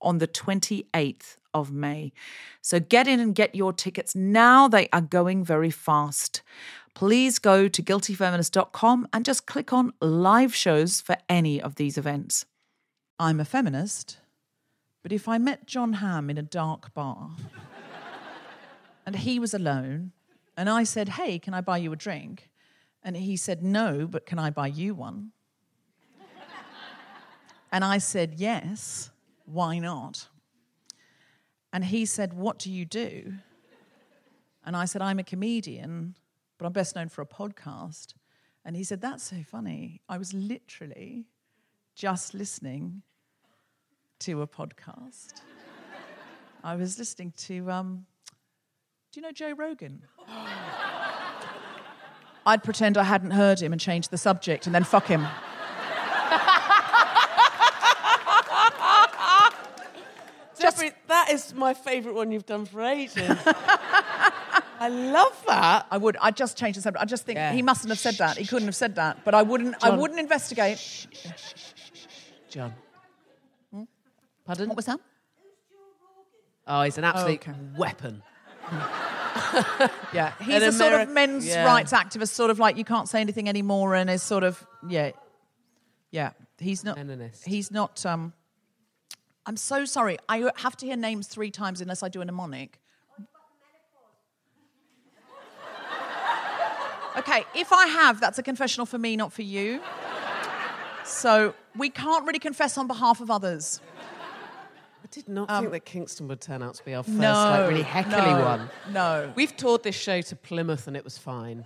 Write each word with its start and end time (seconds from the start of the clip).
on 0.00 0.18
the 0.18 0.28
28th 0.28 1.36
of 1.54 1.72
May. 1.72 2.12
So 2.60 2.80
get 2.80 3.08
in 3.08 3.20
and 3.20 3.34
get 3.34 3.54
your 3.54 3.72
tickets 3.72 4.14
now. 4.14 4.68
They 4.68 4.88
are 4.92 5.00
going 5.00 5.44
very 5.44 5.70
fast. 5.70 6.42
Please 6.94 7.38
go 7.38 7.68
to 7.68 7.82
guiltyfeminist.com 7.82 9.08
and 9.12 9.24
just 9.24 9.46
click 9.46 9.72
on 9.72 9.92
live 10.00 10.54
shows 10.54 11.00
for 11.00 11.16
any 11.28 11.60
of 11.60 11.76
these 11.76 11.96
events. 11.96 12.44
I'm 13.18 13.40
a 13.40 13.44
feminist, 13.44 14.18
but 15.02 15.12
if 15.12 15.28
I 15.28 15.38
met 15.38 15.66
Jon 15.66 15.94
Hamm 15.94 16.30
in 16.30 16.38
a 16.38 16.42
dark 16.42 16.92
bar 16.94 17.30
and 19.06 19.16
he 19.16 19.38
was 19.38 19.54
alone, 19.54 20.12
and 20.56 20.68
I 20.68 20.82
said, 20.82 21.10
Hey, 21.10 21.38
can 21.38 21.54
I 21.54 21.60
buy 21.60 21.78
you 21.78 21.92
a 21.92 21.96
drink? 21.96 22.50
And 23.02 23.16
he 23.16 23.36
said, 23.36 23.62
No, 23.62 24.08
but 24.08 24.26
can 24.26 24.40
I 24.40 24.50
buy 24.50 24.66
you 24.66 24.94
one? 24.94 25.30
and 27.72 27.84
I 27.84 27.98
said, 27.98 28.34
Yes, 28.36 29.10
why 29.48 29.78
not? 29.78 30.28
And 31.72 31.84
he 31.84 32.04
said, 32.04 32.34
What 32.34 32.58
do 32.58 32.70
you 32.70 32.84
do? 32.84 33.34
And 34.64 34.76
I 34.76 34.84
said, 34.84 35.00
I'm 35.00 35.18
a 35.18 35.24
comedian, 35.24 36.14
but 36.58 36.66
I'm 36.66 36.72
best 36.72 36.94
known 36.94 37.08
for 37.08 37.22
a 37.22 37.26
podcast. 37.26 38.14
And 38.64 38.76
he 38.76 38.84
said, 38.84 39.00
That's 39.00 39.24
so 39.24 39.36
funny. 39.50 40.02
I 40.08 40.18
was 40.18 40.34
literally 40.34 41.26
just 41.94 42.34
listening 42.34 43.02
to 44.20 44.42
a 44.42 44.46
podcast. 44.46 45.40
I 46.62 46.74
was 46.74 46.98
listening 46.98 47.32
to, 47.38 47.70
um, 47.70 48.04
do 49.12 49.20
you 49.20 49.22
know 49.22 49.32
Joe 49.32 49.52
Rogan? 49.56 50.02
I'd 52.46 52.62
pretend 52.64 52.98
I 52.98 53.04
hadn't 53.04 53.30
heard 53.30 53.60
him 53.60 53.72
and 53.72 53.80
change 53.80 54.08
the 54.08 54.18
subject 54.18 54.66
and 54.66 54.74
then 54.74 54.84
fuck 54.84 55.06
him. 55.06 55.26
That 61.08 61.30
is 61.30 61.54
my 61.54 61.74
favourite 61.74 62.14
one 62.14 62.30
you've 62.32 62.46
done 62.46 62.64
for 62.64 62.82
ages. 62.82 63.28
I 64.80 64.88
love 64.90 65.42
that. 65.48 65.86
I 65.90 65.98
would. 65.98 66.16
I 66.20 66.30
just 66.30 66.56
change 66.56 66.76
the 66.76 66.82
subject. 66.82 67.02
I 67.02 67.06
just 67.06 67.24
think 67.26 67.36
Yeah. 67.36 67.52
he 67.52 67.62
mustn't 67.62 67.90
have 67.90 67.98
said 67.98 68.14
that. 68.18 68.38
He 68.38 68.46
couldn't 68.46 68.68
have 68.68 68.76
said 68.76 68.94
that. 68.94 69.24
But 69.24 69.34
I 69.34 69.42
wouldn't. 69.42 69.74
I 69.82 69.88
John. 69.88 69.98
wouldn't 70.00 70.20
investigate. 70.20 71.06
John. 72.48 72.74
Pardon? 74.46 74.68
What 74.68 74.76
was 74.76 74.86
that? 74.86 75.00
Oh, 76.66 76.82
he's 76.82 76.96
an 76.98 77.04
absolute 77.04 77.40
okay. 77.48 77.52
weapon. 77.76 78.22
Yeah, 80.12 80.32
he's 80.40 80.56
An 80.56 80.62
a 80.64 80.72
sort 80.72 80.92
of 80.92 81.08
Ameri- 81.08 81.12
men's 81.12 81.46
Yeah. 81.46 81.64
rights 81.64 81.92
activist, 81.92 82.30
sort 82.30 82.50
of 82.50 82.58
like 82.58 82.76
you 82.76 82.84
can't 82.84 83.08
say 83.08 83.20
anything 83.20 83.48
anymore, 83.48 83.94
and 83.94 84.10
is 84.10 84.22
sort 84.22 84.42
of 84.42 84.66
yeah, 84.88 85.12
yeah. 86.10 86.32
He's 86.58 86.82
not. 86.84 86.96
Feminist. 86.96 87.46
He's 87.46 87.70
not. 87.70 88.04
Um, 88.04 88.32
I'm 89.48 89.56
so 89.56 89.86
sorry. 89.86 90.18
I 90.28 90.50
have 90.56 90.76
to 90.76 90.86
hear 90.86 90.94
names 90.94 91.26
three 91.26 91.50
times 91.50 91.80
unless 91.80 92.02
I 92.02 92.10
do 92.10 92.20
a 92.20 92.24
mnemonic. 92.24 92.78
Okay, 97.16 97.44
if 97.54 97.72
I 97.72 97.86
have, 97.86 98.20
that's 98.20 98.38
a 98.38 98.42
confessional 98.42 98.84
for 98.84 98.98
me, 98.98 99.16
not 99.16 99.32
for 99.32 99.40
you. 99.40 99.80
So 101.02 101.54
we 101.74 101.88
can't 101.88 102.26
really 102.26 102.38
confess 102.38 102.76
on 102.76 102.86
behalf 102.86 103.22
of 103.22 103.30
others. 103.30 103.80
I 105.02 105.06
did 105.10 105.26
not 105.26 105.48
think 105.48 105.72
that 105.72 105.86
Kingston 105.86 106.28
would 106.28 106.42
turn 106.42 106.62
out 106.62 106.74
to 106.74 106.84
be 106.84 106.94
our 106.94 107.02
first 107.02 107.14
Um, 107.14 107.20
No, 107.22 107.32
like 107.32 107.68
really 107.70 107.82
heckly 107.82 108.12
no, 108.12 108.44
one. 108.44 108.70
No. 108.92 109.32
We've 109.34 109.56
toured 109.56 109.82
this 109.82 109.96
show 109.96 110.20
to 110.20 110.36
Plymouth 110.36 110.86
and 110.86 110.94
it 110.94 111.04
was 111.04 111.16
fine. 111.16 111.64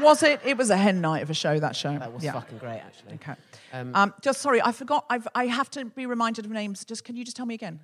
Was 0.00 0.22
it? 0.22 0.40
It 0.44 0.56
was 0.56 0.70
a 0.70 0.76
hen 0.76 1.00
night 1.00 1.22
of 1.22 1.30
a 1.30 1.34
show. 1.34 1.58
That 1.58 1.76
show. 1.76 1.96
That 1.98 2.12
was 2.12 2.22
Yeah. 2.24 2.32
fucking 2.32 2.58
great, 2.58 2.78
actually. 2.80 3.14
Okay. 3.14 3.34
Um, 3.72 3.94
Um, 3.94 4.14
just 4.22 4.40
sorry, 4.40 4.60
I 4.62 4.72
forgot. 4.72 5.04
I've, 5.10 5.26
I 5.34 5.46
have 5.46 5.70
to 5.70 5.84
be 5.84 6.06
reminded 6.06 6.44
of 6.44 6.50
names. 6.50 6.84
Just 6.84 7.04
can 7.04 7.16
you 7.16 7.24
just 7.24 7.36
tell 7.36 7.46
me 7.46 7.54
again? 7.54 7.80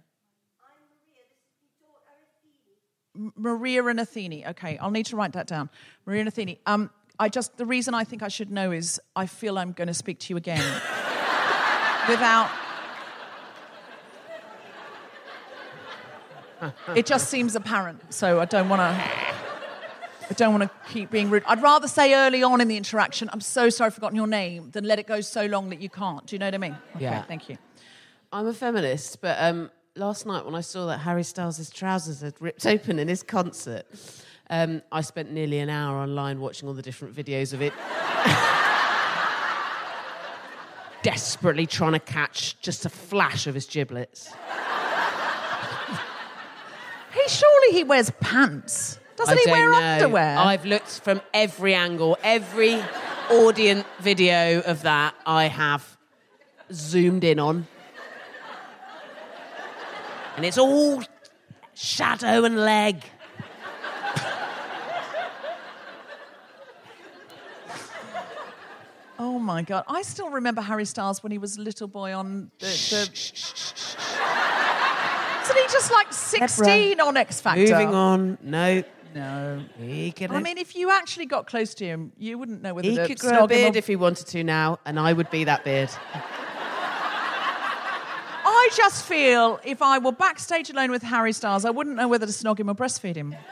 M- 3.17 3.33
Maria 3.37 3.85
and 3.87 3.99
Athene. 4.01 4.45
Okay, 4.49 4.79
I'll 4.79 4.91
need 4.91 5.07
to 5.07 5.17
write 5.17 5.33
that 5.33 5.47
down. 5.47 5.69
Maria 6.07 6.21
and 6.21 6.29
Athene. 6.29 6.57
Um, 6.67 6.91
I 7.19 7.29
just 7.29 7.57
the 7.59 7.67
reason 7.67 7.93
I 7.95 8.05
think 8.05 8.23
I 8.23 8.29
should 8.29 8.51
know 8.51 8.71
is 8.71 9.01
I 9.17 9.27
feel 9.27 9.59
I'm 9.59 9.73
going 9.73 9.89
to 9.89 9.95
speak 9.95 10.19
to 10.21 10.33
you 10.33 10.37
again 10.37 10.59
without. 12.09 12.51
It 16.95 17.07
just 17.07 17.29
seems 17.29 17.55
apparent, 17.57 18.13
so 18.13 18.39
I 18.41 18.45
don't 18.45 18.69
want 18.69 18.81
to. 18.81 19.30
I 20.31 20.35
don't 20.35 20.57
want 20.57 20.63
to 20.63 20.71
keep 20.93 21.11
being 21.11 21.29
rude. 21.29 21.43
I'd 21.47 21.61
rather 21.61 21.89
say 21.89 22.15
early 22.15 22.45
on 22.45 22.61
in 22.61 22.69
the 22.69 22.77
interaction, 22.77 23.29
I'm 23.33 23.41
so 23.41 23.69
sorry 23.69 23.87
I've 23.89 23.95
forgotten 23.95 24.15
your 24.17 24.29
name, 24.29 24.71
than 24.71 24.85
let 24.85 25.01
it 25.01 25.09
go 25.09 25.21
so 25.21 25.45
long 25.47 25.71
that 25.71 25.83
you 25.83 25.89
can't. 25.91 26.25
Do 26.25 26.37
you 26.37 26.39
know 26.39 26.47
what 26.47 26.55
I 26.55 26.59
mean? 26.59 26.77
Okay, 26.95 27.05
Yeah. 27.05 27.23
thank 27.23 27.49
you. 27.49 27.59
I'm 28.33 28.47
a 28.47 28.55
feminist, 28.55 29.21
but 29.21 29.37
um, 29.41 29.73
last 29.97 30.27
night 30.27 30.45
when 30.45 30.55
I 30.55 30.61
saw 30.61 30.87
that 30.87 30.99
Harry 30.99 31.25
Styles' 31.25 31.69
trousers 31.71 32.21
had 32.21 32.35
ripped 32.41 32.65
open 32.65 33.01
in 33.01 33.09
his 33.09 33.25
concert, 33.25 33.87
um, 34.51 34.83
I 34.93 35.01
spent 35.01 35.33
nearly 35.33 35.59
an 35.59 35.69
hour 35.69 35.99
online 35.99 36.39
watching 36.39 36.69
all 36.69 36.75
the 36.75 36.83
different 36.83 37.17
videos 37.17 37.53
of 37.53 37.61
it. 37.61 37.73
Desperately 41.03 41.67
trying 41.67 41.93
to 41.93 41.99
catch 41.99 42.61
just 42.61 42.87
a 42.87 42.91
flash 42.91 43.49
of 43.49 43.55
his 43.55 43.67
giblets. 43.67 44.33
He 47.13 47.29
surely 47.29 47.73
he 47.73 47.83
wears 47.83 48.11
pants. 48.21 49.00
Doesn't 49.21 49.39
I 49.39 49.43
he 49.45 49.51
wear 49.51 49.71
know. 49.71 49.77
underwear? 49.77 50.39
I've 50.39 50.65
looked 50.65 51.01
from 51.01 51.21
every 51.35 51.75
angle, 51.75 52.17
every 52.23 52.83
audience 53.31 53.85
video 54.01 54.63
of 54.63 54.81
that 54.83 55.15
I 55.27 55.45
have 55.45 55.99
zoomed 56.73 57.23
in 57.25 57.39
on. 57.39 57.67
And 60.37 60.47
it's 60.47 60.57
all 60.57 61.03
shadow 61.75 62.45
and 62.45 62.57
leg. 62.57 63.05
Oh 69.19 69.39
my 69.39 69.61
god! 69.61 69.85
I 69.87 70.01
still 70.01 70.31
remember 70.31 70.63
Harry 70.63 70.87
Styles 70.87 71.23
when 71.23 71.31
he 71.31 71.37
was 71.37 71.59
a 71.59 71.61
little 71.61 71.89
boy 71.89 72.15
on 72.15 72.51
the. 72.59 72.65
the... 72.67 73.11
Isn't 75.43 75.57
he 75.57 75.63
just 75.65 75.93
like 75.93 76.11
16 76.11 76.99
on 77.03 77.19
X 77.19 77.43
Factor? 77.43 77.61
Moving 77.61 77.95
on. 77.95 78.39
No. 78.41 78.83
No. 79.15 79.63
He 79.79 80.13
could, 80.13 80.31
I 80.31 80.41
mean, 80.41 80.59
if 80.59 80.77
you 80.77 80.91
actually 80.91 81.27
got 81.27 81.47
close 81.47 81.75
to 81.75 81.85
him, 81.85 82.13
you 82.17 82.39
wouldn't 82.39 82.63
know 82.63 82.75
whether 82.75 82.89
he 82.89 82.97
to 82.97 83.07
could 83.07 83.19
grow 83.19 83.31
a 83.31 83.33
snog 83.33 83.41
him 83.43 83.49
beard 83.49 83.75
or- 83.75 83.79
if 83.79 83.87
he 83.87 83.97
wanted 83.97 84.27
to 84.29 84.45
now, 84.45 84.79
and 84.85 84.99
I 85.01 85.13
would 85.13 85.31
be 85.31 85.45
that 85.45 85.65
beard. 85.65 85.91
I 88.53 88.69
just 88.75 89.05
feel 89.07 89.59
if 89.65 89.81
I 89.83 89.99
were 89.99 90.13
backstage 90.13 90.71
alone 90.71 90.91
with 90.91 91.03
Harry 91.03 91.33
Styles, 91.33 91.65
I 91.65 91.71
wouldn't 91.71 91.97
know 91.97 92.09
whether 92.09 92.27
to 92.27 92.33
snog 92.33 92.61
him 92.61 92.69
or 92.69 92.75
breastfeed 92.75 93.17
him. 93.17 93.35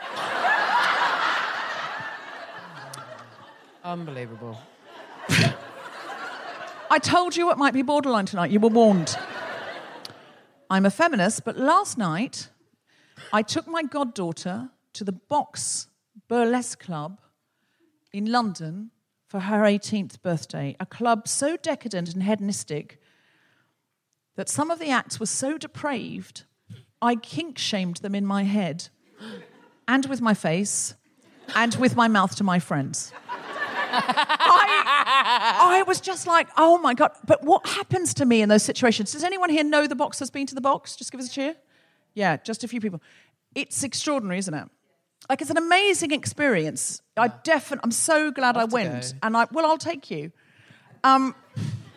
Unbelievable. 3.84 4.58
I 6.91 6.98
told 6.98 7.36
you 7.36 7.50
it 7.50 7.58
might 7.58 7.74
be 7.74 7.82
borderline 7.82 8.26
tonight. 8.26 8.50
You 8.50 8.60
were 8.60 8.68
warned. 8.68 9.16
I'm 10.70 10.84
a 10.84 10.91
feminist, 10.91 11.44
but 11.44 11.56
last 11.56 11.97
night 11.97 12.50
I 13.33 13.42
took 13.42 13.66
my 13.66 13.83
goddaughter 13.83 14.71
to 14.98 15.04
the 15.04 15.12
Box 15.12 15.86
Burlesque 16.27 16.80
Club 16.80 17.21
in 18.12 18.33
London 18.33 18.91
for 19.28 19.39
her 19.39 19.62
18th 19.62 20.21
birthday. 20.22 20.74
A 20.80 20.86
club 20.86 21.28
so 21.28 21.56
decadent 21.56 22.12
and 22.12 22.24
hedonistic 22.24 23.00
that 24.34 24.48
some 24.48 24.72
of 24.72 24.80
the 24.80 24.91
acts 24.91 25.21
were 25.21 25.27
so 25.27 25.56
depraved, 25.56 26.42
I 27.00 27.15
kink 27.15 27.59
shamed 27.59 27.98
them 27.98 28.16
in 28.16 28.27
my 28.27 28.42
head 28.42 28.89
and 29.89 30.04
with 30.06 30.21
my 30.21 30.34
face 30.34 30.97
and 31.54 31.77
with 31.77 31.95
my 31.95 32.09
mouth 32.09 32.34
to 32.34 32.42
my 32.42 32.59
friends. 32.59 33.12
I 33.92 35.84
was 35.86 36.00
just 36.00 36.27
like, 36.27 36.48
oh 36.56 36.78
my 36.78 36.95
God. 36.95 37.12
But 37.24 37.45
what 37.45 37.68
happens 37.68 38.15
to 38.15 38.24
me 38.24 38.42
in 38.42 38.48
those 38.48 38.65
situations? 38.65 39.12
Does 39.12 39.22
anyone 39.22 39.50
here 39.50 39.62
know 39.62 39.86
the 39.86 39.95
box 39.95 40.18
has 40.18 40.30
been 40.30 40.48
to 40.48 40.56
the 40.56 40.60
box? 40.60 40.97
Just 40.97 41.12
give 41.12 41.21
us 41.21 41.28
a 41.28 41.30
cheer. 41.30 41.54
Yeah, 42.15 42.36
just 42.39 42.65
a 42.65 42.68
few 42.68 42.80
people. 42.80 43.00
It's 43.54 43.84
extraordinary, 43.84 44.39
isn't 44.39 44.54
it? 44.54 44.68
Like 45.28 45.41
it's 45.42 45.50
an 45.50 45.59
amazing 45.59 46.12
experience. 46.12 47.03
I 47.16 47.28
definitely, 47.28 47.84
I'm 47.84 47.92
so 47.92 48.30
glad 48.30 48.56
I 48.56 48.65
went, 48.65 49.12
go. 49.12 49.18
and 49.22 49.36
I 49.36 49.47
well, 49.53 49.66
I'll 49.66 49.78
take 49.78 50.10
you. 50.10 50.32
Um, 51.04 51.34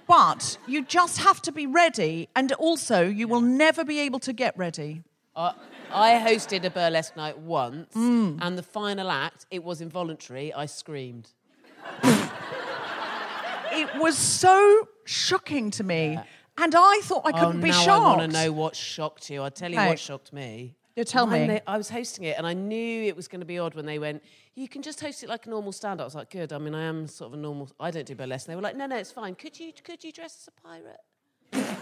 but 0.07 0.57
you 0.68 0.83
just 0.83 1.19
have 1.19 1.41
to 1.44 1.51
be 1.51 1.65
ready, 1.65 2.27
and 2.35 2.51
also 2.53 3.07
you 3.07 3.27
will 3.27 3.41
never 3.41 3.85
be 3.85 4.00
able 4.01 4.19
to 4.19 4.33
get 4.33 4.57
ready. 4.57 5.03
I, 5.35 5.53
I 5.94 6.12
hosted 6.15 6.65
a 6.65 6.69
burlesque 6.69 7.15
night 7.15 7.38
once, 7.38 7.95
and 7.95 8.57
the 8.57 8.63
final 8.63 9.09
act, 9.09 9.45
it 9.50 9.63
was 9.63 9.79
involuntary. 9.79 10.53
I 10.53 10.65
screamed. 10.65 11.29
It 13.74 13.89
was 13.95 14.17
so 14.17 14.89
shocking 15.06 15.71
to 15.71 15.83
me, 15.83 16.19
and 16.57 16.75
I 16.75 17.00
thought 17.03 17.21
I 17.25 17.31
couldn't 17.31 17.59
oh, 17.59 17.62
be 17.62 17.71
shocked. 17.71 17.89
I 17.89 18.00
want 18.00 18.21
to 18.21 18.27
know 18.27 18.51
what 18.51 18.75
shocked 18.75 19.29
you. 19.29 19.41
I'll 19.41 19.50
tell 19.50 19.71
you 19.71 19.77
Okay. 19.79 19.88
what 19.88 20.00
shocked 20.00 20.33
me. 20.33 20.75
You 20.95 21.03
tell 21.05 21.25
me. 21.25 21.47
they- 21.47 21.61
I 21.65 21.77
was 21.77 21.89
hosting 21.89 22.25
it, 22.25 22.38
and 22.38 22.45
I 22.45 22.53
knew 22.53 23.03
it 23.03 23.15
was 23.15 23.27
going 23.29 23.39
to 23.39 23.45
be 23.45 23.57
odd 23.57 23.75
when 23.75 23.85
they 23.85 23.97
went. 23.99 24.21
You 24.55 24.67
can 24.67 24.81
just 24.81 24.99
host 24.99 25.23
it 25.23 25.29
like 25.29 25.45
a 25.45 25.49
normal 25.49 25.71
stand-up. 25.71 26.03
I 26.03 26.05
was 26.05 26.15
like, 26.15 26.29
good. 26.29 26.51
I 26.51 26.57
mean, 26.57 26.75
I 26.75 26.83
am 26.83 27.07
sort 27.07 27.29
of 27.31 27.39
a 27.39 27.41
normal. 27.41 27.69
I 27.79 27.91
don't 27.91 28.05
do 28.05 28.13
burlesque. 28.15 28.47
And 28.47 28.51
they 28.51 28.55
were 28.57 28.61
like, 28.61 28.75
no, 28.75 28.85
no, 28.88 28.97
it's 28.97 29.11
fine. 29.11 29.35
Could 29.35 29.57
you 29.59 29.71
could 29.83 30.03
you 30.03 30.11
dress 30.11 30.38
as 30.41 30.49
a 30.49 30.51
pirate? 30.67 30.99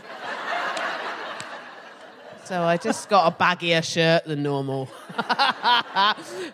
so 2.45 2.63
I 2.63 2.77
just 2.77 3.09
got 3.09 3.31
a 3.31 3.35
baggier 3.43 3.83
shirt 3.83 4.25
than 4.25 4.43
normal. 4.43 4.89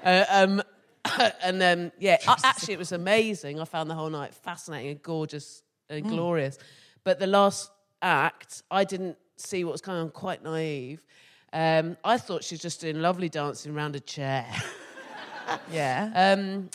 Uh, 0.03 0.25
um, 0.29 0.61
and 1.43 1.59
then 1.59 1.91
yeah, 1.99 2.17
I- 2.27 2.37
actually 2.43 2.73
it 2.75 2.79
was 2.79 2.91
amazing. 2.91 3.59
I 3.59 3.65
found 3.65 3.89
the 3.89 3.95
whole 3.95 4.09
night 4.09 4.33
fascinating 4.33 4.91
and 4.91 5.01
gorgeous 5.01 5.63
and 5.89 6.07
glorious. 6.07 6.57
But 7.03 7.19
the 7.19 7.27
last 7.27 7.71
act, 8.01 8.63
I 8.69 8.83
didn't 8.83 9.17
see 9.37 9.63
what 9.63 9.71
was 9.71 9.81
going 9.81 9.99
on. 9.99 10.09
Quite 10.09 10.43
naive. 10.43 11.03
Um, 11.55 11.95
I 12.03 12.17
thought 12.17 12.43
she 12.43 12.55
was 12.55 12.61
just 12.61 12.81
doing 12.81 13.01
lovely 13.01 13.29
dancing 13.29 13.73
around 13.73 13.95
a 13.95 13.99
chair. 14.01 14.45
Yeah. 15.71 16.09
Um, 16.15 16.71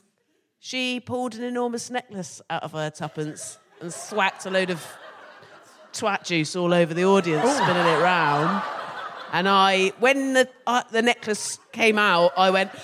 she 0.61 1.01
pulled 1.01 1.35
an 1.35 1.43
enormous 1.43 1.91
necklace 1.91 2.41
out 2.49 2.63
of 2.63 2.71
her 2.71 2.89
tuppence 2.89 3.59
and 3.81 3.93
swacked 3.93 4.47
a 4.47 4.51
load 4.51 4.71
of 4.71 4.87
twat 5.93 6.25
juice 6.25 6.55
all 6.55 6.73
over 6.73 6.95
the 6.95 7.05
audience, 7.05 7.51
spinning 7.51 7.85
it 7.85 8.01
round. 8.01 8.63
And 9.33 9.49
I, 9.49 9.89
when 9.99 10.35
the, 10.35 10.49
uh, 10.69 10.85
the 10.93 11.03
necklace 11.03 11.59
came 11.73 11.99
out, 11.99 12.33
I 12.37 12.51
went, 12.51 12.71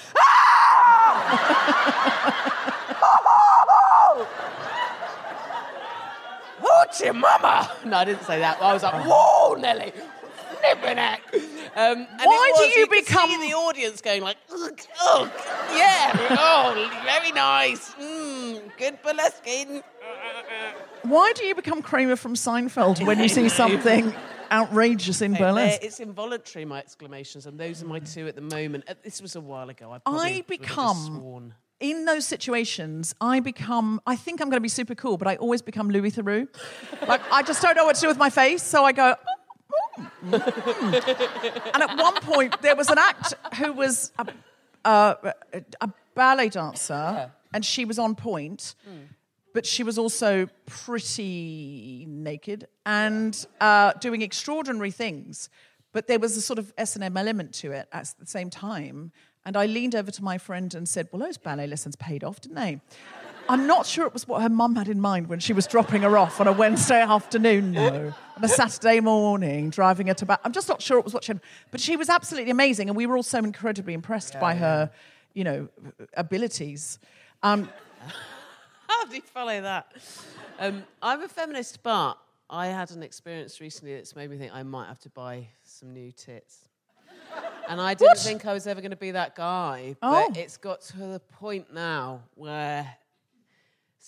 Hoochie 6.61 7.15
mama! 7.15 7.71
No, 7.85 7.99
I 7.99 8.05
didn't 8.05 8.25
say 8.25 8.41
that. 8.41 8.61
I 8.61 8.73
was 8.73 8.83
like, 8.83 9.05
whoa, 9.07 9.55
Nelly, 9.55 9.93
flipping 10.61 10.97
heck. 10.97 11.23
Um, 11.77 11.99
and 11.99 12.09
Why 12.25 12.51
it 12.55 12.57
do 12.59 12.67
was, 12.67 12.77
you 12.77 12.87
could 12.87 13.05
become- 13.05 13.41
the 13.41 13.53
audience 13.55 14.01
going 14.01 14.23
like, 14.23 14.39
ugh, 14.51 14.81
ugh, 15.05 15.31
yeah, 15.77 16.11
oh, 16.31 16.91
very 17.05 17.33
nice, 17.33 17.91
mm, 17.95 18.63
good 18.79 18.99
burlesque. 19.03 19.45
Why 21.03 21.33
do 21.35 21.45
you 21.45 21.55
become 21.55 21.83
Kramer 21.83 22.17
from 22.17 22.35
Seinfeld 22.35 23.05
when 23.07 23.19
you 23.21 23.29
see 23.29 23.49
something 23.51 24.15
outrageous 24.51 25.21
in 25.21 25.35
burlesque? 25.35 25.83
It's 25.85 26.01
involuntary, 26.01 26.65
my 26.65 26.79
exclamations, 26.79 27.45
and 27.47 27.61
those 27.61 27.83
are 27.83 27.87
my 27.87 27.99
two 27.99 28.27
at 28.27 28.37
the 28.37 28.41
moment. 28.41 28.85
Uh, 28.89 28.95
This 29.05 29.21
was 29.21 29.37
a 29.37 29.41
while 29.43 29.69
ago. 29.69 29.93
I, 29.93 30.01
I 30.07 30.11
would 30.11 30.21
have 30.29 30.37
just 30.37 30.49
become- 30.49 30.97
sworn. 31.21 31.55
in 31.79 32.07
those 32.07 32.25
situations, 32.27 33.15
I 33.21 33.41
become, 33.41 34.01
I 34.07 34.17
think 34.17 34.41
I'm 34.41 34.49
going 34.49 34.57
to 34.57 34.63
be 34.63 34.69
super 34.71 34.95
cool, 34.95 35.19
but 35.19 35.29
I 35.29 35.37
always 35.37 35.61
become 35.61 35.91
Louis 35.91 36.11
Theroux. 36.11 36.49
like, 37.07 37.21
I 37.31 37.43
just 37.43 37.61
don't 37.61 37.77
know 37.77 37.85
what 37.85 37.97
to 37.97 38.01
do 38.01 38.09
with 38.09 38.17
my 38.17 38.31
face, 38.31 38.63
so 38.63 38.83
I 38.85 38.93
go, 38.93 39.13
"Mm, 39.13 39.17
mm, 39.99 40.11
mm." 40.31 41.71
and 41.75 41.83
at 41.83 41.97
one 41.99 42.15
point, 42.17 42.61
there 42.63 42.77
was 42.77 42.91
an 42.91 42.99
act 42.99 43.35
who 43.57 43.73
was 43.73 44.13
a, 44.19 44.27
a, 44.85 45.35
a 45.81 45.91
ballet 46.15 46.49
dancer, 46.49 47.31
and 47.53 47.65
she 47.65 47.85
was 47.85 47.99
on 47.99 48.15
point, 48.15 48.75
but 49.53 49.65
she 49.65 49.83
was 49.83 49.97
also 49.99 50.49
pretty 50.67 52.05
naked 52.09 52.69
and 52.85 53.47
uh, 53.61 53.93
doing 53.95 54.23
extraordinary 54.23 54.91
things. 54.91 55.49
But 55.93 56.09
there 56.09 56.19
was 56.19 56.37
a 56.37 56.43
sort 56.43 56.59
of 56.59 56.75
S&M 56.77 57.17
element 57.17 57.55
to 57.55 57.73
it 57.73 57.89
at 57.91 58.13
the 58.19 58.27
same 58.27 58.51
time. 58.51 59.13
And 59.47 59.57
I 59.57 59.65
leaned 59.67 59.95
over 59.95 60.11
to 60.11 60.25
my 60.25 60.37
friend 60.39 60.75
and 60.75 60.87
said, 60.87 61.09
well, 61.11 61.23
those 61.23 61.39
ballet 61.39 61.69
lessons 61.69 61.97
paid 61.97 62.23
off, 62.23 62.41
didn't 62.41 62.57
they? 62.57 62.81
I'm 63.49 63.67
not 63.67 63.87
sure 63.87 64.07
it 64.07 64.13
was 64.13 64.27
what 64.27 64.43
her 64.43 64.49
mum 64.49 64.75
had 64.75 64.89
in 64.89 65.01
mind 65.01 65.29
when 65.29 65.39
she 65.39 65.53
was 65.53 65.67
dropping 65.67 66.03
her 66.03 66.19
off 66.19 66.41
on 66.41 66.49
a 66.49 66.53
Wednesday 66.53 67.01
afternoon, 67.01 67.73
no. 67.73 68.13
On 68.37 68.45
a 68.45 68.49
Saturday 68.49 69.01
morning, 69.01 69.71
driving 69.71 70.09
her 70.09 70.15
to 70.15 70.27
back. 70.27 70.41
I'm 70.45 70.53
just 70.53 70.69
not 70.69 70.83
sure 70.83 70.99
it 70.99 71.05
was 71.05 71.15
what 71.15 71.25
she 71.25 71.31
had. 71.33 71.41
But 71.71 71.81
she 71.81 71.97
was 71.97 72.09
absolutely 72.09 72.51
amazing, 72.51 72.89
and 72.89 72.97
we 72.97 73.07
were 73.07 73.17
all 73.17 73.23
so 73.23 73.39
incredibly 73.39 73.95
impressed 73.95 74.39
by 74.41 74.55
her, 74.57 74.91
you 75.35 75.45
know, 75.45 75.69
abilities. 76.15 76.99
Um, 77.43 77.69
How 78.89 79.05
do 79.07 79.15
you 79.17 79.23
follow 79.23 79.61
that? 79.61 79.87
Um, 80.59 80.85
I'm 81.01 81.23
a 81.23 81.29
feminist, 81.29 81.83
but 81.83 82.15
I 82.51 82.67
had 82.69 82.91
an 82.91 83.03
experience 83.03 83.61
recently 83.61 83.95
that's 83.95 84.17
made 84.17 84.29
me 84.31 84.39
think 84.39 84.53
I 84.55 84.63
might 84.65 84.89
have 84.89 85.01
to 85.01 85.11
buy 85.11 85.47
some 85.63 85.93
new 85.93 86.11
tits. 86.13 86.59
And 87.69 87.81
I 87.81 87.95
didn't 87.95 88.11
What? 88.11 88.19
think 88.19 88.47
I 88.47 88.53
was 88.53 88.67
ever 88.67 88.81
going 88.81 88.91
to 88.93 88.97
be 88.97 89.11
that 89.13 89.35
guy, 89.35 89.97
Oh. 90.03 90.29
but 90.29 90.37
it's 90.37 90.57
got 90.57 90.81
to 90.83 90.97
the 90.99 91.21
point 91.21 91.73
now 91.73 92.23
where. 92.35 92.97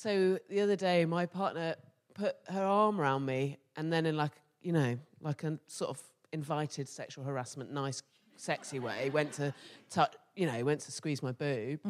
So 0.01 0.39
the 0.49 0.61
other 0.61 0.77
day, 0.77 1.05
my 1.07 1.27
partner 1.27 1.75
put 2.15 2.37
her 2.51 2.63
arm 2.63 3.01
around 3.01 3.27
me, 3.27 3.59
and 3.77 3.93
then 3.93 4.07
in 4.07 4.17
like 4.17 4.31
you 4.63 4.73
know, 4.73 4.97
like 5.21 5.43
a 5.43 5.59
sort 5.67 5.91
of 5.91 6.01
invited 6.33 6.89
sexual 6.89 7.25
harassment, 7.25 7.73
nice, 7.73 8.01
sexy 8.37 8.79
way, 8.79 9.11
went 9.11 9.33
to 9.33 9.53
touch, 9.91 10.15
you 10.37 10.47
know, 10.47 10.65
went 10.65 10.83
to 10.83 10.93
squeeze 10.93 11.21
my 11.21 11.33
boob, 11.33 11.81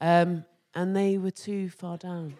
um, 0.00 0.42
and 0.74 0.96
they 0.96 1.18
were 1.18 1.30
too 1.30 1.68
far 1.68 1.98
down. 1.98 2.32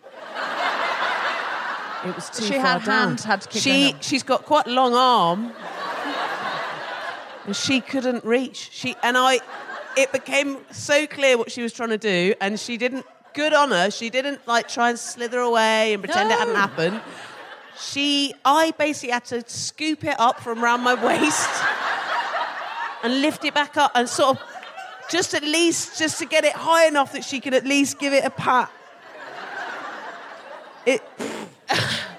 It 2.02 2.14
was 2.16 2.30
too 2.30 2.44
far. 2.44 2.46
She 2.46 2.54
far 2.54 2.62
had 2.62 2.84
down. 2.84 3.08
hand- 3.08 3.20
had 3.20 3.40
to 3.42 3.48
keep 3.50 3.60
she 3.62 3.94
she's 4.00 4.22
got 4.22 4.46
quite 4.46 4.68
a 4.68 4.70
long 4.70 4.94
arm, 4.94 5.52
and 7.44 7.54
she 7.54 7.82
couldn't 7.82 8.24
reach. 8.24 8.70
She 8.72 8.96
and 9.02 9.18
I, 9.18 9.40
it 9.98 10.12
became 10.12 10.56
so 10.70 11.06
clear 11.06 11.36
what 11.36 11.52
she 11.52 11.60
was 11.60 11.74
trying 11.74 11.90
to 11.90 11.98
do, 11.98 12.32
and 12.40 12.58
she 12.58 12.78
didn't. 12.78 13.04
Good 13.34 13.52
on 13.52 13.70
her. 13.70 13.90
She 13.90 14.10
didn't 14.10 14.46
like 14.46 14.68
try 14.68 14.90
and 14.90 14.98
slither 14.98 15.40
away 15.40 15.94
and 15.94 16.02
pretend 16.02 16.30
it 16.30 16.38
hadn't 16.38 16.54
happened. 16.54 17.00
She, 17.78 18.34
I 18.44 18.72
basically 18.72 19.12
had 19.12 19.24
to 19.26 19.42
scoop 19.48 20.04
it 20.04 20.18
up 20.18 20.40
from 20.40 20.62
around 20.62 20.82
my 20.82 20.94
waist 20.94 21.48
and 23.02 23.22
lift 23.22 23.44
it 23.44 23.54
back 23.54 23.76
up 23.76 23.92
and 23.94 24.08
sort 24.08 24.36
of 24.36 24.42
just 25.08 25.34
at 25.34 25.42
least 25.42 25.98
just 25.98 26.18
to 26.18 26.26
get 26.26 26.44
it 26.44 26.52
high 26.52 26.86
enough 26.86 27.12
that 27.12 27.24
she 27.24 27.40
could 27.40 27.54
at 27.54 27.64
least 27.64 27.98
give 27.98 28.12
it 28.12 28.24
a 28.24 28.30
pat. 28.30 28.70
It. 30.86 31.02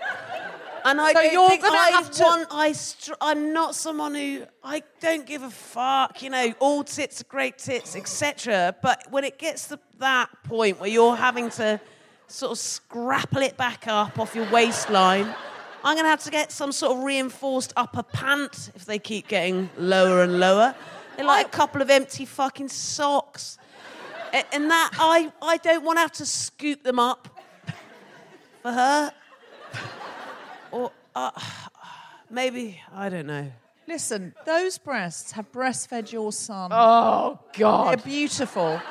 And 0.83 0.99
I 0.99 1.13
So 1.13 1.21
don't 1.21 1.33
you're 1.33 1.49
think 1.49 1.61
gonna 1.63 1.77
I 1.77 1.89
have 1.91 2.11
to- 2.11 2.23
want. 2.23 2.47
I 2.51 2.71
str- 2.71 3.13
I'm 3.21 3.53
not 3.53 3.75
someone 3.75 4.15
who 4.15 4.43
I 4.63 4.83
don't 4.99 5.25
give 5.25 5.43
a 5.43 5.49
fuck. 5.49 6.21
You 6.21 6.29
know, 6.31 6.53
all 6.59 6.83
tits 6.83 7.21
are 7.21 7.25
great 7.25 7.57
tits, 7.57 7.95
etc. 7.95 8.75
But 8.81 9.03
when 9.09 9.23
it 9.23 9.37
gets 9.37 9.67
to 9.67 9.79
that 9.99 10.29
point 10.43 10.79
where 10.79 10.89
you're 10.89 11.15
having 11.15 11.49
to 11.51 11.79
sort 12.27 12.51
of 12.53 12.57
scrapple 12.57 13.41
it 13.41 13.57
back 13.57 13.87
up 13.87 14.17
off 14.17 14.33
your 14.35 14.49
waistline, 14.51 15.33
I'm 15.83 15.95
going 15.95 16.05
to 16.05 16.09
have 16.09 16.23
to 16.23 16.31
get 16.31 16.51
some 16.51 16.71
sort 16.71 16.97
of 16.97 17.03
reinforced 17.03 17.73
upper 17.75 18.03
pant 18.03 18.71
if 18.75 18.85
they 18.85 18.99
keep 18.99 19.27
getting 19.27 19.69
lower 19.77 20.21
and 20.23 20.39
lower. 20.39 20.73
They're 21.17 21.25
like 21.25 21.47
a 21.47 21.49
couple 21.49 21.81
of 21.81 21.89
empty 21.89 22.25
fucking 22.25 22.69
socks. 22.69 23.57
And 24.53 24.71
that 24.71 24.91
I, 24.97 25.31
I 25.41 25.57
don't 25.57 25.83
want 25.83 25.97
to 25.97 26.01
have 26.01 26.11
to 26.13 26.25
scoop 26.25 26.83
them 26.83 26.99
up 26.99 27.27
for 28.61 28.71
her. 28.71 29.11
Or 30.71 30.91
uh, 31.15 31.31
maybe, 32.29 32.79
I 32.93 33.09
don't 33.09 33.27
know. 33.27 33.51
listen, 33.87 34.33
those 34.45 34.77
breasts 34.77 35.31
have 35.33 35.51
breastfed 35.51 36.11
your 36.11 36.31
son. 36.31 36.71
Oh, 36.73 37.39
God. 37.57 37.89
They're 37.99 38.05
beautiful. 38.05 38.81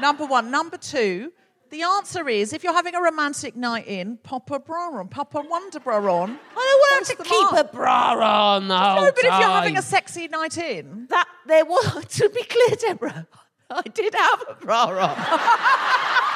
Number 0.00 0.24
one. 0.26 0.50
Number 0.50 0.76
two, 0.78 1.32
the 1.70 1.82
answer 1.82 2.28
is 2.28 2.52
if 2.52 2.62
you're 2.64 2.72
having 2.72 2.94
a 2.94 3.00
romantic 3.02 3.56
night 3.56 3.86
in, 3.86 4.18
pop 4.22 4.50
a 4.50 4.58
bra 4.58 4.90
on, 4.98 5.08
pop 5.08 5.34
a 5.34 5.40
wonder 5.40 5.80
bra 5.80 5.96
on. 5.98 6.30
I 6.30 6.34
don't 6.34 6.36
want 6.56 6.98
Post 7.06 7.10
to 7.10 7.16
them 7.18 7.26
keep 7.26 7.52
up. 7.52 7.72
a 7.72 7.76
bra 7.76 8.54
on 8.56 8.68
the 8.68 8.78
whole 8.78 8.96
No, 9.04 9.10
but 9.10 9.18
if 9.18 9.24
you're 9.24 9.32
having 9.32 9.76
a 9.76 9.82
sexy 9.82 10.28
night 10.28 10.56
in, 10.58 11.06
That, 11.10 11.26
there 11.46 11.64
was, 11.64 12.04
to 12.08 12.28
be 12.28 12.42
clear, 12.44 12.76
Deborah, 12.78 13.26
I 13.70 13.82
did 13.82 14.14
have 14.14 14.44
a 14.50 14.54
bra 14.64 14.84
on. 14.86 15.16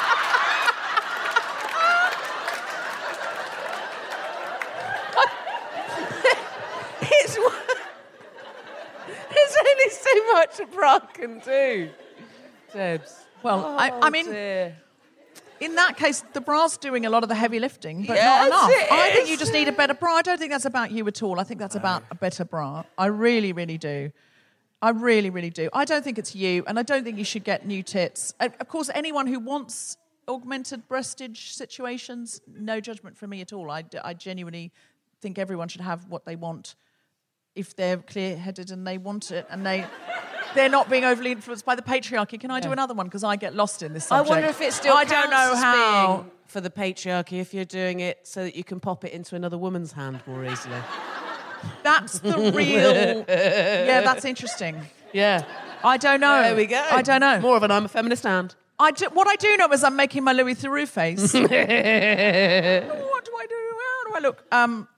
it's, 7.12 7.34
there's 9.34 9.56
only 9.58 9.90
so 9.90 10.32
much 10.32 10.60
a 10.60 10.66
bra 10.66 10.98
can 11.00 11.38
do. 11.40 11.90
Debs. 12.72 13.26
well, 13.42 13.64
I, 13.78 13.90
Oh, 13.90 13.98
I 14.02 14.10
mean, 14.10 14.26
dear. 14.26 14.76
in 15.60 15.74
that 15.74 15.96
case, 15.96 16.22
the 16.32 16.40
bra's 16.40 16.76
doing 16.76 17.04
a 17.06 17.10
lot 17.10 17.22
of 17.22 17.28
the 17.28 17.34
heavy 17.34 17.58
lifting, 17.58 18.04
but 18.04 18.14
Yes, 18.16 18.50
not 18.50 18.70
enough. 18.70 18.88
I 18.92 19.10
think 19.12 19.28
you 19.28 19.36
just 19.36 19.52
need 19.52 19.68
a 19.68 19.72
better 19.72 19.94
bra. 19.94 20.14
I 20.14 20.22
don't 20.22 20.38
think 20.38 20.52
that's 20.52 20.64
about 20.64 20.90
you 20.92 21.06
at 21.08 21.22
all. 21.22 21.40
I 21.40 21.44
think 21.44 21.58
that's 21.60 21.74
about 21.74 22.04
a 22.10 22.14
better 22.14 22.44
bra. 22.44 22.84
I 22.96 23.06
really, 23.06 23.52
really 23.52 23.78
do. 23.78 24.12
I 24.82 24.90
really, 24.90 25.28
really 25.30 25.50
do. 25.50 25.68
I 25.74 25.84
don't 25.84 26.02
think 26.02 26.18
it's 26.18 26.34
you, 26.34 26.64
and 26.66 26.78
I 26.78 26.82
don't 26.82 27.04
think 27.04 27.18
you 27.18 27.24
should 27.24 27.44
get 27.44 27.66
new 27.66 27.82
tits. 27.82 28.32
Of 28.40 28.68
course, 28.68 28.88
anyone 28.94 29.26
who 29.26 29.38
wants 29.38 29.96
augmented 30.26 30.88
breastage 30.88 31.52
situations, 31.52 32.40
no 32.46 32.80
judgment 32.80 33.16
from 33.18 33.30
me 33.30 33.40
at 33.40 33.52
all. 33.52 33.70
I, 33.70 33.84
I 34.02 34.14
genuinely 34.14 34.72
think 35.20 35.38
everyone 35.38 35.68
should 35.68 35.82
have 35.82 36.06
what 36.08 36.24
they 36.24 36.36
want 36.36 36.76
if 37.54 37.74
they're 37.76 37.98
clear-headed 37.98 38.70
and 38.70 38.86
they 38.86 38.98
want 38.98 39.30
it 39.30 39.46
and 39.50 39.66
they 39.66 39.86
they're 40.54 40.68
not 40.68 40.90
being 40.90 41.04
overly 41.04 41.32
influenced 41.32 41.64
by 41.64 41.74
the 41.74 41.82
patriarchy. 41.82 42.38
Can 42.38 42.50
I 42.50 42.60
do 42.60 42.72
another 42.72 42.94
one 42.94 43.06
because 43.06 43.24
I 43.24 43.36
get 43.36 43.54
lost 43.54 43.82
in 43.82 43.92
this 43.92 44.10
I 44.10 44.20
wonder 44.20 44.48
if 44.48 44.60
it's 44.60 44.76
still 44.76 44.96
I 44.96 45.04
don't 45.04 45.30
know 45.30 45.54
how. 45.56 46.26
for 46.46 46.60
the 46.60 46.70
patriarchy 46.70 47.40
if 47.40 47.54
you're 47.54 47.64
doing 47.64 48.00
it 48.00 48.26
so 48.26 48.44
that 48.44 48.56
you 48.56 48.64
can 48.64 48.80
pop 48.80 49.04
it 49.04 49.12
into 49.12 49.36
another 49.36 49.58
woman's 49.58 49.92
hand 49.92 50.20
more 50.26 50.44
easily. 50.44 50.78
That's 51.82 52.20
the 52.20 52.52
real. 52.54 53.24
yeah, 53.28 54.00
that's 54.00 54.24
interesting. 54.24 54.80
Yeah. 55.12 55.44
I 55.82 55.96
don't 55.96 56.20
know. 56.20 56.42
There 56.42 56.56
we 56.56 56.66
go. 56.66 56.84
I 56.90 57.02
don't 57.02 57.20
know. 57.20 57.40
More 57.40 57.56
of 57.56 57.62
an 57.62 57.70
I'm 57.70 57.84
a 57.84 57.88
feminist 57.88 58.24
hand. 58.24 58.54
I 58.78 58.92
do, 58.92 59.06
what 59.12 59.28
I 59.28 59.36
do 59.36 59.56
know 59.58 59.70
is 59.72 59.84
I'm 59.84 59.96
making 59.96 60.24
my 60.24 60.32
Louis 60.32 60.54
Theroux 60.54 60.88
face. 60.88 61.34
what 61.34 61.50
do 61.50 61.52
I 61.52 63.46
do? 63.46 63.56
How 63.78 64.10
do 64.10 64.14
I 64.14 64.18
look? 64.20 64.42
Um, 64.50 64.88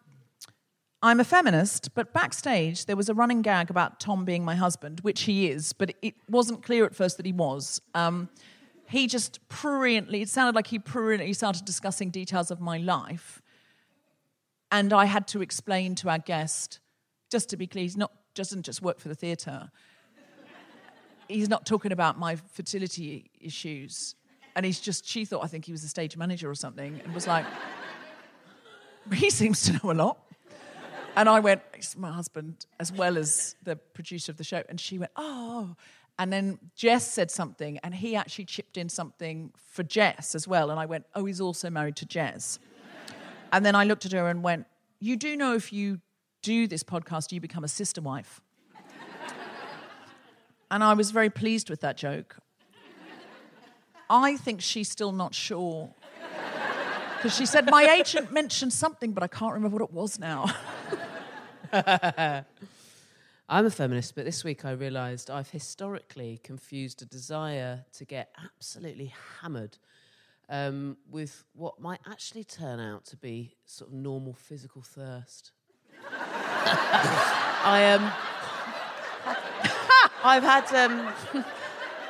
I'm 1.05 1.19
a 1.19 1.25
feminist, 1.25 1.95
but 1.95 2.13
backstage 2.13 2.87
there 2.87 2.97
was 2.97 3.09
a 3.09 3.15
running 3.15 3.43
gag 3.43 3.71
about 3.71 3.99
Tom 3.99 4.25
being 4.25 4.45
my 4.45 4.55
husband, 4.55 5.01
which 5.01 5.23
he 5.23 5.49
is, 5.49 5.73
but 5.73 5.95
it 6.01 6.15
wasn't 6.29 6.63
clear 6.63 6.85
at 6.85 6.95
first 6.95 7.17
that 7.17 7.27
he 7.27 7.33
was. 7.33 7.81
Um, 7.95 8.29
he 8.89 9.09
just 9.09 9.41
pruriently, 9.49 10.23
it 10.23 10.29
sounded 10.29 10.55
like 10.55 10.69
he 10.69 10.79
pruriently 10.79 11.35
started 11.35 11.65
discussing 11.65 12.11
details 12.11 12.51
of 12.51 12.61
my 12.61 12.79
life. 12.79 13.43
And 14.71 14.93
I 14.93 15.07
had 15.07 15.27
to 15.29 15.43
explain 15.43 15.95
to 15.97 16.09
our 16.09 16.19
guest, 16.19 16.79
just 17.31 17.51
to 17.51 17.57
be 17.57 17.67
clear, 17.67 17.83
he's 17.83 17.97
not 17.97 18.13
doesn't 18.35 18.63
just 18.63 18.81
work 18.81 18.99
for 18.99 19.09
the 19.09 19.15
theatre. 19.15 19.71
He's 21.29 21.49
not 21.49 21.67
talking 21.67 21.93
about 21.93 22.19
my 22.19 22.37
fertility 22.37 23.31
issues. 23.41 24.15
And 24.55 24.67
he's 24.67 24.81
just, 24.81 25.07
she 25.07 25.25
thought 25.25 25.45
I 25.45 25.47
think 25.47 25.65
he 25.65 25.73
was 25.73 25.85
a 25.85 25.89
stage 25.89 26.17
manager 26.17 26.49
or 26.49 26.55
something 26.55 27.01
and 27.03 27.15
was 27.15 27.27
like, 27.27 27.47
he 29.15 29.31
seems 29.31 29.63
to 29.65 29.73
know 29.73 29.93
a 29.93 29.95
lot. 29.95 30.19
And 31.17 31.29
I 31.29 31.41
went, 31.41 31.63
it's 31.75 31.97
my 31.97 32.11
husband, 32.11 32.67
as 32.81 32.93
well 32.93 33.19
as 33.19 33.55
the 33.63 33.77
producer 33.77 34.33
of 34.33 34.39
the 34.39 34.45
show. 34.45 34.63
And 34.69 34.81
she 34.81 34.99
went, 34.99 35.13
oh. 35.17 35.77
And 36.19 36.33
then 36.33 36.59
Jess 36.75 37.11
said 37.11 37.31
something, 37.31 37.79
and 37.83 37.95
he 37.95 38.17
actually 38.17 38.47
chipped 38.47 38.77
in 38.77 38.89
something 38.89 39.53
for 39.57 39.83
Jess 39.83 40.35
as 40.35 40.49
well. 40.49 40.71
And 40.71 40.81
I 40.81 40.87
went, 40.87 41.05
oh, 41.15 41.25
he's 41.25 41.41
also 41.41 41.69
married 41.69 41.97
to 41.97 42.07
Jess. 42.07 42.59
And 43.53 43.65
then 43.65 43.75
I 43.75 43.85
looked 43.85 44.07
at 44.07 44.13
her 44.13 44.29
and 44.29 44.43
went, 44.43 44.67
you 45.01 45.17
do 45.17 45.37
know 45.37 45.55
if 45.55 45.73
you 45.73 46.01
do 46.43 46.67
this 46.67 46.83
podcast, 46.83 47.33
you 47.33 47.41
become 47.41 47.65
a 47.65 47.69
sister 47.69 48.01
wife. 48.01 48.41
And 50.71 50.83
I 50.83 50.95
was 50.95 51.11
very 51.11 51.29
pleased 51.29 51.69
with 51.69 51.83
that 51.83 51.99
joke. 51.99 52.39
I 54.09 54.39
think 54.39 54.63
she's 54.63 54.91
still 54.91 55.13
not 55.13 55.35
sure. 55.35 55.91
Because 57.17 57.37
she 57.37 57.45
said, 57.45 57.71
My 57.71 57.85
agent 57.85 58.33
mentioned 58.33 58.73
something, 58.73 59.13
but 59.13 59.23
I 59.23 59.27
can't 59.27 59.53
remember 59.53 59.77
what 59.77 59.91
it 59.91 59.93
was 59.93 60.19
now. 60.19 60.51
I'm 61.75 62.45
a 63.49 63.71
feminist, 63.71 64.15
but 64.15 64.27
this 64.27 64.45
week 64.45 64.67
I 64.67 64.73
realised 64.73 65.31
I've 65.31 65.49
historically 65.49 66.39
confused 66.43 67.01
a 67.01 67.07
desire 67.07 67.87
to 67.95 68.05
get 68.05 68.31
absolutely 68.45 69.15
hammered 69.41 69.79
um, 70.51 70.99
with 71.11 71.45
what 71.55 71.81
might 71.81 72.01
actually 72.07 72.45
turn 72.45 72.79
out 72.79 73.07
to 73.07 73.17
be 73.17 73.55
sort 73.65 73.91
of 73.91 73.97
normal 73.97 74.35
physical 74.35 74.83
thirst. 74.83 75.53
I 76.11 77.95
um, 77.95 78.13
I've 80.25 80.43
had 80.43 80.75
um, 80.75 81.15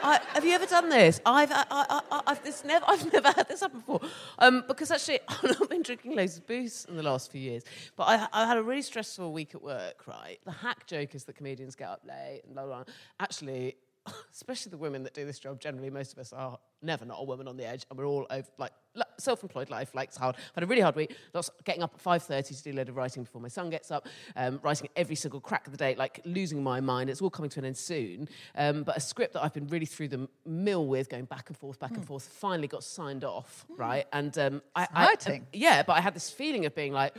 I, 0.02 0.20
have 0.34 0.44
you 0.44 0.52
ever 0.52 0.66
done 0.66 0.88
this? 0.88 1.20
I've 1.24 1.50
I, 1.52 1.64
I, 1.70 2.22
I've 2.26 2.42
this 2.42 2.64
never 2.64 2.84
I've 2.88 3.12
never 3.12 3.28
had 3.32 3.48
this 3.48 3.60
happen 3.60 3.80
before. 3.80 4.00
Um, 4.38 4.64
because 4.66 4.90
actually 4.90 5.20
I've 5.28 5.68
been 5.68 5.82
drinking 5.82 6.16
loads 6.16 6.36
of 6.36 6.46
booze 6.46 6.86
in 6.88 6.96
the 6.96 7.02
last 7.02 7.30
few 7.30 7.40
years. 7.40 7.62
But 7.96 8.04
I, 8.04 8.28
I 8.32 8.46
had 8.46 8.58
a 8.58 8.62
really 8.62 8.82
stressful 8.82 9.32
week 9.32 9.54
at 9.54 9.62
work. 9.62 10.06
Right, 10.06 10.38
the 10.44 10.52
hack 10.52 10.86
joke 10.86 11.14
is 11.14 11.24
that 11.24 11.36
comedians 11.36 11.76
get 11.76 11.88
up 11.88 12.02
late 12.06 12.42
and 12.44 12.54
blah 12.54 12.66
blah. 12.66 12.84
blah. 12.84 12.94
Actually, 13.20 13.76
especially 14.32 14.70
the 14.70 14.78
women 14.78 15.02
that 15.04 15.14
do 15.14 15.24
this 15.24 15.38
job, 15.38 15.60
generally 15.60 15.90
most 15.90 16.12
of 16.12 16.18
us 16.18 16.32
are 16.32 16.58
never 16.82 17.04
not 17.04 17.18
a 17.20 17.24
woman 17.24 17.48
on 17.48 17.56
the 17.56 17.66
edge, 17.66 17.86
and 17.90 17.98
we're 17.98 18.06
all 18.06 18.26
over, 18.30 18.48
like 18.58 18.72
self-employed 19.18 19.70
life, 19.70 19.94
like 19.94 20.08
it's 20.08 20.16
hard. 20.16 20.36
I've 20.36 20.54
had 20.54 20.64
a 20.64 20.66
really 20.66 20.82
hard 20.82 20.96
week. 20.96 21.14
Lots 21.34 21.50
getting 21.64 21.82
up 21.82 21.92
at 21.94 22.00
five 22.00 22.22
thirty 22.22 22.54
to 22.54 22.62
do 22.62 22.72
a 22.72 22.74
load 22.74 22.88
of 22.88 22.96
writing 22.96 23.22
before 23.22 23.40
my 23.40 23.48
son 23.48 23.70
gets 23.70 23.90
up, 23.90 24.06
um, 24.36 24.60
writing 24.62 24.88
every 24.96 25.16
single 25.16 25.40
crack 25.40 25.66
of 25.66 25.72
the 25.72 25.76
day, 25.78 25.94
like 25.96 26.20
losing 26.24 26.62
my 26.62 26.80
mind. 26.80 27.08
It's 27.10 27.22
all 27.22 27.30
coming 27.30 27.50
to 27.50 27.60
an 27.60 27.64
end 27.66 27.76
soon. 27.76 28.28
Um, 28.54 28.82
but 28.82 28.96
a 28.96 29.00
script 29.00 29.34
that 29.34 29.42
I've 29.44 29.54
been 29.54 29.68
really 29.68 29.86
through 29.86 30.08
the 30.08 30.28
mill 30.44 30.86
with, 30.86 31.08
going 31.08 31.24
back 31.24 31.48
and 31.48 31.56
forth, 31.56 31.78
back 31.78 31.92
and 31.92 32.04
forth, 32.04 32.24
finally 32.24 32.68
got 32.68 32.84
signed 32.84 33.24
off. 33.24 33.64
Right, 33.68 34.06
and 34.12 34.36
um, 34.38 34.62
I, 34.76 34.86
I, 34.92 35.12
Exciting. 35.12 35.46
yeah, 35.52 35.82
but 35.82 35.94
I 35.94 36.00
had 36.00 36.14
this 36.14 36.30
feeling 36.30 36.66
of 36.66 36.74
being 36.74 36.92
like 36.92 37.14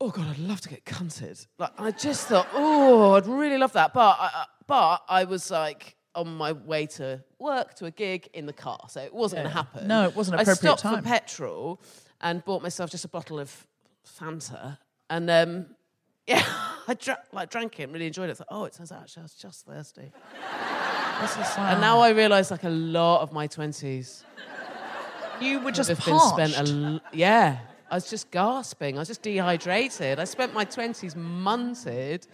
oh 0.00 0.10
god, 0.10 0.26
I'd 0.28 0.38
love 0.38 0.60
to 0.62 0.68
get 0.68 0.84
cunted. 0.84 1.46
Like 1.58 1.70
I 1.78 1.90
just 1.92 2.26
thought, 2.28 2.48
oh, 2.52 3.14
I'd 3.14 3.26
really 3.26 3.56
love 3.58 3.72
that. 3.72 3.94
But 3.94 4.16
I, 4.20 4.30
I- 4.34 4.44
but 4.66 5.02
I 5.10 5.24
was 5.24 5.50
like 5.50 5.94
on 6.14 6.36
my 6.36 6.52
way 6.52 6.86
to 6.86 7.22
work 7.38 7.74
to 7.74 7.86
a 7.86 7.90
gig 7.90 8.28
in 8.34 8.46
the 8.46 8.52
car, 8.52 8.78
so 8.88 9.00
it 9.00 9.12
wasn't 9.12 9.42
going 9.42 9.50
to 9.50 9.56
happen. 9.56 9.88
No, 9.88 10.04
it 10.04 10.14
wasn't 10.16 10.40
appropriate 10.40 10.52
I 10.72 10.76
stopped 10.76 10.82
time. 10.82 11.02
for 11.02 11.08
petrol 11.08 11.80
and 12.20 12.44
bought 12.44 12.62
myself 12.62 12.90
just 12.90 13.04
a 13.04 13.08
bottle 13.08 13.38
of 13.40 13.66
Fanta, 14.18 14.78
and 15.10 15.28
um, 15.30 15.66
yeah, 16.26 16.42
I 16.88 16.94
dra- 16.94 17.18
like 17.32 17.50
drank 17.50 17.78
it, 17.80 17.84
and 17.84 17.92
really 17.92 18.06
enjoyed 18.06 18.28
it. 18.28 18.32
I 18.32 18.34
thought, 18.34 18.46
oh, 18.50 18.64
it 18.64 18.72
turns 18.74 18.92
out 18.92 19.02
actually 19.02 19.22
I 19.22 19.24
was 19.24 19.34
just 19.34 19.66
thirsty. 19.66 20.12
And 21.58 21.80
now 21.80 22.00
I 22.00 22.10
realise 22.10 22.50
like 22.50 22.64
a 22.64 22.68
lot 22.70 23.20
of 23.22 23.32
my 23.32 23.46
twenties 23.46 24.24
You 25.40 25.60
were 25.60 25.70
just 25.72 25.88
have 25.88 26.04
been 26.04 26.18
spent 26.20 26.56
a 26.56 26.70
l- 26.72 27.00
yeah. 27.12 27.58
I 27.90 27.94
was 27.96 28.08
just 28.10 28.30
gasping. 28.30 28.96
I 28.96 29.00
was 29.00 29.08
just 29.08 29.22
dehydrated. 29.22 30.18
I 30.18 30.24
spent 30.24 30.54
my 30.54 30.64
twenties 30.64 31.14
munted, 31.14 32.26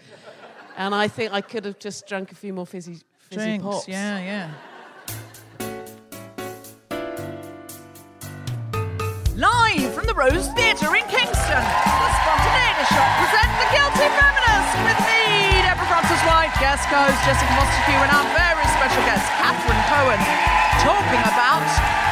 and 0.76 0.94
I 0.94 1.08
think 1.08 1.32
I 1.32 1.40
could 1.40 1.64
have 1.66 1.78
just 1.78 2.06
drunk 2.06 2.32
a 2.32 2.34
few 2.34 2.52
more 2.54 2.66
fizzy, 2.66 3.00
fizzy 3.30 3.44
Drinks, 3.46 3.64
pops. 3.64 3.88
yeah, 3.88 4.18
yeah. 4.18 4.50
Live 9.38 9.94
from 9.94 10.04
the 10.10 10.14
Rose 10.14 10.50
Theatre 10.58 10.90
in 10.98 11.06
Kingston, 11.06 11.62
the 11.62 12.10
Spontaneity 12.20 12.84
Shop 12.90 13.10
presents 13.22 13.54
The 13.62 13.68
Guilty 13.70 14.08
Feminist 14.18 14.70
with 14.82 15.00
me, 15.06 15.22
Deborah 15.62 15.86
Frances-White, 15.86 16.52
guest 16.58 16.84
host 16.90 17.16
Jessica 17.22 17.54
Fostekew 17.54 17.98
and 18.02 18.10
our 18.10 18.26
very 18.34 18.66
special 18.74 19.02
guest, 19.06 19.24
Catherine 19.38 19.84
Cohen, 19.86 20.20
talking 20.82 21.22
about 21.30 21.64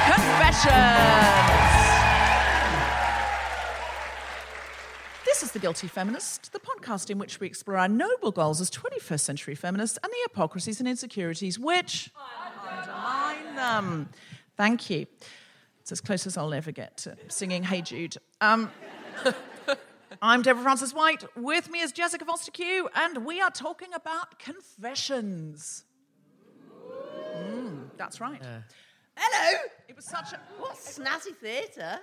confessions. 0.07 1.68
Is 5.49 5.53
The 5.53 5.61
Guilty 5.61 5.89
Feminist, 5.89 6.53
the 6.53 6.61
podcast 6.61 7.09
in 7.09 7.17
which 7.17 7.41
we 7.41 7.47
explore 7.47 7.79
our 7.79 7.89
noble 7.89 8.31
goals 8.31 8.61
as 8.61 8.71
21st 8.71 9.21
century 9.21 9.55
feminists 9.55 9.99
and 10.03 10.13
the 10.13 10.17
hypocrisies 10.25 10.79
and 10.79 10.87
insecurities 10.87 11.59
which 11.59 12.11
undermine 12.71 13.55
them. 13.57 14.11
Thank 14.59 14.91
you. 14.91 15.07
It's 15.81 15.91
as 15.91 16.03
close 16.03 16.27
as 16.27 16.37
I'll 16.37 16.53
ever 16.53 16.71
get 16.71 16.99
to 16.99 17.17
singing 17.29 17.63
Hey 17.63 17.81
Jude. 17.81 18.19
Um, 18.43 18.71
I'm 20.21 20.43
Deborah 20.43 20.63
Frances-White. 20.63 21.25
With 21.35 21.71
me 21.71 21.81
is 21.81 21.93
Jessica 21.93 22.27
Fostekew, 22.27 22.89
and 22.95 23.25
we 23.25 23.41
are 23.41 23.51
talking 23.51 23.95
about 23.95 24.39
confessions. 24.39 25.87
Mm, 27.35 27.89
that's 27.97 28.21
right. 28.21 28.43
Hello. 29.17 29.61
It 29.89 29.97
was 29.97 30.05
such 30.05 30.35
a. 30.35 30.41
What 30.59 30.77
snazzy 30.77 31.35
theatre? 31.35 32.01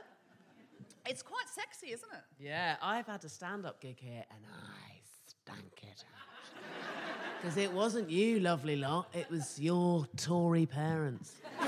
It's 1.07 1.21
quite 1.21 1.47
sexy, 1.53 1.91
isn't 1.93 2.09
it? 2.11 2.23
Yeah, 2.43 2.75
I've 2.81 3.05
had 3.05 3.23
a 3.23 3.29
stand-up 3.29 3.79
gig 3.79 3.99
here, 3.99 4.23
and 4.31 4.39
I 4.45 4.99
stank 5.27 5.83
it 5.83 6.03
out. 6.15 7.41
Because 7.41 7.57
it 7.57 7.71
wasn't 7.71 8.09
you, 8.09 8.39
lovely 8.39 8.75
lot. 8.75 9.07
It 9.13 9.29
was 9.29 9.59
your 9.59 10.07
Tory 10.17 10.65
parents. 10.65 11.33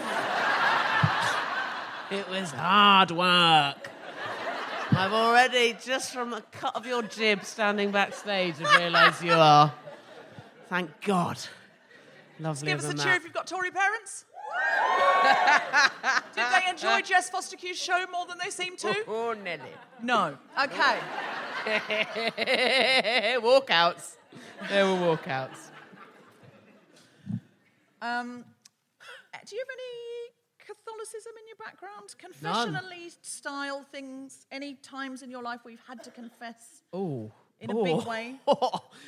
it 2.11 2.27
was 2.29 2.51
hard 2.51 3.11
work. 3.11 3.89
I've 4.91 5.13
already, 5.13 5.77
just 5.83 6.13
from 6.13 6.33
a 6.33 6.41
cut 6.41 6.75
of 6.75 6.85
your 6.87 7.03
jib 7.03 7.43
standing 7.43 7.91
backstage, 7.91 8.57
have 8.57 8.79
realised 8.79 9.21
you 9.23 9.33
are. 9.33 9.71
Thank 10.69 10.89
God. 11.01 11.37
Lovely 12.39 12.67
Give 12.69 12.79
us 12.79 12.85
a 12.85 12.93
cheer 12.93 13.05
that. 13.05 13.17
if 13.17 13.23
you've 13.23 13.33
got 13.33 13.47
Tory 13.47 13.71
parents. 13.71 14.25
Did 16.35 16.45
they 16.51 16.69
enjoy 16.69 17.01
Jess 17.01 17.29
Fostekew's 17.29 17.77
show 17.77 18.05
more 18.11 18.25
than 18.27 18.37
they 18.43 18.49
seem 18.49 18.77
to? 18.77 18.95
Oh, 19.07 19.33
Nelly. 19.33 19.61
No. 20.01 20.37
Okay. 20.61 20.99
walkouts. 23.41 24.15
There 24.69 24.85
were 24.85 25.17
walkouts. 25.17 25.71
Um, 28.01 28.45
do 29.45 29.55
you 29.55 29.61
have 29.61 29.73
any 29.73 30.33
Catholicism 30.59 31.33
in 31.39 31.47
your 31.47 31.57
background? 31.57 32.15
Confessionally 32.19 33.11
style 33.21 33.85
things? 33.91 34.45
Any 34.51 34.75
times 34.75 35.23
in 35.23 35.31
your 35.31 35.41
life 35.41 35.61
where 35.63 35.71
you've 35.71 35.87
had 35.87 36.03
to 36.03 36.11
confess 36.11 36.83
Oh. 36.93 37.31
In 37.59 37.71
a 37.71 37.83
big 37.83 38.05
way? 38.05 38.35
Do 38.47 38.53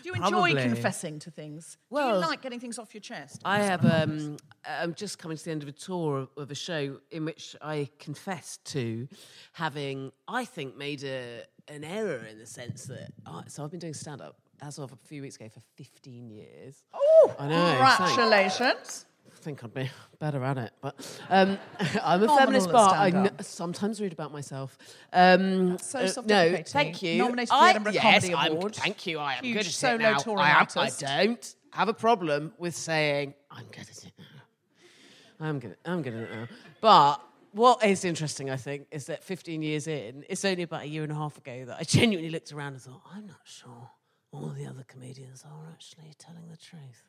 you 0.03 0.13
enjoy 0.13 0.29
Probably. 0.29 0.53
confessing 0.55 1.19
to 1.19 1.31
things? 1.31 1.77
Do 1.93 1.99
you 1.99 2.13
like 2.15 2.41
getting 2.41 2.59
things 2.59 2.79
off 2.79 2.93
your 2.93 3.01
chest? 3.01 3.41
I 3.45 3.59
have. 3.59 3.85
Um, 3.85 4.37
I'm 4.65 4.93
just 4.93 5.19
coming 5.19 5.37
to 5.37 5.43
the 5.43 5.51
end 5.51 5.63
of 5.63 5.69
a 5.69 5.73
tour 5.73 6.19
of, 6.19 6.29
of 6.37 6.51
a 6.51 6.55
show 6.55 6.97
in 7.11 7.25
which 7.25 7.55
I 7.61 7.89
confessed 7.99 8.65
to 8.73 9.07
having, 9.53 10.11
I 10.27 10.45
think, 10.45 10.77
made 10.77 11.03
a, 11.03 11.43
an 11.67 11.83
error 11.83 12.25
in 12.25 12.39
the 12.39 12.45
sense 12.45 12.85
that 12.85 13.11
I, 13.25 13.43
so 13.47 13.63
I've 13.63 13.71
been 13.71 13.79
doing 13.79 13.93
stand 13.93 14.21
up 14.21 14.37
as 14.61 14.77
of 14.79 14.91
a 14.91 14.97
few 15.07 15.21
weeks 15.21 15.35
ago 15.35 15.49
for 15.49 15.61
15 15.75 16.29
years. 16.29 16.83
Oh, 16.93 17.35
I 17.39 17.47
know. 17.47 17.95
Congratulations. 17.97 19.05
I 19.39 19.41
think 19.41 19.63
I'd 19.63 19.73
be 19.73 19.89
better 20.19 20.43
at 20.43 20.57
it, 20.57 20.71
but 20.81 20.95
um, 21.29 21.57
I'm 22.03 22.23
a 22.23 22.37
feminist, 22.37 22.69
but 22.69 22.91
I 22.91 23.31
sometimes 23.39 24.01
read 24.01 24.11
about 24.11 24.33
myself. 24.33 24.77
Um, 25.13 25.77
so 25.79 25.99
uh, 25.99 26.21
no, 26.25 26.57
thank 26.65 27.01
you. 27.01 27.19
Nominated 27.19 27.49
for 27.49 27.55
the 27.55 27.61
I, 27.61 27.69
Edinburgh 27.69 27.93
yes, 27.93 28.03
Comedy 28.03 28.33
I'm- 28.33 28.51
Award. 28.51 28.75
Thank 28.75 29.07
you. 29.07 29.19
I 29.19 29.35
am 29.35 29.43
Huge 29.45 29.57
good 29.57 29.65
at 29.65 29.71
solo 29.71 29.93
it 29.93 30.01
now. 30.01 30.35
I, 30.35 30.49
am, 30.49 30.67
I 30.75 30.89
don't 30.99 31.55
have 31.71 31.87
a 31.87 31.93
problem 31.93 32.51
with 32.57 32.75
saying 32.75 33.33
I'm 33.49 33.65
good 33.71 33.87
at 33.89 34.03
it 34.03 34.11
now. 34.17 35.47
I'm 35.47 35.59
good. 35.59 35.77
I'm 35.85 36.01
good 36.01 36.13
at 36.15 36.19
it 36.23 36.31
now. 36.31 36.47
But 36.81 37.21
what 37.53 37.85
is 37.85 38.03
interesting, 38.03 38.49
I 38.49 38.57
think, 38.57 38.87
is 38.91 39.05
that 39.05 39.23
15 39.23 39.61
years 39.61 39.87
in, 39.87 40.25
it's 40.27 40.43
only 40.43 40.63
about 40.63 40.81
a 40.81 40.87
year 40.87 41.03
and 41.03 41.13
a 41.13 41.15
half 41.15 41.37
ago 41.37 41.63
that 41.63 41.77
I 41.79 41.83
genuinely 41.85 42.29
looked 42.29 42.51
around 42.51 42.73
and 42.73 42.81
thought, 42.81 43.03
I'm 43.15 43.25
not 43.25 43.39
sure 43.45 43.89
all 44.33 44.49
the 44.49 44.65
other 44.65 44.83
comedians 44.85 45.45
are 45.49 45.69
actually 45.71 46.13
telling 46.17 46.49
the 46.49 46.57
truth. 46.57 47.05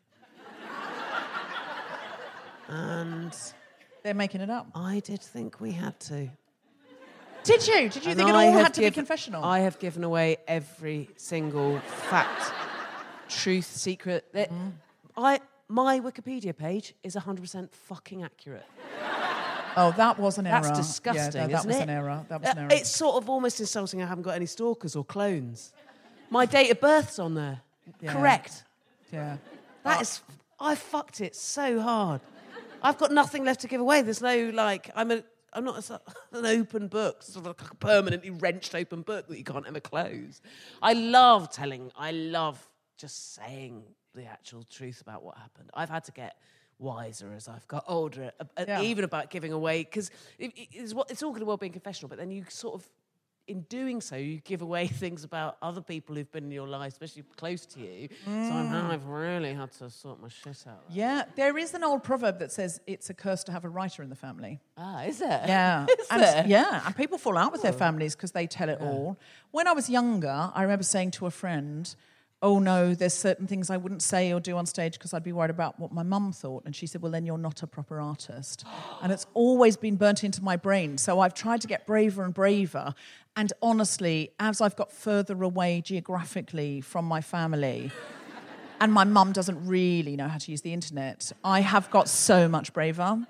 And 2.70 3.36
They're 4.02 4.14
making 4.14 4.40
it 4.40 4.48
up. 4.50 4.68
I 4.74 5.00
did 5.00 5.20
think 5.20 5.60
we 5.60 5.72
had 5.72 5.98
to. 6.00 6.28
Did 7.42 7.66
you? 7.66 7.88
Did 7.88 8.04
you 8.04 8.10
And 8.12 8.18
think 8.18 8.28
it 8.28 8.34
I 8.34 8.46
all 8.48 8.52
had 8.52 8.74
to 8.74 8.80
be 8.82 8.90
confessional? 8.90 9.42
I 9.44 9.60
have 9.60 9.78
given 9.78 10.04
away 10.04 10.36
every 10.46 11.08
single 11.16 11.78
fact, 12.10 12.52
truth, 13.28 13.66
secret. 13.66 14.26
That 14.32 14.50
Mm-hmm. 14.50 14.68
I 15.16 15.40
my 15.68 16.00
Wikipedia 16.00 16.56
page 16.56 16.94
is 17.04 17.14
100% 17.14 17.70
fucking 17.70 18.22
accurate. 18.24 18.64
oh, 19.76 19.94
that 19.96 20.18
was 20.18 20.36
an 20.38 20.46
error. 20.46 20.62
That's 20.62 20.78
disgusting, 20.78 21.40
Yeah, 21.40 21.46
no, 21.46 21.52
that 21.52 21.66
was 21.66 21.76
it? 21.76 21.82
an 21.82 21.90
error. 21.90 22.24
That 22.28 22.40
was 22.40 22.50
an 22.50 22.58
Uh, 22.58 22.60
error. 22.62 22.70
It's 22.72 22.90
sort 22.90 23.16
of 23.22 23.30
almost 23.30 23.60
insulting 23.60 24.02
I 24.02 24.06
haven't 24.06 24.22
got 24.24 24.34
any 24.34 24.46
stalkers 24.46 24.96
or 24.96 25.04
clones. 25.04 25.72
My 26.28 26.44
date 26.44 26.70
of 26.70 26.80
birth's 26.80 27.18
on 27.20 27.34
there. 27.34 27.60
Yeah. 28.00 28.12
Correct. 28.12 28.64
yeah. 29.12 29.36
That 29.84 30.02
is, 30.02 30.20
I 30.58 30.74
fucked 30.74 31.20
it 31.20 31.34
so 31.36 31.80
hard. 31.80 32.20
I've 32.82 32.98
got 32.98 33.12
nothing 33.12 33.44
left 33.44 33.60
to 33.62 33.68
give 33.68 33.80
away. 33.80 34.02
There's 34.02 34.22
no 34.22 34.50
like, 34.50 34.90
I'm 34.94 35.10
a, 35.10 35.22
I'm 35.52 35.64
not 35.64 35.88
a, 35.90 36.00
an 36.32 36.46
open 36.46 36.88
book, 36.88 37.22
sort 37.22 37.46
of 37.46 37.58
like 37.60 37.70
a 37.70 37.74
permanently 37.76 38.30
wrenched 38.30 38.74
open 38.74 39.02
book 39.02 39.28
that 39.28 39.36
you 39.38 39.44
can't 39.44 39.66
ever 39.66 39.80
close. 39.80 40.40
I 40.82 40.92
love 40.94 41.50
telling. 41.50 41.90
I 41.96 42.12
love 42.12 42.68
just 42.96 43.34
saying 43.34 43.82
the 44.14 44.24
actual 44.26 44.64
truth 44.64 45.00
about 45.00 45.22
what 45.22 45.36
happened. 45.38 45.70
I've 45.74 45.90
had 45.90 46.04
to 46.04 46.12
get 46.12 46.36
wiser 46.78 47.32
as 47.36 47.46
I've 47.48 47.66
got 47.68 47.84
older, 47.86 48.32
uh, 48.40 48.64
Yeah. 48.66 48.80
even 48.82 49.04
about 49.04 49.30
giving 49.30 49.52
away 49.52 49.84
because 49.84 50.10
it, 50.38 50.52
it- 50.56 50.68
it's, 50.72 50.94
what- 50.94 51.10
it's 51.10 51.22
all 51.22 51.30
going 51.30 51.40
to 51.40 51.46
well 51.46 51.56
being 51.58 51.72
confessional, 51.72 52.08
but 52.08 52.18
then 52.18 52.30
you 52.30 52.44
sort 52.48 52.74
of 52.74 52.88
in 53.50 53.62
doing 53.62 54.00
so, 54.00 54.16
you 54.16 54.40
give 54.44 54.62
away 54.62 54.86
things 55.02 55.24
about 55.24 55.56
other 55.60 55.80
people 55.80 56.14
who've 56.14 56.30
been 56.30 56.44
in 56.44 56.50
your 56.50 56.68
life, 56.68 56.92
especially 56.92 57.24
close 57.36 57.66
to 57.66 57.80
you. 57.80 58.08
So 58.24 58.30
I'm, 58.30 58.72
I've 58.90 59.06
really 59.06 59.52
had 59.52 59.72
to 59.72 59.90
sort 59.90 60.22
my 60.22 60.28
shit 60.28 60.64
out. 60.68 60.84
Yeah, 60.88 61.24
there 61.36 61.58
is 61.58 61.74
an 61.74 61.84
old 61.84 62.02
proverb 62.04 62.38
that 62.38 62.52
says 62.52 62.80
it's 62.86 63.10
a 63.10 63.14
curse 63.14 63.44
to 63.44 63.52
have 63.52 63.64
a 63.64 63.68
writer 63.68 64.02
in 64.02 64.08
the 64.08 64.16
family. 64.16 64.60
Ah, 64.78 65.02
is 65.02 65.20
it? 65.20 65.26
Yeah, 65.26 65.86
Is 65.98 66.06
and, 66.10 66.22
there? 66.22 66.44
yeah, 66.46 66.82
and 66.86 66.96
people 66.96 67.18
fall 67.18 67.36
out 67.36 67.52
with 67.52 67.62
their 67.62 67.72
families 67.72 68.14
because 68.14 68.32
they 68.32 68.46
tell 68.46 68.68
it 68.68 68.80
all. 68.80 69.18
When 69.50 69.66
I 69.66 69.72
was 69.72 69.90
younger, 69.90 70.50
I 70.54 70.62
remember 70.62 70.84
saying 70.84 71.10
to 71.12 71.26
a 71.26 71.30
friend, 71.30 71.92
"Oh 72.42 72.58
no, 72.58 72.94
there's 72.94 73.14
certain 73.14 73.46
things 73.46 73.70
I 73.70 73.76
wouldn't 73.76 74.02
say 74.02 74.32
or 74.32 74.40
do 74.40 74.56
on 74.56 74.66
stage 74.66 74.94
because 74.94 75.12
I'd 75.12 75.22
be 75.22 75.32
worried 75.32 75.50
about 75.50 75.78
what 75.78 75.92
my 75.92 76.02
mum 76.02 76.32
thought." 76.32 76.64
And 76.64 76.74
she 76.74 76.86
said, 76.86 77.02
"Well, 77.02 77.12
then 77.12 77.26
you're 77.26 77.38
not 77.38 77.62
a 77.62 77.66
proper 77.66 78.00
artist." 78.00 78.64
and 79.02 79.12
it's 79.12 79.26
always 79.34 79.76
been 79.76 79.96
burnt 79.96 80.24
into 80.24 80.42
my 80.42 80.56
brain. 80.56 80.98
So 80.98 81.20
I've 81.20 81.34
tried 81.34 81.60
to 81.62 81.66
get 81.66 81.86
braver 81.86 82.22
and 82.24 82.34
braver. 82.34 82.94
And 83.36 83.52
honestly, 83.62 84.32
as 84.40 84.60
I've 84.60 84.76
got 84.76 84.92
further 84.92 85.42
away 85.42 85.80
geographically 85.80 86.80
from 86.80 87.04
my 87.04 87.20
family. 87.20 87.90
And 88.82 88.92
my 88.94 89.04
mum 89.04 89.32
doesn't 89.32 89.66
really 89.66 90.16
know 90.16 90.26
how 90.26 90.38
to 90.38 90.50
use 90.50 90.62
the 90.62 90.72
internet. 90.72 91.32
I 91.44 91.60
have 91.60 91.90
got 91.90 92.08
so 92.08 92.48
much 92.48 92.72
braver 92.72 93.26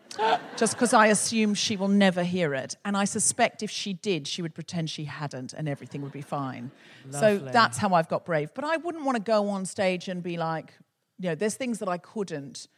just 0.56 0.74
because 0.74 0.94
I 0.94 1.08
assume 1.08 1.54
she 1.54 1.76
will 1.76 1.88
never 1.88 2.22
hear 2.22 2.54
it. 2.54 2.76
And 2.84 2.96
I 2.96 3.04
suspect 3.04 3.62
if 3.62 3.70
she 3.70 3.92
did, 3.92 4.28
she 4.28 4.42
would 4.42 4.54
pretend 4.54 4.90
she 4.90 5.06
hadn't 5.06 5.52
and 5.52 5.68
everything 5.68 6.02
would 6.02 6.12
be 6.12 6.22
fine. 6.22 6.70
So 7.10 7.38
that's 7.38 7.78
how 7.78 7.94
I've 7.94 8.08
got 8.08 8.24
brave. 8.24 8.54
But 8.54 8.64
I 8.64 8.76
wouldn't 8.76 9.04
want 9.04 9.16
to 9.16 9.22
go 9.22 9.48
on 9.48 9.66
stage 9.66 10.06
and 10.06 10.22
be 10.22 10.36
like, 10.36 10.72
you 11.18 11.28
know, 11.30 11.34
there's 11.34 11.56
things 11.56 11.80
that 11.80 11.88
I 11.88 11.98
couldn't, 11.98 12.68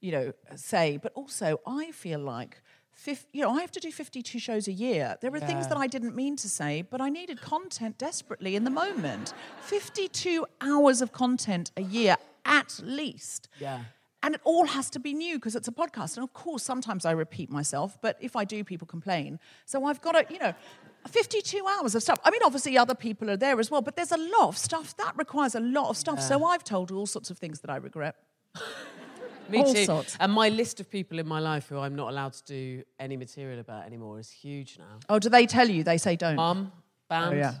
you 0.00 0.12
know, 0.12 0.32
say. 0.54 0.98
But 0.98 1.12
also, 1.14 1.60
I 1.66 1.92
feel 1.92 2.20
like. 2.20 2.60
You 3.32 3.42
know, 3.42 3.50
I 3.52 3.60
have 3.60 3.70
to 3.70 3.78
do 3.78 3.92
52 3.92 4.40
shows 4.40 4.66
a 4.66 4.72
year. 4.72 5.16
There 5.20 5.32
are 5.32 5.38
things 5.38 5.68
that 5.68 5.76
I 5.76 5.86
didn't 5.86 6.16
mean 6.16 6.34
to 6.34 6.48
say, 6.48 6.82
but 6.82 7.00
I 7.00 7.10
needed 7.10 7.40
content 7.40 7.96
desperately 7.96 8.56
in 8.56 8.64
the 8.64 8.70
moment. 8.70 9.34
52 9.60 10.44
hours 10.60 11.00
of 11.00 11.12
content 11.12 11.70
a 11.76 11.82
year 11.82 12.16
at 12.48 12.80
least. 12.82 13.48
Yeah. 13.60 13.84
And 14.24 14.34
it 14.34 14.40
all 14.42 14.66
has 14.66 14.90
to 14.90 14.98
be 14.98 15.14
new 15.14 15.36
because 15.36 15.54
it's 15.54 15.68
a 15.68 15.72
podcast. 15.72 16.16
And 16.16 16.24
of 16.24 16.32
course, 16.32 16.64
sometimes 16.64 17.04
I 17.04 17.12
repeat 17.12 17.50
myself, 17.50 17.96
but 18.02 18.16
if 18.20 18.34
I 18.34 18.44
do, 18.44 18.64
people 18.64 18.86
complain. 18.86 19.38
So 19.64 19.84
I've 19.84 20.00
got 20.00 20.12
to, 20.12 20.26
you 20.32 20.40
know, 20.40 20.54
52 21.06 21.64
hours 21.64 21.94
of 21.94 22.02
stuff. 22.02 22.18
I 22.24 22.30
mean, 22.32 22.40
obviously, 22.44 22.76
other 22.76 22.96
people 22.96 23.30
are 23.30 23.36
there 23.36 23.60
as 23.60 23.70
well, 23.70 23.80
but 23.80 23.94
there's 23.94 24.10
a 24.10 24.16
lot 24.16 24.48
of 24.48 24.58
stuff 24.58 24.96
that 24.96 25.12
requires 25.16 25.54
a 25.54 25.60
lot 25.60 25.88
of 25.88 25.96
stuff. 25.96 26.20
So 26.20 26.44
I've 26.44 26.64
told 26.64 26.90
all 26.90 27.06
sorts 27.06 27.30
of 27.30 27.38
things 27.38 27.60
that 27.60 27.70
I 27.70 27.76
regret. 27.76 28.16
Me 29.48 29.60
All 29.60 29.72
too. 29.72 29.84
sorts. 29.86 30.14
And 30.20 30.30
my 30.32 30.50
list 30.50 30.78
of 30.80 30.90
people 30.90 31.18
in 31.18 31.26
my 31.26 31.40
life 31.40 31.68
who 31.70 31.78
I'm 31.78 31.96
not 31.96 32.10
allowed 32.10 32.34
to 32.34 32.44
do 32.44 32.82
any 33.00 33.16
material 33.16 33.60
about 33.60 33.86
anymore 33.86 34.18
is 34.18 34.28
huge 34.30 34.76
now. 34.78 34.98
Oh, 35.08 35.18
do 35.18 35.30
they 35.30 35.46
tell 35.46 35.68
you? 35.70 35.82
They 35.84 35.96
say 35.96 36.16
don't. 36.16 36.36
Mum, 36.36 36.70
oh, 36.74 36.78
banned. 37.08 37.34
oh, 37.34 37.38
yeah. 37.38 37.54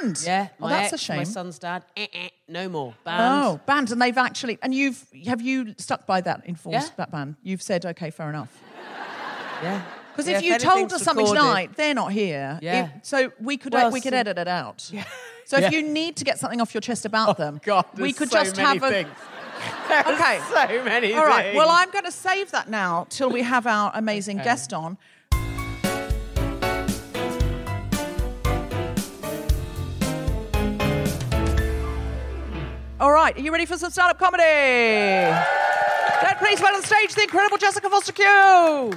Banned. 0.00 0.22
Yeah, 0.24 0.48
Oh, 0.60 0.64
my 0.64 0.70
that's 0.70 0.92
ex, 0.92 1.02
a 1.02 1.04
shame. 1.04 1.16
my 1.18 1.24
son's 1.24 1.58
dad. 1.58 1.84
Eh, 1.96 2.06
eh, 2.12 2.28
no 2.48 2.68
more. 2.68 2.94
Banned. 3.04 3.44
Oh, 3.44 3.60
banned, 3.66 3.90
and 3.90 4.00
they've 4.00 4.16
actually, 4.18 4.58
and 4.62 4.74
you've 4.74 5.04
have 5.26 5.40
you 5.40 5.74
stuck 5.78 6.06
by 6.06 6.20
that 6.22 6.42
enforced 6.46 6.88
Yeah. 6.88 6.94
that 6.96 7.10
ban? 7.10 7.36
You've 7.42 7.62
said 7.62 7.86
okay, 7.86 8.10
fair 8.10 8.28
enough. 8.28 8.48
Yeah. 9.62 9.82
Because 10.12 10.26
Yeah, 10.28 10.38
if 10.38 10.42
you 10.42 10.58
told 10.58 10.92
us 10.92 11.02
something 11.02 11.24
recorded- 11.24 11.40
tonight, 11.42 11.76
they're 11.76 11.94
not 11.94 12.12
here. 12.12 12.58
Yeah. 12.62 12.84
If- 12.96 13.04
so 13.04 13.30
we 13.40 13.56
could 13.58 13.72
Well, 13.74 13.90
we 13.90 14.00
could 14.00 14.12
so- 14.14 14.18
edit 14.18 14.38
it 14.38 14.48
out. 14.48 14.88
Yeah. 14.92 15.04
So 15.44 15.58
if 15.58 15.70
you 15.72 15.82
need 15.82 16.16
to 16.16 16.24
get 16.24 16.38
something 16.38 16.60
off 16.60 16.72
your 16.74 16.80
chest 16.80 17.04
about 17.04 17.36
them, 17.36 17.60
God, 17.64 17.84
we 17.96 18.12
could 18.12 18.30
so 18.30 18.42
just 18.42 18.56
have 18.56 18.82
a. 18.82 18.90
things. 18.90 19.08
Okay. 19.90 20.40
so 20.54 20.84
many 20.84 21.12
All 21.12 21.26
right. 21.26 21.46
things. 21.46 21.56
Well, 21.56 21.68
I'm 21.68 21.90
going 21.90 22.04
to 22.04 22.12
save 22.12 22.50
that 22.52 22.70
now 22.70 23.06
till 23.10 23.28
we 23.28 23.42
have 23.42 23.66
our 23.66 23.90
amazing 23.94 24.38
guest 24.38 24.72
on. 24.72 24.96
All 33.00 33.12
right. 33.12 33.34
Are 33.34 33.40
you 33.40 33.50
ready 33.50 33.64
for 33.64 33.78
some 33.78 33.90
stand-up 33.90 34.18
comedy? 34.18 34.42
Then 34.42 35.40
please 36.36 36.60
welcome 36.60 36.76
on 36.76 36.82
stage 36.82 37.14
the 37.14 37.22
incredible 37.22 37.56
Jessica 37.56 37.88
Fostekew. 37.88 38.94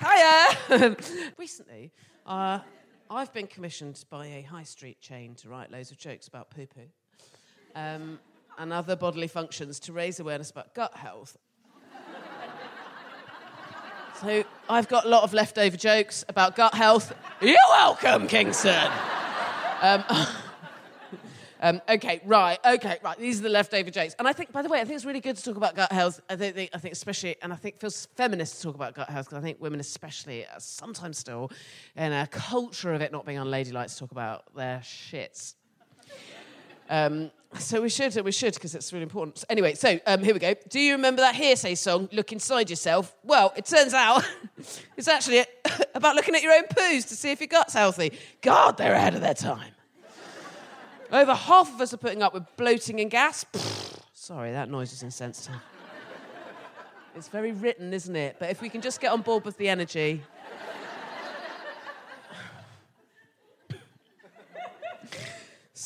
Hiya! 0.00 0.96
Recently, 1.38 1.92
uh, 2.26 2.58
I've 3.08 3.32
been 3.32 3.46
commissioned 3.46 4.04
by 4.10 4.26
a 4.26 4.42
high 4.42 4.64
street 4.64 5.00
chain 5.00 5.36
to 5.36 5.48
write 5.48 5.70
loads 5.70 5.92
of 5.92 5.98
jokes 5.98 6.26
about 6.26 6.50
poo 6.50 6.66
poo 6.66 6.88
um, 7.76 8.18
and 8.58 8.72
other 8.72 8.96
bodily 8.96 9.28
functions 9.28 9.78
to 9.78 9.92
raise 9.92 10.18
awareness 10.18 10.50
about 10.50 10.74
gut 10.74 10.96
health. 10.96 11.36
So 14.20 14.42
I've 14.68 14.88
got 14.88 15.04
a 15.04 15.08
lot 15.08 15.22
of 15.22 15.32
leftover 15.32 15.76
jokes 15.76 16.24
about 16.28 16.56
gut 16.56 16.74
health. 16.74 17.14
You're 17.40 17.54
welcome, 17.68 18.26
Kingston. 18.26 18.90
Um, 19.80 20.04
um, 21.60 21.80
okay, 21.88 22.20
right, 22.24 22.58
okay, 22.64 22.98
right. 23.04 23.16
These 23.16 23.38
are 23.38 23.44
the 23.44 23.48
leftover 23.48 23.90
jokes, 23.90 24.16
and 24.18 24.26
I 24.26 24.32
think, 24.32 24.50
by 24.50 24.62
the 24.62 24.68
way, 24.68 24.80
I 24.80 24.84
think 24.84 24.96
it's 24.96 25.04
really 25.04 25.20
good 25.20 25.36
to 25.36 25.42
talk 25.44 25.56
about 25.56 25.76
gut 25.76 25.92
health. 25.92 26.20
I 26.28 26.34
think, 26.34 26.70
I 26.74 26.78
think 26.78 26.94
especially, 26.94 27.36
and 27.42 27.52
I 27.52 27.56
think 27.56 27.78
feels 27.78 28.08
feminist 28.16 28.56
to 28.56 28.62
talk 28.64 28.74
about 28.74 28.94
gut 28.94 29.08
health 29.08 29.26
because 29.26 29.38
I 29.38 29.40
think 29.40 29.60
women, 29.60 29.78
especially, 29.78 30.44
are 30.46 30.58
sometimes 30.58 31.16
still 31.16 31.52
in 31.94 32.12
a 32.12 32.26
culture 32.26 32.92
of 32.92 33.00
it 33.00 33.12
not 33.12 33.24
being 33.24 33.38
unladylike 33.38 33.86
to 33.86 33.98
talk 33.98 34.10
about 34.10 34.52
their 34.52 34.80
shits. 34.80 35.54
Um, 36.90 37.30
so 37.56 37.80
we 37.80 37.88
should, 37.88 38.14
we 38.24 38.32
should, 38.32 38.54
because 38.54 38.74
it's 38.74 38.92
really 38.92 39.04
important. 39.04 39.38
So 39.38 39.46
anyway, 39.48 39.74
so 39.74 39.98
um, 40.06 40.22
here 40.22 40.34
we 40.34 40.40
go. 40.40 40.54
Do 40.68 40.78
you 40.78 40.92
remember 40.92 41.22
that 41.22 41.34
Hear'Say 41.34 41.76
song, 41.76 42.08
"Look 42.12 42.32
Inside 42.32 42.68
Yourself"? 42.68 43.14
Well, 43.24 43.52
it 43.56 43.64
turns 43.64 43.94
out 43.94 44.22
it's 44.96 45.08
actually 45.08 45.44
about 45.94 46.14
looking 46.14 46.34
at 46.34 46.42
your 46.42 46.52
own 46.52 46.64
poos 46.64 47.08
to 47.08 47.16
see 47.16 47.30
if 47.30 47.40
your 47.40 47.48
gut's 47.48 47.72
healthy. 47.72 48.12
God, 48.42 48.76
they're 48.76 48.92
ahead 48.92 49.14
of 49.14 49.22
their 49.22 49.34
time. 49.34 49.72
Over 51.10 51.34
half 51.34 51.72
of 51.72 51.80
us 51.80 51.94
are 51.94 51.98
putting 51.98 52.22
up 52.22 52.34
with 52.34 52.44
bloating 52.56 53.00
and 53.00 53.10
gas. 53.10 53.46
Sorry, 54.12 54.52
that 54.52 54.68
noise 54.68 54.92
is 54.92 55.02
insensitive. 55.02 55.54
It's 57.16 57.28
very 57.28 57.52
written, 57.52 57.94
isn't 57.94 58.14
it? 58.14 58.36
But 58.38 58.50
if 58.50 58.60
we 58.60 58.68
can 58.68 58.82
just 58.82 59.00
get 59.00 59.10
on 59.10 59.22
board 59.22 59.44
with 59.44 59.56
the 59.56 59.68
energy. 59.68 60.22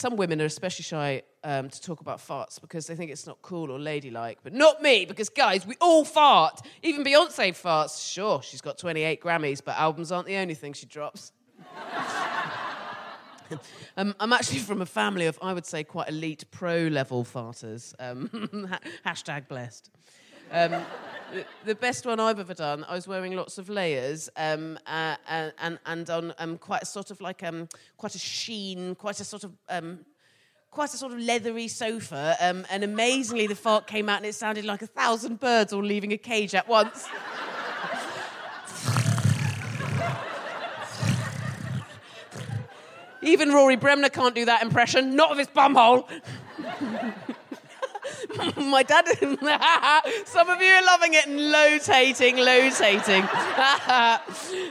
Some 0.02 0.16
women 0.16 0.42
are 0.42 0.46
especially 0.46 0.82
shy 0.82 1.22
um, 1.44 1.68
to 1.68 1.80
talk 1.80 2.00
about 2.00 2.18
farts 2.18 2.60
because 2.60 2.88
they 2.88 2.96
think 2.96 3.12
it's 3.12 3.24
not 3.24 3.40
cool 3.40 3.70
or 3.70 3.78
ladylike, 3.78 4.38
but 4.42 4.52
not 4.52 4.82
me 4.82 5.04
because 5.04 5.28
guys, 5.28 5.64
we 5.64 5.76
all 5.80 6.04
fart. 6.04 6.60
Even 6.82 7.04
Beyonce 7.04 7.50
farts. 7.50 8.12
Sure, 8.12 8.42
she's 8.42 8.60
got 8.60 8.78
28 8.78 9.20
Grammys, 9.20 9.62
but 9.64 9.78
albums 9.78 10.10
aren't 10.10 10.26
the 10.26 10.34
only 10.34 10.54
thing 10.54 10.72
she 10.72 10.86
drops. 10.86 11.32
Um, 13.98 14.14
I'm 14.18 14.32
actually 14.32 14.60
from 14.60 14.80
a 14.80 14.86
family 14.86 15.26
of, 15.26 15.38
I 15.42 15.52
would 15.52 15.66
say, 15.66 15.84
quite 15.84 16.08
elite 16.08 16.46
pro 16.50 16.86
level 16.86 17.22
farters. 17.22 17.94
Um, 17.98 18.30
hashtag 19.06 19.46
blessed. 19.46 19.90
The, 21.64 21.74
best 21.74 22.04
one 22.04 22.20
I've 22.20 22.38
ever 22.38 22.52
done, 22.52 22.84
I 22.86 22.94
was 22.94 23.08
wearing 23.08 23.34
lots 23.34 23.56
of 23.56 23.70
layers 23.70 24.28
um, 24.36 24.78
uh, 24.86 25.16
and, 25.28 25.78
and 25.86 26.10
on 26.10 26.34
um, 26.38 26.58
quite 26.58 26.82
a 26.82 26.86
sort 26.86 27.10
of 27.10 27.22
like 27.22 27.42
um, 27.42 27.68
quite 27.96 28.14
a 28.14 28.18
sheen, 28.18 28.94
quite 28.94 29.18
a 29.18 29.24
sort 29.24 29.44
of 29.44 29.52
um, 29.70 30.00
quite 30.70 30.92
a 30.92 30.96
sort 30.98 31.12
of 31.12 31.18
leathery 31.18 31.68
sofa. 31.68 32.36
Um, 32.38 32.66
and 32.70 32.84
amazingly, 32.84 33.46
the 33.46 33.54
fart 33.54 33.86
came 33.86 34.10
out 34.10 34.18
and 34.18 34.26
it 34.26 34.34
sounded 34.34 34.66
like 34.66 34.82
a 34.82 34.86
thousand 34.86 35.40
birds 35.40 35.72
all 35.72 35.82
leaving 35.82 36.12
a 36.12 36.18
cage 36.18 36.54
at 36.54 36.68
once. 36.68 37.08
Even 43.22 43.52
Rory 43.52 43.76
Bremner 43.76 44.10
can't 44.10 44.34
do 44.34 44.44
that 44.44 44.62
impression, 44.62 45.16
not 45.16 45.30
of 45.30 45.38
his 45.38 45.48
bumhole. 45.48 46.06
my 48.56 48.82
dad, 48.82 49.06
some 50.26 50.48
of 50.48 50.60
you 50.60 50.68
are 50.68 50.84
loving 50.84 51.14
it 51.14 51.26
and 51.26 51.50
lotating, 51.50 52.36
lotating. 52.36 53.28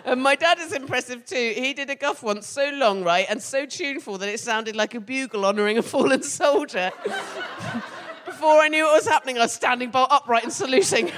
and 0.06 0.21
my 0.21 0.36
dad 0.36 0.60
is 0.60 0.74
impressive 0.74 1.26
too. 1.26 1.54
He 1.56 1.74
did 1.74 1.89
a 1.89 1.95
guff 1.95 2.24
once 2.24 2.47
so 2.47 2.69
long, 2.74 3.04
right, 3.04 3.26
and 3.30 3.41
so 3.41 3.65
tuneful 3.65 4.17
that 4.19 4.30
it 4.30 4.39
sounded 4.39 4.76
like 4.76 4.95
a 4.95 5.00
bugle 5.00 5.45
honouring 5.45 5.78
a 5.78 5.82
fallen 5.82 6.24
soldier. 6.24 6.91
Before 8.26 8.62
I 8.62 8.67
knew 8.69 8.86
what 8.86 8.95
was 8.95 9.08
happening, 9.08 9.38
I 9.38 9.41
was 9.41 9.54
standing 9.54 9.91
bolt 9.91 10.10
upright 10.12 10.43
and 10.43 10.54
saluting. 10.54 11.12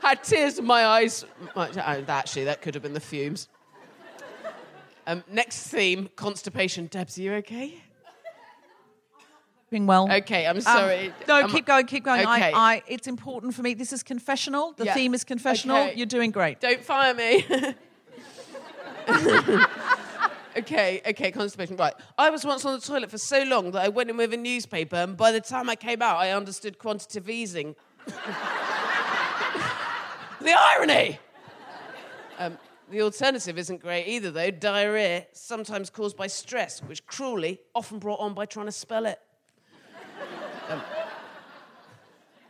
Had 0.00 0.24
tears 0.24 0.58
in 0.58 0.64
my 0.64 0.84
eyes. 0.84 1.24
Actually, 1.56 2.44
that 2.44 2.62
could 2.62 2.74
have 2.74 2.82
been 2.82 2.94
the 2.94 3.00
fumes. 3.00 3.48
Um, 5.06 5.24
next 5.30 5.66
theme 5.66 6.08
constipation. 6.16 6.86
Debs, 6.86 7.18
are 7.18 7.22
you 7.22 7.32
okay? 7.34 7.82
Doing 9.72 9.86
well. 9.86 10.12
Okay, 10.12 10.46
I'm 10.46 10.60
sorry. 10.60 11.06
Um, 11.06 11.14
no, 11.26 11.48
keep 11.48 11.64
going, 11.64 11.86
keep 11.86 12.04
going. 12.04 12.20
Okay. 12.20 12.52
I, 12.52 12.74
I, 12.74 12.82
it's 12.86 13.06
important 13.06 13.54
for 13.54 13.62
me. 13.62 13.72
This 13.72 13.90
is 13.90 14.02
confessional. 14.02 14.74
The 14.76 14.84
yeah. 14.84 14.92
theme 14.92 15.14
is 15.14 15.24
confessional. 15.24 15.78
Okay. 15.78 15.94
You're 15.96 16.04
doing 16.04 16.30
great. 16.30 16.60
Don't 16.60 16.84
fire 16.84 17.14
me. 17.14 17.46
okay, 20.58 21.00
okay, 21.06 21.32
constipation. 21.32 21.78
Right. 21.78 21.94
I 22.18 22.28
was 22.28 22.44
once 22.44 22.66
on 22.66 22.78
the 22.78 22.86
toilet 22.86 23.10
for 23.10 23.16
so 23.16 23.44
long 23.44 23.70
that 23.70 23.80
I 23.80 23.88
went 23.88 24.10
in 24.10 24.18
with 24.18 24.34
a 24.34 24.36
newspaper, 24.36 24.96
and 24.96 25.16
by 25.16 25.32
the 25.32 25.40
time 25.40 25.70
I 25.70 25.76
came 25.76 26.02
out, 26.02 26.18
I 26.18 26.32
understood 26.32 26.78
quantitative 26.78 27.30
easing. 27.30 27.74
the 28.04 28.14
irony! 30.54 31.18
Um, 32.38 32.58
the 32.90 33.00
alternative 33.00 33.56
isn't 33.56 33.80
great 33.80 34.06
either, 34.06 34.30
though. 34.30 34.50
Diarrhea, 34.50 35.28
sometimes 35.32 35.88
caused 35.88 36.18
by 36.18 36.26
stress, 36.26 36.80
which 36.80 37.06
cruelly 37.06 37.62
often 37.74 37.98
brought 37.98 38.20
on 38.20 38.34
by 38.34 38.44
trying 38.44 38.66
to 38.66 38.72
spell 38.72 39.06
it. 39.06 39.18
Um, 40.68 40.80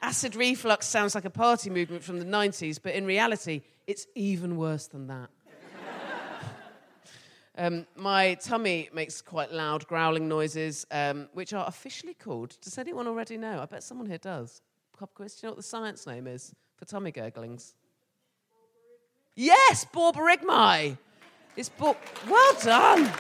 acid 0.01 0.37
reflux 0.37 0.87
sounds 0.87 1.15
like 1.15 1.25
a 1.25 1.31
party 1.31 1.71
movement 1.71 2.03
from 2.03 2.19
the 2.19 2.25
90s, 2.25 2.79
but 2.83 2.95
in 2.95 3.05
reality, 3.07 3.63
it's 3.87 4.07
even 4.15 4.57
worse 4.57 4.87
than 4.87 5.07
that. 5.09 5.31
Um, 7.59 7.87
my 7.97 8.35
tummy 8.35 8.89
makes 8.95 9.21
quite 9.21 9.53
loud 9.53 9.87
growling 9.87 10.27
noises, 10.27 10.87
um, 10.91 11.29
which 11.35 11.53
are 11.53 11.67
officially 11.69 12.15
called. 12.15 12.57
Does 12.63 12.79
anyone 12.79 13.07
already 13.07 13.37
know? 13.37 13.61
I 13.61 13.67
bet 13.67 13.83
someone 13.83 14.07
here 14.07 14.17
does. 14.17 14.63
Pop 14.99 15.13
quiz. 15.15 15.35
Do 15.35 15.41
you 15.43 15.49
know 15.49 15.51
what 15.53 15.57
the 15.59 15.63
science 15.63 16.07
name 16.07 16.27
is 16.27 16.55
for 16.77 16.87
tummy 16.87 17.13
gurglings? 17.13 17.75
Yes, 19.37 19.85
borborygmi. 19.95 20.97
It's 21.55 21.69
bo- 21.69 21.97
well 22.27 22.55
done. 22.63 23.13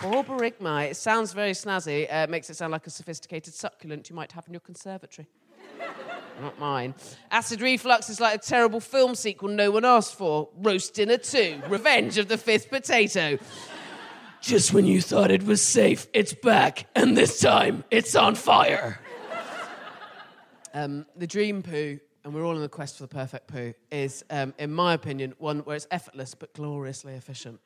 Borborygmi. 0.00 0.90
It 0.90 0.96
sounds 0.96 1.32
very 1.32 1.52
snazzy. 1.52 2.12
Uh, 2.12 2.26
makes 2.28 2.50
it 2.50 2.56
sound 2.56 2.72
like 2.72 2.86
a 2.86 2.90
sophisticated 2.90 3.54
succulent 3.54 4.08
you 4.08 4.16
might 4.16 4.32
have 4.32 4.46
in 4.46 4.54
your 4.54 4.60
conservatory. 4.60 5.28
Not 6.40 6.58
mine. 6.58 6.94
Acid 7.30 7.60
reflux 7.60 8.08
is 8.08 8.20
like 8.20 8.36
a 8.36 8.38
terrible 8.38 8.80
film 8.80 9.14
sequel 9.14 9.48
no 9.48 9.70
one 9.70 9.84
asked 9.84 10.14
for. 10.14 10.48
Roast 10.56 10.94
Dinner 10.94 11.18
2, 11.18 11.62
Revenge 11.68 12.16
of 12.18 12.28
the 12.28 12.38
Fifth 12.38 12.70
Potato. 12.70 13.38
Just 14.40 14.72
when 14.72 14.86
you 14.86 15.00
thought 15.00 15.32
it 15.32 15.42
was 15.42 15.60
safe, 15.60 16.06
it's 16.12 16.32
back, 16.32 16.86
and 16.94 17.16
this 17.16 17.40
time 17.40 17.82
it's 17.90 18.14
on 18.14 18.36
fire. 18.36 19.00
Um, 20.72 21.06
the 21.16 21.26
dream 21.26 21.62
poo 21.62 21.98
and 22.28 22.34
we're 22.34 22.44
all 22.44 22.54
in 22.54 22.60
the 22.60 22.68
quest 22.68 22.98
for 22.98 23.04
the 23.04 23.08
perfect 23.08 23.46
poo, 23.46 23.72
is, 23.90 24.22
um, 24.28 24.52
in 24.58 24.70
my 24.70 24.92
opinion, 24.92 25.32
one 25.38 25.60
where 25.60 25.74
it's 25.74 25.86
effortless 25.90 26.34
but 26.34 26.52
gloriously 26.52 27.14
efficient. 27.14 27.58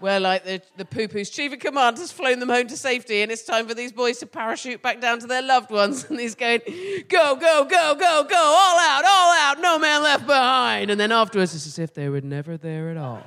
Where, 0.00 0.20
like, 0.20 0.44
the, 0.44 0.62
the 0.76 0.84
poo 0.84 1.08
poo's 1.08 1.30
chief 1.30 1.52
of 1.52 1.58
command 1.58 1.98
has 1.98 2.12
flown 2.12 2.38
them 2.40 2.48
home 2.48 2.66
to 2.68 2.76
safety, 2.76 3.22
and 3.22 3.30
it's 3.32 3.44
time 3.44 3.66
for 3.66 3.74
these 3.74 3.92
boys 3.92 4.18
to 4.18 4.26
parachute 4.26 4.82
back 4.82 5.00
down 5.00 5.20
to 5.20 5.26
their 5.26 5.42
loved 5.42 5.70
ones. 5.70 6.06
And 6.14 6.20
he's 6.20 6.34
going, 6.34 6.60
go, 7.08 7.34
go, 7.34 7.64
go, 7.64 7.94
go, 7.94 8.24
go, 8.28 8.36
all 8.36 8.78
out, 8.78 9.04
all 9.04 9.32
out, 9.32 9.60
no 9.60 9.78
man 9.78 10.02
left 10.02 10.26
behind. 10.26 10.90
And 10.90 11.00
then 11.00 11.10
afterwards, 11.10 11.54
it's 11.54 11.66
as 11.66 11.78
if 11.78 11.92
they 11.92 12.08
were 12.08 12.20
never 12.20 12.56
there 12.56 12.90
at 12.90 12.96
all 12.96 13.22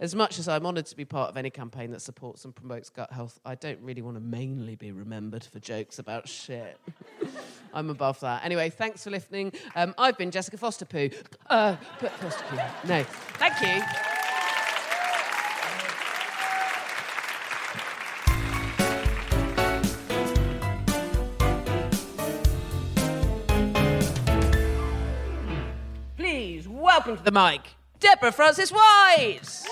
as 0.00 0.14
much 0.14 0.38
as 0.38 0.48
I'm 0.48 0.64
honoured 0.64 0.86
to 0.86 0.96
be 0.96 1.04
part 1.04 1.28
of 1.28 1.36
any 1.36 1.50
campaign 1.50 1.90
that 1.90 2.00
supports 2.00 2.46
and 2.46 2.54
promotes 2.54 2.88
gut 2.88 3.12
health, 3.12 3.38
I 3.44 3.54
don't 3.54 3.78
really 3.82 4.00
want 4.00 4.16
to 4.16 4.20
mainly 4.20 4.74
be 4.74 4.92
remembered 4.92 5.44
for 5.44 5.60
jokes 5.60 5.98
about 5.98 6.26
shit. 6.26 6.78
I'm 7.74 7.90
above 7.90 8.18
that. 8.20 8.42
Anyway, 8.42 8.70
thanks 8.70 9.04
for 9.04 9.10
listening. 9.10 9.52
Um, 9.76 9.94
I've 9.98 10.16
been 10.16 10.30
Jessica 10.30 10.56
Foster 10.56 10.86
Poo. 10.86 11.10
Uh, 11.50 11.76
Foster 11.98 12.44
Poo. 12.48 12.56
No. 12.88 13.04
Thank 13.04 13.60
you. 13.60 13.82
Please 26.16 26.66
welcome 26.66 27.18
to 27.18 27.22
the 27.22 27.30
mic, 27.30 27.60
Deborah 28.00 28.32
Frances-White. 28.32 29.66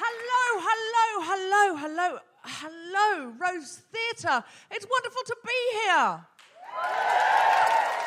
hello, 0.00 0.64
hello, 0.66 1.20
hello, 1.22 1.76
hello, 1.76 2.18
hello, 2.42 3.32
Rose 3.38 3.82
Theatre. 3.92 4.42
It's 4.70 4.86
wonderful 4.90 5.22
to 5.26 5.36
be 5.44 5.52
here. 5.84 6.24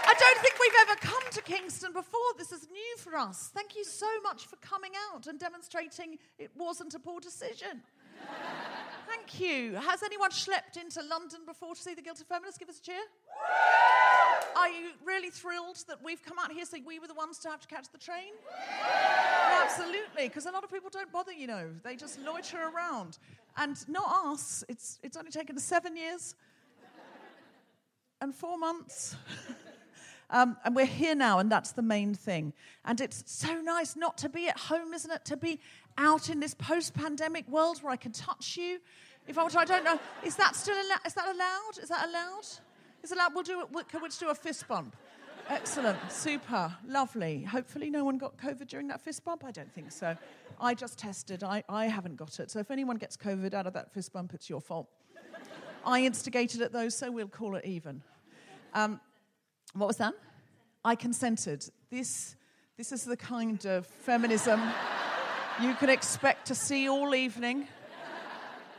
I 0.06 0.16
don't 0.18 0.40
think 0.40 0.56
we've 0.60 0.72
ever 0.82 0.96
come 1.00 1.24
to 1.32 1.42
Kingston 1.44 1.94
before. 1.94 2.20
This 2.36 2.52
is 2.52 2.68
new 2.72 2.98
for 2.98 3.16
us. 3.16 3.52
Thank 3.54 3.76
you 3.76 3.84
so 3.84 4.08
much 4.24 4.48
for 4.48 4.56
coming 4.56 4.94
out 5.14 5.28
and 5.28 5.40
demonstrating 5.40 6.18
it 6.40 6.50
wasn't 6.56 6.96
a 6.96 7.00
poor 7.00 7.20
decision. 7.20 7.84
Thank 9.08 9.40
you. 9.40 9.76
Has 9.76 10.02
anyone 10.02 10.32
schlepped 10.32 10.82
into 10.82 11.02
London 11.04 11.42
before 11.46 11.76
to 11.76 11.82
see 11.82 11.94
The 11.94 12.02
Guilty 12.02 12.24
Feminist? 12.28 12.60
Give 12.60 12.70
us 12.70 12.80
a 12.80 12.82
cheer. 12.82 13.04
Are 14.56 14.70
you 14.70 14.92
really 15.06 15.30
thrilled 15.30 15.84
that 15.88 16.04
we've 16.04 16.24
come 16.24 16.38
out 16.40 16.52
here 16.52 16.66
so 16.66 16.78
we 16.86 17.00
were 17.00 17.08
the 17.08 17.14
ones 17.14 17.38
to 17.40 17.50
have 17.50 17.62
to 17.62 17.68
catch 17.68 17.92
the 17.92 17.98
train? 17.98 18.34
Absolutely, 19.62 20.28
because 20.28 20.46
a 20.46 20.52
lot 20.52 20.64
of 20.64 20.72
people 20.72 20.90
don't 20.92 21.12
bother, 21.12 21.32
you 21.32 21.48
know. 21.48 21.70
They 21.84 21.96
just 21.96 22.20
loiter 22.20 22.60
around. 22.74 23.18
And 23.58 23.78
not 23.88 24.06
us. 24.26 24.64
It's, 24.68 25.00
it's 25.04 25.18
only 25.18 25.32
taken 25.32 25.58
seven 25.60 25.96
years 25.96 26.36
and 28.22 28.34
four 28.34 28.58
months. 28.58 29.16
Um, 30.30 30.58
and 30.66 30.76
we're 30.76 30.88
here 30.88 31.14
now, 31.14 31.38
and 31.38 31.52
that's 31.52 31.74
the 31.74 31.84
main 31.84 32.16
thing. 32.16 32.54
And 32.86 33.00
it's 33.00 33.24
so 33.28 33.62
nice 33.62 33.96
not 33.96 34.18
to 34.20 34.30
be 34.30 34.48
at 34.48 34.58
home, 34.58 34.92
isn't 34.92 35.12
it? 35.12 35.24
To 35.26 35.38
be 35.38 35.60
out 36.00 36.28
in 36.28 36.40
this 36.40 36.56
post-pandemic 36.56 37.48
world 37.48 37.84
where 37.84 37.94
I 37.94 37.98
can 37.98 38.14
touch 38.14 38.58
you. 38.58 38.80
If 39.28 39.38
I, 39.38 39.44
I 39.44 39.64
don't 39.64 39.84
know, 39.84 40.00
is 40.26 40.36
that 40.38 40.56
still? 40.56 40.76
Is 41.06 41.14
that 41.14 41.28
allowed? 41.28 41.84
Is 41.84 41.90
that 41.90 42.10
allowed? 42.10 42.48
Is 43.04 43.12
allowed? 43.12 43.34
We'll 43.34 43.44
do. 43.44 43.66
We'll, 43.70 43.84
do 44.20 44.30
a 44.30 44.36
fist 44.36 44.66
bump? 44.68 44.96
Excellent, 45.50 45.98
super, 46.10 46.74
lovely. 46.88 47.44
Hopefully, 47.44 47.90
no 47.90 48.06
one 48.06 48.18
got 48.18 48.38
COVID 48.38 48.66
during 48.68 48.88
that 48.88 49.02
fist 49.02 49.26
bump. 49.26 49.44
I 49.44 49.52
don't 49.52 49.72
think 49.72 49.92
so. 49.92 50.16
I 50.60 50.74
just 50.74 50.98
tested. 50.98 51.44
I, 51.44 51.66
I 51.68 51.88
haven't 51.88 52.16
got 52.16 52.40
it. 52.40 52.50
So 52.50 52.60
if 52.60 52.72
anyone 52.72 52.96
gets 52.96 53.18
COVID 53.18 53.54
out 53.54 53.68
of 53.68 53.74
that 53.74 53.94
fist 53.94 54.14
bump, 54.14 54.34
it's 54.34 54.50
your 54.50 54.62
fault. 54.62 54.88
I 55.86 56.06
instigated 56.06 56.62
it 56.62 56.72
though, 56.72 56.88
so 56.88 57.12
we'll 57.12 57.28
call 57.28 57.58
it 57.58 57.66
even. 57.66 58.02
Um, 58.74 59.02
what 59.74 59.88
was 59.88 59.98
that? 59.98 60.14
I 60.86 60.96
consented. 60.96 61.70
This, 61.92 62.38
this 62.78 62.94
is 62.94 63.04
the 63.04 63.18
kind 63.18 63.66
of 63.66 63.86
feminism 63.86 64.62
you 65.62 65.74
can 65.76 65.90
expect 65.90 66.48
to 66.48 66.56
see 66.56 66.88
all 66.88 67.14
evening. 67.14 67.68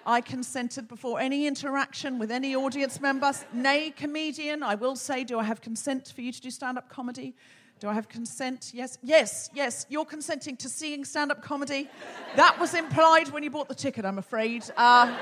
I 0.07 0.21
consented 0.21 0.87
before 0.87 1.19
any 1.19 1.47
interaction 1.47 2.19
with 2.19 2.31
any 2.31 2.55
audience 2.55 3.01
members. 3.01 3.45
Nay, 3.53 3.91
comedian, 3.91 4.63
I 4.63 4.75
will 4.75 4.97
say, 4.97 5.25
do 5.25 5.39
I 5.39 5.45
have 5.45 5.61
consent 5.61 6.13
for 6.15 6.21
you 6.21 6.31
to 6.31 6.41
do 6.41 6.51
stand 6.51 6.77
up 6.77 6.89
comedy? 6.89 7.35
Do 7.81 7.89
I 7.89 7.95
have 7.95 8.09
consent? 8.09 8.71
Yes, 8.75 8.99
yes, 9.03 9.51
yes. 9.55 9.87
You're 9.89 10.05
consenting 10.05 10.57
to 10.59 10.69
seeing 10.69 11.05
stand 11.05 11.31
up 11.31 11.43
comedy. 11.43 11.89
That 12.37 12.59
was 12.61 12.75
implied 12.75 13.29
when 13.31 13.43
you 13.43 13.51
bought 13.51 13.69
the 13.69 13.75
ticket, 13.75 14.05
I'm 14.05 14.19
afraid. 14.19 14.65
Uh, 14.77 15.17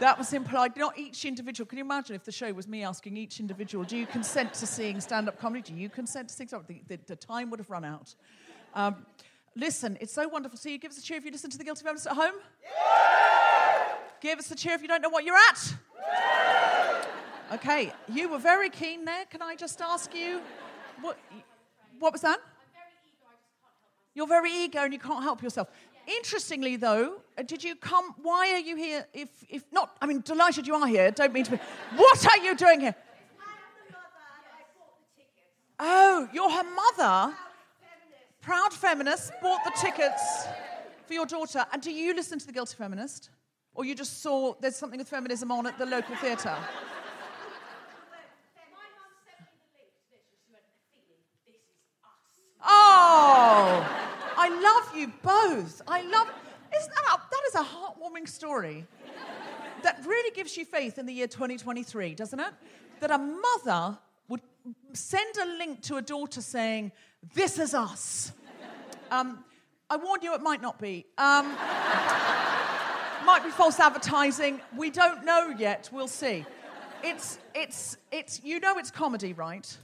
that 0.00 0.18
was 0.18 0.32
implied. 0.32 0.76
Not 0.76 0.98
each 0.98 1.24
individual. 1.24 1.66
Can 1.66 1.78
you 1.78 1.84
imagine 1.84 2.14
if 2.14 2.24
the 2.24 2.32
show 2.32 2.52
was 2.52 2.68
me 2.68 2.82
asking 2.84 3.16
each 3.16 3.40
individual, 3.40 3.84
do 3.84 3.96
you 3.96 4.06
consent 4.06 4.52
to 4.54 4.66
seeing 4.66 5.00
stand 5.00 5.28
up 5.28 5.40
comedy? 5.40 5.72
Do 5.72 5.74
you 5.74 5.88
consent 5.88 6.28
to 6.28 6.34
seeing 6.34 6.48
stand? 6.48 6.64
The, 6.66 6.82
the, 6.88 6.98
the 7.06 7.16
time 7.16 7.50
would 7.50 7.60
have 7.60 7.70
run 7.70 7.84
out. 7.84 8.14
Um, 8.74 9.06
listen, 9.56 9.96
it's 10.00 10.12
so 10.12 10.28
wonderful. 10.28 10.58
So 10.58 10.68
you 10.68 10.78
give 10.78 10.90
us 10.90 10.98
a 10.98 11.02
cheer 11.02 11.16
if 11.16 11.24
you 11.24 11.30
listen 11.30 11.50
to 11.50 11.58
The 11.58 11.64
Guilty 11.64 11.84
Feminist 11.84 12.06
at 12.06 12.14
home? 12.14 12.34
Yeah! 12.62 13.87
Give 14.20 14.38
us 14.38 14.50
a 14.50 14.56
cheer 14.56 14.74
if 14.74 14.82
you 14.82 14.88
don't 14.88 15.02
know 15.02 15.08
what 15.08 15.24
you're 15.24 15.36
at? 15.36 15.74
Okay, 17.54 17.92
you 18.08 18.28
were 18.28 18.38
very 18.38 18.68
keen 18.68 19.04
there. 19.04 19.24
Can 19.26 19.40
I 19.40 19.54
just 19.54 19.80
ask 19.80 20.14
you, 20.14 20.40
what, 21.00 21.16
what 21.98 22.12
was 22.12 22.20
that? 22.22 22.40
You're 24.14 24.26
very 24.26 24.52
eager 24.52 24.80
and 24.80 24.92
you 24.92 24.98
can't 24.98 25.22
help 25.22 25.42
yourself. 25.42 25.68
Interestingly, 26.06 26.76
though, 26.76 27.20
uh, 27.36 27.42
did 27.42 27.62
you 27.62 27.76
come? 27.76 28.14
Why 28.22 28.52
are 28.52 28.58
you 28.58 28.76
here? 28.76 29.06
If, 29.12 29.28
if 29.48 29.62
not, 29.70 29.96
I 30.00 30.06
mean, 30.06 30.22
delighted 30.22 30.66
you 30.66 30.74
are 30.74 30.86
here. 30.86 31.10
Don't 31.10 31.32
mean 31.32 31.44
to 31.44 31.52
be. 31.52 31.58
What 31.94 32.26
are 32.26 32.38
you 32.38 32.56
doing 32.56 32.80
here? 32.80 32.94
Oh, 35.78 36.28
you're 36.32 36.50
her 36.50 36.64
mother. 36.64 37.34
Proud 38.40 38.72
feminist 38.72 39.32
bought 39.42 39.62
the 39.64 39.72
tickets 39.80 40.46
for 41.06 41.12
your 41.12 41.26
daughter. 41.26 41.64
And 41.72 41.80
do 41.82 41.92
you 41.92 42.14
listen 42.14 42.38
to 42.38 42.46
the 42.46 42.52
Guilty 42.52 42.74
Feminist, 42.76 43.30
or 43.74 43.84
you 43.84 43.94
just 43.94 44.22
saw 44.22 44.54
there's 44.60 44.76
something 44.76 44.98
with 44.98 45.08
feminism 45.08 45.50
on 45.52 45.66
at 45.66 45.78
the 45.78 45.86
local 45.86 46.16
theatre? 46.16 46.56
Oh, 52.70 53.86
I 54.36 54.48
love 54.48 54.96
you 54.96 55.12
both. 55.22 55.80
I 55.88 56.02
love. 56.02 56.28
Isn't 56.76 56.92
that, 56.94 57.18
that 57.30 57.42
is 57.48 57.54
a 57.54 57.64
heartwarming 57.64 58.28
story 58.28 58.86
that 59.82 60.04
really 60.04 60.30
gives 60.34 60.56
you 60.56 60.64
faith 60.64 60.98
in 60.98 61.06
the 61.06 61.12
year 61.12 61.26
2023, 61.26 62.14
doesn't 62.14 62.38
it? 62.38 62.52
That 63.00 63.10
a 63.10 63.18
mother 63.18 63.98
would 64.28 64.42
send 64.92 65.36
a 65.38 65.46
link 65.56 65.82
to 65.82 65.96
a 65.96 66.02
daughter 66.02 66.40
saying, 66.40 66.92
This 67.34 67.58
is 67.58 67.74
us. 67.74 68.32
Um, 69.10 69.44
I 69.88 69.96
warn 69.96 70.20
you, 70.22 70.34
it 70.34 70.42
might 70.42 70.60
not 70.60 70.78
be. 70.78 71.06
Um, 71.16 71.46
might 73.28 73.44
be 73.44 73.50
false 73.50 73.78
advertising. 73.78 74.58
We 74.74 74.88
don't 74.88 75.22
know 75.22 75.54
yet. 75.58 75.90
We'll 75.92 76.08
see. 76.08 76.46
It's, 77.04 77.38
it's, 77.54 77.98
it's, 78.10 78.40
you 78.42 78.58
know 78.58 78.78
it's 78.78 78.90
comedy, 78.90 79.34
right? 79.34 79.76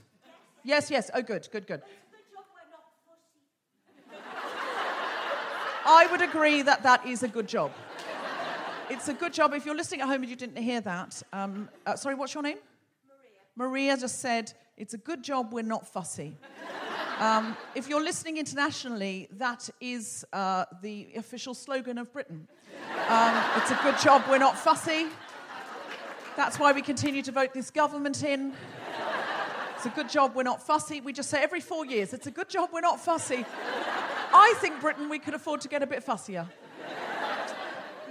Yes, 0.63 0.89
yes. 0.89 1.11
Oh, 1.13 1.21
good, 1.21 1.47
good, 1.51 1.67
good. 1.67 1.83
I 5.85 6.07
would 6.09 6.23
agree 6.23 6.63
that 6.63 6.81
that 6.81 7.05
is 7.05 7.21
a 7.21 7.27
good 7.27 7.47
job. 7.47 7.71
It's 8.89 9.09
a 9.09 9.13
good 9.13 9.31
job. 9.31 9.53
If 9.53 9.63
you're 9.63 9.75
listening 9.75 10.01
at 10.01 10.07
home 10.07 10.23
and 10.23 10.29
you 10.29 10.35
didn't 10.35 10.57
hear 10.57 10.81
that, 10.81 11.21
um, 11.31 11.69
uh, 11.85 11.95
sorry, 11.95 12.15
what's 12.15 12.33
your 12.33 12.41
name? 12.41 12.57
Maria. 13.55 13.91
Maria 13.91 13.97
just 13.97 14.21
said, 14.21 14.53
it's 14.75 14.95
a 14.95 14.97
good 14.97 15.23
job 15.23 15.53
we're 15.53 15.61
not 15.61 15.85
fussy. 15.87 16.35
Um, 17.19 17.55
if 17.75 17.87
you're 17.87 18.03
listening 18.03 18.37
internationally, 18.37 19.29
that 19.37 19.69
is 19.79 20.25
uh, 20.33 20.65
the 20.81 21.07
official 21.15 21.53
slogan 21.53 21.97
of 21.97 22.11
Britain. 22.11 22.45
Um, 23.07 23.43
it's 23.55 23.71
a 23.71 23.79
good 23.81 23.97
job 23.99 24.23
we're 24.29 24.37
not 24.37 24.59
fussy. 24.59 25.07
That's 26.35 26.59
why 26.59 26.73
we 26.73 26.81
continue 26.81 27.21
to 27.21 27.31
vote 27.31 27.53
this 27.53 27.71
government 27.71 28.21
in. 28.23 28.51
It's 29.75 29.85
a 29.85 29.89
good 29.89 30.09
job 30.09 30.33
we're 30.35 30.43
not 30.43 30.61
fussy. 30.61 30.99
We 30.99 31.13
just 31.13 31.29
say 31.29 31.41
every 31.41 31.61
four 31.61 31.85
years, 31.85 32.13
it's 32.13 32.27
a 32.27 32.31
good 32.31 32.49
job 32.49 32.69
we're 32.73 32.81
not 32.81 32.99
fussy. 32.99 33.45
I 34.33 34.53
think 34.57 34.81
Britain, 34.81 35.07
we 35.07 35.19
could 35.19 35.33
afford 35.33 35.61
to 35.61 35.69
get 35.69 35.81
a 35.81 35.87
bit 35.87 36.05
fussier. 36.05 36.45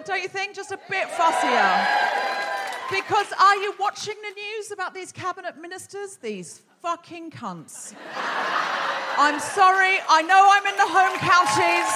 Don't 0.06 0.22
you 0.22 0.28
think? 0.28 0.54
Just 0.54 0.72
a 0.72 0.78
bit 0.88 1.08
fussier. 1.08 1.86
Because 2.90 3.26
are 3.38 3.56
you 3.56 3.74
watching 3.78 4.14
the 4.22 4.40
news 4.40 4.70
about 4.70 4.94
these 4.94 5.12
cabinet 5.12 5.58
ministers? 5.60 6.16
These 6.16 6.62
fucking 6.80 7.30
cunts. 7.30 7.94
I'm 9.16 9.38
sorry, 9.38 9.98
I 10.08 10.22
know 10.22 10.48
I'm 10.50 10.66
in 10.66 10.76
the 10.76 10.88
home 10.90 11.16
counties. 11.18 11.90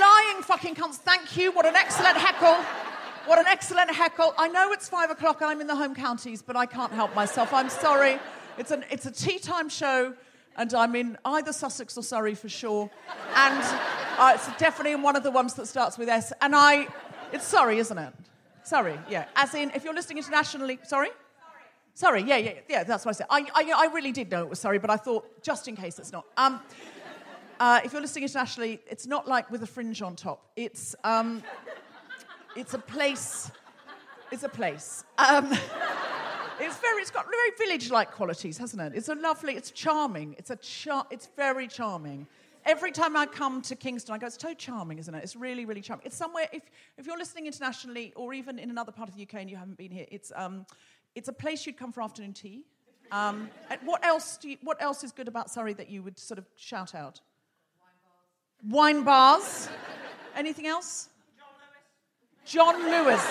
Lying 0.00 0.42
fucking 0.42 0.74
cunts. 0.74 0.96
Thank 0.96 1.36
you. 1.36 1.52
What 1.52 1.66
an 1.66 1.76
excellent 1.76 2.16
heckle. 2.16 2.56
What 3.26 3.38
an 3.38 3.46
excellent 3.46 3.90
heckle. 3.90 4.34
I 4.36 4.48
know 4.48 4.72
it's 4.72 4.88
five 4.88 5.10
o'clock 5.10 5.40
I'm 5.40 5.60
in 5.60 5.68
the 5.68 5.76
home 5.76 5.94
counties, 5.94 6.42
but 6.42 6.56
I 6.56 6.66
can't 6.66 6.92
help 6.92 7.14
myself. 7.14 7.52
I'm 7.52 7.68
sorry. 7.68 8.18
It's, 8.58 8.72
an, 8.72 8.84
it's 8.90 9.06
a 9.06 9.12
tea 9.12 9.38
time 9.38 9.68
show 9.68 10.14
and 10.56 10.74
I'm 10.74 10.96
in 10.96 11.16
either 11.24 11.52
Sussex 11.52 11.96
or 11.96 12.02
Surrey 12.02 12.34
for 12.34 12.48
sure. 12.48 12.90
And 13.36 13.62
uh, 14.18 14.32
it's 14.34 14.48
definitely 14.56 14.92
in 14.92 15.02
one 15.02 15.14
of 15.14 15.22
the 15.22 15.30
ones 15.30 15.54
that 15.54 15.68
starts 15.68 15.96
with 15.96 16.08
S. 16.08 16.32
And 16.40 16.56
I, 16.56 16.88
it's 17.32 17.46
Surrey, 17.46 17.78
isn't 17.78 17.96
it? 17.96 18.12
Surrey, 18.64 18.98
yeah. 19.08 19.26
As 19.36 19.54
in, 19.54 19.70
if 19.70 19.84
you're 19.84 19.94
listening 19.94 20.18
internationally, 20.18 20.80
sorry? 20.82 21.10
Sorry, 21.98 22.22
yeah, 22.22 22.36
yeah, 22.36 22.52
yeah, 22.68 22.84
that's 22.84 23.04
what 23.04 23.10
I 23.10 23.18
said. 23.18 23.26
I, 23.28 23.44
I, 23.56 23.72
I 23.76 23.92
really 23.92 24.12
did 24.12 24.30
know 24.30 24.44
it 24.44 24.48
was 24.48 24.60
sorry, 24.60 24.78
but 24.78 24.88
I 24.88 24.96
thought, 24.96 25.42
just 25.42 25.66
in 25.66 25.74
case 25.74 25.98
it's 25.98 26.12
not. 26.12 26.26
Um, 26.36 26.60
uh, 27.58 27.80
if 27.84 27.92
you're 27.92 28.00
listening 28.00 28.22
internationally, 28.22 28.78
it's 28.88 29.04
not 29.08 29.26
like 29.26 29.50
with 29.50 29.64
a 29.64 29.66
fringe 29.66 30.00
on 30.00 30.14
top. 30.14 30.48
It's, 30.54 30.94
um, 31.02 31.42
it's 32.54 32.74
a 32.74 32.78
place. 32.78 33.50
It's 34.30 34.44
a 34.44 34.48
place. 34.48 35.02
Um, 35.18 35.50
it's 36.60 36.76
very, 36.76 37.02
it's 37.02 37.10
got 37.10 37.26
very 37.28 37.50
village-like 37.58 38.12
qualities, 38.12 38.58
hasn't 38.58 38.80
it? 38.80 38.92
It's 38.96 39.08
a 39.08 39.16
lovely, 39.16 39.54
it's 39.54 39.72
charming. 39.72 40.36
It's 40.38 40.50
a 40.50 40.56
char, 40.56 41.04
it's 41.10 41.26
very 41.36 41.66
charming. 41.66 42.28
Every 42.64 42.92
time 42.92 43.16
I 43.16 43.26
come 43.26 43.60
to 43.62 43.74
Kingston, 43.74 44.14
I 44.14 44.18
go, 44.18 44.26
it's 44.28 44.40
so 44.40 44.54
charming, 44.54 44.98
isn't 44.98 45.14
it? 45.14 45.24
It's 45.24 45.34
really, 45.34 45.64
really 45.64 45.80
charming. 45.80 46.06
It's 46.06 46.16
somewhere, 46.16 46.46
if, 46.52 46.62
if 46.96 47.06
you're 47.06 47.18
listening 47.18 47.46
internationally 47.46 48.12
or 48.14 48.34
even 48.34 48.60
in 48.60 48.70
another 48.70 48.92
part 48.92 49.08
of 49.08 49.16
the 49.16 49.22
UK 49.22 49.34
and 49.34 49.50
you 49.50 49.56
haven't 49.56 49.78
been 49.78 49.90
here, 49.90 50.06
it's, 50.12 50.30
um, 50.36 50.64
it's 51.18 51.28
a 51.28 51.32
place 51.32 51.66
you'd 51.66 51.76
come 51.76 51.90
for 51.90 52.00
afternoon 52.00 52.32
tea. 52.32 52.62
Um, 53.10 53.50
what, 53.84 54.04
else 54.04 54.38
you, 54.42 54.56
what 54.62 54.80
else 54.80 55.02
is 55.02 55.10
good 55.10 55.26
about 55.26 55.50
Surrey 55.50 55.72
that 55.72 55.90
you 55.90 56.00
would 56.02 56.16
sort 56.16 56.38
of 56.38 56.46
shout 56.56 56.94
out? 56.94 57.20
Wine 58.70 59.02
bars. 59.02 59.02
Wine 59.02 59.04
bars. 59.04 59.68
Anything 60.36 60.68
else? 60.68 61.08
John 62.46 62.76
Lewis. 62.76 62.86
John 62.86 63.04
Lewis. 63.04 63.26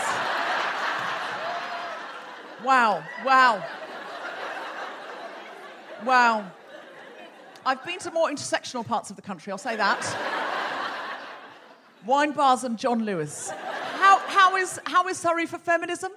Wow, 2.65 3.03
wow. 3.23 3.63
Wow. 6.05 6.51
I've 7.65 7.85
been 7.85 7.99
to 7.99 8.11
more 8.11 8.29
intersectional 8.29 8.85
parts 8.85 9.09
of 9.09 9.15
the 9.15 9.21
country, 9.21 9.51
I'll 9.51 9.57
say 9.57 9.77
that. 9.77 10.17
Wine 12.05 12.31
bars 12.33 12.65
and 12.65 12.77
John 12.77 13.05
Lewis. 13.05 13.49
How, 13.49 14.19
how, 14.27 14.57
is, 14.57 14.79
how 14.85 15.07
is 15.07 15.17
Surrey 15.17 15.45
for 15.45 15.57
feminism? 15.57 16.11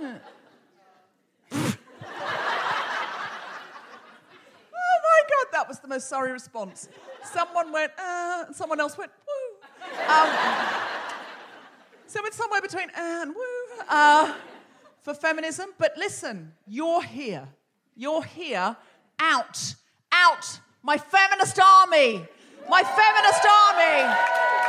oh 0.02 0.16
my 1.52 1.68
God, 4.72 5.46
that 5.52 5.66
was 5.68 5.78
the 5.80 5.88
most 5.88 6.08
sorry 6.08 6.32
response. 6.32 6.88
Someone 7.24 7.72
went, 7.72 7.92
uh, 7.98 8.44
and 8.46 8.56
someone 8.56 8.80
else 8.80 8.96
went, 8.96 9.10
woo. 9.26 9.58
Um, 10.08 10.28
so 12.06 12.24
it's 12.24 12.36
somewhere 12.36 12.62
between 12.62 12.88
uh, 12.90 13.22
and 13.22 13.34
woo 13.34 13.84
uh, 13.88 14.34
for 15.02 15.14
feminism. 15.14 15.70
But 15.78 15.96
listen, 15.96 16.52
you're 16.66 17.02
here. 17.02 17.48
You're 17.94 18.22
here 18.22 18.76
out, 19.18 19.74
out, 20.12 20.60
my 20.82 20.96
feminist 20.96 21.60
army, 21.60 22.26
my 22.68 22.82
feminist 22.82 23.44
army, 23.44 24.02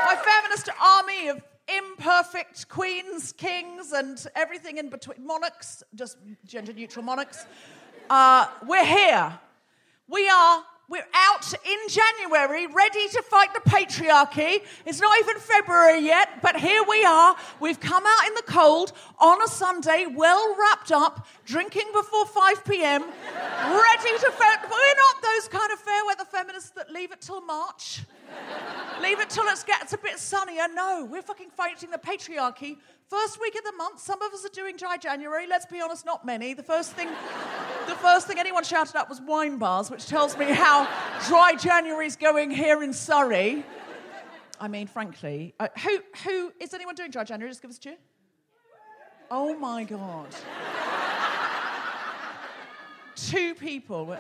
my 0.06 0.16
feminist 0.24 0.70
army 0.82 1.30
of 1.30 1.42
imperfect 1.78 2.68
queens, 2.70 3.32
kings, 3.32 3.92
and 3.92 4.26
everything 4.36 4.78
in 4.78 4.90
between, 4.90 5.26
monarchs, 5.26 5.84
just 5.96 6.18
gender 6.46 6.74
neutral 6.74 7.04
monarchs. 7.04 7.46
Uh, 8.10 8.48
we're 8.68 8.86
here. 8.86 9.40
We 10.08 10.28
are 10.30 10.64
we're 10.92 11.08
out 11.14 11.54
in 11.54 11.78
January, 11.88 12.68
ready 12.68 13.08
to 13.08 13.22
fight 13.22 13.54
the 13.54 13.62
patriarchy. 13.62 14.62
It's 14.86 15.00
not 15.00 15.18
even 15.22 15.38
February 15.38 16.00
yet, 16.00 16.42
but 16.42 16.60
here 16.60 16.84
we 16.84 17.06
are. 17.06 17.34
We've 17.62 17.80
come 17.80 18.04
out 18.06 18.28
in 18.28 18.34
the 18.34 18.44
cold 18.46 18.92
on 19.18 19.42
a 19.42 19.48
Sunday, 19.48 20.06
well 20.14 20.54
wrapped 20.60 20.92
up, 20.92 21.26
drinking 21.46 21.88
before 21.94 22.26
5 22.26 22.66
p.m., 22.66 23.04
ready 23.04 24.18
to 24.20 24.32
fight. 24.32 24.58
We're 24.64 24.96
not 24.98 25.22
those 25.22 25.48
kind 25.48 25.72
of 25.72 25.80
fair 25.80 26.06
weather 26.08 26.26
feminists 26.26 26.72
that 26.72 26.92
leave 26.92 27.14
it 27.14 27.22
till 27.22 27.40
March. 27.40 28.02
Leave 29.02 29.20
it 29.20 29.30
till 29.30 29.46
it 29.46 29.64
gets 29.66 29.94
a 29.94 29.98
bit 29.98 30.20
sunnier. 30.20 30.68
No, 30.74 31.08
we're 31.10 31.22
fucking 31.22 31.50
fighting 31.50 31.92
the 31.92 31.98
patriarchy 31.98 32.78
First 33.12 33.42
week 33.42 33.56
of 33.58 33.66
the 33.66 33.74
month, 33.74 34.00
some 34.00 34.22
of 34.22 34.32
us 34.32 34.46
are 34.46 34.54
doing 34.54 34.78
dry 34.78 34.96
January. 34.96 35.46
Let's 35.46 35.66
be 35.66 35.82
honest, 35.82 36.06
not 36.06 36.26
many. 36.26 36.54
The 36.54 36.64
first 36.64 36.94
thing, 36.94 37.10
the 37.86 37.96
first 37.96 38.26
thing 38.26 38.40
anyone 38.40 38.64
shouted 38.64 38.96
out 38.96 39.10
was 39.10 39.20
wine 39.20 39.58
bars, 39.58 39.92
which 39.92 40.06
tells 40.06 40.38
me 40.38 40.46
how 40.46 40.88
dry 41.28 41.56
January's 41.56 42.16
going 42.16 42.52
here 42.52 42.82
in 42.82 42.94
Surrey. 42.94 43.66
I 44.62 44.70
mean, 44.70 44.88
frankly, 44.88 45.54
uh, 45.60 45.68
who 45.84 46.00
who 46.24 46.54
is 46.62 46.74
anyone 46.74 46.96
doing 46.96 47.12
dry 47.12 47.26
January? 47.26 47.52
Just 47.52 47.62
give 47.62 47.72
us 47.72 47.76
a 47.76 47.82
cheer. 47.82 47.98
Oh 49.30 49.58
my 49.58 49.84
god. 49.84 50.34
two 53.18 53.56
people. 53.56 54.18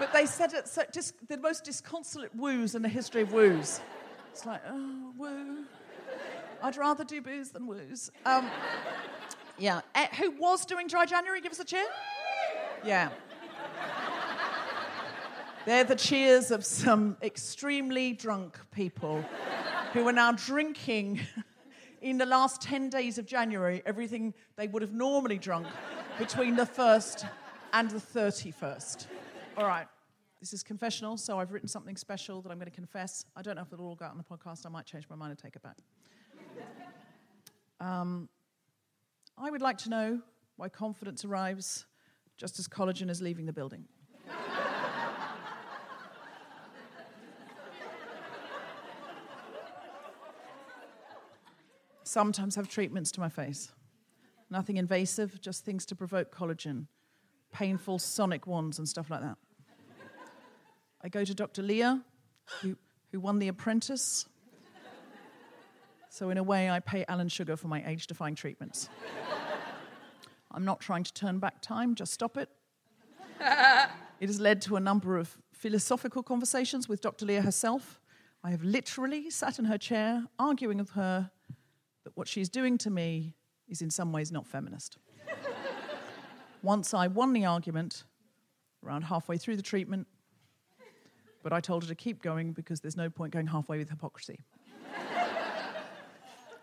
But 0.00 0.14
they 0.14 0.24
said 0.24 0.54
it 0.54 0.66
so 0.66 0.82
dis- 0.90 1.12
the 1.28 1.36
most 1.36 1.62
disconsolate 1.62 2.34
woos 2.34 2.74
in 2.74 2.80
the 2.80 2.88
history 2.88 3.20
of 3.20 3.34
woos. 3.34 3.80
It's 4.32 4.46
like, 4.46 4.62
oh, 4.66 5.12
woo. 5.18 5.64
I'd 6.62 6.78
rather 6.78 7.04
do 7.04 7.20
booze 7.20 7.50
than 7.50 7.66
woos. 7.66 8.10
Um, 8.24 8.48
yeah. 9.58 9.82
Eh, 9.94 10.06
who 10.16 10.30
was 10.32 10.64
doing 10.64 10.86
dry 10.86 11.04
January? 11.04 11.42
Give 11.42 11.52
us 11.52 11.60
a 11.60 11.64
cheer. 11.64 11.84
Yeah. 12.82 13.10
They're 15.66 15.84
the 15.84 15.96
cheers 15.96 16.50
of 16.50 16.64
some 16.64 17.18
extremely 17.22 18.14
drunk 18.14 18.58
people 18.72 19.22
who 19.92 20.08
are 20.08 20.12
now 20.12 20.32
drinking 20.32 21.20
in 22.00 22.16
the 22.16 22.24
last 22.24 22.62
10 22.62 22.88
days 22.88 23.18
of 23.18 23.26
January 23.26 23.82
everything 23.84 24.32
they 24.56 24.66
would 24.66 24.80
have 24.80 24.94
normally 24.94 25.36
drunk 25.36 25.66
between 26.18 26.56
the 26.56 26.64
1st 26.64 27.28
and 27.74 27.90
the 27.90 27.98
31st. 27.98 29.06
All 29.60 29.66
right. 29.66 29.86
This 30.40 30.54
is 30.54 30.62
confessional, 30.62 31.18
so 31.18 31.38
I've 31.38 31.52
written 31.52 31.68
something 31.68 31.94
special 31.94 32.40
that 32.40 32.50
I'm 32.50 32.56
going 32.56 32.70
to 32.70 32.74
confess. 32.74 33.26
I 33.36 33.42
don't 33.42 33.56
know 33.56 33.60
if 33.60 33.70
it'll 33.74 33.84
all 33.84 33.94
go 33.94 34.06
out 34.06 34.12
on 34.12 34.16
the 34.16 34.24
podcast. 34.24 34.64
I 34.64 34.70
might 34.70 34.86
change 34.86 35.04
my 35.10 35.16
mind 35.16 35.32
and 35.32 35.38
take 35.38 35.54
it 35.54 35.60
back. 35.62 35.76
Um, 37.78 38.30
I 39.36 39.50
would 39.50 39.60
like 39.60 39.76
to 39.78 39.90
know 39.90 40.22
why 40.56 40.70
confidence 40.70 41.26
arrives 41.26 41.84
just 42.38 42.58
as 42.58 42.68
collagen 42.68 43.10
is 43.10 43.20
leaving 43.20 43.44
the 43.44 43.52
building. 43.52 43.84
Sometimes 52.02 52.54
have 52.54 52.66
treatments 52.66 53.12
to 53.12 53.20
my 53.20 53.28
face. 53.28 53.72
Nothing 54.48 54.78
invasive, 54.78 55.38
just 55.42 55.66
things 55.66 55.84
to 55.84 55.94
provoke 55.94 56.34
collagen. 56.34 56.86
Painful 57.52 57.98
sonic 57.98 58.46
wands 58.46 58.78
and 58.78 58.88
stuff 58.88 59.10
like 59.10 59.20
that. 59.20 59.36
I 61.02 61.08
go 61.08 61.24
to 61.24 61.34
Dr. 61.34 61.62
Leah, 61.62 62.02
who, 62.60 62.76
who 63.10 63.20
won 63.20 63.38
The 63.38 63.48
Apprentice. 63.48 64.26
So, 66.10 66.28
in 66.30 66.38
a 66.38 66.42
way, 66.42 66.68
I 66.68 66.80
pay 66.80 67.04
Alan 67.08 67.28
Sugar 67.28 67.56
for 67.56 67.68
my 67.68 67.82
age 67.88 68.06
defying 68.06 68.34
treatments. 68.34 68.88
I'm 70.50 70.64
not 70.64 70.80
trying 70.80 71.04
to 71.04 71.14
turn 71.14 71.38
back 71.38 71.62
time, 71.62 71.94
just 71.94 72.12
stop 72.12 72.36
it. 72.36 72.48
it 73.40 74.26
has 74.26 74.40
led 74.40 74.60
to 74.62 74.76
a 74.76 74.80
number 74.80 75.16
of 75.16 75.38
philosophical 75.52 76.22
conversations 76.22 76.88
with 76.88 77.00
Dr. 77.00 77.26
Leah 77.26 77.42
herself. 77.42 78.00
I 78.42 78.50
have 78.50 78.64
literally 78.64 79.30
sat 79.30 79.58
in 79.58 79.66
her 79.66 79.78
chair 79.78 80.24
arguing 80.38 80.78
with 80.78 80.90
her 80.90 81.30
that 82.04 82.16
what 82.16 82.26
she's 82.26 82.48
doing 82.48 82.76
to 82.78 82.90
me 82.90 83.36
is 83.68 83.80
in 83.80 83.90
some 83.90 84.12
ways 84.12 84.32
not 84.32 84.46
feminist. 84.46 84.98
Once 86.62 86.92
I 86.92 87.06
won 87.06 87.32
the 87.32 87.44
argument, 87.44 88.04
around 88.84 89.02
halfway 89.02 89.38
through 89.38 89.56
the 89.56 89.62
treatment, 89.62 90.06
but 91.42 91.52
I 91.52 91.60
told 91.60 91.84
her 91.84 91.88
to 91.88 91.94
keep 91.94 92.22
going 92.22 92.52
because 92.52 92.80
there's 92.80 92.96
no 92.96 93.10
point 93.10 93.32
going 93.32 93.46
halfway 93.46 93.78
with 93.78 93.90
hypocrisy. 93.90 94.40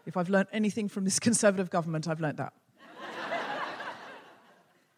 if 0.05 0.15
I've 0.17 0.29
learnt 0.29 0.49
anything 0.51 0.87
from 0.87 1.03
this 1.03 1.19
conservative 1.27 1.69
government, 1.69 2.07
I've 2.07 2.21
learnt 2.21 2.37
that. 2.37 2.53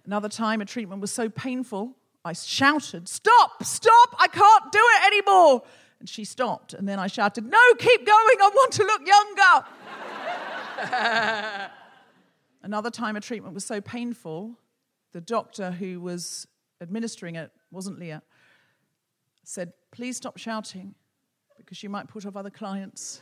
Another 0.05 0.29
time, 0.29 0.59
a 0.61 0.65
treatment 0.65 1.01
was 1.01 1.11
so 1.11 1.29
painful, 1.29 1.95
I 2.25 2.33
shouted, 2.33 3.07
Stop, 3.07 3.63
stop, 3.63 4.15
I 4.19 4.27
can't 4.27 4.71
do 4.71 4.79
it 4.81 5.05
anymore. 5.07 5.63
And 5.99 6.09
she 6.09 6.23
stopped, 6.23 6.73
and 6.73 6.87
then 6.87 6.97
I 6.97 7.07
shouted, 7.07 7.45
No, 7.45 7.59
keep 7.77 8.05
going, 8.05 8.37
I 8.41 8.49
want 8.53 8.71
to 8.73 8.83
look 8.83 9.01
younger. 9.05 9.65
Another 12.63 12.89
time, 12.89 13.15
a 13.15 13.21
treatment 13.21 13.53
was 13.53 13.65
so 13.65 13.81
painful, 13.81 14.57
the 15.13 15.21
doctor 15.21 15.71
who 15.71 16.01
was 16.01 16.47
administering 16.81 17.35
it 17.35 17.51
wasn't 17.71 17.99
Leah, 17.99 18.23
said, 19.49 19.73
Please 19.91 20.17
stop 20.17 20.37
shouting 20.37 20.93
because 21.57 21.81
you 21.81 21.89
might 21.89 22.07
put 22.07 22.25
off 22.25 22.35
other 22.35 22.49
clients 22.49 23.21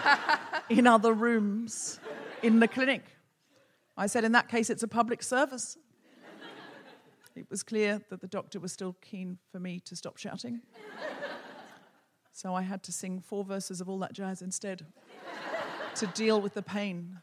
in 0.70 0.86
other 0.86 1.12
rooms 1.12 1.98
in 2.42 2.60
the 2.60 2.68
clinic. 2.68 3.04
I 3.96 4.06
said, 4.06 4.24
In 4.24 4.32
that 4.32 4.48
case, 4.48 4.70
it's 4.70 4.82
a 4.84 4.88
public 4.88 5.22
service. 5.22 5.76
It 7.34 7.46
was 7.50 7.62
clear 7.62 8.00
that 8.10 8.20
the 8.20 8.26
doctor 8.26 8.58
was 8.58 8.72
still 8.72 8.96
keen 9.00 9.38
for 9.52 9.60
me 9.60 9.80
to 9.80 9.94
stop 9.94 10.16
shouting. 10.16 10.60
So 12.32 12.54
I 12.54 12.62
had 12.62 12.82
to 12.84 12.92
sing 12.92 13.20
four 13.20 13.44
verses 13.44 13.80
of 13.80 13.88
all 13.88 13.98
that 13.98 14.12
jazz 14.12 14.42
instead 14.42 14.86
to 15.96 16.06
deal 16.08 16.40
with 16.40 16.54
the 16.54 16.62
pain. 16.62 17.18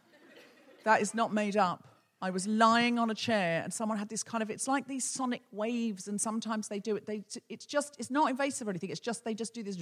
That 0.84 1.02
is 1.02 1.14
not 1.14 1.34
made 1.34 1.56
up. 1.56 1.95
I 2.26 2.32
was 2.32 2.48
lying 2.48 2.98
on 2.98 3.12
a 3.12 3.14
chair 3.14 3.62
and 3.64 3.72
someone 3.72 4.00
had 4.00 4.10
this 4.10 4.24
kind 4.24 4.42
of, 4.42 4.50
it's 4.50 4.68
like 4.68 4.88
these 4.88 5.06
sonic 5.08 5.44
waves, 5.52 6.08
and 6.08 6.20
sometimes 6.20 6.68
they 6.68 6.80
do 6.80 6.96
it. 6.96 7.06
They, 7.06 7.22
it's 7.50 7.68
just, 7.68 7.96
it's 8.00 8.10
not 8.10 8.32
invasive 8.32 8.68
or 8.68 8.72
anything. 8.72 8.90
It's 8.90 9.00
just, 9.00 9.24
they 9.24 9.36
just 9.36 9.54
do 9.54 9.62
this. 9.62 9.78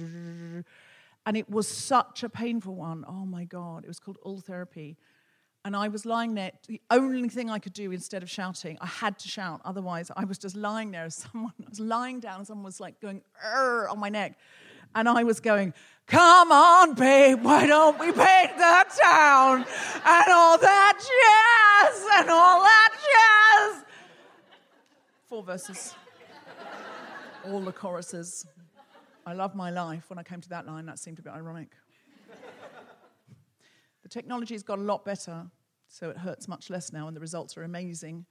And 1.24 1.36
it 1.38 1.48
was 1.48 1.66
such 1.66 2.22
a 2.22 2.28
painful 2.28 2.74
one. 2.74 3.02
Oh 3.08 3.24
my 3.24 3.44
God. 3.44 3.84
It 3.84 3.88
was 3.88 3.98
called 3.98 4.18
Ultherapy. 4.26 4.96
And 5.64 5.74
I 5.74 5.88
was 5.88 6.04
lying 6.04 6.34
there. 6.34 6.52
The 6.68 6.82
only 6.90 7.30
thing 7.30 7.48
I 7.48 7.58
could 7.58 7.72
do 7.72 7.90
instead 7.92 8.22
of 8.22 8.28
shouting, 8.28 8.76
I 8.82 8.88
had 8.88 9.18
to 9.20 9.28
shout. 9.28 9.62
Otherwise, 9.64 10.10
I 10.14 10.26
was 10.26 10.36
just 10.36 10.54
lying 10.54 10.90
there. 10.90 11.08
Someone 11.22 11.54
I 11.58 11.70
was 11.70 11.80
lying 11.80 12.20
down, 12.20 12.40
and 12.40 12.46
someone 12.46 12.66
was 12.66 12.78
like 12.78 13.00
going 13.00 13.22
on 13.42 13.98
my 13.98 14.10
neck. 14.10 14.36
And 14.94 15.08
I 15.08 15.24
was 15.24 15.40
going, 15.40 15.74
Come 16.06 16.52
on, 16.52 16.94
babe, 16.94 17.42
why 17.42 17.66
don't 17.66 17.98
we 17.98 18.12
paint 18.12 18.56
the 18.58 18.84
town? 19.02 19.64
And 20.04 20.28
all 20.30 20.58
that 20.58 20.98
jazz, 20.98 22.06
and 22.18 22.30
all 22.30 22.62
that 22.62 22.92
jazz. 22.92 23.84
Four 25.26 25.42
verses. 25.42 25.94
all 27.46 27.60
the 27.60 27.72
choruses. 27.72 28.46
I 29.26 29.32
love 29.32 29.54
my 29.54 29.70
life. 29.70 30.10
When 30.10 30.18
I 30.18 30.22
came 30.22 30.42
to 30.42 30.48
that 30.50 30.66
line, 30.66 30.84
that 30.86 30.98
seemed 30.98 31.18
a 31.18 31.22
bit 31.22 31.32
ironic. 31.32 31.72
the 34.02 34.08
technology's 34.10 34.62
got 34.62 34.78
a 34.78 34.82
lot 34.82 35.06
better, 35.06 35.46
so 35.88 36.10
it 36.10 36.18
hurts 36.18 36.48
much 36.48 36.68
less 36.68 36.92
now, 36.92 37.08
and 37.08 37.16
the 37.16 37.20
results 37.20 37.56
are 37.56 37.62
amazing. 37.62 38.26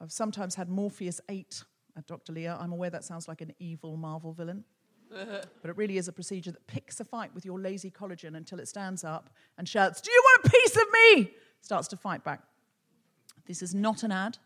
I've 0.00 0.10
sometimes 0.10 0.54
had 0.54 0.70
Morpheus 0.70 1.20
8 1.28 1.64
at 1.98 2.06
Dr. 2.06 2.32
Leah. 2.32 2.56
I'm 2.58 2.72
aware 2.72 2.88
that 2.88 3.04
sounds 3.04 3.28
like 3.28 3.42
an 3.42 3.52
evil 3.58 3.98
Marvel 3.98 4.32
villain 4.32 4.64
but 5.12 5.70
it 5.70 5.76
really 5.76 5.98
is 5.98 6.08
a 6.08 6.12
procedure 6.12 6.50
that 6.50 6.66
picks 6.66 7.00
a 7.00 7.04
fight 7.04 7.34
with 7.34 7.44
your 7.44 7.60
lazy 7.60 7.90
collagen 7.90 8.36
until 8.36 8.58
it 8.58 8.68
stands 8.68 9.04
up 9.04 9.30
and 9.58 9.68
shouts, 9.68 10.00
Do 10.00 10.10
you 10.10 10.22
want 10.24 10.46
a 10.46 10.50
piece 10.50 10.76
of 10.76 10.86
me? 10.92 11.30
Starts 11.60 11.88
to 11.88 11.96
fight 11.96 12.24
back. 12.24 12.42
This 13.46 13.62
is 13.62 13.74
not 13.74 14.02
an 14.02 14.12
ad, 14.12 14.38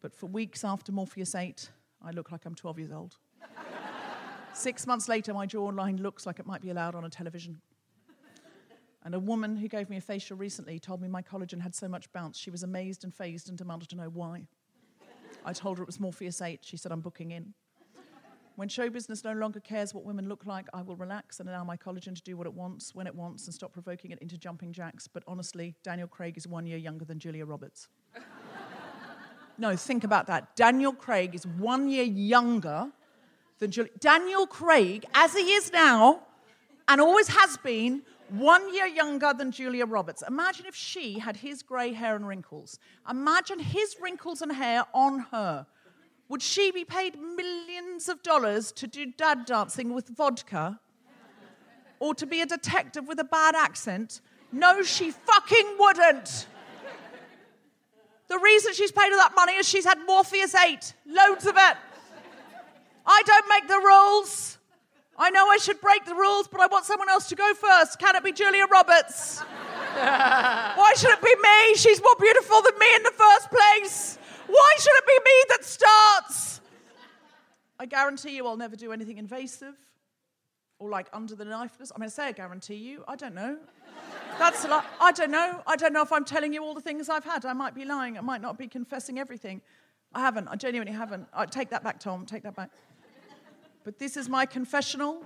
but 0.00 0.14
for 0.14 0.26
weeks 0.26 0.64
after 0.64 0.92
Morpheus 0.92 1.34
8, 1.34 1.70
I 2.02 2.10
look 2.10 2.32
like 2.32 2.44
I'm 2.46 2.54
12 2.54 2.78
years 2.78 2.92
old. 2.92 3.16
Six 4.52 4.86
months 4.86 5.08
later, 5.08 5.34
my 5.34 5.46
jawline 5.46 6.00
looks 6.00 6.26
like 6.26 6.38
it 6.38 6.46
might 6.46 6.62
be 6.62 6.70
allowed 6.70 6.94
on 6.94 7.04
a 7.04 7.10
television. 7.10 7.60
And 9.02 9.14
a 9.14 9.18
woman 9.18 9.56
who 9.56 9.68
gave 9.68 9.88
me 9.88 9.96
a 9.96 10.00
facial 10.00 10.36
recently 10.36 10.78
told 10.78 11.00
me 11.00 11.08
my 11.08 11.22
collagen 11.22 11.60
had 11.60 11.74
so 11.74 11.88
much 11.88 12.12
bounce, 12.12 12.38
she 12.38 12.50
was 12.50 12.62
amazed 12.62 13.04
and 13.04 13.14
fazed 13.14 13.48
and 13.48 13.56
demanded 13.56 13.88
to 13.90 13.96
know 13.96 14.10
why. 14.10 14.46
I 15.44 15.52
told 15.54 15.78
her 15.78 15.82
it 15.82 15.86
was 15.86 16.00
Morpheus 16.00 16.42
8. 16.42 16.60
She 16.62 16.76
said, 16.76 16.92
I'm 16.92 17.00
booking 17.00 17.30
in. 17.30 17.54
When 18.60 18.68
show 18.68 18.90
business 18.90 19.24
no 19.24 19.32
longer 19.32 19.58
cares 19.58 19.94
what 19.94 20.04
women 20.04 20.28
look 20.28 20.44
like, 20.44 20.66
I 20.74 20.82
will 20.82 20.94
relax 20.94 21.40
and 21.40 21.48
allow 21.48 21.64
my 21.64 21.78
collagen 21.78 22.14
to 22.14 22.22
do 22.22 22.36
what 22.36 22.46
it 22.46 22.52
wants, 22.52 22.94
when 22.94 23.06
it 23.06 23.14
wants, 23.14 23.46
and 23.46 23.54
stop 23.54 23.72
provoking 23.72 24.10
it 24.10 24.18
into 24.18 24.36
jumping 24.36 24.70
jacks. 24.74 25.08
But 25.08 25.22
honestly, 25.26 25.76
Daniel 25.82 26.06
Craig 26.06 26.36
is 26.36 26.46
one 26.46 26.66
year 26.66 26.76
younger 26.76 27.06
than 27.06 27.18
Julia 27.18 27.46
Roberts. 27.46 27.88
no, 29.56 29.74
think 29.76 30.04
about 30.04 30.26
that. 30.26 30.54
Daniel 30.56 30.92
Craig 30.92 31.34
is 31.34 31.46
one 31.46 31.88
year 31.88 32.02
younger 32.02 32.92
than 33.60 33.70
Julia. 33.70 33.92
Daniel 33.98 34.46
Craig, 34.46 35.06
as 35.14 35.32
he 35.32 35.54
is 35.54 35.72
now, 35.72 36.20
and 36.86 37.00
always 37.00 37.28
has 37.28 37.56
been, 37.56 38.02
one 38.28 38.74
year 38.74 38.86
younger 38.86 39.32
than 39.32 39.52
Julia 39.52 39.86
Roberts. 39.86 40.22
Imagine 40.28 40.66
if 40.66 40.74
she 40.74 41.18
had 41.18 41.38
his 41.38 41.62
grey 41.62 41.94
hair 41.94 42.14
and 42.14 42.28
wrinkles. 42.28 42.78
Imagine 43.08 43.58
his 43.58 43.96
wrinkles 44.02 44.42
and 44.42 44.52
hair 44.52 44.84
on 44.92 45.20
her. 45.30 45.66
Would 46.30 46.42
she 46.42 46.70
be 46.70 46.84
paid 46.84 47.18
millions 47.18 48.08
of 48.08 48.22
dollars 48.22 48.70
to 48.72 48.86
do 48.86 49.06
dad 49.06 49.46
dancing 49.46 49.92
with 49.92 50.16
vodka? 50.16 50.78
Or 51.98 52.14
to 52.14 52.24
be 52.24 52.40
a 52.40 52.46
detective 52.46 53.08
with 53.08 53.18
a 53.18 53.24
bad 53.24 53.56
accent? 53.56 54.20
No, 54.52 54.80
she 54.84 55.10
fucking 55.10 55.76
wouldn't. 55.76 56.46
The 58.28 58.38
reason 58.38 58.74
she's 58.74 58.92
paid 58.92 59.10
all 59.10 59.18
that 59.18 59.32
money 59.34 59.54
is 59.54 59.68
she's 59.68 59.84
had 59.84 59.98
Morpheus 60.06 60.54
8, 60.54 60.94
loads 61.04 61.46
of 61.46 61.56
it. 61.56 61.76
I 63.04 63.22
don't 63.26 63.48
make 63.48 63.66
the 63.66 63.78
rules. 63.78 64.58
I 65.18 65.30
know 65.30 65.48
I 65.48 65.56
should 65.56 65.80
break 65.80 66.04
the 66.04 66.14
rules, 66.14 66.46
but 66.46 66.60
I 66.60 66.68
want 66.68 66.84
someone 66.84 67.10
else 67.10 67.28
to 67.30 67.34
go 67.34 67.54
first. 67.54 67.98
Can 67.98 68.14
it 68.14 68.22
be 68.22 68.30
Julia 68.30 68.66
Roberts? 68.66 69.40
Why 69.94 70.92
should 70.96 71.10
it 71.10 71.22
be 71.22 71.34
me? 71.34 71.74
She's 71.74 72.00
more 72.00 72.14
beautiful 72.20 72.62
than 72.62 72.78
me 72.78 72.94
in 72.94 73.02
the 73.02 73.14
first 73.18 73.50
place. 73.50 74.18
Why 74.50 74.74
should 74.78 74.94
it 74.94 75.06
be 75.06 75.18
me 75.24 75.44
that 75.48 75.64
starts? 75.64 76.60
I 77.78 77.86
guarantee 77.86 78.36
you 78.36 78.46
I'll 78.46 78.56
never 78.56 78.76
do 78.76 78.92
anything 78.92 79.18
invasive 79.18 79.74
or 80.78 80.90
like 80.90 81.08
under 81.12 81.34
the 81.34 81.44
knife. 81.44 81.72
I 81.80 81.98
mean, 81.98 82.06
I 82.06 82.08
say 82.08 82.26
I 82.26 82.32
guarantee 82.32 82.74
you. 82.74 83.04
I 83.06 83.16
don't 83.16 83.34
know. 83.34 83.58
That's 84.38 84.66
lot. 84.66 84.86
I 85.00 85.12
don't 85.12 85.30
know. 85.30 85.62
I 85.66 85.76
don't 85.76 85.92
know 85.92 86.02
if 86.02 86.12
I'm 86.12 86.24
telling 86.24 86.52
you 86.52 86.64
all 86.64 86.74
the 86.74 86.80
things 86.80 87.08
I've 87.08 87.24
had. 87.24 87.44
I 87.44 87.52
might 87.52 87.74
be 87.74 87.84
lying. 87.84 88.18
I 88.18 88.22
might 88.22 88.40
not 88.40 88.58
be 88.58 88.66
confessing 88.66 89.18
everything. 89.18 89.60
I 90.14 90.20
haven't. 90.20 90.48
I 90.48 90.56
genuinely 90.56 90.94
haven't. 90.94 91.28
I 91.32 91.46
take 91.46 91.70
that 91.70 91.84
back, 91.84 92.00
Tom. 92.00 92.26
Take 92.26 92.42
that 92.42 92.56
back. 92.56 92.70
But 93.84 93.98
this 93.98 94.16
is 94.16 94.28
my 94.28 94.46
confessional. 94.46 95.22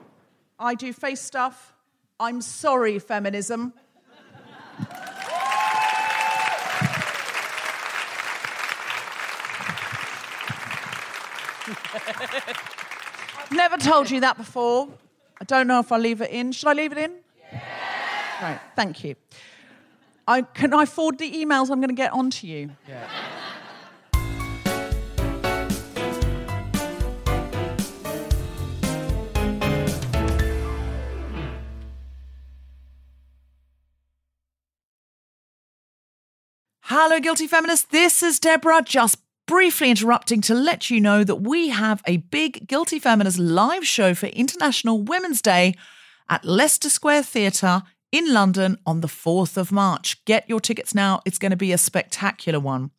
I 0.58 0.74
do 0.74 0.92
face 0.92 1.20
stuff. 1.20 1.74
I'm 2.20 2.40
sorry, 2.40 2.98
feminism. 2.98 3.72
Never 13.50 13.76
told 13.76 14.10
you 14.10 14.20
that 14.20 14.36
before. 14.36 14.88
I 15.40 15.44
don't 15.44 15.66
know 15.66 15.80
if 15.80 15.92
I 15.92 15.98
leave 15.98 16.20
it 16.20 16.30
in. 16.30 16.52
Should 16.52 16.68
I 16.68 16.72
leave 16.72 16.92
it 16.92 16.98
in? 16.98 17.12
Yeah. 17.52 17.60
Right, 18.42 18.60
thank 18.74 19.04
you. 19.04 19.14
I, 20.26 20.42
can 20.42 20.72
I 20.72 20.86
forward 20.86 21.18
the 21.18 21.30
emails 21.30 21.70
I'm 21.70 21.80
going 21.80 21.88
to 21.88 21.94
get 21.94 22.12
onto 22.12 22.46
you? 22.46 22.70
Yeah. 22.88 23.08
Hello, 36.82 37.18
guilty 37.18 37.46
feminists. 37.46 37.86
This 37.90 38.22
is 38.22 38.38
Deborah, 38.38 38.82
just 38.82 39.18
briefly 39.46 39.90
interrupting 39.90 40.40
to 40.42 40.54
let 40.54 40.90
you 40.90 41.00
know 41.00 41.24
that 41.24 41.36
we 41.36 41.68
have 41.68 42.02
a 42.06 42.18
big 42.18 42.66
Guilty 42.66 42.98
Feminist 42.98 43.38
live 43.38 43.86
show 43.86 44.14
for 44.14 44.26
International 44.26 45.02
Women's 45.02 45.42
Day 45.42 45.74
at 46.28 46.44
Leicester 46.44 46.88
Square 46.88 47.24
Theatre 47.24 47.82
in 48.10 48.32
London 48.32 48.78
on 48.86 49.00
the 49.00 49.08
4th 49.08 49.56
of 49.56 49.72
March. 49.72 50.24
Get 50.24 50.48
your 50.48 50.60
tickets 50.60 50.94
now, 50.94 51.20
it's 51.24 51.38
going 51.38 51.50
to 51.50 51.56
be 51.56 51.72
a 51.72 51.78
spectacular 51.78 52.60
one. 52.60 52.90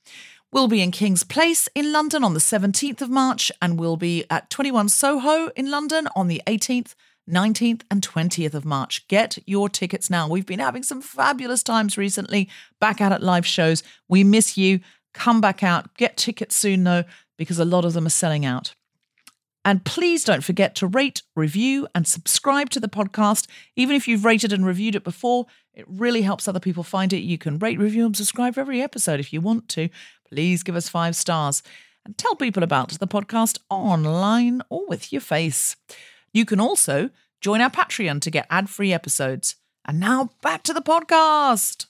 We'll 0.52 0.68
be 0.68 0.82
in 0.82 0.92
King's 0.92 1.24
Place 1.24 1.68
in 1.76 1.92
London 1.92 2.24
on 2.24 2.34
the 2.34 2.40
17th 2.40 3.02
of 3.02 3.10
March, 3.10 3.52
and 3.62 3.80
we'll 3.80 3.98
be 3.98 4.26
at 4.30 4.50
21 4.50 4.90
Soho 4.90 5.48
in 5.56 5.72
London 5.72 6.08
on 6.16 6.28
the 6.28 6.42
18th 6.48 6.96
19th 7.30 7.82
and 7.90 8.02
20th 8.02 8.54
of 8.54 8.66
March. 8.66 9.08
Get 9.08 9.40
your 9.46 9.68
tickets 9.68 10.10
now. 10.10 10.28
We've 10.28 10.46
been 10.46 10.60
having 10.60 10.84
some 10.84 11.02
fabulous 11.02 11.64
times 11.64 11.98
recently 11.98 12.50
back 12.80 13.02
out 13.02 13.12
at 13.12 13.24
live 13.24 13.46
shows. 13.46 13.84
We 14.08 14.24
miss 14.24 14.58
you. 14.58 14.80
Come 15.16 15.40
back 15.40 15.64
out. 15.64 15.96
Get 15.96 16.18
tickets 16.18 16.58
soon, 16.58 16.84
though, 16.84 17.06
because 17.38 17.58
a 17.58 17.66
lot 17.66 17.86
of 17.86 17.94
them 17.94 18.06
are 18.06 18.10
selling 18.10 18.46
out. 18.46 18.76
And 19.64 19.84
please 19.86 20.26
don't 20.26 20.44
forget 20.44 20.76
to 20.76 20.88
rate, 20.88 21.24
review, 21.36 21.88
and 21.96 22.06
subscribe 22.06 22.70
to 22.72 22.82
the 22.82 22.90
podcast. 22.90 23.48
Even 23.78 23.96
if 23.96 24.10
you've 24.10 24.26
rated 24.26 24.52
and 24.52 24.66
reviewed 24.66 24.94
it 24.94 25.06
before, 25.06 25.46
it 25.74 25.86
really 25.88 26.22
helps 26.22 26.48
other 26.48 26.60
people 26.60 26.84
find 26.84 27.14
it. 27.14 27.20
You 27.20 27.38
can 27.38 27.58
rate, 27.58 27.80
review, 27.80 28.06
and 28.06 28.16
subscribe 28.16 28.56
for 28.56 28.60
every 28.60 28.82
episode 28.82 29.22
if 29.22 29.32
you 29.32 29.40
want 29.40 29.70
to. 29.70 29.88
Please 30.30 30.64
give 30.64 30.76
us 30.76 30.90
five 30.90 31.16
stars 31.16 31.64
and 32.06 32.18
tell 32.18 32.36
people 32.36 32.62
about 32.62 32.90
the 32.90 33.08
podcast 33.08 33.58
online 33.70 34.62
or 34.70 34.86
with 34.86 35.14
your 35.14 35.22
face. 35.22 35.78
You 36.34 36.44
can 36.44 36.60
also 36.60 37.10
join 37.40 37.62
our 37.62 37.72
Patreon 37.72 38.20
to 38.22 38.30
get 38.30 38.48
ad 38.50 38.70
free 38.70 38.92
episodes. 38.92 39.56
And 39.86 39.98
now 40.00 40.32
back 40.42 40.64
to 40.64 40.74
the 40.74 40.82
podcast. 40.82 41.86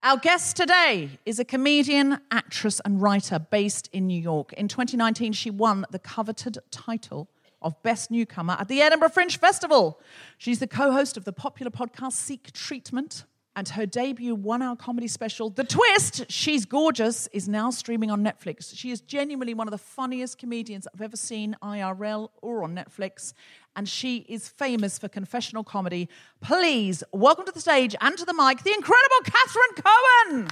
Our 0.00 0.16
guest 0.16 0.56
today 0.56 1.18
is 1.26 1.40
a 1.40 1.44
comedian, 1.44 2.20
actress, 2.30 2.80
and 2.84 3.02
writer 3.02 3.40
based 3.40 3.90
in 3.92 4.06
New 4.06 4.20
York. 4.20 4.52
In 4.52 4.68
2019, 4.68 5.32
she 5.32 5.50
won 5.50 5.84
the 5.90 5.98
coveted 5.98 6.56
title 6.70 7.28
of 7.60 7.82
Best 7.82 8.08
Newcomer 8.08 8.56
at 8.60 8.68
the 8.68 8.80
Edinburgh 8.80 9.08
Fringe 9.08 9.36
Festival. 9.36 10.00
She's 10.38 10.60
the 10.60 10.68
co 10.68 10.92
host 10.92 11.16
of 11.16 11.24
the 11.24 11.32
popular 11.32 11.72
podcast 11.72 12.12
Seek 12.12 12.52
Treatment, 12.52 13.24
and 13.56 13.70
her 13.70 13.86
debut 13.86 14.36
one 14.36 14.62
hour 14.62 14.76
comedy 14.76 15.08
special, 15.08 15.50
The 15.50 15.64
Twist, 15.64 16.26
She's 16.30 16.64
Gorgeous, 16.64 17.26
is 17.32 17.48
now 17.48 17.70
streaming 17.70 18.08
on 18.08 18.22
Netflix. 18.22 18.70
She 18.76 18.92
is 18.92 19.00
genuinely 19.00 19.52
one 19.52 19.66
of 19.66 19.72
the 19.72 19.78
funniest 19.78 20.38
comedians 20.38 20.86
I've 20.94 21.02
ever 21.02 21.16
seen 21.16 21.56
IRL 21.60 22.28
or 22.40 22.62
on 22.62 22.76
Netflix, 22.76 23.32
and 23.78 23.88
she 23.88 24.26
is 24.28 24.48
famous 24.48 24.98
for 24.98 25.08
confessional 25.08 25.62
comedy. 25.62 26.08
Please 26.40 27.04
welcome 27.12 27.46
to 27.46 27.52
the 27.52 27.60
stage 27.60 27.94
and 28.00 28.18
to 28.18 28.24
the 28.24 28.34
mic 28.34 28.64
the 28.64 28.72
incredible 28.72 29.20
Catherine 29.22 29.74
Cohen. 29.76 30.48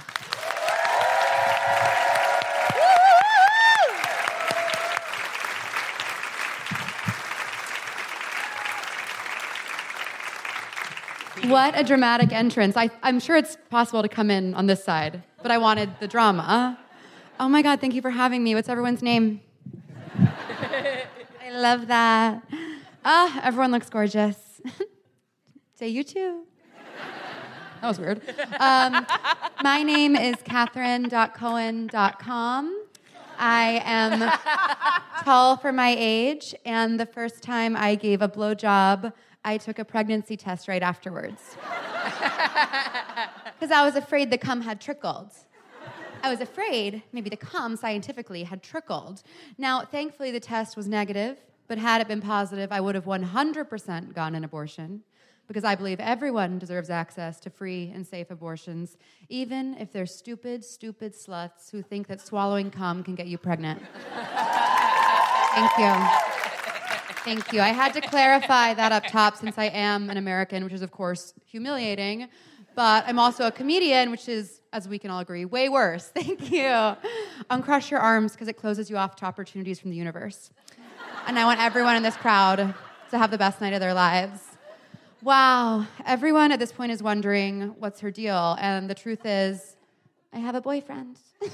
What 11.51 11.77
a 11.77 11.83
dramatic 11.83 12.31
entrance. 12.31 12.77
I, 12.77 12.89
I'm 13.03 13.19
sure 13.19 13.35
it's 13.35 13.57
possible 13.69 14.01
to 14.03 14.07
come 14.07 14.31
in 14.31 14.53
on 14.53 14.67
this 14.67 14.81
side, 14.85 15.21
but 15.41 15.51
I 15.51 15.57
wanted 15.57 15.89
the 15.99 16.07
drama. 16.07 16.79
Oh 17.41 17.49
my 17.49 17.61
God, 17.61 17.81
thank 17.81 17.93
you 17.93 18.01
for 18.01 18.09
having 18.09 18.41
me. 18.41 18.55
What's 18.55 18.69
everyone's 18.69 19.03
name? 19.03 19.41
I 20.17 21.51
love 21.51 21.87
that. 21.87 22.41
Ah, 23.09 23.39
everyone 23.41 23.71
looks 23.71 23.89
gorgeous. 23.89 24.35
Say 25.75 25.87
you 25.87 26.03
too. 26.03 26.43
That 27.79 27.87
was 27.87 27.99
weird. 27.99 28.19
Um, 28.59 29.07
my 29.63 29.81
name 29.81 30.17
is 30.17 30.35
Catherine.Cohen.com. 30.43 32.85
I 33.39 33.81
am 33.85 34.29
tall 35.23 35.55
for 35.55 35.71
my 35.71 35.95
age, 35.97 36.53
and 36.65 36.99
the 36.99 37.05
first 37.05 37.41
time 37.41 37.77
I 37.77 37.95
gave 37.95 38.21
a 38.21 38.27
blowjob 38.27 39.13
I 39.45 39.57
took 39.57 39.79
a 39.79 39.85
pregnancy 39.85 40.35
test 40.35 40.67
right 40.67 40.83
afterwards. 40.83 41.55
Because 43.57 43.71
I 43.71 43.85
was 43.85 43.95
afraid 43.95 44.31
the 44.31 44.37
cum 44.37 44.59
had 44.59 44.81
trickled. 44.81 45.31
I 46.21 46.29
was 46.29 46.41
afraid 46.41 47.03
maybe 47.13 47.29
the 47.29 47.37
cum 47.37 47.77
scientifically 47.77 48.43
had 48.43 48.61
trickled. 48.61 49.23
Now, 49.57 49.85
thankfully, 49.85 50.31
the 50.31 50.41
test 50.41 50.75
was 50.75 50.89
negative, 50.89 51.37
but 51.67 51.77
had 51.77 52.01
it 52.01 52.07
been 52.07 52.21
positive, 52.21 52.71
I 52.71 52.79
would 52.79 52.95
have 52.95 53.05
100% 53.05 54.13
gone 54.13 54.35
an 54.35 54.43
abortion 54.43 55.03
because 55.47 55.63
I 55.63 55.75
believe 55.75 55.99
everyone 55.99 56.59
deserves 56.59 56.89
access 56.89 57.39
to 57.41 57.49
free 57.49 57.91
and 57.93 58.05
safe 58.05 58.31
abortions, 58.31 58.97
even 59.29 59.75
if 59.75 59.91
they're 59.91 60.05
stupid, 60.05 60.63
stupid 60.63 61.13
sluts 61.13 61.71
who 61.71 61.81
think 61.81 62.07
that 62.07 62.19
swallowing 62.19 62.69
cum 62.69 63.03
can 63.03 63.15
get 63.15 63.27
you 63.27 63.37
pregnant. 63.37 63.81
Thank 65.55 65.71
you. 65.77 65.93
Thank 67.23 67.51
you. 67.51 67.61
I 67.61 67.69
had 67.69 67.93
to 67.93 68.01
clarify 68.01 68.73
that 68.73 68.91
up 68.91 69.07
top 69.07 69.35
since 69.35 69.57
I 69.57 69.65
am 69.65 70.09
an 70.09 70.17
American, 70.17 70.63
which 70.63 70.73
is, 70.73 70.81
of 70.81 70.91
course, 70.91 71.33
humiliating. 71.45 72.29
But 72.75 73.05
I'm 73.07 73.17
also 73.17 73.47
a 73.47 73.51
comedian, 73.51 74.11
which 74.11 74.29
is, 74.29 74.61
as 74.71 74.87
we 74.87 74.99
can 74.99 75.09
all 75.09 75.19
agree, 75.19 75.45
way 75.45 75.67
worse. 75.67 76.07
Thank 76.15 76.51
you. 76.51 76.95
Uncross 77.49 77.89
your 77.89 77.99
arms 77.99 78.33
because 78.33 78.47
it 78.47 78.53
closes 78.53 78.89
you 78.89 78.97
off 78.97 79.15
to 79.17 79.25
opportunities 79.25 79.79
from 79.79 79.89
the 79.89 79.97
universe. 79.97 80.51
And 81.25 81.39
I 81.39 81.45
want 81.45 81.59
everyone 81.59 81.95
in 81.95 82.03
this 82.03 82.15
crowd 82.15 82.75
to 83.11 83.17
have 83.17 83.31
the 83.31 83.37
best 83.37 83.61
night 83.61 83.73
of 83.73 83.79
their 83.79 83.93
lives. 83.93 84.41
Wow. 85.21 85.87
Everyone 86.05 86.51
at 86.51 86.59
this 86.59 86.71
point 86.71 86.91
is 86.91 87.01
wondering 87.01 87.75
what's 87.79 87.99
her 88.01 88.11
deal. 88.11 88.55
And 88.59 88.89
the 88.89 88.95
truth 88.95 89.25
is, 89.25 89.75
I 90.31 90.39
have 90.39 90.55
a 90.55 90.61
boyfriend. 90.61 91.17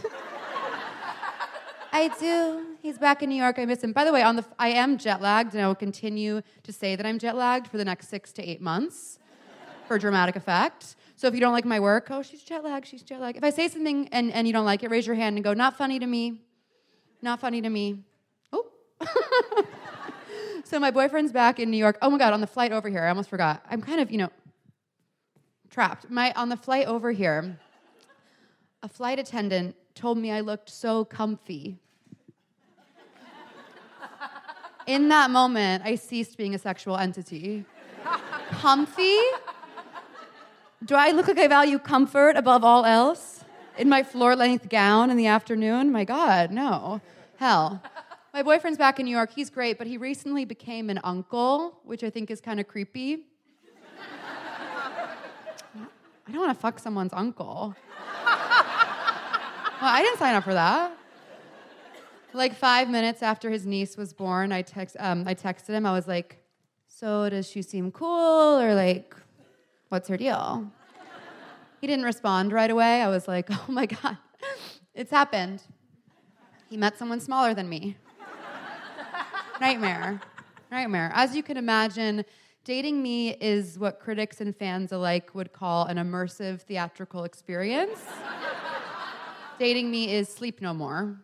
I 1.94 2.08
do. 2.20 2.66
He's 2.82 2.98
back 2.98 3.22
in 3.22 3.30
New 3.30 3.36
York. 3.36 3.60
I 3.60 3.66
miss 3.66 3.84
him. 3.84 3.94
By 3.94 4.04
the 4.04 4.12
way, 4.12 4.24
on 4.24 4.36
the 4.36 4.46
I 4.58 4.70
am 4.70 4.98
jet 4.98 5.22
lagged, 5.22 5.54
and 5.54 5.64
I 5.64 5.68
will 5.68 5.76
continue 5.76 6.42
to 6.64 6.74
say 6.74 6.96
that 6.96 7.06
I'm 7.06 7.20
jet 7.20 7.36
lagged 7.36 7.68
for 7.68 7.78
the 7.78 7.86
next 7.86 8.10
six 8.10 8.34
to 8.34 8.42
eight 8.44 8.62
months 8.62 9.20
for 9.88 10.00
dramatic 10.00 10.36
effect. 10.36 10.96
So 11.16 11.28
if 11.28 11.36
you 11.36 11.40
don't 11.40 11.54
like 11.54 11.66
my 11.66 11.80
work, 11.80 12.08
oh, 12.10 12.24
she's 12.24 12.42
jet 12.42 12.64
lagged, 12.64 12.88
she's 12.88 13.04
jet 13.04 13.22
lagged. 13.22 13.38
If 13.38 13.44
I 13.44 13.52
say 13.52 13.68
something 13.68 14.10
and, 14.12 14.32
and 14.32 14.48
you 14.48 14.54
don't 14.54 14.66
like 14.66 14.84
it, 14.84 14.90
raise 14.90 15.06
your 15.06 15.16
hand 15.16 15.38
and 15.38 15.44
go, 15.44 15.54
not 15.54 15.78
funny 15.78 16.00
to 16.00 16.08
me. 16.08 16.42
Not 17.22 17.40
funny 17.40 17.62
to 17.62 17.70
me. 17.70 18.00
So 20.74 20.80
my 20.80 20.90
boyfriend's 20.90 21.32
back 21.32 21.60
in 21.60 21.70
New 21.70 21.78
York. 21.78 22.00
Oh 22.02 22.10
my 22.10 22.18
God, 22.18 22.34
on 22.34 22.42
the 22.42 22.48
flight 22.48 22.72
over 22.72 22.90
here, 22.90 23.04
I 23.04 23.10
almost 23.10 23.30
forgot. 23.30 23.64
I'm 23.70 23.80
kind 23.80 24.00
of, 24.00 24.10
you 24.10 24.18
know, 24.18 24.30
trapped. 25.70 26.10
My 26.10 26.34
on 26.36 26.50
the 26.50 26.58
flight 26.58 26.88
over 26.88 27.12
here, 27.12 27.60
a 28.82 28.88
flight 28.88 29.20
attendant 29.20 29.76
told 29.94 30.18
me 30.18 30.32
I 30.32 30.40
looked 30.40 30.72
so 30.72 31.06
comfy. 31.06 31.78
In 34.88 35.10
that 35.10 35.30
moment, 35.30 35.84
I 35.86 35.94
ceased 35.94 36.38
being 36.38 36.56
a 36.56 36.58
sexual 36.58 36.98
entity. 36.98 37.66
Comfy? 38.50 39.18
Do 40.84 40.96
I 40.96 41.12
look 41.12 41.28
like 41.28 41.38
I 41.38 41.48
value 41.48 41.78
comfort 41.78 42.36
above 42.36 42.64
all 42.64 42.84
else? 42.84 43.46
In 43.78 43.90
my 43.90 44.02
floor 44.02 44.36
length 44.36 44.70
gown 44.70 45.12
in 45.12 45.18
the 45.18 45.28
afternoon? 45.28 45.92
My 45.92 46.04
God, 46.04 46.50
no. 46.50 47.00
Hell. 47.38 47.82
My 48.34 48.42
boyfriend's 48.42 48.80
back 48.80 49.00
in 49.00 49.06
New 49.06 49.12
York. 49.12 49.32
He's 49.32 49.52
great, 49.52 49.78
but 49.78 49.86
he 49.86 49.98
recently 49.98 50.44
became 50.44 50.90
an 50.90 51.00
uncle, 51.04 51.80
which 51.84 52.04
I 52.04 52.10
think 52.10 52.32
is 52.32 52.42
kind 52.42 52.60
of 52.60 52.68
creepy. 52.68 53.28
I 56.26 56.32
don't 56.32 56.40
want 56.40 56.52
to 56.52 56.60
fuck 56.60 56.80
someone's 56.80 57.14
uncle. 57.14 57.76
Well, 59.84 59.92
I 59.92 60.02
didn't 60.02 60.18
sign 60.18 60.34
up 60.34 60.46
for 60.46 60.54
that. 60.54 60.98
Like 62.34 62.56
five 62.56 62.90
minutes 62.90 63.22
after 63.22 63.52
his 63.52 63.68
niece 63.68 63.98
was 63.98 64.14
born, 64.14 64.52
I 64.52 64.64
text 64.64 64.96
um, 65.00 65.26
I 65.28 65.36
texted 65.36 65.70
him. 65.70 65.86
I 65.86 65.92
was 65.92 66.08
like, 66.08 66.44
"So 66.88 67.30
does 67.30 67.48
she 67.48 67.62
seem 67.62 67.92
cool, 67.92 68.60
or 68.60 68.74
like, 68.74 69.16
what's 69.90 70.08
her 70.08 70.18
deal?" 70.18 70.72
He 71.82 71.86
didn't 71.88 72.06
respond 72.06 72.52
right 72.52 72.72
away. 72.72 73.04
I 73.04 73.10
was 73.10 73.28
like, 73.28 73.50
"Oh 73.52 73.66
my 73.68 73.86
god, 74.02 74.18
it's 74.96 75.12
happened." 75.12 75.62
he 76.70 76.78
met 76.78 76.98
someone 76.98 77.20
smaller 77.20 77.54
than 77.54 77.70
me. 77.70 77.98
Nightmare. 79.60 80.20
Nightmare. 80.72 81.12
As 81.14 81.36
you 81.36 81.44
can 81.44 81.58
imagine, 81.58 82.26
dating 82.64 83.02
me 83.02 83.36
is 83.36 83.78
what 83.78 84.00
critics 84.00 84.42
and 84.42 84.56
fans 84.56 84.92
alike 84.92 85.34
would 85.36 85.54
call 85.54 85.86
an 85.86 85.98
immersive 85.98 86.62
theatrical 86.62 87.24
experience. 87.24 88.00
dating 89.60 89.92
me 89.92 90.14
is 90.14 90.28
sleep 90.28 90.62
no 90.62 90.74
more. 90.74 91.18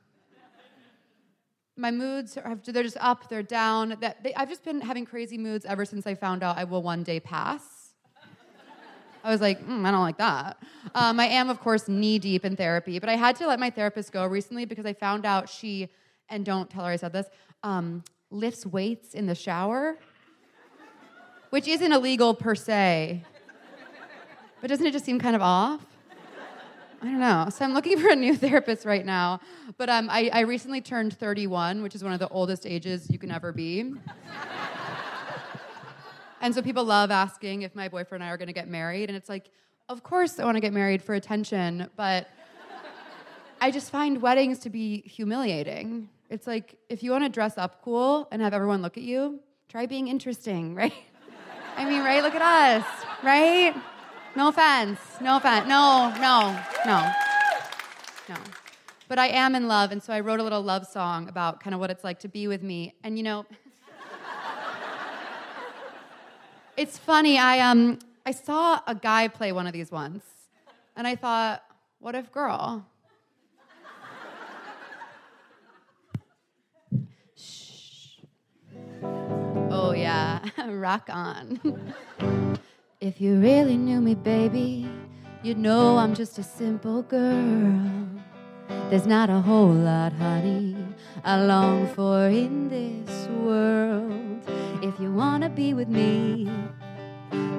My 1.76 1.92
moods 1.92 2.38
are 2.38 2.60
they're 2.66 2.84
just 2.84 2.98
up, 3.00 3.30
they're 3.30 3.42
down. 3.42 3.96
That 4.02 4.22
they, 4.24 4.34
I've 4.36 4.50
just 4.50 4.66
been 4.66 4.82
having 4.82 5.06
crazy 5.06 5.38
moods 5.38 5.66
ever 5.66 5.86
since 5.86 6.06
I 6.06 6.14
found 6.14 6.44
out 6.44 6.58
I 6.58 6.66
will 6.66 6.82
one 6.82 7.04
day 7.04 7.20
pass. 7.20 7.94
I 9.24 9.32
was 9.32 9.42
like, 9.42 9.66
mm, 9.66 9.86
I 9.86 9.92
don't 9.92 10.02
like 10.02 10.18
that. 10.18 10.62
Um, 10.96 11.20
I 11.20 11.26
am, 11.26 11.50
of 11.50 11.60
course, 11.60 11.88
knee 11.88 12.20
deep 12.20 12.46
in 12.46 12.56
therapy, 12.56 13.00
but 13.00 13.10
I 13.10 13.16
had 13.16 13.36
to 13.38 13.48
let 13.48 13.60
my 13.60 13.70
therapist 13.70 14.12
go 14.12 14.26
recently 14.26 14.66
because 14.66 14.86
I 14.86 14.94
found 14.94 15.26
out 15.26 15.50
she, 15.50 15.90
and 16.30 16.46
don't 16.46 16.70
tell 16.70 16.86
her 16.86 16.92
I 16.92 16.96
said 16.96 17.12
this, 17.12 17.28
um, 17.64 18.04
lifts 18.32 18.66
weights 18.66 19.14
in 19.14 19.26
the 19.26 19.36
shower, 19.36 19.98
which 21.50 21.68
isn't 21.68 21.92
illegal 21.92 22.34
per 22.34 22.56
se. 22.56 23.24
But 24.62 24.70
doesn't 24.70 24.86
it 24.86 24.92
just 24.92 25.06
seem 25.06 25.20
kind 25.20 25.36
of 25.36 25.42
off? 25.42 25.86
I 27.02 27.06
don't 27.06 27.20
know. 27.20 27.48
So 27.50 27.64
I'm 27.64 27.74
looking 27.74 27.98
for 28.02 28.10
a 28.10 28.16
new 28.16 28.36
therapist 28.36 28.86
right 28.86 29.06
now. 29.06 29.40
But 29.78 29.90
um, 29.90 30.10
I, 30.10 30.30
I 30.34 30.42
recently 30.42 30.82
turned 30.82 31.14
31, 31.14 31.82
which 31.82 31.96
is 31.96 32.04
one 32.04 32.14
of 32.14 32.20
the 32.20 32.28
oldest 32.28 32.66
ages 32.66 33.10
you 33.10 33.18
can 33.18 33.32
ever 33.32 33.52
be. 33.52 33.94
and 36.42 36.54
so 36.54 36.62
people 36.62 36.84
love 36.84 37.10
asking 37.10 37.62
if 37.62 37.74
my 37.74 37.88
boyfriend 37.88 38.22
and 38.22 38.30
I 38.30 38.34
are 38.34 38.38
going 38.38 38.48
to 38.48 38.54
get 38.54 38.68
married. 38.68 39.10
And 39.10 39.16
it's 39.16 39.30
like, 39.30 39.50
of 39.88 40.04
course 40.04 40.40
I 40.40 40.46
want 40.46 40.58
to 40.58 40.62
get 40.62 40.74
married 40.74 41.02
for 41.02 41.16
attention, 41.16 41.90
but 41.96 42.28
I 43.62 43.72
just 43.72 43.92
find 43.92 44.22
weddings 44.22 44.60
to 44.60 44.70
be 44.70 45.02
humiliating. 45.02 46.10
It's 46.30 46.46
like 46.46 46.76
if 46.90 47.02
you 47.02 47.12
want 47.12 47.24
to 47.24 47.30
dress 47.30 47.58
up 47.58 47.82
cool 47.84 48.28
and 48.32 48.42
have 48.42 48.54
everyone 48.54 48.84
look 48.84 48.98
at 48.98 49.04
you, 49.04 49.40
try 49.68 49.88
being 49.88 50.08
interesting, 50.08 50.76
right? 50.82 50.94
I 51.76 51.86
mean, 51.86 52.02
right? 52.02 52.22
Look 52.22 52.36
at 52.36 52.42
us, 52.42 52.86
right? 53.24 53.74
No 54.36 54.50
offense. 54.50 55.00
No 55.22 55.38
offense. 55.38 55.68
No, 55.68 56.14
no, 56.20 56.60
no. 56.86 57.12
No. 58.30 58.36
But 59.08 59.18
I 59.18 59.30
am 59.30 59.56
in 59.56 59.68
love, 59.68 59.92
and 59.92 60.04
so 60.04 60.14
I 60.14 60.20
wrote 60.20 60.40
a 60.40 60.44
little 60.44 60.62
love 60.62 60.86
song 60.86 61.30
about 61.30 61.62
kind 61.62 61.74
of 61.74 61.80
what 61.80 61.90
it's 61.90 62.04
like 62.04 62.20
to 62.20 62.28
be 62.28 62.48
with 62.48 62.62
me. 62.62 62.94
And 63.04 63.18
you 63.18 63.24
know, 63.24 63.46
it's 66.78 67.00
funny. 67.00 67.40
I 67.40 67.60
um 67.60 67.98
I 68.24 68.32
saw 68.32 68.82
a 68.86 68.94
guy 68.94 69.30
play 69.30 69.52
one 69.52 69.66
of 69.66 69.74
these 69.74 69.92
once, 69.92 70.24
and 70.96 71.08
I 71.08 71.16
thought, 71.16 71.64
what 71.98 72.14
if 72.14 72.32
girl? 72.32 72.86
Yeah, 80.02 80.40
rock 80.70 81.10
on. 81.12 81.60
if 83.02 83.22
you 83.22 83.40
really 83.40 83.78
knew 83.78 84.02
me, 84.02 84.16
baby, 84.16 84.90
you'd 85.44 85.58
know 85.58 85.98
I'm 85.98 86.14
just 86.14 86.38
a 86.38 86.44
simple 86.44 87.04
girl. 87.04 88.08
There's 88.90 89.06
not 89.06 89.30
a 89.30 89.40
whole 89.40 89.74
lot, 89.74 90.14
honey, 90.14 90.76
I 91.24 91.42
long 91.42 91.88
for 91.88 92.28
in 92.28 92.70
this 92.70 93.28
world. 93.30 94.42
If 94.82 95.00
you 95.00 95.12
wanna 95.12 95.50
be 95.50 95.74
with 95.74 95.90
me, 95.90 96.50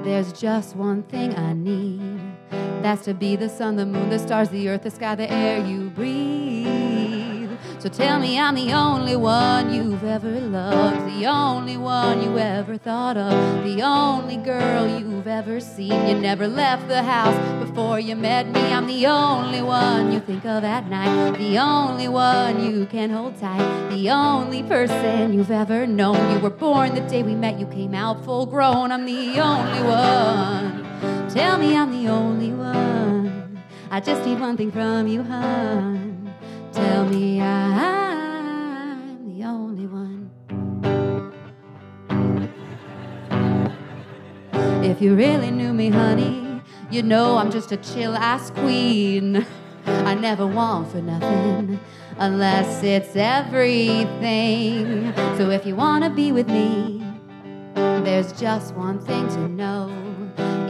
there's 0.05 0.32
just 0.32 0.76
one 0.76 1.03
thing 1.05 1.34
I 1.36 1.53
need. 1.53 2.20
That's 2.82 3.05
to 3.05 3.14
be 3.14 3.36
the 3.36 3.49
sun, 3.49 3.76
the 3.76 3.86
moon, 3.86 4.09
the 4.09 4.18
stars, 4.18 4.49
the 4.49 4.68
earth, 4.68 4.82
the 4.82 4.91
sky, 4.91 5.14
the 5.14 5.30
air 5.30 5.64
you 5.64 5.91
breathe. 5.91 6.79
So 7.80 7.88
tell 7.88 8.20
me 8.20 8.38
I'm 8.38 8.56
the 8.56 8.74
only 8.74 9.16
one 9.16 9.72
you've 9.72 10.04
ever 10.04 10.28
loved, 10.28 11.06
the 11.18 11.24
only 11.24 11.78
one 11.78 12.22
you 12.22 12.36
ever 12.36 12.76
thought 12.76 13.16
of, 13.16 13.64
the 13.64 13.80
only 13.80 14.36
girl 14.36 14.86
you've 14.86 15.26
ever 15.26 15.60
seen. 15.60 16.06
You 16.06 16.18
never 16.18 16.46
left 16.46 16.88
the 16.88 17.02
house 17.02 17.34
before 17.58 17.98
you 17.98 18.16
met 18.16 18.48
me. 18.48 18.60
I'm 18.60 18.86
the 18.86 19.06
only 19.06 19.62
one 19.62 20.12
you 20.12 20.20
think 20.20 20.44
of 20.44 20.62
at 20.62 20.90
night, 20.90 21.38
the 21.38 21.56
only 21.56 22.06
one 22.06 22.62
you 22.62 22.84
can 22.84 23.08
hold 23.08 23.40
tight, 23.40 23.88
the 23.88 24.10
only 24.10 24.62
person 24.62 25.32
you've 25.32 25.50
ever 25.50 25.86
known. 25.86 26.34
You 26.34 26.38
were 26.38 26.50
born 26.50 26.94
the 26.94 27.00
day 27.00 27.22
we 27.22 27.34
met, 27.34 27.58
you 27.58 27.66
came 27.66 27.94
out 27.94 28.22
full 28.26 28.44
grown. 28.44 28.92
I'm 28.92 29.06
the 29.06 29.40
only 29.40 29.82
one. 29.84 31.30
Tell 31.30 31.56
me 31.56 31.74
I'm 31.74 31.92
the 31.92 32.10
only 32.10 32.52
one. 32.52 33.58
I 33.90 34.00
just 34.00 34.26
need 34.26 34.38
one 34.38 34.58
thing 34.58 34.70
from 34.70 35.08
you, 35.08 35.22
hon. 35.22 36.29
Tell 36.72 37.04
me 37.04 37.40
I'm 37.40 39.26
the 39.26 39.44
only 39.44 39.86
one. 39.86 40.30
If 44.84 45.02
you 45.02 45.14
really 45.14 45.50
knew 45.50 45.72
me, 45.72 45.90
honey, 45.90 46.62
you'd 46.90 47.06
know 47.06 47.36
I'm 47.38 47.50
just 47.50 47.72
a 47.72 47.76
chill 47.76 48.14
ass 48.14 48.50
queen. 48.50 49.44
I 49.86 50.14
never 50.14 50.46
want 50.46 50.92
for 50.92 51.02
nothing 51.02 51.80
unless 52.18 52.82
it's 52.82 53.16
everything. 53.16 55.12
So 55.36 55.50
if 55.50 55.66
you 55.66 55.74
wanna 55.74 56.10
be 56.10 56.32
with 56.32 56.48
me, 56.48 57.02
there's 57.74 58.32
just 58.32 58.74
one 58.74 59.00
thing 59.00 59.26
to 59.28 59.48
know. 59.48 60.09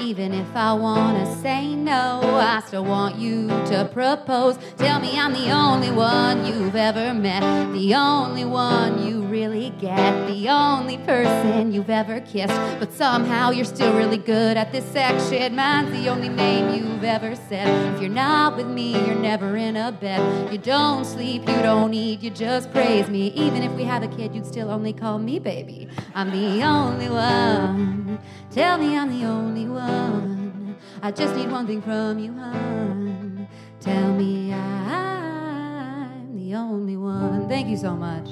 Even 0.00 0.32
if 0.32 0.56
I 0.56 0.72
wanna 0.72 1.26
say 1.36 1.74
no, 1.74 2.20
I 2.22 2.62
still 2.66 2.84
want 2.84 3.16
you 3.16 3.48
to 3.48 3.88
propose. 3.92 4.58
Tell 4.76 4.98
me 5.00 5.18
I'm 5.18 5.32
the 5.32 5.50
only 5.50 5.90
one 5.90 6.46
you've 6.46 6.74
ever 6.74 7.14
met, 7.14 7.42
the 7.72 7.94
only 7.94 8.44
one 8.44 9.06
you 9.06 9.19
really 9.30 9.70
get, 9.78 10.26
the 10.26 10.48
only 10.48 10.98
person 10.98 11.72
you've 11.72 11.88
ever 11.88 12.20
kissed. 12.20 12.52
But 12.78 12.92
somehow 12.92 13.50
you're 13.50 13.64
still 13.64 13.94
really 13.96 14.18
good 14.18 14.56
at 14.56 14.72
this 14.72 14.84
sex 14.86 15.28
shit. 15.28 15.52
Mine's 15.52 15.92
the 15.92 16.08
only 16.08 16.28
name 16.28 16.74
you've 16.74 17.04
ever 17.04 17.36
said. 17.36 17.94
If 17.94 18.00
you're 18.00 18.10
not 18.10 18.56
with 18.56 18.66
me, 18.66 18.92
you're 19.06 19.14
never 19.14 19.56
in 19.56 19.76
a 19.76 19.92
bed. 19.92 20.52
You 20.52 20.58
don't 20.58 21.04
sleep, 21.04 21.48
you 21.48 21.62
don't 21.62 21.94
eat, 21.94 22.20
you 22.22 22.30
just 22.30 22.72
praise 22.72 23.08
me. 23.08 23.28
Even 23.28 23.62
if 23.62 23.72
we 23.72 23.84
have 23.84 24.02
a 24.02 24.08
kid, 24.08 24.34
you'd 24.34 24.46
still 24.46 24.70
only 24.70 24.92
call 24.92 25.18
me 25.18 25.38
baby. 25.38 25.88
I'm 26.14 26.30
the 26.30 26.62
only 26.64 27.08
one. 27.08 28.18
Tell 28.50 28.78
me 28.78 28.96
I'm 28.96 29.10
the 29.18 29.26
only 29.26 29.66
one. 29.66 30.76
I 31.02 31.10
just 31.12 31.34
need 31.36 31.50
one 31.50 31.66
thing 31.66 31.80
from 31.80 32.18
you, 32.18 32.32
hon. 32.32 33.48
Tell 33.80 34.12
me 34.12 34.52
I'm 34.52 36.34
the 36.34 36.54
only 36.54 36.96
one. 36.96 37.48
Thank 37.48 37.68
you 37.68 37.76
so 37.76 37.94
much. 37.94 38.28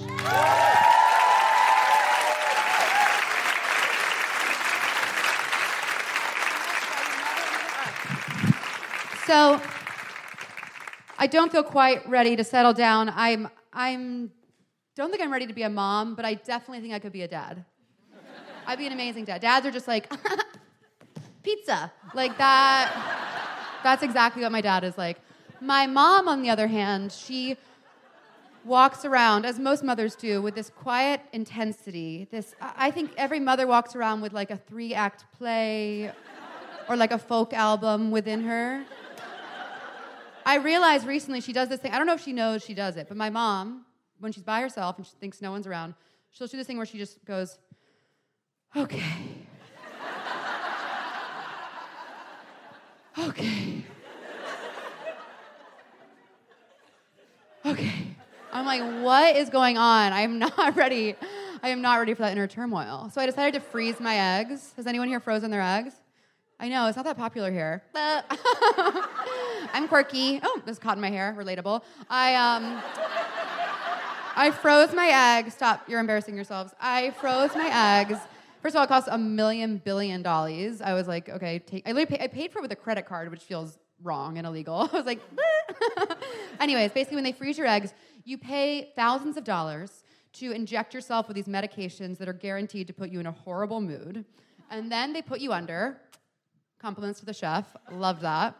So, 9.28 9.60
I 11.18 11.26
don't 11.26 11.52
feel 11.52 11.62
quite 11.62 12.08
ready 12.08 12.34
to 12.34 12.42
settle 12.42 12.72
down. 12.72 13.12
I'm, 13.14 13.50
I'm, 13.74 14.32
don't 14.96 15.10
think 15.10 15.22
I'm 15.22 15.30
ready 15.30 15.46
to 15.46 15.52
be 15.52 15.64
a 15.64 15.68
mom, 15.68 16.14
but 16.14 16.24
I 16.24 16.32
definitely 16.32 16.80
think 16.80 16.94
I 16.94 16.98
could 16.98 17.12
be 17.12 17.20
a 17.20 17.28
dad. 17.28 17.62
I'd 18.66 18.78
be 18.78 18.86
an 18.86 18.94
amazing 18.94 19.26
dad. 19.26 19.42
Dads 19.42 19.66
are 19.66 19.70
just 19.70 19.86
like, 19.86 20.10
pizza. 21.42 21.92
Like 22.14 22.38
that. 22.38 22.90
That's 23.84 24.02
exactly 24.02 24.40
what 24.44 24.50
my 24.50 24.62
dad 24.62 24.82
is 24.82 24.96
like. 24.96 25.18
My 25.60 25.86
mom, 25.86 26.26
on 26.26 26.40
the 26.40 26.48
other 26.48 26.68
hand, 26.68 27.12
she 27.12 27.58
walks 28.64 29.04
around, 29.04 29.44
as 29.44 29.58
most 29.58 29.84
mothers 29.84 30.14
do, 30.14 30.40
with 30.40 30.54
this 30.54 30.70
quiet 30.70 31.20
intensity. 31.34 32.28
This, 32.30 32.54
I 32.62 32.90
think 32.90 33.10
every 33.18 33.40
mother 33.40 33.66
walks 33.66 33.94
around 33.94 34.22
with 34.22 34.32
like 34.32 34.50
a 34.50 34.56
three 34.56 34.94
act 34.94 35.26
play 35.36 36.12
or 36.88 36.96
like 36.96 37.12
a 37.12 37.18
folk 37.18 37.52
album 37.52 38.10
within 38.10 38.42
her. 38.44 38.86
I 40.47 40.57
realized 40.57 41.07
recently 41.07 41.41
she 41.41 41.53
does 41.53 41.68
this 41.68 41.80
thing. 41.80 41.93
I 41.93 41.99
don't 41.99 42.07
know 42.07 42.14
if 42.14 42.22
she 42.22 42.32
knows 42.32 42.64
she 42.64 42.74
does 42.74 42.97
it, 42.97 43.09
but 43.09 43.16
my 43.16 43.30
mom, 43.30 43.84
when 44.18 44.32
she's 44.32 44.43
by 44.43 44.61
herself 44.61 44.97
and 44.97 45.07
she 45.07 45.12
thinks 45.20 45.43
no 45.43 45.51
one's 45.51 45.66
around, 45.66 45.95
she'll 46.30 46.47
do 46.47 46.57
this 46.57 46.66
thing 46.66 46.76
where 46.76 46.86
she 46.86 46.99
just 46.99 47.24
goes, 47.24 47.59
okay. 48.76 49.03
okay. 53.18 53.84
Okay. 57.66 58.16
I'm 58.53 58.64
like, 58.64 59.05
what 59.05 59.36
is 59.36 59.51
going 59.51 59.76
on? 59.76 60.12
I 60.12 60.22
am 60.22 60.39
not 60.39 60.76
ready. 60.76 61.14
I 61.62 61.68
am 61.68 61.82
not 61.82 61.99
ready 61.99 62.14
for 62.14 62.22
that 62.22 62.32
inner 62.32 62.47
turmoil. 62.47 63.11
So 63.12 63.20
I 63.20 63.26
decided 63.26 63.55
to 63.55 63.61
freeze 63.61 64.01
my 64.01 64.39
eggs. 64.39 64.72
Has 64.76 64.86
anyone 64.86 65.09
here 65.09 65.20
frozen 65.20 65.51
their 65.51 65.61
eggs? 65.61 65.95
I 66.61 66.68
know, 66.68 66.86
it's 66.86 66.97
not 66.97 67.05
that 67.05 67.16
popular 67.16 67.53
here. 67.53 67.82
I'm 69.72 69.88
quirky. 69.88 70.40
Oh, 70.42 70.62
this 70.64 70.78
caught 70.78 70.96
in 70.96 71.00
my 71.00 71.10
hair. 71.10 71.34
Relatable. 71.38 71.82
I 72.08 72.34
um 72.34 72.82
I 74.36 74.52
froze 74.52 74.94
my 74.94 75.38
eggs. 75.38 75.54
Stop, 75.54 75.88
you're 75.88 75.98
embarrassing 75.98 76.36
yourselves. 76.36 76.72
I 76.80 77.10
froze 77.10 77.56
my 77.56 77.98
eggs. 78.00 78.20
First 78.62 78.76
of 78.76 78.78
all, 78.78 78.84
it 78.84 78.88
cost 78.88 79.08
a 79.10 79.18
million 79.18 79.78
billion 79.84 80.22
dollars. 80.22 80.80
I 80.80 80.94
was 80.94 81.08
like, 81.08 81.28
okay, 81.28 81.58
take, 81.58 81.86
I, 81.88 81.92
literally 81.92 82.18
pay, 82.18 82.24
I 82.24 82.28
paid 82.28 82.52
for 82.52 82.60
it 82.60 82.62
with 82.62 82.70
a 82.72 82.76
credit 82.76 83.04
card, 83.06 83.30
which 83.30 83.42
feels 83.42 83.78
wrong 84.02 84.38
and 84.38 84.46
illegal. 84.46 84.88
I 84.92 84.96
was 84.96 85.06
like, 85.06 85.20
anyways, 86.60 86.92
basically, 86.92 87.16
when 87.16 87.24
they 87.24 87.32
freeze 87.32 87.58
your 87.58 87.66
eggs, 87.66 87.92
You 88.24 88.38
pay 88.38 88.92
thousands 88.94 89.36
of 89.36 89.44
dollars 89.44 90.04
to 90.34 90.52
inject 90.52 90.94
yourself 90.94 91.26
with 91.26 91.34
these 91.34 91.48
medications 91.48 92.18
that 92.18 92.28
are 92.28 92.32
guaranteed 92.32 92.86
to 92.86 92.92
put 92.92 93.10
you 93.10 93.18
in 93.20 93.26
a 93.26 93.32
horrible 93.32 93.80
mood. 93.80 94.24
And 94.70 94.92
then 94.92 95.12
they 95.12 95.22
put 95.22 95.40
you 95.40 95.52
under. 95.52 95.98
Compliments 96.78 97.18
to 97.20 97.26
the 97.26 97.32
chef. 97.32 97.74
Love 97.90 98.20
that. 98.20 98.54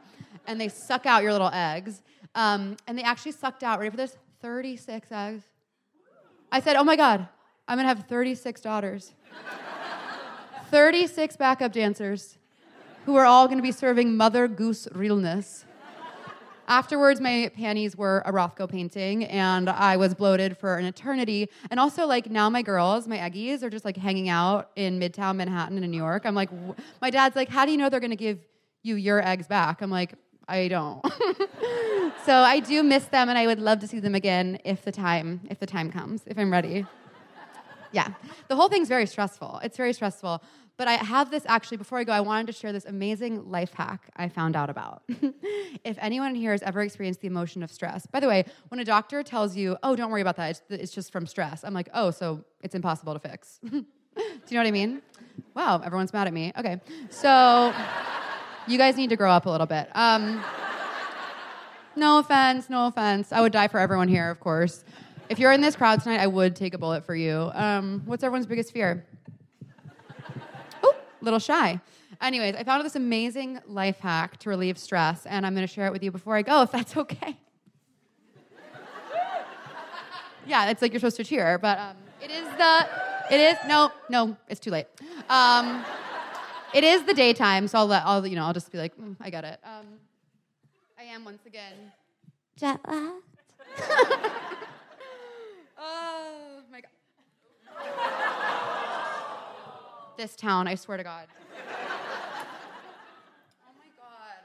And 0.47 0.61
they 0.61 0.68
suck 0.68 1.07
out 1.07 1.22
your 1.22 1.33
little 1.33 1.51
eggs. 1.53 2.03
Um, 2.35 2.76
and 2.87 2.97
they 2.99 3.03
actually 3.03 3.33
sucked 3.33 3.62
out, 3.62 3.79
ready 3.79 3.91
for 3.91 3.97
this? 3.97 4.16
36 4.41 5.11
eggs. 5.11 5.43
I 6.51 6.61
said, 6.61 6.76
oh 6.76 6.85
my 6.85 6.97
God, 6.97 7.29
I'm 7.66 7.76
gonna 7.76 7.89
have 7.89 8.07
36 8.09 8.61
daughters. 8.61 9.12
36 10.70 11.37
backup 11.37 11.72
dancers 11.72 12.39
who 13.05 13.16
are 13.16 13.24
all 13.24 13.49
gonna 13.49 13.62
be 13.62 13.72
serving 13.72 14.16
Mother 14.16 14.49
Goose 14.49 14.89
realness. 14.93 15.64
Afterwards, 16.68 17.18
my 17.18 17.51
panties 17.57 17.97
were 17.97 18.22
a 18.26 18.33
Rothko 18.33 18.68
painting, 18.68 19.24
and 19.24 19.70
I 19.70 19.97
was 19.97 20.12
bloated 20.12 20.59
for 20.59 20.76
an 20.76 20.85
eternity. 20.85 21.49
And 21.70 21.81
also, 21.81 22.07
like 22.07 22.31
now, 22.31 22.51
my 22.51 22.61
girls, 22.61 23.09
my 23.09 23.16
eggies, 23.16 23.62
are 23.62 23.70
just 23.70 23.87
like 23.87 23.97
hanging 23.97 24.29
out 24.29 24.70
in 24.76 25.01
Midtown 25.01 25.37
Manhattan 25.37 25.83
in 25.83 25.91
New 25.91 25.97
York. 25.97 26.26
I'm 26.26 26.35
like, 26.35 26.51
w- 26.51 26.74
my 27.01 27.09
dad's 27.09 27.35
like, 27.37 27.49
how 27.49 27.64
do 27.64 27.72
you 27.72 27.79
know 27.79 27.89
they're 27.89 28.01
gonna 28.01 28.16
give 28.16 28.41
you 28.89 28.97
your 28.97 29.24
eggs 29.26 29.47
back? 29.47 29.82
I'm 29.82 29.91
like, 29.91 30.14
I 30.49 30.68
don't. 30.68 31.05
so 32.24 32.34
I 32.34 32.61
do 32.61 32.82
miss 32.82 33.05
them, 33.05 33.28
and 33.28 33.36
I 33.36 33.47
would 33.47 33.61
love 33.61 33.80
to 33.80 33.86
see 33.86 34.01
them 34.01 34.14
again 34.14 34.59
if 34.64 34.82
the 34.82 34.93
time, 34.93 35.41
if 35.51 35.61
the 35.61 35.66
time 35.66 35.93
comes, 35.93 36.22
if 36.26 36.39
I'm 36.39 36.51
ready. 36.51 36.86
Yeah, 37.93 38.09
the 38.49 38.57
whole 38.57 38.68
thing's 38.68 38.89
very 38.89 39.07
stressful. 39.07 39.61
It's 39.62 39.76
very 39.76 39.93
stressful. 39.93 40.43
But 40.78 40.86
I 40.86 40.93
have 40.93 41.30
this 41.30 41.43
actually, 41.47 41.76
before 41.78 41.99
I 41.99 42.05
go, 42.05 42.12
I 42.12 42.20
wanted 42.20 42.47
to 42.47 42.53
share 42.53 42.72
this 42.72 42.84
amazing 42.84 43.51
life 43.51 43.72
hack 43.74 44.11
I 44.14 44.28
found 44.28 44.55
out 44.55 44.70
about. 44.70 45.03
if 45.84 45.99
anyone 46.01 46.36
here 46.36 46.53
has 46.53 46.62
ever 46.62 46.82
experienced 46.82 47.20
the 47.20 47.26
emotion 47.26 47.64
of 47.64 47.70
stress, 47.72 48.07
by 48.07 48.20
the 48.20 48.28
way, 48.28 48.45
when 48.68 48.78
a 48.78 48.84
doctor 48.84 49.22
tells 49.24 49.57
you, 49.57 49.76
oh, 49.82 49.97
don't 49.97 50.11
worry 50.11 50.20
about 50.20 50.36
that, 50.36 50.51
it's, 50.51 50.62
it's 50.70 50.93
just 50.93 51.11
from 51.11 51.26
stress, 51.26 51.64
I'm 51.64 51.74
like, 51.74 51.89
oh, 51.95 52.12
so 52.12 52.45
it's 52.62 52.76
impossible 52.76 53.14
to 53.14 53.18
fix. 53.18 53.59
Do 53.64 53.72
you 53.74 53.84
know 54.53 54.61
what 54.61 54.66
I 54.66 54.70
mean? 54.70 55.03
Wow, 55.55 55.80
everyone's 55.84 56.12
mad 56.12 56.28
at 56.28 56.32
me. 56.32 56.53
Okay. 56.57 56.80
So 57.11 57.74
you 58.68 58.76
guys 58.78 58.96
need 58.96 59.10
to 59.10 59.16
grow 59.16 59.30
up 59.30 59.46
a 59.46 59.50
little 59.50 59.66
bit. 59.66 59.88
Um, 59.94 60.42
no 61.96 62.18
offense, 62.18 62.68
no 62.68 62.86
offense. 62.86 63.32
I 63.32 63.40
would 63.40 63.52
die 63.52 63.68
for 63.68 63.80
everyone 63.80 64.08
here, 64.08 64.30
of 64.30 64.38
course. 64.40 64.84
If 65.28 65.38
you're 65.38 65.52
in 65.52 65.60
this 65.60 65.74
crowd 65.74 66.02
tonight, 66.02 66.20
I 66.20 66.26
would 66.26 66.54
take 66.54 66.74
a 66.74 66.78
bullet 66.78 67.04
for 67.04 67.14
you. 67.14 67.50
Um, 67.54 68.02
what's 68.04 68.22
everyone's 68.22 68.46
biggest 68.46 68.72
fear? 68.72 69.04
Oh, 70.82 70.94
little 71.20 71.38
shy. 71.38 71.80
Anyways, 72.20 72.54
I 72.56 72.64
found 72.64 72.84
this 72.84 72.96
amazing 72.96 73.60
life 73.66 73.98
hack 74.00 74.38
to 74.38 74.48
relieve 74.48 74.78
stress, 74.78 75.24
and 75.26 75.46
I'm 75.46 75.54
going 75.54 75.66
to 75.66 75.72
share 75.72 75.86
it 75.86 75.92
with 75.92 76.02
you 76.02 76.10
before 76.10 76.36
I 76.36 76.42
go, 76.42 76.62
if 76.62 76.72
that's 76.72 76.96
okay. 76.96 77.36
yeah, 80.46 80.70
it's 80.70 80.82
like 80.82 80.92
you're 80.92 81.00
supposed 81.00 81.16
to 81.16 81.24
cheer, 81.24 81.58
but 81.58 81.78
um, 81.78 81.96
it 82.22 82.30
is 82.30 82.44
the. 82.56 82.88
It 83.30 83.40
is 83.40 83.58
no, 83.66 83.92
no, 84.08 84.36
it's 84.48 84.58
too 84.58 84.70
late. 84.70 84.86
Um, 85.28 85.84
it 86.74 86.84
is 86.84 87.04
the 87.04 87.14
daytime, 87.14 87.68
so 87.68 87.78
I'll 87.78 87.86
let 87.86 88.04
I'll 88.04 88.26
you 88.26 88.36
know 88.36 88.44
I'll 88.44 88.52
just 88.52 88.70
be 88.72 88.78
like 88.78 88.96
"Mm, 88.96 89.16
I 89.20 89.30
got 89.30 89.44
it. 89.44 89.58
Um, 89.64 89.86
I 90.98 91.04
am 91.04 91.24
once 91.24 91.46
again 91.46 91.92
jet 92.56 92.80
lagged. 92.88 93.22
oh 95.78 96.60
my 96.70 96.80
god. 96.80 96.90
This 100.16 100.34
town, 100.34 100.66
I 100.66 100.74
swear 100.74 100.96
to 100.96 101.04
God. 101.04 101.28
Oh 103.62 103.72
my 103.78 103.86
god. 103.96 104.38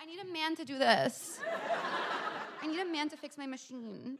I 0.00 0.06
need 0.06 0.20
a 0.20 0.32
man 0.32 0.56
to 0.56 0.64
do 0.64 0.78
this. 0.78 1.38
I 2.62 2.66
need 2.66 2.80
a 2.80 2.84
man 2.86 3.08
to 3.10 3.16
fix 3.16 3.36
my 3.36 3.46
machine. 3.46 4.18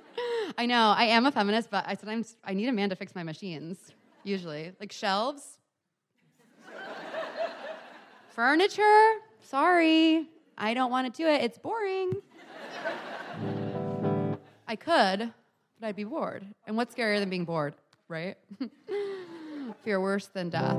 I 0.58 0.64
know, 0.66 0.94
I 0.96 1.04
am 1.04 1.26
a 1.26 1.32
feminist, 1.32 1.70
but 1.70 1.84
I 1.86 1.94
sometimes 1.94 2.36
I 2.44 2.54
need 2.54 2.68
a 2.68 2.72
man 2.72 2.88
to 2.90 2.96
fix 2.96 3.14
my 3.14 3.22
machines. 3.22 3.78
Usually. 4.24 4.72
Like 4.80 4.92
shelves. 4.92 5.58
Furniture. 8.36 9.12
Sorry. 9.40 10.28
I 10.58 10.74
don't 10.74 10.90
want 10.90 11.12
to 11.12 11.22
do 11.22 11.26
it. 11.26 11.42
It's 11.42 11.56
boring. 11.56 12.12
I 14.68 14.76
could, 14.76 15.32
but 15.80 15.86
I'd 15.86 15.96
be 15.96 16.04
bored. 16.04 16.44
And 16.66 16.76
what's 16.76 16.94
scarier 16.94 17.18
than 17.18 17.30
being 17.30 17.46
bored, 17.46 17.72
right? 18.08 18.36
Fear 19.84 20.02
worse 20.02 20.26
than 20.26 20.50
death. 20.50 20.76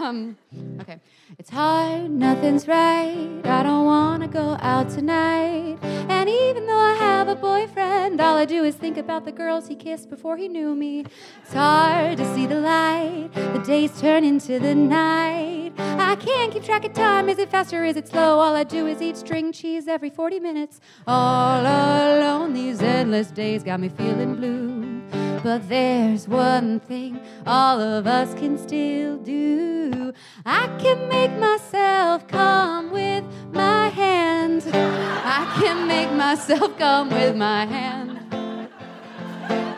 Um, 0.00 0.36
okay. 0.80 1.00
It's 1.38 1.48
hard, 1.48 2.10
nothing's 2.10 2.68
right. 2.68 3.40
I 3.44 3.62
don't 3.62 3.86
want 3.86 4.22
to 4.22 4.28
go 4.28 4.58
out 4.60 4.90
tonight. 4.90 5.78
And 5.82 6.28
even 6.28 6.66
though 6.66 6.76
I 6.76 6.94
have 6.94 7.28
a 7.28 7.36
boyfriend, 7.36 8.20
all 8.20 8.36
I 8.36 8.44
do 8.44 8.64
is 8.64 8.74
think 8.74 8.98
about 8.98 9.24
the 9.24 9.32
girls 9.32 9.68
he 9.68 9.76
kissed 9.76 10.10
before 10.10 10.36
he 10.36 10.46
knew 10.46 10.74
me. 10.74 11.06
It's 11.42 11.54
hard 11.54 12.18
to 12.18 12.34
see 12.34 12.46
the 12.46 12.60
light. 12.60 13.30
The 13.32 13.62
days 13.64 13.98
turn 13.98 14.24
into 14.24 14.58
the 14.58 14.74
night. 14.74 15.72
I 16.12 16.16
can't 16.16 16.52
keep 16.52 16.62
track 16.62 16.84
of 16.84 16.92
time. 16.92 17.30
Is 17.30 17.38
it 17.38 17.50
fast 17.50 17.72
or 17.72 17.86
is 17.86 17.96
it 17.96 18.06
slow? 18.06 18.38
All 18.38 18.54
I 18.54 18.64
do 18.64 18.86
is 18.86 19.00
eat 19.00 19.16
string 19.16 19.50
cheese 19.50 19.88
every 19.88 20.10
40 20.10 20.40
minutes. 20.40 20.78
All 21.06 21.62
alone, 21.62 22.52
these 22.52 22.82
endless 22.82 23.30
days 23.30 23.62
got 23.62 23.80
me 23.80 23.88
feeling 23.88 24.34
blue. 24.34 25.00
But 25.42 25.66
there's 25.70 26.28
one 26.28 26.80
thing 26.80 27.18
all 27.46 27.80
of 27.80 28.06
us 28.06 28.34
can 28.34 28.58
still 28.58 29.16
do. 29.16 30.12
I 30.44 30.66
can 30.78 31.08
make 31.08 31.32
myself 31.38 32.28
come 32.28 32.90
with 32.90 33.24
my 33.50 33.88
hand. 33.88 34.64
I 34.66 35.50
can 35.58 35.88
make 35.88 36.12
myself 36.12 36.76
come 36.76 37.08
with 37.08 37.36
my 37.36 37.64
hand. 37.64 38.20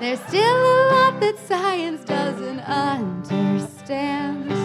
There's 0.01 0.19
still 0.27 0.43
a 0.43 0.79
lot 0.91 1.21
that 1.21 1.39
science 1.47 2.05
doesn't 2.05 2.59
understand. 2.59 4.64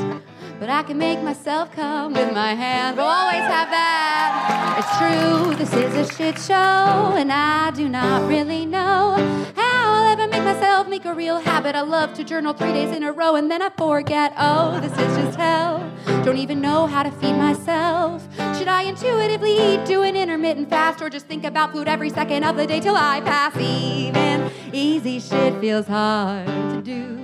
But 0.59 0.69
I 0.69 0.83
can 0.83 0.97
make 0.97 1.21
myself 1.21 1.71
come 1.71 2.13
with 2.13 2.33
my 2.33 2.53
hand. 2.53 2.97
We'll 2.97 3.05
always 3.05 3.39
have 3.39 3.69
that. 3.69 4.75
It's 4.79 4.97
true, 4.97 5.55
this 5.55 5.73
is 5.73 6.09
a 6.09 6.13
shit 6.13 6.37
show, 6.37 6.53
and 6.53 7.31
I 7.31 7.71
do 7.71 7.87
not 7.87 8.27
really 8.27 8.65
know 8.65 9.15
how 9.55 9.93
I'll 9.93 10.11
ever 10.11 10.27
make 10.27 10.43
myself 10.43 10.89
make 10.89 11.05
a 11.05 11.13
real 11.13 11.39
habit. 11.39 11.75
I 11.75 11.81
love 11.81 12.13
to 12.15 12.25
journal 12.25 12.51
three 12.53 12.73
days 12.73 12.93
in 12.93 13.03
a 13.03 13.11
row, 13.13 13.35
and 13.35 13.49
then 13.49 13.61
I 13.61 13.69
forget. 13.69 14.33
Oh, 14.37 14.81
this 14.81 14.91
is 14.91 15.17
just 15.17 15.37
hell. 15.37 15.79
Don't 16.25 16.37
even 16.37 16.59
know 16.59 16.87
how 16.87 17.03
to 17.03 17.11
feed 17.11 17.33
myself. 17.37 18.27
Should 18.57 18.67
I 18.67 18.83
intuitively 18.83 19.55
eat, 19.57 19.85
do 19.85 20.03
an 20.03 20.17
intermittent 20.17 20.69
fast, 20.69 21.01
or 21.01 21.09
just 21.09 21.25
think 21.27 21.45
about 21.45 21.71
food 21.71 21.87
every 21.87 22.09
second 22.09 22.43
of 22.43 22.57
the 22.57 22.67
day 22.67 22.81
till 22.81 22.95
I 22.97 23.21
pass? 23.21 23.55
Even 23.55 24.51
easy 24.73 25.21
shit 25.21 25.59
feels 25.61 25.87
hard 25.87 26.47
to 26.47 26.81
do. 26.81 27.18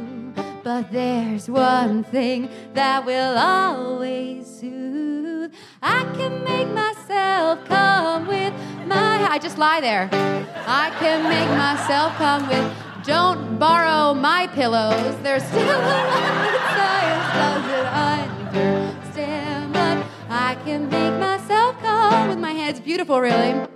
But 0.65 0.91
there's 0.91 1.47
one 1.47 2.03
thing 2.05 2.49
that 2.73 3.05
will 3.05 3.37
always 3.37 4.47
soothe. 4.47 5.53
I 5.79 6.01
can 6.17 6.43
make 6.43 6.67
myself 6.69 7.63
come 7.65 8.25
with 8.25 8.51
my. 8.87 9.27
I 9.29 9.37
just 9.37 9.59
lie 9.59 9.79
there. 9.79 10.09
I 10.65 10.89
can 10.97 11.21
make 11.29 11.49
myself 11.49 12.15
come 12.15 12.47
with. 12.49 12.65
Don't 13.05 13.59
borrow 13.59 14.15
my 14.15 14.47
pillows. 14.55 15.15
There's 15.21 15.43
still 15.43 15.61
a 15.69 16.57
science 16.79 17.29
doesn't 17.37 17.87
understand. 19.05 19.71
But 19.71 20.03
I 20.31 20.55
can 20.65 20.89
make 20.89 21.13
myself 21.19 21.77
come 21.79 22.29
with 22.29 22.39
my 22.39 22.53
hands. 22.53 22.79
Beautiful, 22.79 23.21
really. 23.21 23.67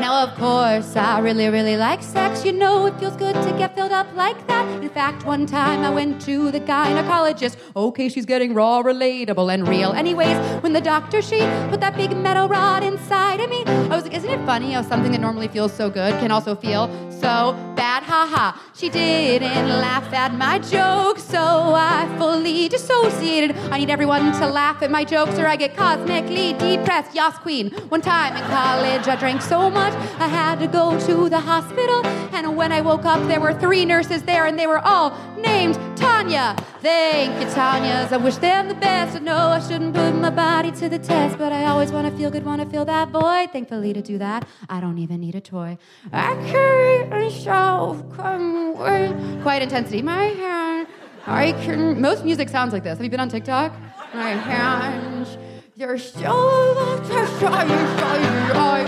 Now, 0.00 0.22
of 0.22 0.34
course, 0.38 0.96
I 0.96 1.18
really, 1.18 1.48
really 1.48 1.76
like 1.76 2.02
sex. 2.02 2.44
You 2.44 2.52
know, 2.52 2.86
it 2.86 2.98
feels 2.98 3.16
good 3.16 3.34
to 3.34 3.54
get 3.58 3.74
filled 3.74 3.92
up 3.92 4.06
like 4.14 4.46
that. 4.46 4.66
In 4.82 4.88
fact, 4.88 5.26
one 5.26 5.44
time 5.44 5.84
I 5.84 5.90
went 5.90 6.20
to 6.22 6.50
the 6.50 6.60
gynecologist. 6.60 7.56
Okay, 7.76 8.08
she's 8.08 8.24
getting 8.24 8.54
raw, 8.54 8.82
relatable, 8.82 9.52
and 9.52 9.68
real. 9.68 9.92
Anyways, 9.92 10.36
when 10.62 10.72
the 10.72 10.80
doctor, 10.80 11.20
she 11.20 11.40
put 11.68 11.80
that 11.80 11.96
big 11.96 12.16
metal 12.16 12.48
rod 12.48 12.82
inside 12.84 13.40
of 13.40 13.50
me, 13.50 13.64
I 13.90 13.96
was 13.96 14.04
like, 14.04 14.14
isn't 14.14 14.28
it 14.28 14.44
funny 14.44 14.72
how 14.72 14.82
something 14.82 15.12
that 15.12 15.20
normally 15.20 15.48
feels 15.48 15.72
so 15.72 15.88
good 15.88 16.12
can 16.20 16.30
also 16.30 16.54
feel 16.54 16.88
so 17.10 17.54
bad? 17.74 18.02
Ha 18.02 18.28
ha. 18.30 18.70
She 18.74 18.90
didn't 18.90 19.68
laugh 19.68 20.12
at 20.12 20.34
my 20.34 20.58
jokes, 20.58 21.24
so 21.24 21.74
I 21.74 22.06
fully 22.18 22.68
dissociated. 22.68 23.56
I 23.72 23.78
need 23.78 23.90
everyone 23.90 24.32
to 24.40 24.46
laugh 24.46 24.82
at 24.82 24.90
my 24.90 25.04
jokes 25.04 25.38
or 25.38 25.46
I 25.46 25.56
get 25.56 25.74
cosmically 25.74 26.52
depressed. 26.52 27.14
Yas 27.14 27.36
Queen. 27.38 27.70
One 27.88 28.02
time 28.02 28.36
in 28.36 28.42
college, 28.50 29.08
I 29.08 29.16
drank 29.16 29.40
so 29.40 29.70
much 29.70 29.94
I 30.20 30.28
had 30.28 30.58
to 30.60 30.68
go 30.68 30.98
to 31.06 31.28
the 31.28 31.40
hospital. 31.40 32.04
And 32.34 32.56
when 32.56 32.72
I 32.72 32.82
woke 32.82 33.06
up, 33.06 33.26
there 33.26 33.40
were 33.40 33.54
three 33.54 33.84
nurses 33.84 34.22
there, 34.22 34.46
and 34.46 34.58
they 34.58 34.66
were 34.66 34.78
all 34.78 35.16
named 35.38 35.74
Tanya. 35.96 36.56
Thank 36.80 37.40
you, 37.40 37.50
Tanya's. 37.52 38.12
I 38.12 38.18
wish 38.18 38.36
them 38.36 38.68
the 38.68 38.74
best. 38.74 39.16
I 39.16 39.18
know 39.20 39.48
I 39.48 39.60
shouldn't 39.60 39.94
put 39.94 40.12
my 40.14 40.30
body 40.30 40.70
to 40.72 40.88
the 40.88 40.98
test, 40.98 41.36
but 41.38 41.52
I 41.52 41.64
always 41.66 41.90
want 41.90 42.06
to 42.06 42.16
feel 42.16 42.30
good, 42.30 42.44
want 42.44 42.62
to 42.62 42.68
feel 42.68 42.84
that 42.84 43.08
void. 43.08 43.50
Thankfully, 43.50 43.77
ability 43.78 44.00
to 44.00 44.02
do 44.02 44.18
that. 44.18 44.46
I 44.68 44.80
don't 44.80 44.98
even 44.98 45.20
need 45.20 45.34
a 45.34 45.40
toy. 45.40 45.78
I 46.12 46.34
create 46.50 47.26
a 47.26 47.30
show, 47.30 48.04
come 48.16 48.76
with 48.76 49.42
quiet 49.42 49.62
intensity. 49.62 50.02
My 50.02 50.24
hand, 50.24 50.88
I 51.26 51.52
can. 51.52 52.00
Most 52.00 52.24
music 52.24 52.48
sounds 52.48 52.72
like 52.72 52.82
this. 52.82 52.98
Have 52.98 53.04
you 53.04 53.10
been 53.10 53.20
on 53.20 53.28
TikTok? 53.28 53.72
My 54.14 54.30
hands, 54.30 55.38
they're 55.76 55.98
so 55.98 56.74
much 56.74 57.08
you, 57.08 57.46
I 57.46 58.84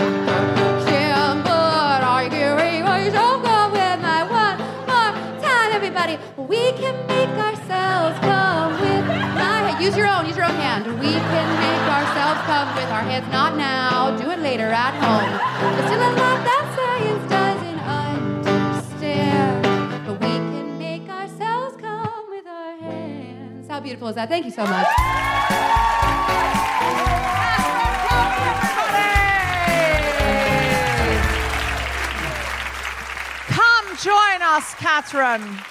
can 0.89 1.43
but 1.43 2.03
I 2.03 2.27
can 2.29 2.55
with 3.71 4.01
my 4.01 4.21
one 4.41 4.57
more 4.91 5.13
time, 5.41 5.71
everybody. 5.71 6.17
We 6.37 6.71
can 6.73 6.95
make 7.07 7.29
ourselves 7.29 8.19
go 8.19 8.41
with 8.81 9.20
your 9.97 10.05
own, 10.07 10.27
use 10.27 10.37
your 10.37 10.45
own 10.45 10.53
hand. 10.55 10.85
We 10.99 11.11
can 11.11 11.47
make 11.57 11.85
ourselves 11.89 12.39
come 12.45 12.75
with 12.75 12.89
our 12.89 13.01
hands, 13.01 13.25
not 13.31 13.57
now. 13.57 14.15
Do 14.15 14.29
it 14.29 14.37
later 14.39 14.67
at 14.67 14.93
home. 14.93 15.31
But 15.75 15.87
still 15.87 15.99
a 15.99 16.13
lot 16.21 16.43
that 16.45 16.65
science 16.77 17.29
doesn't 17.31 17.79
understand. 17.79 19.63
But 20.05 20.19
we 20.21 20.27
can 20.27 20.77
make 20.77 21.09
ourselves 21.09 21.75
come 21.77 22.29
with 22.29 22.45
our 22.45 22.77
hands. 22.77 23.67
How 23.69 23.79
beautiful 23.79 24.09
is 24.09 24.15
that? 24.15 24.29
Thank 24.29 24.45
you 24.45 24.51
so 24.51 24.65
much. 24.67 24.85
Come 33.49 33.97
join 33.97 34.41
us, 34.43 34.75
Catherine. 34.75 35.70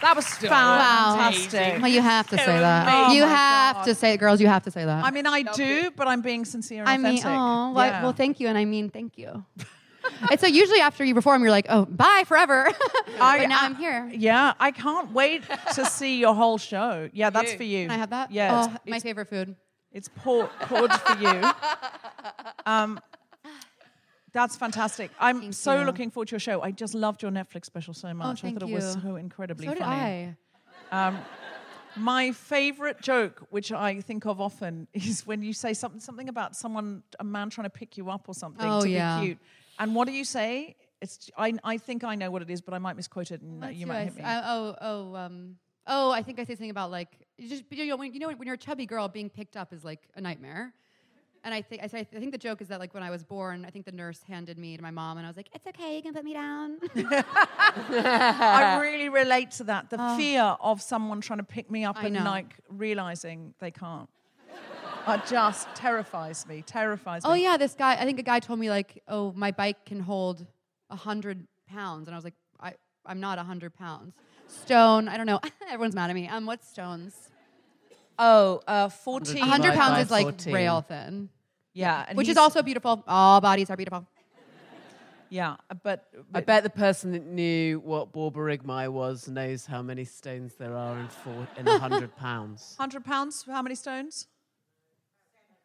That 0.00 0.14
was 0.16 0.26
fantastic. 0.26 1.82
Well, 1.82 1.90
you 1.90 2.00
have 2.00 2.28
to 2.28 2.38
say 2.38 2.46
that. 2.58 2.88
amazing. 2.88 3.16
you 3.16 3.24
Oh 3.24 3.28
have 3.28 3.76
God. 3.76 3.84
to 3.84 3.94
say 3.94 4.12
it, 4.12 4.18
girls. 4.18 4.40
You 4.40 4.46
have 4.46 4.62
to 4.64 4.70
say 4.70 4.84
that. 4.84 5.04
I 5.04 5.10
mean, 5.10 5.26
I 5.26 5.42
do, 5.42 5.90
but 5.90 6.06
I'm 6.06 6.20
being 6.20 6.44
sincere 6.44 6.80
and 6.80 6.88
I 6.88 6.96
mean, 6.96 7.18
authentic. 7.18 7.26
oh, 7.38 7.72
well, 7.72 7.86
Yeah. 7.86 8.02
well, 8.02 8.12
thank 8.12 8.40
you, 8.40 8.48
and 8.48 8.56
I 8.56 8.64
mean, 8.64 8.90
thank 8.90 9.18
you. 9.18 9.44
it's 10.30 10.40
so 10.42 10.46
usually 10.48 10.80
after 10.80 11.04
you 11.04 11.14
perform, 11.14 11.42
you're 11.42 11.50
like, 11.50 11.66
oh, 11.68 11.84
bye 11.86 12.22
forever. 12.26 12.66
I- 13.20 13.38
but 13.38 13.48
now 13.48 13.58
I- 13.60 13.64
I'm 13.66 13.74
here. 13.74 14.08
Yeah, 14.14 14.54
I 14.60 14.70
can't 14.70 15.12
wait 15.12 15.42
to 15.74 15.84
see 15.98 16.18
your 16.20 16.34
whole 16.34 16.58
show. 16.58 17.08
Yeah, 17.12 17.30
that's 17.30 17.54
for 17.54 17.64
you. 17.64 17.86
Can 17.86 17.90
I 17.90 17.98
have 17.98 18.10
that? 18.10 18.30
Yeah, 18.30 18.50
Oh, 18.54 18.74
it's, 18.74 18.86
my 18.90 18.96
it's, 18.96 19.02
favorite 19.04 19.28
food. 19.28 19.56
it's 19.92 20.08
poured, 20.08 20.50
poured 20.60 20.92
for 20.92 21.18
you. 21.18 21.42
Um, 22.66 23.00
that's 24.32 24.56
fantastic. 24.56 25.10
I'm 25.18 25.40
Thank 25.40 25.54
so 25.54 25.78
you. 25.80 25.84
looking 25.86 26.10
forward 26.10 26.28
to 26.28 26.32
your 26.32 26.40
show. 26.40 26.60
I 26.62 26.70
just 26.70 26.94
loved 26.94 27.22
your 27.22 27.30
Netflix 27.30 27.64
special 27.66 27.94
so 27.94 28.12
much. 28.14 28.40
I 28.40 28.42
thank 28.48 28.60
thought 28.60 28.68
it 28.68 28.72
was 28.72 28.98
so 29.02 29.16
incredibly 29.16 29.66
So 29.66 29.74
did 29.74 29.82
funny. 29.82 30.36
I. 30.92 31.12
My 31.96 32.30
favorite 32.32 33.00
joke, 33.00 33.46
which 33.50 33.72
I 33.72 34.00
think 34.00 34.24
of 34.26 34.40
often, 34.40 34.86
is 34.94 35.26
when 35.26 35.42
you 35.42 35.52
say 35.52 35.74
something 35.74 36.00
something 36.00 36.28
about 36.28 36.54
someone, 36.54 37.02
a 37.18 37.24
man 37.24 37.50
trying 37.50 37.64
to 37.64 37.70
pick 37.70 37.96
you 37.96 38.08
up 38.10 38.28
or 38.28 38.34
something 38.34 38.70
Oh, 38.70 38.82
to 38.82 38.88
yeah. 38.88 39.18
be 39.20 39.26
cute. 39.26 39.38
And 39.80 39.94
what 39.94 40.06
do 40.06 40.12
you 40.12 40.24
say? 40.24 40.76
It's 41.00 41.30
I, 41.36 41.54
I 41.64 41.78
think 41.78 42.04
I 42.04 42.14
know 42.14 42.30
what 42.30 42.42
it 42.42 42.50
is, 42.50 42.60
but 42.60 42.74
I 42.74 42.78
might 42.78 42.96
misquote 42.96 43.30
it, 43.30 43.40
and 43.40 43.64
uh, 43.64 43.68
you 43.68 43.86
might 43.86 44.04
hit 44.04 44.16
me. 44.16 44.22
s- 44.22 44.26
uh, 44.28 44.42
oh, 44.46 44.76
oh, 44.80 45.14
um, 45.16 45.56
oh, 45.86 46.10
I 46.10 46.22
think 46.22 46.38
I 46.40 46.44
say 46.44 46.54
something 46.54 46.70
about 46.70 46.90
like 46.90 47.08
you 47.36 47.48
just 47.48 47.64
you 47.70 47.86
know 47.86 47.96
when 47.96 48.12
you 48.12 48.18
know 48.20 48.28
when 48.28 48.42
you're 48.46 48.54
a 48.54 48.58
chubby 48.58 48.86
girl, 48.86 49.08
being 49.08 49.30
picked 49.30 49.56
up 49.56 49.72
is 49.72 49.84
like 49.84 50.08
a 50.16 50.20
nightmare. 50.20 50.74
And 51.44 51.54
I 51.54 51.62
think 51.62 51.82
I, 51.82 51.86
I 51.98 52.04
think 52.04 52.32
the 52.32 52.38
joke 52.38 52.60
is 52.60 52.68
that 52.68 52.80
like 52.80 52.92
when 52.94 53.02
I 53.02 53.10
was 53.10 53.22
born, 53.24 53.64
I 53.64 53.70
think 53.70 53.84
the 53.86 53.92
nurse 53.92 54.20
handed 54.26 54.58
me 54.58 54.76
to 54.76 54.82
my 54.82 54.90
mom, 54.90 55.16
and 55.18 55.26
I 55.26 55.30
was 55.30 55.36
like, 55.36 55.48
"It's 55.54 55.66
okay, 55.68 55.96
you 55.96 56.02
can 56.02 56.12
put 56.12 56.24
me 56.24 56.34
down." 56.34 56.78
I 57.90 58.78
really 58.82 59.08
relate 59.08 59.50
to 59.52 59.64
that. 59.64 59.90
The 59.90 59.98
fear 60.16 60.42
of 60.60 60.82
someone 60.82 61.20
trying 61.20 61.38
to 61.38 61.44
pick 61.44 61.70
me 61.70 61.84
up 61.84 61.96
Oh. 61.98 62.02
I 62.02 62.06
and 62.06 62.14
know. 62.16 62.24
like 62.24 62.56
realizing 62.68 63.54
they 63.60 63.70
can't. 63.70 64.08
It 65.06 65.22
just 65.26 65.68
terrifies 65.74 66.46
me. 66.46 66.62
Terrifies 66.66 67.24
me. 67.24 67.30
oh 67.30 67.34
yeah, 67.34 67.56
this 67.56 67.74
guy. 67.74 67.94
I 67.94 68.04
think 68.04 68.18
a 68.18 68.22
guy 68.22 68.40
told 68.40 68.58
me 68.58 68.68
like, 68.68 69.02
"Oh, 69.08 69.32
my 69.34 69.50
bike 69.52 69.84
can 69.86 70.00
hold 70.00 70.44
a 70.90 70.96
hundred 70.96 71.46
pounds," 71.66 72.08
and 72.08 72.14
I 72.14 72.18
was 72.18 72.24
like, 72.24 72.34
"I 72.60 72.74
I'm 73.06 73.20
not 73.20 73.38
a 73.38 73.42
hundred 73.42 73.74
pounds." 73.74 74.12
Stone. 74.48 75.08
I 75.08 75.16
don't 75.16 75.26
know. 75.26 75.40
Everyone's 75.70 75.94
mad 75.94 76.10
at 76.10 76.14
me. 76.14 76.28
Um, 76.28 76.44
what's 76.46 76.68
stones? 76.68 77.27
Oh, 78.18 78.60
uh, 78.66 78.88
14. 78.88 79.36
Hundred 79.42 79.74
pounds 79.74 79.94
by 79.94 80.00
is 80.00 80.10
like 80.10 80.24
14. 80.24 80.52
rail 80.54 80.80
thin, 80.80 81.28
Yeah. 81.72 82.04
And 82.08 82.16
which 82.18 82.26
is 82.26 82.30
he's- 82.30 82.38
also 82.38 82.62
beautiful. 82.62 83.04
All 83.06 83.40
bodies 83.40 83.70
are 83.70 83.76
beautiful. 83.76 84.06
Yeah, 85.30 85.56
but, 85.82 86.08
I 86.14 86.22
but 86.32 86.46
bet 86.46 86.62
the 86.62 86.70
person 86.70 87.12
that 87.12 87.26
knew 87.26 87.80
what 87.80 88.14
Borborygmi 88.14 88.88
was 88.90 89.28
knows 89.28 89.66
how 89.66 89.82
many 89.82 90.06
stones 90.06 90.54
there 90.54 90.74
are 90.74 90.98
in 90.98 91.08
four 91.08 91.46
in 91.58 91.68
a 91.68 91.78
hundred 91.78 92.16
pounds. 92.16 92.72
100 92.78 93.04
pounds, 93.04 93.44
how 93.46 93.60
many 93.60 93.74
stones? 93.74 94.26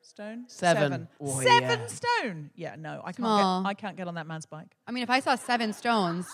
Stone? 0.01 0.45
Seven. 0.47 0.81
Seven, 0.91 1.07
Oh, 1.21 1.41
Seven 1.41 1.79
yeah. 1.79 1.87
stone. 1.87 2.49
Yeah, 2.55 2.75
no, 2.77 2.99
I 3.01 3.13
can't 3.13 3.15
Small. 3.15 3.63
get 3.63 3.69
I 3.69 3.73
can't 3.73 3.95
get 3.97 4.07
on 4.09 4.15
that 4.15 4.27
man's 4.27 4.45
bike. 4.45 4.67
I 4.85 4.91
mean, 4.91 5.03
if 5.03 5.09
I 5.09 5.21
saw 5.21 5.35
seven 5.35 5.71
stones, 5.71 6.27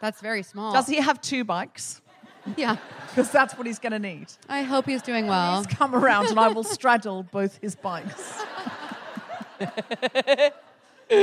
that's 0.00 0.20
very 0.22 0.42
small. 0.42 0.72
Does 0.72 0.86
he 0.88 0.96
have 0.96 1.20
two 1.20 1.44
bikes? 1.44 2.00
Yeah. 2.56 2.76
Because 3.08 3.30
that's 3.30 3.56
what 3.56 3.66
he's 3.66 3.78
going 3.78 3.92
to 3.92 3.98
need. 3.98 4.28
I 4.48 4.62
hope 4.62 4.86
he's 4.86 5.02
doing 5.02 5.26
well. 5.26 5.62
He's 5.62 5.74
come 5.74 5.94
around 5.94 6.28
and 6.28 6.40
I 6.40 6.48
will 6.48 6.64
straddle 6.64 7.22
both 7.24 7.58
his 7.58 7.74
bikes. 7.74 8.42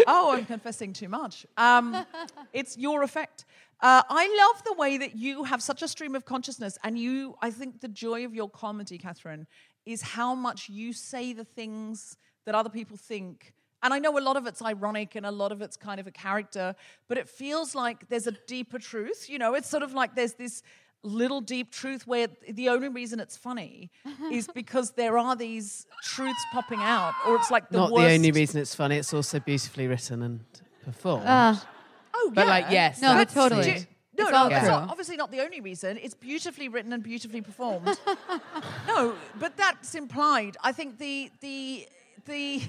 oh, 0.07 0.34
I'm 0.36 0.45
confessing 0.45 0.93
too 0.93 1.09
much. 1.09 1.45
Um, 1.57 2.05
it's 2.53 2.78
your 2.78 3.03
effect. 3.03 3.45
Uh, 3.82 4.03
I 4.09 4.51
love 4.53 4.63
the 4.65 4.74
way 4.74 4.97
that 4.97 5.15
you 5.15 5.45
have 5.45 5.63
such 5.63 5.82
a 5.82 5.88
stream 5.88 6.13
of 6.15 6.26
consciousness, 6.26 6.78
and 6.84 6.99
you. 6.99 7.36
I 7.41 7.49
think 7.49 7.80
the 7.80 7.88
joy 7.88 8.26
of 8.26 8.36
your 8.36 8.49
comedy, 8.49 8.97
Catherine, 8.97 9.47
is 9.86 10.01
how 10.01 10.36
much 10.36 10.70
you 10.70 10.91
say 10.91 11.32
the 11.34 11.45
things 11.45 12.17
that 12.45 12.55
other 12.55 12.70
people 12.70 12.97
think. 12.97 13.53
And 13.82 13.93
I 13.93 13.99
know 13.99 14.17
a 14.17 14.20
lot 14.20 14.36
of 14.36 14.45
it's 14.45 14.61
ironic 14.61 15.15
and 15.15 15.26
a 15.26 15.32
lot 15.32 15.53
of 15.53 15.61
it's 15.61 15.78
kind 15.78 16.01
of 16.01 16.07
a 16.07 16.11
character, 16.11 16.76
but 17.07 17.17
it 17.17 17.30
feels 17.30 17.74
like 17.74 18.09
there's 18.09 18.28
a 18.28 18.34
deeper 18.47 18.80
truth. 18.80 19.30
You 19.30 19.39
know, 19.39 19.53
it's 19.53 19.70
sort 19.70 19.84
of 19.84 19.93
like 19.93 20.15
there's 20.15 20.34
this 20.34 20.61
little 21.04 21.41
deep 21.41 21.72
truth 21.72 22.06
where 22.06 22.28
the 22.52 22.70
only 22.70 22.89
reason 22.89 23.20
it's 23.20 23.38
funny 23.38 23.89
is 24.32 24.47
because 24.54 24.91
there 24.91 25.18
are 25.18 25.36
these 25.36 25.86
truths 26.04 26.43
popping 26.52 26.80
out, 26.82 27.14
or 27.28 27.36
it's 27.36 27.50
like 27.52 27.70
the 27.70 27.78
Not 27.78 27.91
worst. 27.91 28.08
the 28.08 28.14
only 28.16 28.32
reason 28.32 28.60
it's 28.62 28.76
funny; 28.76 28.97
it's 28.97 29.14
also 29.14 29.39
beautifully 29.39 29.88
written 29.88 30.22
and 30.24 30.39
performed. 30.84 31.24
Ah. 31.28 31.68
Oh, 32.14 32.32
But, 32.34 32.45
yeah. 32.45 32.52
like, 32.52 32.66
yes, 32.70 33.02
No, 33.02 33.14
that's 33.16 33.34
totally. 33.34 33.62
the- 33.64 33.80
Do- 33.80 33.86
no, 34.18 34.24
It's 34.26 34.32
no, 34.34 34.50
that's 34.50 34.62
true. 34.66 34.72
not, 34.72 34.89
obviously 34.89 35.16
not 35.16 35.32
the 35.32 35.39
only 35.39 35.62
reason. 35.62 35.97
It's 35.97 36.14
beautifully 36.16 36.68
written 36.68 36.91
and 36.91 37.02
beautifully 37.02 37.39
performed. 37.41 37.97
no, 38.88 39.16
but 39.39 39.56
that's 39.56 39.95
implied. 39.95 40.58
I 40.62 40.74
think 40.74 40.97
the 40.97 41.32
the 41.39 41.88
the 42.26 42.62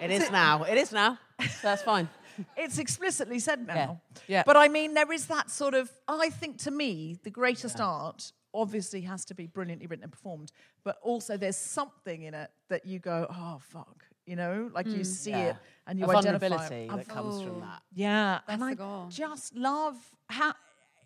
It 0.00 0.10
is 0.10 0.28
now. 0.32 0.64
It 0.64 0.76
is 0.76 0.90
now. 0.90 1.18
So 1.40 1.46
that's 1.62 1.82
fine. 1.82 2.08
It's 2.56 2.78
explicitly 2.78 3.38
said 3.38 3.66
now. 3.66 3.74
Yeah. 3.74 4.22
Yeah. 4.28 4.42
But 4.46 4.56
I 4.56 4.68
mean, 4.68 4.94
there 4.94 5.10
is 5.12 5.26
that 5.26 5.50
sort 5.50 5.74
of. 5.74 5.90
I 6.06 6.30
think 6.30 6.58
to 6.58 6.70
me, 6.70 7.16
the 7.22 7.30
greatest 7.30 7.80
art 7.80 8.32
obviously 8.54 9.02
has 9.02 9.24
to 9.26 9.34
be 9.34 9.46
brilliantly 9.46 9.86
written 9.86 10.02
and 10.04 10.12
performed, 10.12 10.52
but 10.84 10.96
also 11.02 11.36
there's 11.36 11.56
something 11.56 12.22
in 12.22 12.34
it 12.34 12.50
that 12.68 12.86
you 12.86 12.98
go, 12.98 13.26
oh 13.30 13.58
fuck, 13.60 14.04
you 14.26 14.36
know, 14.36 14.70
like 14.74 14.86
you 14.86 14.96
hmm. 14.96 15.02
see 15.02 15.32
it 15.32 15.56
and 15.86 15.98
you 15.98 16.06
a 16.06 16.16
identify. 16.16 16.48
vulnerability 16.48 16.84
it. 16.84 16.96
that 16.96 17.08
comes 17.08 17.42
from 17.42 17.56
oh. 17.56 17.60
that. 17.60 17.82
Yeah, 17.94 18.40
and 18.48 18.62
I 18.62 18.74
goal. 18.74 19.06
just 19.10 19.54
love 19.56 19.96
how. 20.28 20.54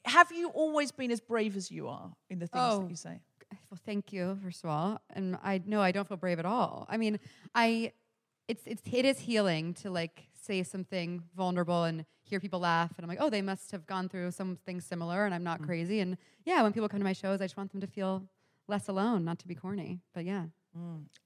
Have 0.05 0.33
you 0.33 0.49
always 0.49 0.91
been 0.91 1.13
as 1.13 1.21
brave 1.21 1.57
as 1.57 1.71
you 1.71 1.87
are 1.87 2.11
in 2.29 2.41
the 2.41 2.49
things 2.49 2.65
Oh. 2.65 2.81
that 2.83 2.91
you 2.91 2.97
say? 2.97 3.21
Well, 3.71 3.79
thank 3.87 4.13
you, 4.13 4.37
first 4.43 4.65
of 4.65 4.71
all. 4.71 5.01
And 5.11 5.39
I 5.43 5.61
no, 5.65 5.81
I 5.81 5.93
don't 5.93 6.09
feel 6.09 6.17
brave 6.17 6.39
at 6.39 6.47
all. 6.47 6.87
I 6.89 6.97
mean, 6.97 7.21
I 7.55 7.93
it's 8.49 8.63
it's 8.67 8.83
it 8.91 9.05
is 9.05 9.21
healing 9.21 9.75
to 9.75 9.91
like 9.91 10.25
say 10.43 10.63
something 10.63 11.23
vulnerable 11.37 11.85
and 11.85 12.05
hear 12.25 12.41
people 12.41 12.61
laugh 12.61 12.91
and 12.97 13.05
I'm 13.05 13.09
like, 13.09 13.19
oh, 13.21 13.31
they 13.31 13.43
must 13.43 13.71
have 13.73 13.87
gone 13.87 14.09
through 14.09 14.31
something 14.33 14.81
similar 14.81 15.25
and 15.25 15.35
I'm 15.35 15.45
not 15.45 15.63
crazy. 15.63 16.01
And 16.01 16.17
yeah, 16.45 16.63
when 16.63 16.73
people 16.73 16.89
come 16.89 17.01
to 17.01 17.05
my 17.05 17.13
shows, 17.13 17.41
I 17.41 17.45
just 17.45 17.57
want 17.57 17.71
them 17.73 17.81
to 17.81 17.87
feel 17.87 18.23
less 18.69 18.89
alone, 18.89 19.25
not 19.25 19.39
to 19.41 19.49
be 19.49 19.55
corny. 19.55 20.01
But 20.15 20.25
yeah. 20.25 20.45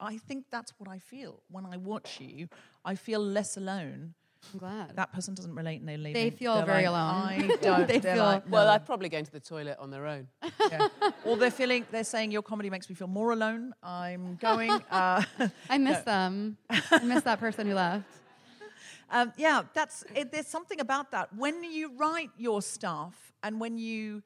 I 0.01 0.19
think 0.19 0.47
that's 0.51 0.73
what 0.79 0.89
I 0.89 0.99
feel 0.99 1.41
when 1.51 1.65
I 1.65 1.77
watch 1.77 2.21
you. 2.21 2.49
I 2.85 2.97
feel 2.97 3.21
less 3.21 3.57
alone. 3.57 4.15
I'm 4.53 4.59
glad. 4.59 4.97
That 4.97 5.13
person 5.13 5.35
doesn't 5.35 5.55
relate 5.55 5.81
and 5.81 5.89
they 5.89 5.97
leave. 5.97 6.15
They 6.15 6.31
feel 6.31 6.57
They're 6.57 6.67
very 6.67 6.89
like, 6.89 6.89
alone. 6.89 7.51
I 7.53 7.57
don't. 7.63 7.89
They 7.89 8.01
feel- 8.01 8.17
like, 8.17 8.43
Well, 8.51 8.67
no. 8.67 8.73
I'd 8.73 8.85
probably 8.85 9.09
go 9.09 9.19
into 9.19 9.31
the 9.31 9.41
toilet 9.41 9.77
on 9.79 9.91
their 9.91 10.07
own. 10.07 10.29
Yeah. 10.69 10.89
or 11.25 11.37
they're 11.37 11.53
feeling. 11.53 11.87
They're 11.93 12.03
saying 12.03 12.33
your 12.33 12.43
comedy 12.43 12.71
makes 12.71 12.89
me 12.89 12.97
feel 12.97 13.07
more 13.07 13.31
alone. 13.31 13.73
I'm 13.85 14.35
going. 14.43 14.73
Uh, 14.91 15.23
I 15.71 15.79
miss 15.79 16.01
them. 16.01 16.57
I 16.69 17.05
miss 17.05 17.23
that 17.23 17.39
person 17.39 17.69
who 17.69 17.75
left. 17.75 18.05
Um, 19.11 19.33
yeah, 19.37 19.63
that's 19.75 20.05
it, 20.15 20.33
there's 20.33 20.49
something 20.49 20.81
about 20.81 21.11
that. 21.13 21.35
When 21.35 21.63
you 21.65 21.93
write 21.97 22.31
your 22.37 22.63
stuff 22.63 23.33
and 23.43 23.61
when 23.61 23.79
you 23.79 24.23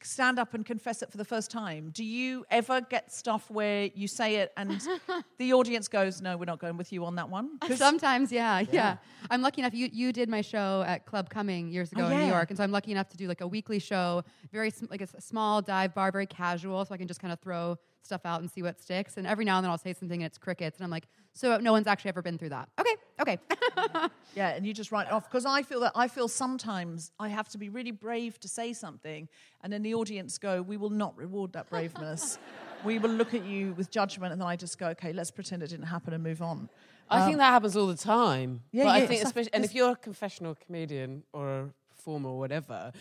stand 0.00 0.38
up 0.38 0.54
and 0.54 0.64
confess 0.64 1.02
it 1.02 1.10
for 1.10 1.16
the 1.16 1.24
first 1.24 1.50
time, 1.50 1.90
do 1.92 2.04
you 2.04 2.44
ever 2.50 2.80
get 2.82 3.10
stuff 3.12 3.50
where 3.50 3.90
you 3.94 4.06
say 4.06 4.36
it 4.36 4.52
and 4.56 4.80
the 5.38 5.52
audience 5.54 5.88
goes, 5.88 6.20
"No, 6.20 6.36
we're 6.36 6.44
not 6.44 6.58
going 6.60 6.76
with 6.76 6.92
you 6.92 7.04
on 7.04 7.16
that 7.16 7.28
one"? 7.30 7.58
Sometimes, 7.78 8.30
yeah, 8.30 8.60
yeah, 8.70 8.96
I'm 9.30 9.42
lucky 9.42 9.60
enough. 9.62 9.74
You 9.74 9.88
you 9.92 10.12
did 10.12 10.28
my 10.28 10.40
show 10.42 10.84
at 10.86 11.06
Club 11.06 11.30
Cumming 11.30 11.68
years 11.68 11.90
ago 11.92 12.04
in 12.06 12.10
New. 12.20 12.26
York, 12.28 12.50
and 12.50 12.56
so 12.58 12.62
I'm 12.64 12.70
lucky 12.72 12.92
enough 12.92 13.08
to 13.08 13.16
do 13.16 13.26
like 13.26 13.40
a 13.40 13.46
weekly 13.48 13.78
show, 13.78 14.22
very 14.52 14.70
sm- 14.70 14.86
like 14.90 15.00
a 15.00 15.20
small 15.20 15.62
dive 15.62 15.94
bar, 15.94 16.12
very 16.12 16.26
casual, 16.26 16.84
so 16.84 16.94
I 16.94 16.98
can 16.98 17.08
just 17.08 17.20
kind 17.20 17.32
of 17.32 17.40
throw 17.40 17.76
stuff 18.08 18.22
out 18.24 18.40
and 18.40 18.50
see 18.50 18.62
what 18.62 18.80
sticks. 18.80 19.16
And 19.16 19.26
every 19.26 19.44
now 19.44 19.58
and 19.58 19.64
then 19.64 19.70
I'll 19.70 19.78
say 19.78 19.92
something 19.92 20.22
and 20.22 20.26
it's 20.26 20.38
crickets, 20.38 20.78
and 20.78 20.84
I'm 20.84 20.90
like, 20.90 21.06
so 21.34 21.58
no 21.58 21.72
one's 21.72 21.86
actually 21.86 22.08
ever 22.08 22.22
been 22.22 22.38
through 22.38 22.48
that. 22.48 22.68
Okay, 22.80 22.96
okay. 23.20 23.38
Yeah, 24.34 24.50
and 24.50 24.64
you 24.64 24.72
just 24.72 24.92
write 24.92 25.06
it 25.08 25.12
off 25.12 25.28
because 25.28 25.46
I 25.46 25.62
feel 25.62 25.80
that 25.80 25.92
I 25.96 26.06
feel 26.06 26.28
sometimes 26.28 27.10
I 27.18 27.28
have 27.28 27.48
to 27.50 27.58
be 27.58 27.70
really 27.70 27.90
brave 27.90 28.38
to 28.40 28.48
say 28.48 28.72
something, 28.72 29.28
and 29.62 29.72
then 29.72 29.82
the 29.82 29.94
audience 29.94 30.38
go, 30.38 30.62
"We 30.62 30.76
will 30.76 30.90
not 30.90 31.16
reward 31.16 31.54
that 31.54 31.68
braveness. 31.70 32.38
we 32.84 32.98
will 33.00 33.10
look 33.10 33.34
at 33.34 33.44
you 33.44 33.72
with 33.72 33.90
judgment," 33.90 34.32
and 34.32 34.40
then 34.40 34.46
I 34.46 34.54
just 34.54 34.78
go, 34.78 34.88
"Okay, 34.88 35.12
let's 35.12 35.32
pretend 35.32 35.62
it 35.62 35.70
didn't 35.70 35.86
happen 35.86 36.12
and 36.12 36.22
move 36.22 36.40
on." 36.40 36.68
I 37.10 37.24
think 37.24 37.34
um, 37.34 37.38
that 37.38 37.50
happens 37.50 37.76
all 37.76 37.86
the 37.86 37.96
time. 37.96 38.60
yeah, 38.70 38.84
but 38.84 38.90
yeah, 38.90 39.04
I 39.04 39.06
think, 39.06 39.24
especially, 39.24 39.52
and 39.54 39.64
if 39.64 39.74
you're 39.74 39.92
a 39.92 39.96
confessional 39.96 40.54
comedian 40.54 41.24
or 41.32 41.48
a 41.48 41.70
performer 41.96 42.28
or 42.28 42.38
whatever, 42.38 42.92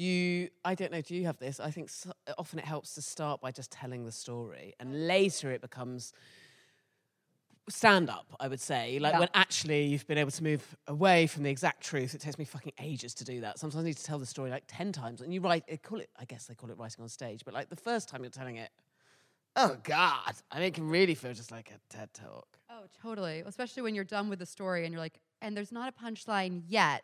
you 0.00 0.48
i 0.64 0.74
don't 0.74 0.92
know 0.92 1.00
do 1.00 1.14
you 1.14 1.26
have 1.26 1.38
this 1.38 1.60
i 1.60 1.70
think 1.70 1.88
so, 1.90 2.10
often 2.38 2.58
it 2.58 2.64
helps 2.64 2.94
to 2.94 3.02
start 3.02 3.40
by 3.40 3.50
just 3.50 3.70
telling 3.70 4.04
the 4.04 4.12
story 4.12 4.74
and 4.80 5.06
later 5.06 5.50
it 5.50 5.60
becomes 5.60 6.12
stand 7.68 8.10
up 8.10 8.34
i 8.40 8.48
would 8.48 8.60
say 8.60 8.98
like 8.98 9.12
Yeah. 9.12 9.20
when 9.20 9.28
actually 9.34 9.84
you've 9.84 10.06
been 10.06 10.18
able 10.18 10.30
to 10.32 10.42
move 10.42 10.76
away 10.88 11.26
from 11.28 11.44
the 11.44 11.50
exact 11.50 11.82
truth 11.82 12.14
it 12.14 12.20
takes 12.20 12.38
me 12.38 12.44
fucking 12.44 12.72
ages 12.80 13.14
to 13.14 13.24
do 13.24 13.40
that 13.42 13.58
sometimes 13.58 13.82
i 13.84 13.86
need 13.86 13.96
to 13.96 14.02
tell 14.04 14.18
the 14.18 14.26
story 14.26 14.50
like 14.50 14.64
10 14.66 14.90
times 14.92 15.20
and 15.20 15.32
you 15.32 15.40
write 15.40 15.64
they 15.68 15.76
call 15.76 16.00
it 16.00 16.10
i 16.18 16.24
guess 16.24 16.46
they 16.46 16.54
call 16.54 16.70
it 16.70 16.78
writing 16.78 17.02
on 17.02 17.08
stage 17.08 17.42
but 17.44 17.54
like 17.54 17.68
the 17.68 17.76
first 17.76 18.08
time 18.08 18.22
you're 18.22 18.30
telling 18.30 18.56
it 18.56 18.70
oh 19.56 19.76
god 19.84 20.32
i 20.50 20.56
mean 20.56 20.64
it 20.68 20.74
can 20.74 20.88
really 20.88 21.14
feel 21.14 21.32
just 21.32 21.52
like 21.52 21.70
a 21.70 21.94
ted 21.94 22.08
talk 22.14 22.46
Oh, 22.72 22.84
totally. 23.02 23.42
Especially 23.44 23.82
when 23.82 23.96
you're 23.96 24.04
done 24.04 24.28
with 24.30 24.38
the 24.38 24.46
story 24.46 24.84
and 24.84 24.92
you're 24.92 25.00
like, 25.02 25.20
and 25.42 25.56
there's 25.56 25.72
not 25.72 25.92
a 25.92 26.04
punchline 26.04 26.62
yet. 26.68 27.02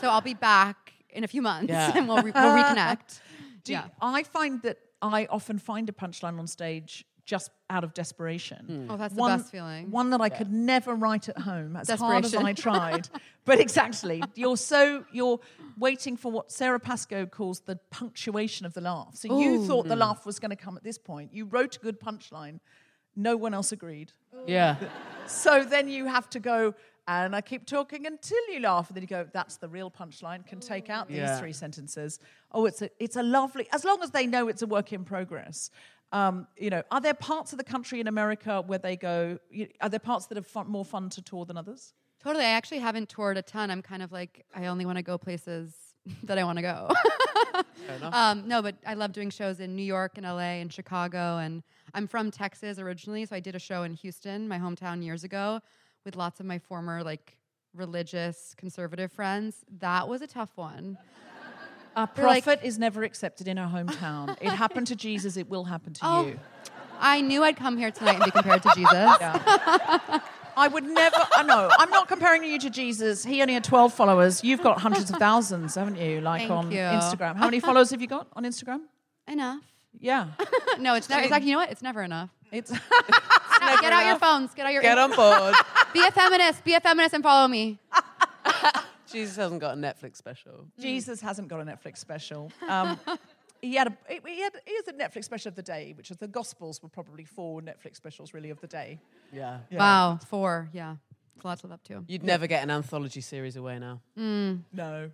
so 0.00 0.08
I'll 0.08 0.20
be 0.20 0.34
back 0.34 0.92
in 1.12 1.24
a 1.24 1.28
few 1.28 1.42
months 1.42 1.70
Yeah. 1.70 1.92
and 1.96 2.08
we'll, 2.08 2.22
re- 2.22 2.32
we'll 2.34 2.56
reconnect. 2.56 3.20
Do 3.64 3.72
yeah. 3.72 3.84
you- 3.84 3.90
I 4.00 4.22
find 4.22 4.62
that 4.62 4.78
I 5.00 5.26
often 5.30 5.58
find 5.58 5.88
a 5.88 5.92
punchline 5.92 6.38
on 6.38 6.46
stage 6.46 7.04
just 7.24 7.50
out 7.70 7.84
of 7.84 7.94
desperation. 7.94 8.86
Hmm. 8.86 8.90
Oh, 8.90 8.96
that's 8.96 9.14
the 9.14 9.22
best 9.22 9.50
feeling. 9.50 9.90
One 9.90 10.10
that 10.10 10.20
I 10.20 10.28
could 10.28 10.52
never 10.52 10.94
write 10.94 11.28
at 11.28 11.38
home, 11.38 11.76
as 11.76 11.88
hard 11.88 12.24
as 12.24 12.34
I 12.34 12.52
tried. 12.66 13.08
but 13.44 13.60
exactly, 13.60 14.22
you're 14.34 14.56
so 14.56 15.04
you're 15.12 15.38
waiting 15.78 16.16
for 16.16 16.32
what 16.32 16.50
Sara 16.50 16.80
Pascoe 16.80 17.26
calls 17.26 17.60
the 17.60 17.76
punctuation 17.90 18.66
of 18.66 18.74
the 18.74 18.80
laugh. 18.80 19.14
So 19.14 19.38
you 19.38 19.64
thought 19.66 19.86
the 19.86 19.94
hmm. 19.94 20.00
laugh 20.00 20.26
was 20.26 20.38
going 20.38 20.50
to 20.50 20.56
come 20.56 20.76
at 20.76 20.82
this 20.82 20.98
point. 20.98 21.32
You 21.32 21.44
wrote 21.44 21.76
a 21.76 21.78
good 21.78 22.00
punchline. 22.00 22.58
No 23.14 23.36
one 23.36 23.54
else 23.54 23.72
agreed. 23.72 24.12
yeah 24.46 24.76
So 25.26 25.64
then 25.64 25.88
you 25.88 26.06
have 26.06 26.28
to 26.30 26.40
go, 26.40 26.74
and 27.08 27.34
I 27.34 27.40
keep 27.40 27.66
talking 27.66 28.06
until 28.06 28.38
you 28.52 28.60
laugh, 28.60 28.88
and 28.88 28.96
then 28.96 29.02
you 29.02 29.08
go, 29.08 29.26
that's 29.32 29.56
the 29.56 29.68
real 29.68 29.90
punchline. 29.90 30.46
Can 30.46 30.60
take 30.60 30.88
out 30.88 31.08
these 31.08 31.16
Yeah. 31.18 31.38
three 31.40 31.52
sentences. 31.52 32.20
Oh, 32.52 32.66
it's 32.66 32.80
a, 32.82 32.90
it's 33.00 33.16
a 33.16 33.22
lovely, 33.22 33.66
as 33.72 33.84
long 33.84 34.02
as 34.02 34.10
they 34.10 34.26
know 34.26 34.48
it's 34.48 34.62
a 34.62 34.66
work 34.66 34.92
in 34.92 35.04
progress. 35.04 35.70
Um, 36.12 36.46
you 36.56 36.70
know, 36.70 36.82
are 36.90 37.00
there 37.00 37.14
parts 37.14 37.52
of 37.52 37.58
the 37.58 37.64
country 37.64 37.98
in 37.98 38.06
America 38.06 38.62
where 38.66 38.78
they 38.78 38.96
go? 38.96 39.38
You, 39.50 39.68
are 39.80 39.88
there 39.88 39.98
parts 39.98 40.26
that 40.26 40.38
are 40.38 40.42
fun, 40.42 40.68
more 40.68 40.84
fun 40.84 41.08
to 41.10 41.22
tour 41.22 41.44
than 41.46 41.56
others? 41.56 41.94
Totally. 42.22 42.44
I 42.44 42.50
actually 42.50 42.78
haven't 42.80 43.08
toured 43.08 43.36
a 43.38 43.42
ton. 43.42 43.70
I'm 43.70 43.82
kind 43.82 44.02
of 44.02 44.12
like, 44.12 44.44
I 44.54 44.66
only 44.66 44.84
want 44.86 44.98
to 44.98 45.02
go 45.02 45.16
places 45.18 45.74
that 46.24 46.38
I 46.38 46.44
want 46.44 46.58
to 46.58 46.62
go. 46.62 46.88
um, 48.12 48.46
no, 48.46 48.62
but 48.62 48.76
I 48.86 48.94
love 48.94 49.12
doing 49.12 49.30
shows 49.30 49.58
in 49.60 49.74
New 49.74 49.82
York 49.82 50.12
and 50.18 50.26
LA 50.26 50.60
and 50.60 50.72
Chicago. 50.72 51.38
And 51.38 51.62
I'm 51.94 52.06
from 52.06 52.30
Texas 52.30 52.78
originally. 52.78 53.24
So 53.26 53.34
I 53.36 53.40
did 53.40 53.54
a 53.56 53.58
show 53.58 53.82
in 53.82 53.94
Houston, 53.94 54.46
my 54.48 54.58
hometown, 54.58 55.02
years 55.02 55.24
ago 55.24 55.60
with 56.04 56.16
lots 56.16 56.40
of 56.40 56.46
my 56.46 56.58
former, 56.58 57.02
like, 57.02 57.36
religious 57.74 58.54
conservative 58.58 59.10
friends. 59.12 59.64
That 59.78 60.08
was 60.08 60.20
a 60.22 60.26
tough 60.26 60.50
one. 60.56 60.98
A 61.94 62.08
They're 62.14 62.24
like- 62.26 62.44
prophet 62.44 62.64
is 62.66 62.78
never 62.78 63.02
accepted 63.02 63.46
in 63.48 63.58
our 63.58 63.68
hometown. 63.70 64.34
it 64.40 64.48
happened 64.64 64.86
to 64.86 64.96
Jesus, 64.96 65.36
it 65.36 65.48
will 65.50 65.64
happen 65.64 65.92
to 65.94 66.00
Oh. 66.02 66.26
you. 66.26 66.40
I 66.98 67.20
knew 67.20 67.42
I'd 67.44 67.56
come 67.56 67.76
here 67.76 67.90
tonight 67.90 68.14
and 68.16 68.24
be 68.24 68.30
compared 68.30 68.62
to 68.62 68.70
Jesus. 68.74 68.92
I 68.94 70.68
would 70.72 70.84
never, 70.84 71.16
I 71.36 71.42
know, 71.42 71.70
I'm 71.78 71.90
not 71.90 72.08
comparing 72.08 72.44
you 72.44 72.58
to 72.60 72.70
Jesus. 72.70 73.24
He 73.24 73.42
only 73.42 73.54
had 73.54 73.64
12 73.64 73.92
followers. 73.92 74.42
You've 74.44 74.62
got 74.62 74.80
hundreds 74.80 75.10
of 75.10 75.16
thousands, 75.16 75.74
haven't 75.74 75.96
you? 75.96 76.20
Like 76.22 76.42
Thank 76.42 76.50
on 76.52 76.70
you. 76.70 76.78
Instagram. 76.78 77.36
How 77.36 77.44
many 77.46 77.60
followers 77.60 77.90
have 77.90 78.00
you 78.00 78.06
got 78.06 78.28
on 78.34 78.44
Instagram? 78.44 78.82
Enough. 79.28 79.62
Yeah. 79.98 80.28
No, 80.78 80.94
it's 80.94 81.08
never. 81.10 81.22
It's 81.22 81.30
like 81.30 81.42
you 81.42 81.52
know 81.52 81.58
what? 81.58 81.70
It's 81.70 81.82
never 81.82 82.02
enough. 82.02 82.30
It's 82.50 82.72
No, 83.66 83.80
get 83.80 83.92
out 83.92 84.06
your 84.06 84.18
phones. 84.18 84.54
Get 84.54 84.66
out 84.66 84.72
your. 84.72 84.82
get 84.82 84.98
on 84.98 85.14
board 85.14 85.54
Be 85.92 86.00
a 86.06 86.10
feminist. 86.10 86.64
Be 86.64 86.74
a 86.74 86.80
feminist 86.80 87.14
and 87.14 87.22
follow 87.22 87.48
me. 87.48 87.78
jesus 89.12 89.36
hasn't 89.36 89.60
got 89.60 89.76
a 89.76 89.80
netflix 89.80 90.16
special 90.16 90.66
Jesus 90.80 91.20
hasn't 91.20 91.48
got 91.48 91.60
a 91.60 91.64
Netflix 91.64 91.98
special. 91.98 92.50
Um, 92.66 92.98
he 93.62 93.74
had 93.74 93.88
a 93.88 93.96
he 94.26 94.40
had 94.40 94.52
he 94.66 94.74
has 94.74 94.88
a 94.88 94.92
Netflix 94.92 95.24
special 95.24 95.50
of 95.50 95.54
the 95.54 95.62
day, 95.62 95.92
which 95.96 96.10
is 96.10 96.16
the 96.16 96.28
Gospels 96.28 96.82
were 96.82 96.88
probably 96.88 97.24
four 97.24 97.60
Netflix 97.60 97.96
specials 97.96 98.32
really 98.34 98.50
of 98.50 98.60
the 98.60 98.66
day. 98.66 98.98
yeah 99.32 99.58
Wow, 99.70 100.18
four. 100.28 100.68
Yeah, 100.72 100.96
it's 101.36 101.44
a 101.44 101.48
lot 101.48 101.58
to 101.60 101.66
live 101.66 101.72
up 101.74 101.82
to. 101.84 102.04
You'd 102.06 102.22
never 102.22 102.46
get 102.46 102.62
an 102.62 102.70
anthology 102.70 103.20
series 103.20 103.56
away 103.56 103.78
now. 103.78 104.00
No, 104.16 104.60
no. 104.72 105.10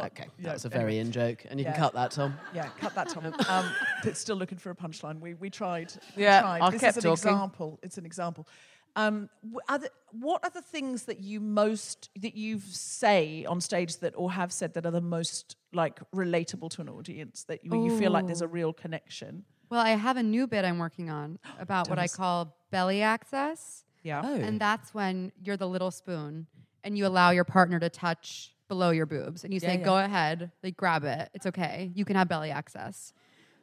Okay, 0.00 0.24
Yeah, 0.38 0.44
that 0.44 0.52
was 0.54 0.64
a 0.64 0.68
anyway. 0.68 0.80
very 0.80 0.98
in 0.98 1.12
joke, 1.12 1.44
and 1.48 1.58
you 1.60 1.64
Yeah. 1.66 1.72
can 1.72 1.80
cut 1.82 1.94
that, 1.94 2.10
Tom. 2.12 2.38
Yeah, 2.54 2.68
cut 2.78 2.94
that, 2.94 3.08
Tom. 3.08 3.34
Um, 3.48 3.70
but 4.02 4.16
still 4.16 4.36
looking 4.36 4.58
for 4.58 4.70
a 4.70 4.74
punchline. 4.74 5.20
We 5.20 5.34
we 5.34 5.50
tried. 5.50 5.92
We 6.16 6.22
Yeah, 6.22 6.40
tried. 6.40 6.62
I 6.62 6.70
this 6.70 6.80
kept 6.80 6.98
is 6.98 7.04
an 7.04 7.10
talking. 7.10 7.32
example. 7.32 7.78
It's 7.82 7.98
an 7.98 8.06
example. 8.06 8.46
Um, 8.94 9.28
are 9.68 9.78
the, 9.78 9.90
what 10.12 10.42
are 10.42 10.48
the 10.50 10.62
things 10.62 11.04
that 11.04 11.20
you 11.20 11.38
most 11.38 12.08
that 12.18 12.34
you 12.34 12.60
say 12.60 13.44
on 13.44 13.60
stage 13.60 13.98
that 13.98 14.14
or 14.16 14.32
have 14.32 14.50
said 14.52 14.72
that 14.74 14.86
are 14.86 14.90
the 14.90 15.02
most 15.02 15.56
like 15.74 16.00
relatable 16.12 16.70
to 16.70 16.80
an 16.80 16.88
audience 16.88 17.44
that 17.44 17.62
you, 17.62 17.74
you 17.74 17.90
feel 17.98 18.10
like 18.10 18.26
there's 18.26 18.40
a 18.40 18.48
real 18.48 18.72
connection? 18.72 19.44
Well, 19.68 19.80
I 19.80 19.90
have 19.90 20.16
a 20.16 20.22
new 20.22 20.46
bit 20.46 20.64
I'm 20.64 20.78
working 20.78 21.10
on 21.10 21.38
about 21.58 21.90
what 21.90 21.98
I 21.98 22.06
call 22.08 22.56
belly 22.70 23.02
access, 23.02 23.84
Yeah. 24.06 24.22
Oh. 24.24 24.34
and 24.36 24.60
that's 24.60 24.94
when 24.94 25.32
you're 25.42 25.56
the 25.56 25.66
little 25.68 25.90
spoon 25.90 26.46
and 26.84 26.96
you 26.96 27.04
allow 27.06 27.30
your 27.30 27.44
partner 27.44 27.78
to 27.80 27.88
touch 27.88 28.54
below 28.68 28.90
your 28.90 29.06
boobs, 29.06 29.44
and 29.44 29.52
you 29.54 29.60
say, 29.60 29.76
yeah. 29.78 29.84
"Go 29.84 29.96
ahead, 29.98 30.50
like 30.62 30.76
grab 30.76 31.04
it. 31.04 31.28
It's 31.34 31.46
okay. 31.46 31.90
You 31.94 32.04
can 32.04 32.14
have 32.16 32.28
belly 32.28 32.50
access." 32.50 33.12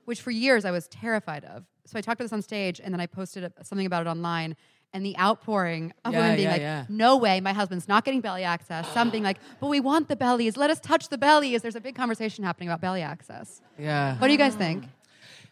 Which 0.06 0.22
for 0.22 0.32
years 0.32 0.66
I 0.66 0.72
was 0.72 0.88
terrified 0.90 1.46
of. 1.46 1.64
So 1.86 1.98
I 1.98 2.02
talked 2.02 2.20
about 2.20 2.26
this 2.26 2.34
on 2.34 2.42
stage, 2.42 2.82
and 2.84 2.94
then 2.94 3.00
I 3.00 3.06
posted 3.08 3.52
something 3.64 3.86
about 3.86 4.06
it 4.06 4.10
online. 4.10 4.56
And 4.96 5.04
the 5.04 5.18
outpouring 5.18 5.92
of 6.06 6.14
Yeah, 6.14 6.20
women 6.20 6.36
being 6.36 6.46
yeah, 6.46 6.52
like, 6.52 6.62
yeah. 6.62 6.86
no 6.88 7.18
way, 7.18 7.42
my 7.42 7.52
husband's 7.52 7.88
not 7.88 8.06
getting 8.06 8.22
belly 8.22 8.44
access. 8.44 8.88
Some 8.94 9.10
being 9.10 9.24
like, 9.24 9.40
but 9.60 9.68
we 9.68 9.80
want 9.80 10.08
the 10.08 10.16
bellies. 10.16 10.56
Let 10.56 10.70
us 10.70 10.80
touch 10.80 11.10
the 11.10 11.18
bellies. 11.18 11.64
There's 11.64 11.76
a 11.76 11.82
big 11.82 11.96
conversation 11.96 12.44
happening 12.44 12.70
about 12.70 12.80
belly 12.80 13.02
access. 13.02 13.62
Yeah. 13.80 14.18
What 14.20 14.28
do 14.28 14.34
you 14.34 14.38
guys 14.38 14.54
think? 14.56 14.86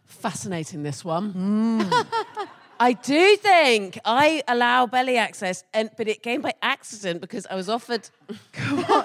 Fascinating, 0.06 0.84
this 0.84 1.04
one. 1.04 1.34
Mm. 1.34 2.06
I 2.82 2.94
do 2.94 3.38
think 3.38 4.00
I 4.04 4.42
allow 4.48 4.88
belly 4.88 5.16
access, 5.18 5.64
and 5.72 5.92
but 5.98 6.08
it 6.08 6.24
came 6.24 6.42
by 6.42 6.54
accident 6.64 7.22
because 7.22 7.46
I 7.46 7.54
was 7.56 7.70
offered. 7.70 8.10
Come 8.54 8.80
on. 8.90 9.04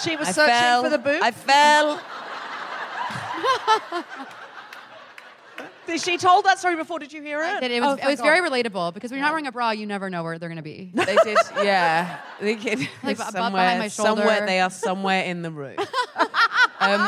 she 0.00 0.14
was 0.16 0.28
I 0.28 0.32
searching 0.32 0.54
fell, 0.54 0.82
for 0.84 0.90
the 0.90 0.98
boob. 0.98 1.20
I 1.22 1.30
fell. 1.32 2.00
Did 5.86 6.00
she 6.02 6.18
told 6.18 6.44
that 6.44 6.58
story 6.58 6.76
before? 6.76 6.98
Did 6.98 7.12
you 7.14 7.22
hear 7.22 7.40
it? 7.42 7.60
That 7.62 7.70
it 7.70 7.82
Oh, 7.82 7.92
was, 7.94 7.98
it 7.98 8.06
was 8.06 8.20
very 8.20 8.46
relatable 8.48 8.92
because 8.94 9.10
when 9.10 9.18
you're 9.18 9.26
not 9.26 9.32
wearing 9.32 9.46
a 9.46 9.52
bra, 9.52 9.70
you 9.70 9.86
never 9.86 10.08
know 10.10 10.22
where 10.22 10.38
they're 10.38 10.50
going 10.50 10.58
to 10.58 10.62
be. 10.62 10.92
They 10.94 11.16
did, 11.24 11.38
yeah. 11.62 12.18
They 12.40 12.54
did. 12.56 12.78
Like, 13.02 13.16
bu- 13.16 13.24
bu- 13.24 13.32
behind 13.32 13.32
somewhere, 13.32 13.78
my 13.78 13.88
shoulder. 13.88 14.20
somewhere 14.20 14.46
they 14.46 14.60
are 14.60 14.70
somewhere 14.70 15.24
in 15.24 15.42
the 15.42 15.50
room. 15.50 15.76
Um, 16.80 17.00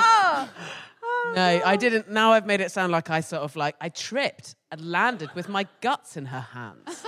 no, 1.37 1.63
I 1.65 1.77
didn't. 1.79 2.11
Now 2.11 2.33
I've 2.33 2.45
made 2.45 2.61
it 2.61 2.73
sound 2.73 2.91
like 2.91 3.09
I 3.09 3.21
sort 3.21 3.43
of 3.43 3.55
like 3.55 3.77
I 3.81 3.89
tripped 3.89 4.57
and 4.71 4.91
landed 4.91 5.31
with 5.35 5.49
my 5.49 5.67
guts 5.81 6.17
in 6.17 6.27
her 6.27 6.41
hands. 6.41 7.05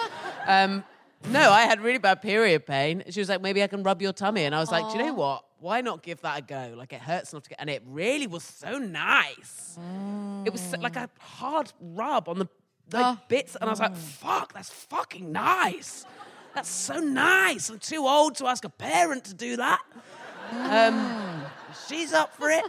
Um, 0.47 0.85
no, 1.31 1.51
I 1.51 1.63
had 1.63 1.81
really 1.81 1.99
bad 1.99 2.21
period 2.23 2.67
pain. 2.67 3.05
She 3.11 3.21
was 3.21 3.29
like, 3.29 3.41
maybe 3.41 3.63
I 3.63 3.69
can 3.69 3.83
rub 3.83 4.03
your 4.03 4.13
tummy, 4.13 4.45
and 4.45 4.55
I 4.55 4.59
was 4.61 4.71
like, 4.73 4.91
do 4.93 4.99
you 4.99 5.05
know 5.07 5.15
what? 5.15 5.45
Why 5.61 5.81
not 5.81 6.03
give 6.03 6.21
that 6.23 6.39
a 6.41 6.43
go? 6.43 6.75
Like 6.77 6.93
it 6.93 7.01
hurts 7.01 7.33
enough 7.33 7.45
to 7.45 7.51
get, 7.51 7.61
and 7.61 7.71
it 7.71 7.83
really 7.87 8.27
was 8.27 8.43
so 8.43 8.79
nice. 8.79 9.79
It 10.45 10.51
was 10.51 10.61
so- 10.61 10.79
like 10.81 10.97
a 10.97 11.09
hard 11.21 11.73
rub 11.81 12.29
on 12.29 12.39
the 12.41 12.49
like, 12.93 13.05
Oh. 13.17 13.19
bits, 13.29 13.55
and 13.57 13.65
I 13.69 13.73
was 13.73 13.79
like, 13.81 13.95
fuck, 13.97 14.53
that's 14.53 14.71
fucking 14.71 15.31
nice. 15.31 16.05
That's 16.55 16.69
so 16.69 16.99
nice. 16.99 17.71
I'm 17.71 17.79
too 17.79 18.05
old 18.07 18.35
to 18.37 18.47
ask 18.49 18.65
a 18.65 18.69
parent 18.69 19.25
to 19.25 19.35
do 19.35 19.57
that. 19.57 19.81
Um, 20.51 21.43
she's 21.89 22.13
up 22.13 22.35
for 22.35 22.51
it. 22.51 22.65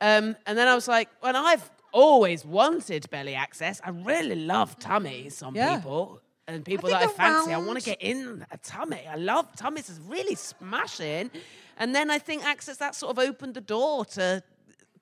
Um, 0.00 0.36
and 0.46 0.58
then 0.58 0.68
I 0.68 0.74
was 0.74 0.88
like, 0.88 1.08
well, 1.22 1.36
I've 1.36 1.70
always 1.92 2.44
wanted 2.44 3.08
belly 3.10 3.34
access. 3.34 3.80
I 3.84 3.90
really 3.90 4.36
love 4.36 4.78
tummies 4.78 5.42
on 5.42 5.54
Yeah. 5.54 5.76
people 5.76 6.20
and 6.48 6.64
people 6.64 6.88
think 6.88 7.00
that 7.00 7.10
I 7.10 7.12
fancy. 7.12 7.52
I 7.52 7.58
want 7.58 7.78
to 7.78 7.84
get 7.84 8.02
in 8.02 8.44
a 8.50 8.56
tummy. 8.58 9.02
I 9.08 9.16
love 9.16 9.54
tummies. 9.56 9.88
It's 9.88 10.00
really 10.00 10.34
smashing. 10.34 11.30
And 11.78 11.94
then 11.94 12.10
I 12.10 12.18
think 12.18 12.44
access 12.44 12.78
that 12.78 12.94
sort 12.94 13.16
of 13.16 13.18
opened 13.18 13.54
the 13.54 13.60
door 13.60 14.04
to 14.06 14.42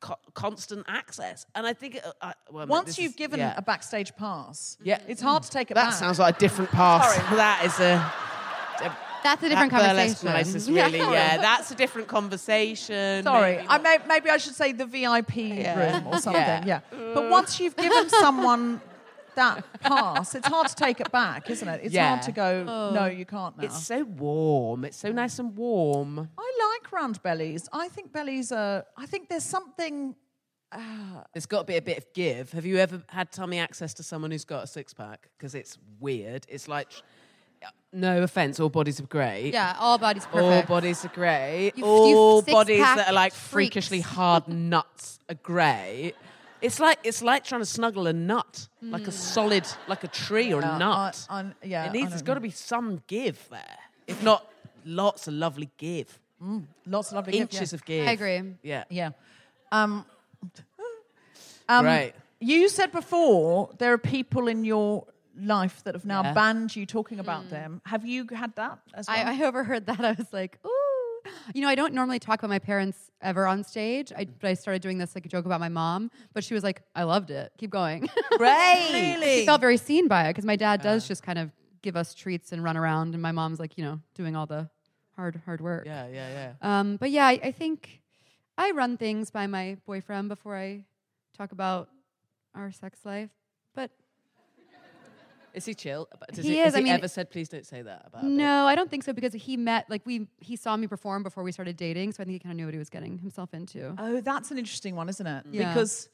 co- 0.01 0.19
constant 0.35 0.85
access. 0.89 1.47
And 1.55 1.67
I 1.67 1.73
think 1.73 1.97
it, 1.97 2.05
uh, 2.21 2.33
well, 2.51 2.67
Once 2.67 2.99
you've 2.99 3.11
is- 3.13 3.17
given 3.17 3.41
yeah. 3.41 3.55
a 3.57 3.63
backstage 3.63 4.15
pass, 4.17 4.77
Yeah. 4.83 4.99
it's 5.09 5.23
hard 5.23 5.43
to 5.45 5.51
take 5.51 5.71
it 5.71 5.75
that 5.75 5.85
back. 5.85 5.93
That 5.93 5.99
sounds 5.99 6.19
like 6.19 6.37
a 6.37 6.39
different 6.39 6.71
pass. 6.71 7.15
Sorry. 7.15 7.37
That 7.37 7.65
is 7.65 7.81
a 7.81 8.13
That's 9.23 9.43
a 9.43 9.49
different 9.49 9.73
that 9.73 9.81
conversation. 9.97 10.27
nice 10.29 10.55
is 10.55 10.71
really 10.71 10.99
yeah. 10.99 11.37
That's 11.39 11.71
a 11.71 11.75
different 11.75 12.09
conversation. 12.09 13.23
Sorry, 13.25 13.57
maybe 13.57 13.67
I 13.69 13.79
may, 13.79 13.99
maybe 14.07 14.31
I 14.31 14.37
should 14.39 14.55
say 14.55 14.73
the 14.73 14.87
VIP 14.87 15.37
room 15.37 16.07
or 16.07 16.19
something. 16.27 16.35
Yeah. 16.35 16.65
Yeah. 16.67 16.81
But 17.15 17.31
once 17.31 17.61
you've 17.61 17.77
given 17.77 18.09
someone 18.11 18.81
that 19.37 19.65
pass, 19.81 20.35
it's 20.35 20.47
hard 20.49 20.69
to 20.69 20.75
take 20.75 21.01
it 21.01 21.11
back, 21.13 21.49
isn't 21.51 21.67
it? 21.69 21.81
It's 21.85 21.95
Yeah. 21.95 22.09
hard 22.09 22.23
to 22.23 22.33
go. 22.33 22.65
Oh. 22.67 22.91
No, 22.95 23.07
you 23.07 23.25
can't 23.25 23.57
now. 23.57 23.65
It's 23.65 23.87
so 23.87 24.05
warm. 24.05 24.85
It's 24.85 24.97
so 24.97 25.13
nice 25.13 25.39
and 25.39 25.57
warm. 25.57 26.29
I 26.39 26.53
like 26.75 26.93
round 26.93 27.23
bellies. 27.23 27.69
I 27.73 27.89
think 27.89 28.13
bellies 28.13 28.53
are. 28.53 28.85
I 28.97 29.07
think 29.07 29.29
there's 29.29 29.45
something. 29.45 30.15
Uh, 30.73 30.79
there's 31.35 31.47
got 31.47 31.59
to 31.61 31.65
be 31.65 31.77
a 31.77 31.83
bit 31.83 31.99
of 31.99 32.07
give. 32.15 32.53
Have 32.53 32.65
you 32.65 32.77
ever 32.79 33.03
had 33.09 33.33
tummy 33.33 33.59
access 33.59 33.93
to 33.95 34.05
someone 34.05 34.31
who's 34.31 34.45
got 34.45 34.63
a 34.65 34.67
six 34.69 34.95
pack? 34.95 35.29
Because 35.37 35.55
it's 35.57 35.77
weird. 35.99 36.47
It's 36.49 36.69
like 36.69 36.93
no 37.93 38.23
offense, 38.23 38.61
all 38.61 38.69
bodies 38.69 39.01
are 39.01 39.07
great. 39.07 39.53
Yeah, 39.53 39.75
all 39.81 39.99
bodies 39.99 40.25
All 40.33 40.41
perfect. 40.41 40.69
bodies 40.69 41.05
are 41.05 41.09
great. 41.09 41.73
You- 41.77 41.85
all 41.85 42.41
bodies 42.43 42.81
that 42.83 43.09
are 43.09 43.13
like 43.13 43.33
freaks. 43.33 43.75
freakishly 43.75 44.01
hard 44.01 44.47
nuts 44.73 45.19
are 45.29 45.35
great. 45.35 46.15
It's 46.63 46.79
like 46.79 46.99
it's 47.03 47.23
like 47.23 47.43
trying 47.45 47.63
to 47.63 47.67
snuggle 47.67 48.07
a 48.07 48.13
nut, 48.13 48.69
like 48.83 49.07
a 49.09 49.13
solid, 49.13 49.67
like 49.89 50.05
a 50.05 50.09
tree 50.09 50.53
or 50.53 50.61
a 50.61 50.79
nut. 50.79 51.27
on- 51.29 51.47
on- 51.47 51.55
yeah, 51.65 51.87
it 51.87 51.93
needs. 51.93 52.05
know 52.05 52.11
There's 52.11 52.23
what 52.23 52.27
got 52.27 52.35
to 52.35 52.41
be 52.41 52.51
some 52.51 53.03
give 53.07 53.49
there. 53.51 53.79
If 54.07 54.23
not, 54.23 54.47
lots 54.85 55.27
of 55.27 55.35
lovely 55.35 55.71
give, 55.79 56.19
Lots 56.87 57.09
of 57.11 57.15
lovely 57.17 57.33
gift, 57.33 57.55
inches 57.55 57.73
yeah. 57.73 57.77
of 57.77 57.85
give. 57.85 58.07
I 58.09 58.13
agree. 58.13 58.55
Yeah. 58.63 58.85
Yeah. 58.89 59.11
Um, 59.73 60.05
um, 61.69 61.85
Great. 61.85 62.13
You 62.41 62.69
said 62.69 62.93
before 62.93 63.71
there 63.79 63.93
are 63.93 63.99
people 63.99 64.49
in 64.49 64.65
your 64.65 65.07
life 65.43 65.83
that 65.85 65.95
have 65.95 66.05
now 66.05 66.23
Yeah. 66.23 66.33
banned 66.35 66.75
you 66.77 66.87
talking 66.87 67.19
about 67.21 67.51
them. 67.51 67.81
Have 67.87 68.05
you 68.07 68.27
had 68.33 68.55
that 68.57 68.79
as 68.95 69.07
well? 69.09 69.17
I, 69.27 69.39
I 69.43 69.45
overheard 69.47 69.87
that. 69.87 70.01
I 70.05 70.13
was 70.13 70.33
like, 70.33 70.59
ooh. 70.65 70.71
You 71.55 71.61
know, 71.61 71.69
I 71.69 71.75
don't 71.75 71.93
normally 71.93 72.19
talk 72.19 72.39
about 72.41 72.49
my 72.49 72.59
parents 72.59 73.11
ever 73.21 73.47
on 73.47 73.63
stage. 73.63 74.11
I, 74.17 74.25
but 74.25 74.49
I 74.49 74.55
started 74.55 74.81
doing 74.83 74.97
this 74.99 75.15
like 75.15 75.27
a 75.27 75.29
joke 75.29 75.45
about 75.45 75.61
my 75.61 75.69
mom. 75.69 76.11
But 76.33 76.45
she 76.45 76.55
was 76.55 76.63
like, 76.65 76.83
I 76.95 77.03
loved 77.03 77.31
it. 77.31 77.53
Keep 77.59 77.71
going. 77.71 78.09
Great. 78.39 78.91
really? 78.93 79.35
she 79.41 79.47
felt 79.47 79.61
very 79.61 79.77
seen 79.77 80.09
by 80.09 80.25
it 80.25 80.31
because 80.31 80.47
my 80.47 80.57
dad 80.57 80.81
does 80.83 81.07
just 81.07 81.23
kind 81.23 81.39
of 81.39 81.51
give 81.83 81.97
us 81.97 82.15
treats 82.15 82.53
and 82.53 82.63
run 82.65 82.77
around, 82.77 83.15
and 83.15 83.23
my 83.23 83.33
mom's 83.33 83.59
like, 83.59 83.79
you 83.79 83.85
know, 83.85 84.01
doing 84.15 84.37
all 84.37 84.47
the 84.47 84.69
hard, 85.17 85.41
hard 85.45 85.61
work. 85.61 85.85
Yeah, 85.87 86.07
yeah, 86.09 86.29
yeah. 86.63 86.79
Um, 86.81 86.97
but 86.97 87.11
yeah, 87.11 87.27
I, 87.27 87.41
I 87.43 87.53
think 87.53 88.01
I 88.59 88.71
run 88.73 88.97
things 88.97 89.31
by 89.31 89.47
my 89.47 89.77
boyfriend 89.87 90.29
before 90.29 90.57
I 90.57 90.85
talk 91.37 91.53
about 91.53 91.89
our 92.55 92.71
sex 92.73 93.01
life. 93.05 93.31
But 95.53 95.57
Is 95.59 95.65
he 95.67 95.75
chill? 95.75 96.09
Does 96.33 96.45
He 96.45 96.53
he, 96.53 96.59
is, 96.61 96.65
Has 96.67 96.75
I 96.75 96.79
he 96.79 96.85
mean- 96.85 96.93
ever 96.95 97.09
said, 97.09 97.31
"Please 97.31 97.49
don't 97.49 97.67
say 97.67 97.83
that"? 97.83 98.05
About 98.07 98.25
it? 98.25 98.29
no, 98.29 98.67
I 98.67 98.75
don't 98.75 98.91
think 98.91 99.03
so 99.05 99.13
because 99.13 99.33
he 99.33 99.57
met 99.57 99.89
like 99.91 100.03
we 100.07 100.27
he 100.41 100.57
saw 100.57 100.77
me 100.77 100.87
perform 100.87 101.23
before 101.23 101.43
we 101.43 101.53
started 101.53 101.77
dating, 101.77 102.13
so 102.13 102.23
I 102.23 102.27
think 102.27 102.35
he 102.35 102.39
kind 102.39 102.53
of 102.53 102.57
knew 102.57 102.67
what 102.67 102.75
he 102.75 102.79
was 102.79 102.91
getting 102.91 103.19
himself 103.19 103.53
into. 103.55 103.95
oh, 103.99 104.21
that's 104.21 104.51
an 104.51 104.59
interesting 104.59 104.97
one, 104.97 105.09
isn't 105.09 105.27
it? 105.27 105.45
Yeah. 105.51 105.73
Because 105.73 106.09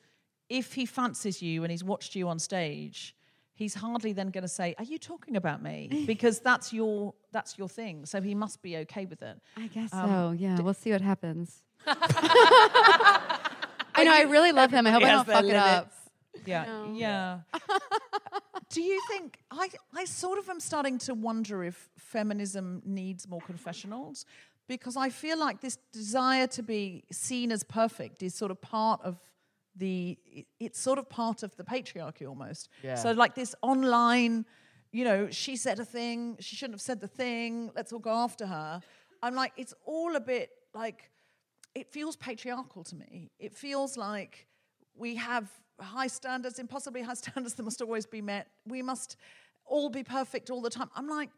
if 0.49 0.75
he 0.75 0.87
fancies 0.87 1.43
you 1.43 1.65
and 1.65 1.71
he's 1.71 1.85
watched 1.85 2.15
you 2.15 2.29
on 2.29 2.39
stage, 2.39 3.15
he's 3.55 3.75
hardly 3.75 4.13
then 4.13 4.31
going 4.31 4.43
to 4.43 4.49
say, 4.49 4.75
"Are 4.79 4.85
you 4.85 4.99
talking 4.99 5.37
about 5.37 5.63
me?" 5.63 5.89
Because 6.07 6.41
that's 6.41 6.73
your 6.73 7.15
that's 7.33 7.59
your 7.59 7.69
thing. 7.69 8.07
So 8.07 8.21
he 8.23 8.35
must 8.35 8.63
be 8.63 8.77
okay 8.79 9.05
with 9.07 9.23
it. 9.23 9.39
I 9.57 9.67
guess 9.67 9.93
Um, 9.93 10.09
so. 10.09 10.31
Yeah, 10.39 10.61
we'll 10.61 10.75
see 10.75 10.93
what 10.93 11.01
happens. 11.03 11.63
I 11.87 11.95
know. 14.05 14.13
I 14.13 14.23
really 14.23 14.53
love 14.53 14.71
him. 14.71 14.87
I 14.87 14.91
hope 14.91 15.03
I 15.03 15.11
don't 15.11 15.27
fuck 15.27 15.45
are 15.45 15.49
it 15.49 15.57
up. 15.57 15.93
Yeah, 16.45 16.65
No. 16.67 16.93
yeah. 16.95 17.39
Do 18.71 18.83
you 18.83 19.01
think 19.09 19.39
I? 19.51 19.69
I 19.95 20.05
sort 20.05 20.39
of 20.39 20.49
am 20.49 20.61
starting 20.61 20.99
to 20.99 21.15
wonder 21.15 21.63
if 21.63 21.89
feminism 21.97 22.83
needs 22.85 23.29
more 23.29 23.41
confessionals, 23.41 24.27
because 24.67 24.97
I 24.97 25.09
feel 25.11 25.39
like 25.39 25.61
this 25.61 25.79
desire 25.93 26.47
to 26.49 26.63
be 26.63 27.05
seen 27.13 27.53
as 27.53 27.63
perfect 27.63 28.23
is 28.23 28.35
sort 28.35 28.51
of 28.51 28.61
part 28.61 29.01
of 29.03 29.19
the. 29.77 30.19
It's 30.59 30.81
sort 30.81 30.99
of 30.99 31.09
part 31.09 31.43
of 31.43 31.55
the 31.57 31.65
patriarchy 31.65 32.29
almost. 32.29 32.69
Yeah. 32.83 32.97
So 32.97 33.13
like 33.13 33.35
this 33.35 33.55
online, 33.63 34.45
you 34.91 35.05
know, 35.05 35.31
she 35.31 35.57
said 35.57 35.79
a 35.79 35.85
thing, 35.85 36.37
she 36.41 36.57
shouldn't 36.57 36.75
have 36.75 36.81
said 36.81 37.01
the 37.01 37.09
thing. 37.09 37.71
Let's 37.77 37.93
all 37.93 38.01
go 38.01 38.11
after 38.11 38.47
her. 38.47 38.81
I'm 39.23 39.35
like, 39.35 39.53
it's 39.57 39.75
all 39.85 40.17
a 40.17 40.21
bit 40.21 40.51
like 40.75 41.11
it 41.75 41.93
feels 41.93 42.17
patriarchal 42.17 42.83
to 42.85 42.97
me. 42.97 43.31
It 43.39 43.55
feels 43.55 43.97
like 43.97 44.49
we 44.97 45.17
have 45.17 45.49
high 45.81 46.07
standards, 46.07 46.59
impossibly 46.59 47.03
high 47.03 47.15
standards 47.25 47.55
that 47.55 47.63
must 47.63 47.81
always 47.83 48.07
be 48.07 48.23
met. 48.23 48.49
We 48.67 48.83
must 48.83 49.17
all 49.65 49.91
be 49.91 50.03
perfect 50.03 50.51
all 50.51 50.61
the 50.61 50.71
time. 50.71 50.91
I'm 50.95 51.09
like, 51.09 51.31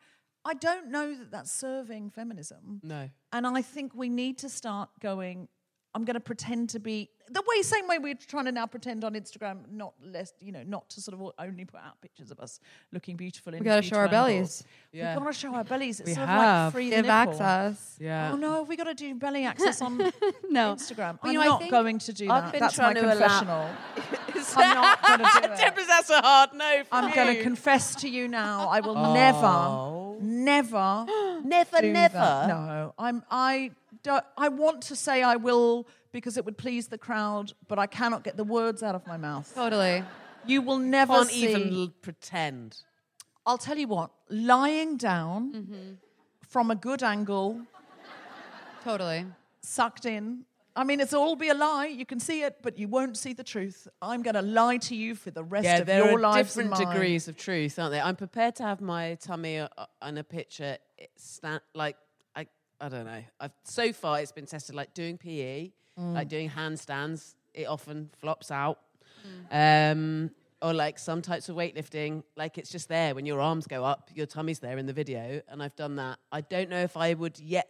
I 0.44 0.54
don't 0.54 0.90
know 0.90 1.14
that 1.14 1.30
that's 1.30 1.50
serving 1.50 2.10
feminism. 2.10 2.80
No. 2.82 3.10
And 3.32 3.46
I 3.46 3.62
think 3.62 3.94
we 3.94 4.08
need 4.08 4.38
to 4.38 4.48
start 4.48 4.88
going, 5.00 5.48
I'm 5.94 6.04
going 6.04 6.14
to 6.14 6.20
pretend 6.20 6.70
to 6.70 6.80
be 6.80 7.08
the 7.30 7.42
way, 7.46 7.62
same 7.62 7.88
way 7.88 7.98
we're 7.98 8.14
trying 8.14 8.44
to 8.46 8.52
now 8.52 8.66
pretend 8.66 9.04
on 9.04 9.14
Instagram, 9.14 9.70
not 9.70 9.92
less, 10.02 10.32
you 10.40 10.52
know, 10.52 10.62
not 10.66 10.88
to 10.90 11.00
sort 11.00 11.18
of 11.18 11.30
only 11.38 11.64
put 11.64 11.80
out 11.80 12.00
pictures 12.00 12.30
of 12.30 12.40
us 12.40 12.60
looking 12.92 13.16
beautiful. 13.16 13.52
In 13.52 13.60
We 13.60 13.64
gotta 13.64 13.82
show 13.82 13.96
our 13.96 14.08
bellies. 14.08 14.64
Yeah. 14.92 15.14
We've 15.14 15.24
got 15.24 15.32
to 15.32 15.38
show 15.38 15.54
our 15.54 15.64
bellies. 15.64 16.00
It's 16.00 16.08
We 16.10 16.14
sort 16.14 16.28
have. 16.28 16.38
of 16.40 16.44
like 16.66 16.72
free 16.74 16.90
Give 16.90 17.04
nipple. 17.06 17.10
access. 17.10 17.96
Yeah. 18.00 18.30
Oh 18.32 18.36
no, 18.36 18.62
we 18.62 18.76
got 18.76 18.84
to 18.84 18.94
do 18.94 19.14
belly 19.14 19.44
access 19.44 19.82
on 19.82 19.98
No. 20.50 20.74
Instagram. 20.74 21.18
But, 21.20 21.28
I'm 21.28 21.32
you 21.32 21.38
know, 21.40 21.58
not 21.58 21.70
going 21.70 21.98
to 21.98 22.12
do 22.12 22.30
I've 22.30 22.44
that. 22.44 22.52
been 22.52 22.60
That's 22.60 22.78
my 22.78 22.92
trying 22.92 22.94
to 22.96 23.12
allow- 23.14 23.38
confessional. 23.40 23.68
I'm 24.56 24.74
not 24.74 25.02
going 25.02 25.18
to 25.18 25.24
do 25.48 25.52
it. 25.52 25.58
Deborah's, 25.58 25.86
that's 25.88 26.10
a 26.10 26.20
hard 26.20 26.50
no. 26.54 26.82
For 26.84 26.94
I'm 26.94 27.14
going 27.14 27.36
to 27.36 27.42
confess 27.42 27.94
to 27.96 28.08
you 28.08 28.28
now. 28.28 28.68
I 28.68 28.80
will 28.80 28.96
Oh. 28.96 30.16
never, 30.22 30.22
never, 30.22 31.06
never, 31.44 31.80
do 31.82 31.92
never. 31.92 32.14
that. 32.14 32.48
No, 32.48 32.94
I'm. 32.98 33.22
I 33.30 33.58
don't. 33.68 33.74
I 34.36 34.48
want 34.48 34.82
to 34.82 34.96
say 34.96 35.22
I 35.22 35.36
will 35.36 35.86
because 36.12 36.36
it 36.36 36.44
would 36.44 36.56
please 36.58 36.88
the 36.88 36.98
crowd, 36.98 37.52
but 37.68 37.78
I 37.78 37.86
cannot 37.86 38.24
get 38.24 38.36
the 38.36 38.44
words 38.44 38.82
out 38.82 38.94
of 38.94 39.06
my 39.06 39.16
mouth. 39.16 39.52
Totally. 39.54 40.02
You 40.46 40.62
will 40.62 40.78
never 40.78 41.12
Can't 41.14 41.28
see. 41.28 41.50
even 41.50 41.92
pretend. 42.00 42.76
I'll 43.44 43.58
tell 43.58 43.76
you 43.78 43.88
what. 43.88 44.10
Lying 44.30 44.96
down 44.96 45.52
Mm-hmm. 45.52 45.92
from 46.48 46.70
a 46.70 46.74
good 46.76 47.02
angle, 47.02 47.60
Totally. 48.84 49.26
sucked 49.62 50.06
in. 50.06 50.44
I 50.76 50.84
mean, 50.84 51.00
it's 51.00 51.12
all 51.12 51.34
be 51.34 51.48
a 51.48 51.54
lie. 51.54 51.86
You 51.86 52.06
can 52.06 52.20
see 52.20 52.42
it, 52.42 52.58
but 52.62 52.78
you 52.78 52.86
won't 52.86 53.16
see 53.16 53.32
the 53.32 53.42
truth. 53.42 53.88
I'm 54.00 54.22
going 54.22 54.34
to 54.36 54.42
lie 54.42 54.76
to 54.78 54.94
you 54.94 55.16
for 55.16 55.32
the 55.32 55.42
rest 55.42 55.64
Yeah, 55.64 55.78
of 55.78 55.86
there 55.86 56.04
your 56.10 56.20
life. 56.20 56.36
lives 56.36 56.54
different 56.54 56.74
and 56.74 56.84
mine. 56.84 56.94
degrees 56.94 57.26
of 57.26 57.36
truth, 57.36 57.78
aren't 57.78 57.92
there? 57.92 58.02
I'm 58.04 58.14
prepared 58.16 58.54
to 58.56 58.62
have 58.62 58.80
my 58.80 59.16
tummy 59.16 59.58
uh, 59.58 59.68
on 60.00 60.18
a 60.18 60.24
picture. 60.24 60.78
It 60.96 61.10
stand 61.16 61.60
like 61.74 61.96
I, 62.80 62.88
don't 62.88 63.06
know. 63.06 63.22
I've, 63.40 63.52
so 63.64 63.92
far, 63.92 64.20
it's 64.20 64.32
been 64.32 64.46
tested 64.46 64.74
like 64.74 64.94
doing 64.94 65.18
PE, 65.18 65.72
Mm. 65.98 66.14
like 66.14 66.28
doing 66.28 66.48
handstands. 66.48 67.34
It 67.54 67.64
often 67.66 68.08
flops 68.20 68.52
out, 68.52 68.78
um, 69.50 70.30
or 70.62 70.72
like 70.72 70.96
some 70.98 71.22
types 71.22 71.48
of 71.48 71.56
weightlifting. 71.56 72.22
Like 72.36 72.56
it's 72.56 72.70
just 72.70 72.88
there 72.88 73.16
when 73.16 73.26
your 73.26 73.40
arms 73.40 73.66
go 73.66 73.84
up, 73.84 74.10
your 74.14 74.26
tummy's 74.26 74.60
there 74.60 74.78
in 74.78 74.86
the 74.86 74.92
video, 74.92 75.42
and 75.48 75.60
I've 75.60 75.74
done 75.74 75.96
that. 75.96 76.18
I 76.30 76.40
don't 76.42 76.70
know 76.70 76.80
if 76.82 76.96
I 76.96 77.14
would 77.14 77.40
yet 77.40 77.66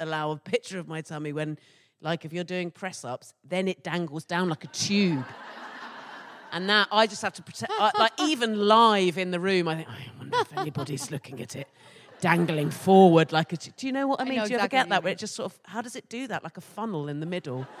allow 0.00 0.32
a 0.32 0.36
picture 0.36 0.80
of 0.80 0.88
my 0.88 1.00
tummy 1.00 1.32
when, 1.32 1.58
like, 2.00 2.24
if 2.24 2.32
you're 2.32 2.42
doing 2.42 2.72
press 2.72 3.04
ups, 3.04 3.34
then 3.48 3.68
it 3.68 3.84
dangles 3.84 4.24
down 4.24 4.48
like 4.48 4.64
a 4.64 4.68
tube. 4.68 5.24
And 6.54 6.68
that 6.68 6.88
I 6.92 7.06
just 7.06 7.22
have 7.22 7.32
to 7.34 7.42
pretend, 7.42 7.72
I- 7.78 7.92
like 7.98 8.12
even 8.20 8.68
live 8.68 9.16
in 9.16 9.30
the 9.30 9.40
room, 9.40 9.68
I 9.68 9.76
think, 9.76 9.88
I 9.88 10.10
wonder 10.18 10.36
if 10.38 10.52
anybody's 10.58 11.10
looking 11.10 11.40
at 11.40 11.56
it 11.56 11.66
dangling 12.22 12.70
forward 12.70 13.32
like 13.32 13.52
a. 13.52 13.56
t- 13.58 13.72
Do 13.76 13.86
you 13.86 13.92
know 13.92 14.06
what 14.06 14.20
I 14.20 14.24
mean? 14.24 14.36
know 14.38 14.46
do 14.46 14.52
you 14.54 14.58
ever 14.58 14.68
get 14.68 14.88
that 14.88 15.02
where 15.02 15.10
mean. 15.10 15.16
it 15.16 15.18
just 15.18 15.34
sort 15.34 15.52
of? 15.52 15.58
How 15.64 15.82
does 15.82 15.94
it 15.96 16.08
do 16.08 16.26
that? 16.28 16.42
Like 16.42 16.56
a 16.56 16.62
funnel 16.62 17.08
in 17.08 17.20
the 17.20 17.26
middle. 17.26 17.66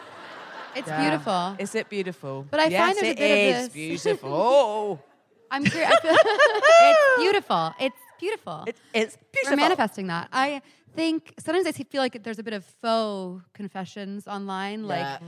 It's 0.74 0.90
beautiful. 0.90 1.54
Is 1.58 1.74
it 1.74 1.90
beautiful? 1.90 2.46
But 2.50 2.58
I 2.60 2.66
yes, 2.68 2.80
find 2.82 2.96
there's 2.96 3.06
a 3.08 3.10
it 3.10 3.16
bit 3.18 3.30
of 3.30 3.56
is 3.56 3.64
this- 3.66 3.72
beautiful. 3.74 5.04
I'm 5.50 5.64
curious. 5.64 5.92
It's 6.04 7.22
beautiful. 7.22 7.74
It's 7.78 7.96
beautiful. 8.18 8.64
It- 8.66 8.76
it's 8.94 9.18
beautiful. 9.32 9.52
We're 9.52 9.56
manifesting 9.68 10.06
that. 10.06 10.28
I 10.32 10.62
think 10.94 11.34
sometimes 11.38 11.66
I 11.66 11.72
feel 11.72 12.00
like 12.00 12.22
there's 12.22 12.38
a 12.38 12.42
bit 12.42 12.54
of 12.54 12.64
faux 12.82 13.42
confessions 13.54 14.26
online. 14.28 14.86
Like, 14.86 15.00
Yeah. 15.00 15.18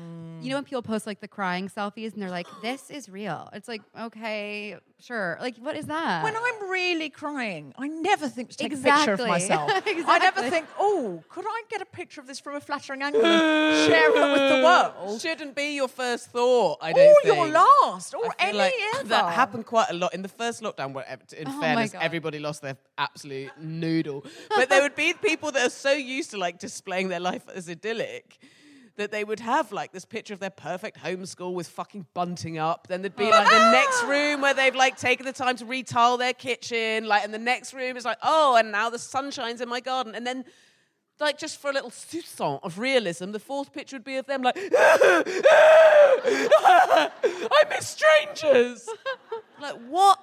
you 0.41 0.51
know, 0.51 0.57
mm. 0.57 0.59
when 0.59 0.65
people 0.65 0.83
post 0.83 1.07
like 1.07 1.21
the 1.21 1.29
crying 1.29 1.69
selfies 1.69 2.13
and 2.15 2.23
they're 2.23 2.31
like, 2.31 2.47
this 2.63 2.91
is 2.91 3.09
real. 3.09 3.49
It's 3.53 3.69
like, 3.69 3.83
okay, 3.99 4.77
sure. 5.01 5.39
Like, 5.41 5.57
what 5.59 5.77
is 5.77 5.87
that? 5.87 6.23
When 6.25 6.35
I'm 6.37 6.71
really 6.71 7.11
crying, 7.11 7.73
I 7.79 7.89
never 7.89 8.29
think 8.29 8.51
to 8.51 8.57
take 8.57 8.73
a 8.73 8.77
picture 8.77 9.13
of 9.15 9.21
Exactly. 9.21 9.29
myself. 9.29 9.71
I 9.87 10.19
never 10.19 10.43
think, 10.51 10.67
oh, 10.79 11.23
could 11.29 11.45
I 11.47 11.63
get 11.71 11.81
a 11.83 11.87
picture 11.87 12.21
of 12.21 12.27
this 12.27 12.41
from 12.41 12.55
a 12.57 12.61
flattering 12.61 13.03
angle 13.03 13.25
and 13.25 13.91
share 13.91 14.11
it 14.11 14.33
with 14.33 14.49
the 14.55 14.61
world? 14.65 15.21
Shouldn't 15.21 15.55
be 15.55 15.75
your 15.75 15.89
first 15.89 16.31
thought. 16.31 16.79
I 16.83 16.93
don't 16.93 17.09
Or 17.09 17.15
think. 17.23 17.35
your 17.37 17.49
last, 17.49 18.15
or 18.15 18.25
I 18.27 18.29
feel 18.29 18.49
any 18.49 18.59
like 18.59 18.75
ever. 18.97 19.09
that 19.09 19.33
happened 19.33 19.67
quite 19.67 19.91
a 19.91 19.95
lot 19.95 20.15
in 20.15 20.23
the 20.23 20.29
first 20.29 20.63
lockdown. 20.63 20.93
Where, 20.93 21.05
in 21.37 21.49
Oh 21.49 21.61
fairness, 21.61 21.95
everybody 21.99 22.39
lost 22.39 22.63
their 22.63 22.77
absolute 22.99 23.51
noodle. 23.59 24.25
But 24.51 24.69
there 24.69 24.83
would 24.87 24.95
be 24.97 25.15
people 25.15 25.51
that 25.55 25.67
are 25.67 25.71
so 25.71 25.93
used 25.93 26.31
to 26.33 26.39
like 26.39 26.59
displaying 26.59 27.09
their 27.09 27.21
life 27.21 27.49
as 27.55 27.69
idyllic 27.69 28.39
that 28.97 29.11
they 29.11 29.25
would 29.25 29.41
have 29.41 29.73
like 29.73 29.93
this 29.93 30.05
picture 30.05 30.35
of 30.35 30.41
their 30.41 30.51
perfect 30.51 31.03
homeschool 31.03 31.53
with 31.53 31.67
fucking 31.67 32.07
bunting 32.15 32.59
up. 32.59 32.87
Then 32.87 33.03
there'd 33.03 33.17
be 33.17 33.31
like 33.31 33.49
the 33.49 33.71
next 33.73 34.05
room 34.05 34.41
where 34.41 34.55
they've 34.55 34.75
like 34.75 34.97
taken 34.97 35.27
the 35.27 35.33
time 35.33 35.57
to 35.57 35.65
retile 35.65 36.17
their 36.17 36.33
kitchen. 36.33 37.07
Like, 37.07 37.25
and 37.25 37.35
the 37.35 37.39
next 37.39 37.75
room 37.75 37.97
is 37.97 38.05
like, 38.05 38.19
oh, 38.23 38.57
and 38.57 38.71
now 38.71 38.91
the 38.91 38.99
sun 38.99 39.33
shines 39.33 39.61
in 39.61 39.69
my 39.69 39.81
garden. 39.81 40.15
And 40.15 40.25
then 40.25 40.45
like 41.21 41.39
just 41.39 41.61
for 41.61 41.71
a 41.71 41.73
little 41.73 41.91
soupçon 41.91 42.61
of 42.63 42.79
realism, 42.79 43.33
the 43.33 43.41
fourth 43.41 43.73
picture 43.73 43.97
would 43.97 44.05
be 44.05 44.17
of 44.17 44.27
them 44.27 44.43
like, 44.43 44.57
I 44.73 45.51
miss 47.71 47.89
strangers. 47.89 48.89
like 49.61 49.77
what? 49.89 50.21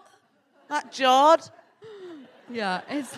That 0.70 0.92
jarred. 0.92 1.42
yeah, 2.50 2.82
it's 2.90 3.18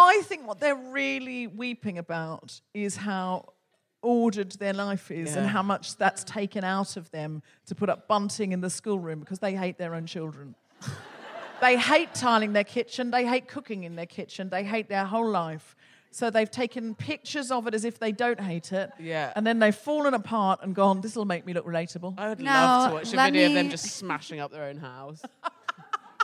I 0.00 0.22
think 0.24 0.46
what 0.46 0.60
they're 0.60 0.76
really 0.76 1.48
weeping 1.48 1.98
about 1.98 2.60
is 2.72 2.96
how 2.96 3.52
ordered 4.00 4.52
their 4.52 4.72
life 4.72 5.10
is 5.10 5.34
and 5.34 5.46
how 5.48 5.62
much 5.62 5.96
that's 5.96 6.22
taken 6.22 6.62
out 6.62 6.96
of 6.96 7.10
them 7.10 7.42
to 7.66 7.74
put 7.74 7.88
up 7.90 8.06
bunting 8.06 8.52
in 8.52 8.60
the 8.60 8.70
schoolroom 8.70 9.18
because 9.18 9.40
they 9.40 9.56
hate 9.56 9.76
their 9.76 9.96
own 9.96 10.06
children. 10.06 10.54
they 11.60 11.76
hate 11.76 12.14
tiling 12.14 12.52
their 12.52 12.62
kitchen, 12.62 13.10
they 13.10 13.26
hate 13.26 13.48
cooking 13.48 13.82
in 13.82 13.96
their 13.96 14.06
kitchen, 14.06 14.50
they 14.50 14.62
hate 14.62 14.88
their 14.88 15.04
whole 15.04 15.28
life. 15.28 15.74
So 16.12 16.30
they've 16.30 16.50
taken 16.50 16.94
pictures 16.94 17.50
of 17.50 17.66
it 17.66 17.74
as 17.74 17.84
if 17.84 17.98
they 17.98 18.12
don't 18.12 18.40
hate 18.40 18.72
it. 18.72 18.90
Yeah. 19.00 19.32
And 19.34 19.44
then 19.46 19.58
they've 19.58 19.74
fallen 19.74 20.14
apart 20.14 20.60
and 20.62 20.74
gone, 20.74 21.00
this 21.00 21.16
will 21.16 21.24
make 21.26 21.44
me 21.44 21.52
look 21.52 21.66
relatable. 21.66 22.14
I 22.18 22.28
would 22.28 22.38
No, 22.38 22.50
love 22.50 22.88
to 22.90 22.94
watch 22.94 23.12
a 23.12 23.16
let 23.16 23.32
video 23.32 23.48
of 23.48 23.54
them 23.54 23.68
just 23.68 23.84
smashing 23.84 24.38
up 24.38 24.52
their 24.52 24.64
own 24.64 24.76
house. 24.78 25.22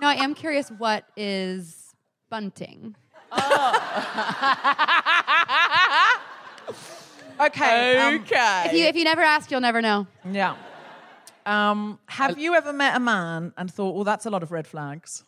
No, 0.01 0.09
I 0.09 0.15
am 0.15 0.35
curious 0.35 0.71
what 0.71 1.05
is 1.17 1.95
bunting? 2.29 2.97
Okay. 7.41 7.99
um, 7.99 8.15
okay. 8.21 8.65
If 8.67 8.73
you, 8.75 8.85
if 8.85 8.97
you 8.97 9.05
never 9.05 9.21
ask, 9.21 9.51
you'll 9.51 9.61
never 9.61 9.83
know. 9.83 10.07
yeah. 10.31 10.57
Um, 11.47 11.99
have 12.07 12.39
you 12.39 12.55
ever 12.55 12.73
met 12.73 12.97
a 12.97 13.01
man 13.01 13.53
and 13.59 13.71
thought, 13.71 13.95
well, 13.95 14.05
that's 14.05 14.25
a 14.25 14.31
lot 14.31 14.43
of 14.43 14.51
red 14.53 14.67
flags? 14.67 15.25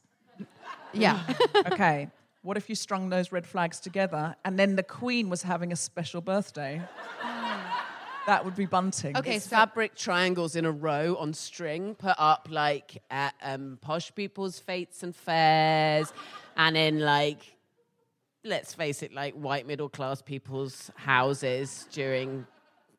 Yeah. 0.93 1.21
Okay. 1.73 2.09
What 2.43 2.57
if 2.57 2.69
you 2.69 2.77
strung 2.77 3.11
those 3.11 3.33
red 3.33 3.45
flags 3.45 3.81
together 3.81 4.37
and 4.45 4.57
then 4.57 4.77
the 4.77 4.85
Queen 4.85 5.29
was 5.29 5.43
having 5.43 5.73
a 5.73 5.77
special 5.77 6.21
birthday? 6.21 6.81
That 8.29 8.45
would 8.45 8.55
be 8.55 8.67
bunting. 8.67 9.17
Okay, 9.17 9.37
It's 9.37 9.47
so 9.47 9.57
fabric 9.57 9.97
triangles 9.97 10.55
in 10.55 10.65
a 10.65 10.71
row 10.71 11.17
on 11.19 11.35
string 11.35 11.97
put 11.97 12.15
up 12.19 12.47
like 12.51 13.03
at 13.11 13.35
um, 13.43 13.79
posh 13.83 14.15
people's 14.15 14.61
fates 14.61 15.03
and 15.03 15.15
fairs 15.15 16.13
and 16.57 16.77
in 16.77 17.01
like 17.01 17.56
let's 18.47 18.75
face 18.75 19.03
it 19.03 19.13
like 19.13 19.35
white 19.35 19.67
middle 19.67 19.89
class 19.89 20.23
people's 20.23 20.91
houses 20.97 21.87
during 21.93 22.47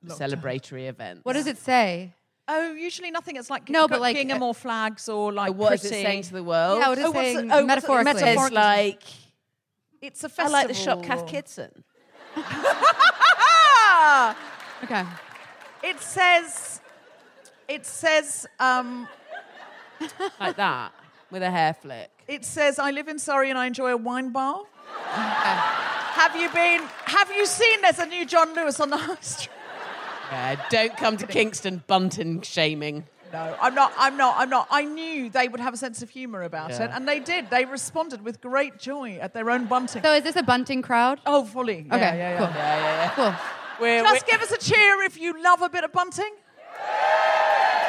celebratory 0.06 0.88
events 0.88 1.26
what 1.26 1.34
does 1.34 1.48
it 1.48 1.58
say? 1.58 2.14
Oh, 2.50 2.72
usually 2.74 3.12
nothing. 3.12 3.36
It's 3.36 3.50
like 3.50 3.70
No, 3.70 3.89
but 3.89 4.00
like, 4.00 4.16
Gingham 4.16 4.41
uh, 4.41 4.48
or 4.48 4.56
flags 4.56 5.10
or 5.10 5.34
like 5.34 5.54
what 5.54 5.74
is 5.74 5.84
it 5.84 5.89
pretty. 5.89 6.04
saying 6.04 6.22
to 6.24 6.34
the 6.34 6.43
world 6.43 6.80
Yeah, 6.80 6.88
what 6.89 6.98
is 6.98 7.04
Oh, 7.04 7.12
what's 7.12 7.28
saying 7.28 7.39
it- 7.39 7.52
oh, 7.52 7.66
what's 7.66 7.84
it- 7.84 7.89
metaphorically? 7.89 8.30
it's 8.32 8.52
like 8.54 9.04
It's 10.02 10.24
a 10.24 10.30
festival. 10.30 10.56
I 10.56 10.60
like 10.60 10.68
the 10.70 10.74
shop 10.74 11.04
Cath 11.04 11.26
Kidston 11.26 11.72
Okay. 14.84 15.04
It 15.84 16.00
says, 16.00 16.82
it 17.68 17.86
says, 17.86 18.45
um, 18.60 19.08
like 20.39 20.56
that 20.58 20.91
with 21.32 21.41
a 21.43 21.50
hair 21.52 21.74
flick 21.74 22.10
it 22.28 22.43
says, 22.45 22.78
I 22.78 22.91
live 22.91 23.08
in 23.08 23.18
Surrey 23.20 23.50
and 23.50 23.58
I 23.58 23.66
enjoy 23.68 23.91
a 23.91 23.98
wine 23.98 24.32
bar. 24.32 24.62
Uh, 25.14 25.56
have 26.20 26.36
you 26.36 26.50
been? 26.50 26.82
Have 27.06 27.32
you 27.32 27.45
seen? 27.45 27.82
There's 27.82 28.00
a 28.00 28.06
new 28.06 28.26
John 28.26 28.54
Lewis 28.56 28.80
on 28.80 28.89
the 28.89 28.98
high 28.98 29.16
street. 29.22 29.50
yeah, 30.32 30.56
don't 30.70 30.95
come 30.98 31.18
to 31.18 31.28
Kingston 31.28 31.84
bunting 31.88 32.41
shaming 32.41 33.06
No, 33.32 33.56
I'm 33.62 33.74
not. 33.76 33.93
I'm 33.98 34.18
not. 34.18 34.36
I'm 34.38 34.50
not. 34.50 34.68
I 34.72 34.84
knew 34.84 35.30
they 35.30 35.48
would 35.48 35.60
have 35.60 35.74
a 35.74 35.78
sense 35.78 36.02
of 36.02 36.10
humour 36.10 36.43
about 36.43 36.72
it, 36.72 36.89
and 36.93 37.08
they 37.08 37.20
did. 37.20 37.50
They 37.50 37.66
responded 37.66 38.24
with 38.24 38.41
great 38.41 38.78
joy 38.80 39.18
at 39.22 39.34
their 39.34 39.50
own 39.50 39.66
bunting. 39.66 40.02
So 40.04 40.14
is 40.14 40.24
this 40.24 40.36
a 40.36 40.43
bunting 40.43 40.82
crowd? 40.82 41.20
oh, 41.26 41.45
fully. 41.45 41.86
Yeah, 41.88 41.95
Okay, 41.95 42.18
yeah, 42.18 42.30
yeah. 42.32 42.38
cool. 42.38 42.48
yeah 42.56 42.78
yeah 42.80 43.04
yeah 43.04 43.10
Cool. 43.16 43.36
we're, 43.82 44.04
Just 44.04 44.28
give 44.28 44.41
us 44.41 44.52
a 44.52 44.58
cheer 44.58 45.02
if 45.04 45.20
you 45.20 45.41
love 45.43 45.62
a 45.62 45.70
bit 45.70 45.84
of 45.84 45.91
bunting. 45.91 46.34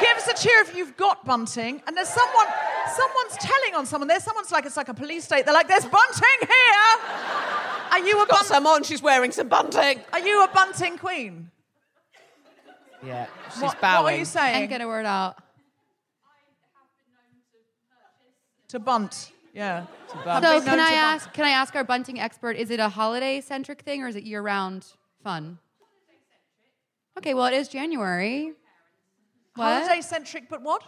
Give 0.00 0.16
us 0.16 0.28
a 0.28 0.34
cheer 0.34 0.60
if 0.60 0.76
you've 0.76 0.96
got 0.96 1.24
bunting. 1.24 1.82
And 1.86 1.96
there's 1.96 2.08
someone, 2.08 2.46
someone's 2.90 3.36
telling 3.40 3.74
on 3.74 3.86
someone. 3.86 4.08
There's 4.08 4.24
someone's 4.24 4.50
like, 4.52 4.66
it's 4.66 4.76
like 4.76 4.88
a 4.88 4.94
police 4.94 5.24
state. 5.24 5.44
They're 5.44 5.54
like, 5.54 5.68
there's 5.68 5.84
bunting 5.84 6.40
here. 6.40 6.98
Are 7.90 7.98
you 8.00 8.14
a 8.22 8.26
bunting? 8.26 8.28
got 8.28 8.28
bun- 8.28 8.44
some 8.44 8.66
on 8.66 8.82
she's 8.82 9.02
wearing 9.02 9.32
some 9.32 9.48
bunting 9.48 10.00
Are 10.12 10.18
you 10.20 10.44
a 10.44 10.48
bunting 10.48 10.98
queen? 10.98 11.50
yeah 13.04 13.26
she's 13.52 13.62
What, 13.62 13.80
bowing 13.80 14.04
what 14.04 14.14
are 14.14 14.16
you 14.18 14.24
saying? 14.24 14.56
And 14.62 14.68
get 14.68 14.80
a 14.80 14.86
word 14.86 15.06
out. 15.06 15.36
to 18.68 18.78
bunt. 18.78 19.32
Yeah. 19.54 19.86
So 20.12 20.18
can 20.22 20.44
I 20.44 20.90
to 20.90 20.96
ask? 20.96 21.32
Can 21.32 21.44
I 21.44 21.50
ask 21.50 21.74
our 21.74 21.84
bunting 21.84 22.20
expert? 22.20 22.56
Is 22.56 22.70
it 22.70 22.80
a 22.80 22.88
holiday 22.88 23.40
centric 23.40 23.80
thing 23.82 24.02
or 24.02 24.08
is 24.08 24.16
it 24.16 24.24
year 24.24 24.42
round 24.42 24.86
fun? 25.24 25.58
Okay, 27.16 27.34
well 27.34 27.46
it 27.46 27.54
is 27.54 27.68
January. 27.68 28.52
What? 29.54 29.64
Holiday 29.84 30.00
centric, 30.02 30.48
but 30.48 30.62
what? 30.62 30.82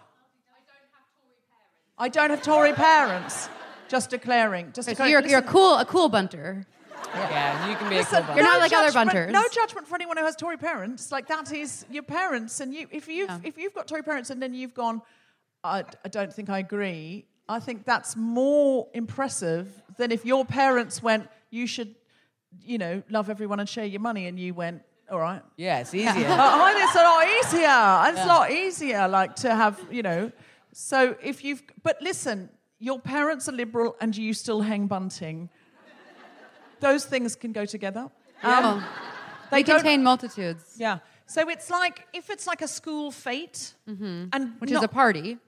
I 2.01 2.09
don't 2.09 2.30
have 2.30 2.42
Tory 2.42 2.72
parents. 2.72 3.48
Just 3.88 4.09
declaring. 4.11 4.72
Just 4.72 4.86
So 4.86 4.92
declaring. 4.92 5.12
you're, 5.12 5.26
you're 5.28 5.38
a 5.40 5.42
cool 5.42 5.74
a 5.76 5.84
cool 5.84 6.09
bunter. 6.09 6.66
yeah 7.14 7.68
you 7.68 7.76
can 7.76 7.88
be 7.90 7.96
a 7.96 7.98
listen, 7.98 8.22
cool 8.24 8.36
You're 8.36 8.44
no 8.44 8.53
not 8.53 8.61
like 8.61 8.72
other 8.72 8.92
bunters. 8.92 9.32
No 9.32 9.44
judgment 9.53 9.86
for 9.86 9.94
anyone 9.96 10.16
who 10.16 10.24
has 10.24 10.34
Tory 10.36 10.57
parents. 10.57 11.12
Like 11.12 11.26
that 11.28 11.53
is 11.53 11.84
your 11.90 12.03
parents, 12.03 12.61
and 12.61 12.72
you. 12.74 12.86
If 12.90 13.07
you've 13.09 13.28
Yeah. 13.28 13.40
if 13.44 13.59
you've 13.59 13.74
got 13.74 13.86
Tory 13.86 14.03
parents, 14.03 14.30
and 14.30 14.40
then 14.42 14.55
you've 14.55 14.74
gone, 14.74 15.03
I, 15.62 15.84
I 16.05 16.09
don't 16.09 16.32
think 16.32 16.48
I 16.48 16.59
agree. 16.61 17.26
I 17.48 17.59
think 17.61 17.84
that's 17.84 18.16
more 18.16 18.86
impressive 18.94 19.66
than 19.98 20.11
if 20.12 20.24
your 20.24 20.44
parents 20.44 21.03
went, 21.03 21.28
you 21.51 21.66
should, 21.66 21.94
you 22.64 22.78
know, 22.78 23.03
love 23.11 23.28
everyone 23.28 23.59
and 23.61 23.68
share 23.68 23.84
your 23.84 24.01
money, 24.01 24.26
and 24.28 24.38
you 24.38 24.55
went, 24.55 24.82
all 25.11 25.18
right. 25.18 25.42
Yeah, 25.57 25.80
it's 25.80 25.92
easier. 26.03 26.28
Uh, 26.28 26.36
I 26.38 26.72
think 26.72 26.84
it's 26.84 26.94
a 26.94 27.03
lot 27.03 27.26
easier. 27.38 28.11
It's 28.12 28.24
a 28.24 28.28
lot 28.28 28.51
easier, 28.53 29.09
like 29.09 29.34
to 29.36 29.55
have, 29.55 29.80
you 29.90 30.03
know. 30.05 30.30
So 30.73 31.16
if 31.23 31.45
you've, 31.45 31.62
but 31.83 31.97
listen, 32.01 32.49
your 32.79 32.99
parents 33.01 33.49
are 33.49 33.53
liberal 33.53 33.97
and 34.01 34.16
you 34.16 34.33
still 34.35 34.61
hang 34.62 34.87
bunting. 34.87 35.49
Those 36.81 37.05
things 37.05 37.37
can 37.37 37.53
go 37.53 37.64
together. 37.66 38.09
Um, 38.43 38.64
Oh. 38.64 38.89
they 39.51 39.62
They 39.62 39.73
contain 39.73 40.03
multitudes, 40.03 40.77
Yeah. 40.79 40.99
So 41.27 41.49
it's 41.49 41.71
like 41.71 42.07
if 42.12 42.31
it's 42.31 42.47
like 42.47 42.62
a 42.62 42.68
school 42.68 43.11
fete, 43.12 43.75
and 43.87 43.99
Mm-hmm. 43.99 44.59
which 44.61 44.71
not, 44.71 44.79
is 44.81 44.85
a 44.85 44.89
party. 44.89 45.39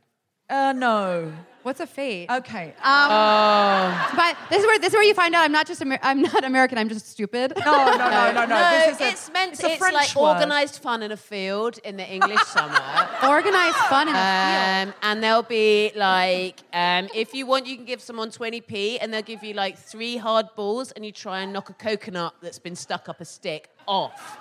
uh, 0.51 0.73
no. 0.73 1.33
What's 1.62 1.80
a 1.80 1.86
fate? 1.86 2.28
Okay. 2.28 2.74
Um, 2.82 3.94
but 4.16 4.36
this 4.50 4.60
is 4.60 4.66
where 4.66 4.78
this 4.78 4.88
is 4.88 4.94
where 4.94 5.04
you 5.04 5.14
find 5.14 5.34
out 5.34 5.44
I'm 5.44 5.52
not 5.52 5.66
just 5.66 5.80
Amer- 5.80 5.98
I'm 6.02 6.22
not 6.22 6.44
American. 6.44 6.76
I'm 6.78 6.88
just 6.88 7.08
stupid. 7.08 7.52
no, 7.64 7.64
no, 7.64 7.96
no, 7.96 8.32
no, 8.32 8.46
no. 8.46 8.70
this 8.70 8.96
is 8.96 9.00
a, 9.00 9.08
it's 9.08 9.32
meant 9.32 9.52
it's 9.52 9.62
a 9.62 9.72
it's 9.72 9.80
like 9.80 10.14
word. 10.16 10.34
organised 10.34 10.82
fun 10.82 11.02
in 11.02 11.12
a 11.12 11.16
field 11.16 11.78
in 11.84 11.96
the 11.96 12.06
English 12.12 12.42
summer. 12.42 12.80
Organized 13.28 13.76
fun 13.76 14.08
in 14.08 14.14
a 14.14 14.18
field. 14.18 14.88
Um, 14.88 14.94
and 15.02 15.22
there'll 15.22 15.42
be 15.42 15.92
like, 15.94 16.60
um, 16.72 17.08
if 17.14 17.32
you 17.34 17.46
want, 17.46 17.66
you 17.66 17.76
can 17.76 17.84
give 17.84 18.00
someone 18.00 18.30
20p 18.30 18.98
and 19.00 19.12
they'll 19.14 19.22
give 19.22 19.44
you 19.44 19.54
like 19.54 19.78
three 19.78 20.16
hard 20.16 20.46
balls 20.56 20.90
and 20.92 21.06
you 21.06 21.12
try 21.12 21.40
and 21.42 21.52
knock 21.52 21.70
a 21.70 21.74
coconut 21.74 22.34
that's 22.42 22.58
been 22.58 22.76
stuck 22.76 23.08
up 23.08 23.20
a 23.20 23.24
stick 23.24 23.68
off. 23.87 24.39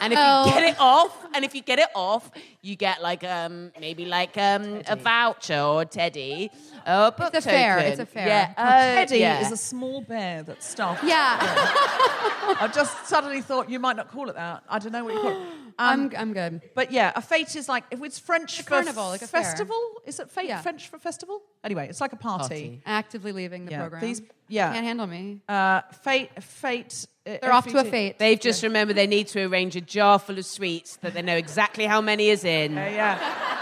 And 0.00 0.12
if 0.12 0.18
Oh. 0.20 0.46
you 0.46 0.52
get 0.52 0.62
it 0.64 0.76
off, 0.80 1.26
and 1.34 1.44
if 1.44 1.54
you 1.54 1.62
get 1.62 1.78
it 1.78 1.88
off, 1.94 2.30
you 2.62 2.76
get 2.76 3.00
like 3.00 3.24
um, 3.24 3.72
maybe 3.80 4.04
like 4.04 4.36
um, 4.36 4.82
a 4.88 4.96
voucher 4.96 5.58
or 5.60 5.82
a 5.82 5.86
teddy 5.86 6.50
or 6.86 7.06
a 7.06 7.10
book 7.12 7.32
It's 7.34 7.46
a 7.46 7.48
fair, 7.48 7.78
it's 7.78 8.00
a 8.00 8.06
fair. 8.06 8.26
Yeah, 8.26 8.54
A 8.58 8.60
uh, 8.60 8.94
teddy 8.96 9.18
yeah. 9.18 9.40
is 9.40 9.52
a 9.52 9.56
small 9.56 10.02
bear 10.02 10.42
that's 10.42 10.66
stuffed. 10.68 11.04
Yeah, 11.04 11.38
I 11.40 12.70
just 12.74 13.06
suddenly 13.06 13.40
thought 13.40 13.70
you 13.70 13.78
might 13.78 13.96
not 13.96 14.10
call 14.10 14.28
it 14.28 14.34
that. 14.34 14.64
I 14.68 14.78
don't 14.78 14.92
know 14.92 15.04
what 15.04 15.14
you 15.14 15.20
call 15.20 15.30
it. 15.30 15.36
Um, 15.36 15.52
I'm 15.78 16.12
I'm 16.16 16.32
good. 16.32 16.60
But 16.74 16.92
yeah, 16.92 17.12
a 17.16 17.22
fete 17.22 17.56
is 17.56 17.68
like 17.68 17.84
if 17.90 18.02
it's 18.02 18.18
French 18.18 18.60
A 18.60 18.62
for 18.62 18.68
carnival, 18.70 19.08
like 19.08 19.22
a 19.22 19.26
fair. 19.26 19.42
festival. 19.42 19.76
Is 20.04 20.20
it 20.20 20.30
fete 20.30 20.46
Yeah. 20.48 20.60
French 20.60 20.88
for 20.88 20.98
festival? 20.98 21.42
Anyway, 21.64 21.88
it's 21.88 22.00
like 22.00 22.12
a 22.12 22.16
party. 22.16 22.42
Party. 22.48 22.82
Actively 22.86 23.32
leaving 23.32 23.64
the 23.64 23.72
Yeah, 23.72 23.80
program. 23.80 24.02
these- 24.02 24.22
yeah. 24.48 24.72
can't 24.72 24.84
handle 24.84 25.06
me. 25.06 25.40
Uh, 25.48 25.80
fate, 26.02 26.30
fate. 26.42 27.06
They're 27.24 27.52
off 27.52 27.66
to 27.68 27.78
a 27.78 27.84
fate. 27.84 28.18
They've 28.18 28.38
just 28.38 28.62
remembered 28.62 28.96
they 28.96 29.06
need 29.06 29.28
to 29.28 29.44
arrange 29.44 29.76
a 29.76 29.80
jar 29.80 30.18
full 30.18 30.38
of 30.38 30.44
sweets 30.44 30.96
that 30.96 31.14
they 31.14 31.22
know 31.22 31.36
exactly 31.36 31.86
how 31.86 32.00
many 32.00 32.28
is 32.28 32.44
in. 32.44 32.76
Uh, 32.76 32.82
yeah. 32.82 33.54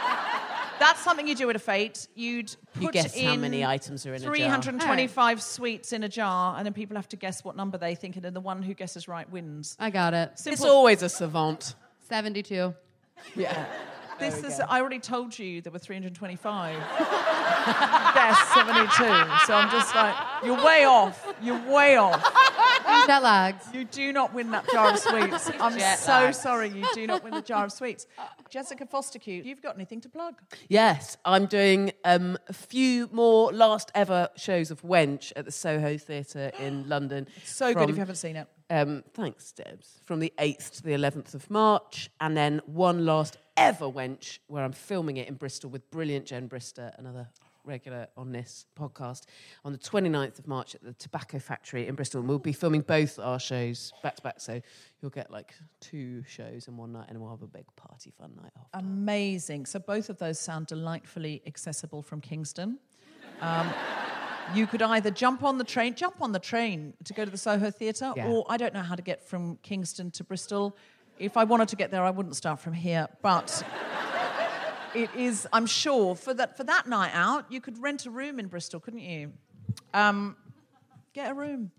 That's 0.80 1.00
something 1.00 1.28
you 1.28 1.36
do 1.36 1.48
at 1.48 1.54
a 1.54 1.60
fate. 1.60 2.08
You'd 2.16 2.56
put 2.74 2.82
You 2.82 2.90
guess 2.90 3.14
in 3.14 3.24
how 3.28 3.36
many 3.36 3.64
items 3.64 4.04
are 4.04 4.14
in 4.14 4.22
a 4.22 4.24
jar. 4.24 4.34
325 4.34 5.40
sweets 5.40 5.92
in 5.92 6.02
a 6.02 6.08
jar, 6.08 6.56
and 6.56 6.66
then 6.66 6.72
people 6.72 6.96
have 6.96 7.08
to 7.10 7.16
guess 7.16 7.44
what 7.44 7.54
number 7.54 7.78
they 7.78 7.94
think, 7.94 8.16
and 8.16 8.24
then 8.24 8.34
the 8.34 8.40
one 8.40 8.62
who 8.64 8.74
guesses 8.74 9.06
right 9.06 9.30
wins. 9.30 9.76
I 9.78 9.90
got 9.90 10.12
it. 10.12 10.32
It's 10.44 10.64
always 10.64 11.02
a 11.04 11.08
savant. 11.08 11.76
Seventy-two. 12.08 12.74
Yeah. 13.36 13.66
This 14.18 14.42
is. 14.42 14.60
I 14.60 14.80
already 14.80 14.98
told 14.98 15.38
you 15.38 15.62
there 15.62 15.72
were 15.72 15.78
325. 15.78 16.76
Guess 18.14 18.48
72. 18.54 18.90
So 19.46 19.54
I'm 19.54 19.70
just 19.70 19.94
like, 19.94 20.14
you're 20.44 20.62
way 20.64 20.84
off. 20.84 21.26
You're 21.42 21.60
way 21.72 21.96
off. 21.96 22.22
Jet 23.06 23.22
lags. 23.22 23.66
You 23.72 23.84
do 23.84 24.12
not 24.12 24.32
win 24.34 24.50
that 24.52 24.68
jar 24.70 24.92
of 24.92 24.98
sweets. 24.98 25.50
I'm 25.60 25.78
Jet 25.78 25.96
so 25.96 26.12
lag. 26.12 26.34
sorry. 26.34 26.68
You 26.68 26.86
do 26.94 27.06
not 27.06 27.24
win 27.24 27.34
the 27.34 27.42
jar 27.42 27.64
of 27.64 27.72
sweets. 27.72 28.06
Jessica 28.50 28.86
Fostekew, 28.86 29.44
you've 29.44 29.62
got 29.62 29.74
anything 29.76 30.00
to 30.02 30.08
plug? 30.08 30.34
Yes, 30.68 31.16
I'm 31.24 31.46
doing 31.46 31.92
um, 32.04 32.38
a 32.48 32.52
few 32.52 33.08
more 33.12 33.52
last 33.52 33.90
ever 33.94 34.28
shows 34.36 34.70
of 34.70 34.82
Wench 34.82 35.32
at 35.36 35.44
the 35.44 35.52
Soho 35.52 35.96
Theatre 35.96 36.52
in 36.58 36.88
London. 36.88 37.26
So 37.44 37.72
good 37.74 37.90
if 37.90 37.96
you 37.96 38.00
haven't 38.00 38.16
seen 38.16 38.36
it. 38.36 38.46
Um, 38.70 39.04
thanks, 39.14 39.52
Debs. 39.52 40.00
From 40.04 40.20
the 40.20 40.32
8th 40.38 40.76
to 40.76 40.82
the 40.82 40.92
11th 40.92 41.34
of 41.34 41.50
March, 41.50 42.10
and 42.20 42.36
then 42.36 42.60
one 42.66 43.04
last 43.04 43.36
ever 43.56 43.86
Wench 43.86 44.38
where 44.46 44.64
I'm 44.64 44.72
filming 44.72 45.18
it 45.18 45.28
in 45.28 45.34
Bristol 45.34 45.70
with 45.70 45.90
brilliant 45.90 46.26
Jen 46.26 46.48
Brister, 46.48 46.96
another 46.98 47.28
regular 47.64 48.08
on 48.16 48.32
this 48.32 48.66
podcast, 48.78 49.22
on 49.64 49.72
the 49.72 49.78
29th 49.78 50.38
of 50.38 50.46
March 50.46 50.74
at 50.74 50.82
the 50.82 50.92
Tobacco 50.94 51.38
Factory 51.38 51.86
in 51.88 51.94
Bristol. 51.94 52.20
And 52.20 52.28
we'll 52.28 52.38
be 52.38 52.52
filming 52.52 52.80
both 52.82 53.18
our 53.18 53.38
shows 53.40 53.92
back 54.02 54.16
to 54.16 54.22
back, 54.22 54.40
so 54.40 54.60
you'll 55.00 55.10
get 55.10 55.30
like 55.30 55.54
two 55.80 56.22
shows 56.26 56.68
in 56.68 56.76
one 56.76 56.92
night, 56.92 57.06
and 57.08 57.20
we'll 57.20 57.30
have 57.30 57.42
a 57.42 57.46
big 57.46 57.64
party 57.76 58.12
fun 58.18 58.32
night 58.42 58.52
off. 58.58 58.66
Amazing. 58.74 59.66
So 59.66 59.78
both 59.78 60.08
of 60.10 60.18
those 60.18 60.38
sound 60.38 60.66
delightfully 60.66 61.42
accessible 61.46 62.02
from 62.02 62.20
Kingston. 62.20 62.78
Um, 63.40 63.68
You 64.56 64.66
could 64.66 64.82
either 64.82 65.12
jump 65.12 65.44
on 65.44 65.56
the 65.56 65.64
train, 65.64 65.94
jump 65.94 66.20
on 66.20 66.32
the 66.32 66.40
train 66.40 66.94
to 67.04 67.14
go 67.14 67.24
to 67.24 67.30
the 67.30 67.38
Soho 67.38 67.70
Theatre, 67.70 68.12
Yeah. 68.16 68.26
or 68.26 68.44
I 68.48 68.56
don't 68.56 68.74
know 68.74 68.82
how 68.82 68.96
to 68.96 69.00
get 69.00 69.22
from 69.22 69.56
Kingston 69.62 70.10
to 70.10 70.24
Bristol. 70.24 70.76
If 71.20 71.36
I 71.36 71.44
wanted 71.44 71.68
to 71.68 71.76
get 71.76 71.92
there, 71.92 72.02
I 72.02 72.10
wouldn't 72.10 72.34
start 72.34 72.58
from 72.58 72.72
here. 72.72 73.06
But 73.22 73.62
it 74.94 75.10
is, 75.16 75.46
I'm 75.52 75.66
sure, 75.66 76.14
for 76.14 76.34
that 76.34 76.56
for 76.56 76.64
that 76.64 76.86
night 76.86 77.12
out, 77.14 77.50
you 77.50 77.60
could 77.60 77.80
rent 77.82 78.06
a 78.06 78.10
room 78.10 78.38
in 78.38 78.46
Bristol, 78.46 78.80
couldn't 78.80 79.00
you? 79.00 79.32
Um, 79.94 80.36
get 81.12 81.30
a 81.30 81.34
room. 81.34 81.70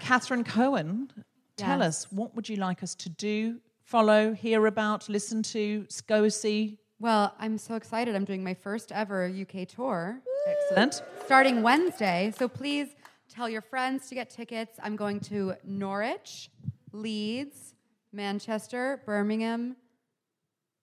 Catherine 0.00 0.44
Cohen, 0.44 1.10
tell 1.56 1.82
us 1.82 2.10
what 2.10 2.34
would 2.34 2.48
you 2.48 2.56
like 2.56 2.82
us 2.82 2.94
to 2.96 3.08
do, 3.08 3.60
follow, 3.84 4.32
hear 4.32 4.66
about, 4.66 5.08
listen 5.08 5.42
to, 5.42 5.86
go 6.06 6.28
see? 6.28 6.78
Well, 7.00 7.34
I'm 7.38 7.58
so 7.58 7.74
excited. 7.74 8.14
I'm 8.14 8.24
doing 8.24 8.42
my 8.42 8.54
first 8.54 8.92
ever 8.92 9.26
UK 9.26 9.68
tour 9.68 10.20
Excellent. 10.46 11.02
starting 11.24 11.62
Wednesday. 11.62 12.32
So 12.36 12.48
please 12.48 12.88
tell 13.28 13.48
your 13.48 13.60
friends 13.60 14.08
to 14.08 14.14
get 14.14 14.30
tickets. 14.30 14.78
I'm 14.82 14.96
going 14.96 15.20
to 15.20 15.54
Norwich, 15.64 16.50
Leeds, 16.92 17.74
Manchester, 18.12 19.02
Birmingham, 19.04 19.76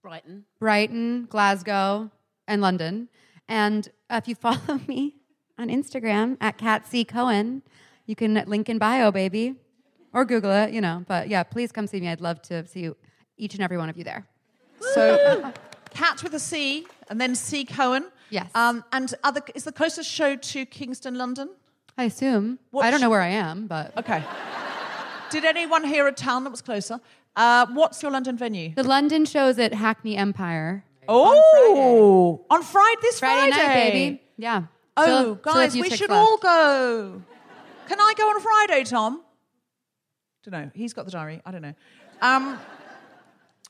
Brighton. 0.01 0.45
Brighton, 0.59 1.25
Glasgow, 1.29 2.09
and 2.47 2.61
London. 2.61 3.07
And 3.47 3.87
uh, 4.09 4.19
if 4.21 4.27
you 4.27 4.35
follow 4.35 4.79
me 4.87 5.15
on 5.57 5.69
Instagram 5.69 6.37
at 6.41 6.57
Cat 6.57 6.87
C 6.87 7.03
Cohen, 7.05 7.61
you 8.05 8.15
can 8.15 8.33
link 8.47 8.67
in 8.69 8.77
bio, 8.77 9.11
baby, 9.11 9.55
or 10.13 10.25
Google 10.25 10.51
it, 10.51 10.71
you 10.71 10.81
know. 10.81 11.05
But 11.07 11.29
yeah, 11.29 11.43
please 11.43 11.71
come 11.71 11.87
see 11.87 11.99
me. 12.01 12.09
I'd 12.09 12.21
love 12.21 12.41
to 12.43 12.65
see 12.65 12.81
you, 12.81 12.97
each 13.37 13.53
and 13.53 13.63
every 13.63 13.77
one 13.77 13.89
of 13.89 13.97
you 13.97 14.03
there. 14.03 14.25
So, 14.93 15.53
Cat 15.91 16.23
with 16.23 16.33
a 16.33 16.39
C, 16.39 16.87
and 17.09 17.19
then 17.21 17.35
C 17.35 17.63
Cohen. 17.65 18.05
Yes. 18.29 18.49
Um, 18.55 18.83
and 18.93 19.13
other 19.23 19.41
is 19.53 19.65
the 19.65 19.71
closest 19.71 20.09
show 20.09 20.35
to 20.35 20.65
Kingston, 20.65 21.15
London. 21.15 21.49
I 21.97 22.05
assume. 22.05 22.57
What 22.71 22.85
I 22.85 22.89
don't 22.91 22.99
sh- 22.99 23.03
know 23.03 23.09
where 23.09 23.21
I 23.21 23.27
am, 23.27 23.67
but 23.67 23.95
Okay. 23.97 24.23
Did 25.29 25.45
anyone 25.45 25.83
hear 25.85 26.07
a 26.07 26.11
town 26.11 26.43
that 26.43 26.49
was 26.49 26.61
closer? 26.61 26.99
Uh, 27.35 27.65
what's 27.71 28.01
your 28.01 28.11
London 28.11 28.37
venue? 28.37 28.73
the 28.75 28.83
London 28.83 29.25
show's 29.25 29.57
at 29.59 29.73
Hackney 29.73 30.17
Empire. 30.17 30.83
Oh, 31.07 32.45
on 32.49 32.63
Friday, 32.63 32.99
this 33.01 33.19
Friday, 33.19 33.51
Friday, 33.51 33.67
night, 33.67 33.73
baby. 33.91 34.21
Yeah. 34.37 34.63
Oh, 34.97 35.03
still 35.03 35.35
guys, 35.35 35.73
few 35.73 35.81
we 35.81 35.89
should 35.89 36.09
left. 36.09 36.19
all 36.29 36.37
go. 36.37 37.21
Can 37.87 37.99
I 37.99 38.13
go 38.17 38.29
on 38.29 38.39
Friday, 38.41 38.83
Tom? 38.83 39.21
Don't 40.43 40.51
know. 40.51 40.71
He's 40.73 40.93
got 40.93 41.05
the 41.05 41.11
diary. 41.11 41.41
I 41.45 41.51
don't 41.51 41.61
know. 41.61 41.73
Um, 42.21 42.59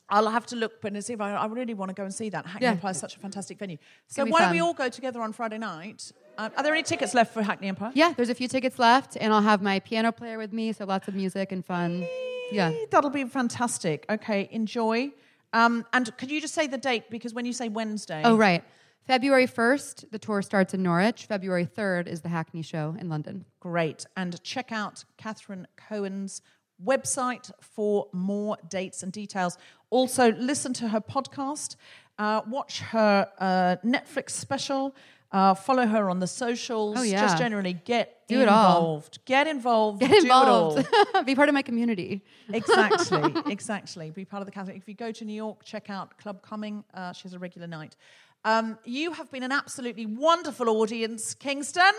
I'll 0.08 0.28
have 0.28 0.46
to 0.46 0.56
look, 0.56 0.80
but 0.82 1.02
see 1.02 1.12
if 1.14 1.20
I, 1.20 1.32
I 1.32 1.46
really 1.46 1.74
want 1.74 1.88
to 1.88 1.94
go 1.94 2.04
and 2.04 2.12
see 2.12 2.28
that. 2.30 2.44
Hackney 2.46 2.66
Yeah. 2.66 2.72
Empire 2.72 2.90
is 2.90 2.98
such 2.98 3.16
a 3.16 3.18
fantastic 3.18 3.58
venue. 3.58 3.78
So 4.08 4.24
why 4.24 4.40
don't 4.40 4.52
we 4.52 4.60
all 4.60 4.74
go 4.74 4.88
together 4.88 5.20
on 5.22 5.32
Friday 5.32 5.58
night? 5.58 6.12
Uh, 6.36 6.50
are 6.56 6.62
there 6.62 6.74
any 6.74 6.82
tickets 6.82 7.14
left 7.14 7.32
for 7.32 7.42
Hackney 7.42 7.68
Empire? 7.68 7.92
Yeah, 7.94 8.12
there's 8.16 8.28
a 8.30 8.34
few 8.34 8.48
tickets 8.48 8.78
left, 8.78 9.16
and 9.20 9.32
I'll 9.32 9.42
have 9.42 9.62
my 9.62 9.80
piano 9.80 10.12
player 10.12 10.38
with 10.38 10.52
me, 10.52 10.72
so 10.72 10.84
lots 10.84 11.08
of 11.08 11.14
music 11.14 11.52
and 11.52 11.64
fun. 11.64 12.06
Yeah. 12.54 12.72
That'll 12.90 13.10
be 13.10 13.24
fantastic. 13.24 14.06
Okay, 14.08 14.48
enjoy. 14.50 15.12
Um, 15.52 15.84
and 15.92 16.16
could 16.16 16.30
you 16.30 16.40
just 16.40 16.54
say 16.54 16.66
the 16.66 16.78
date? 16.78 17.10
Because 17.10 17.34
when 17.34 17.44
you 17.44 17.52
say 17.52 17.68
Wednesday. 17.68 18.22
Oh, 18.24 18.36
right. 18.36 18.64
February 19.06 19.46
1st, 19.46 20.10
the 20.10 20.18
tour 20.18 20.42
starts 20.42 20.74
in 20.74 20.82
Norwich. 20.82 21.26
February 21.26 21.66
3rd 21.66 22.06
is 22.06 22.20
the 22.20 22.28
Hackney 22.28 22.62
show 22.62 22.94
in 22.98 23.08
London. 23.08 23.44
Great. 23.58 24.06
And 24.16 24.40
check 24.44 24.70
out 24.70 25.04
Catherine 25.16 25.66
Cohen's 25.76 26.40
website 26.84 27.50
for 27.60 28.06
more 28.12 28.56
dates 28.68 29.02
and 29.02 29.12
details. 29.12 29.58
Also, 29.90 30.32
listen 30.32 30.72
to 30.74 30.88
her 30.88 31.00
podcast, 31.00 31.76
uh, 32.18 32.42
watch 32.48 32.80
her 32.80 33.28
uh, 33.38 33.76
Netflix 33.84 34.30
special, 34.30 34.94
uh, 35.32 35.54
follow 35.54 35.86
her 35.86 36.10
on 36.10 36.18
the 36.20 36.26
socials. 36.26 36.96
Oh, 36.98 37.02
yeah. 37.02 37.22
Just 37.22 37.38
generally 37.38 37.72
get 37.72 38.26
Do 38.28 38.40
it 38.42 38.48
all. 38.48 38.76
involved. 38.76 39.18
Get 39.24 39.46
involved. 39.46 40.00
Get 40.00 40.22
involved. 40.22 40.86
Be 41.24 41.34
part 41.34 41.48
of 41.48 41.54
my 41.54 41.62
community. 41.62 42.22
exactly, 42.52 43.34
exactly. 43.52 44.10
Be 44.10 44.24
part 44.24 44.42
of 44.42 44.46
the 44.46 44.52
Catholic. 44.52 44.76
If 44.76 44.86
you 44.88 44.94
go 44.94 45.10
to 45.10 45.24
New 45.24 45.34
York, 45.34 45.64
check 45.64 45.88
out 45.90 46.16
Club 46.18 46.42
Cumming. 46.42 46.84
Uh, 46.92 47.12
she 47.12 47.22
has 47.24 47.32
a 47.32 47.38
regular 47.38 47.66
night. 47.66 47.96
Um, 48.44 48.78
you 48.84 49.12
have 49.12 49.30
been 49.30 49.42
an 49.42 49.52
absolutely 49.52 50.04
wonderful 50.06 50.68
audience, 50.68 51.34
Kingston. 51.34 51.92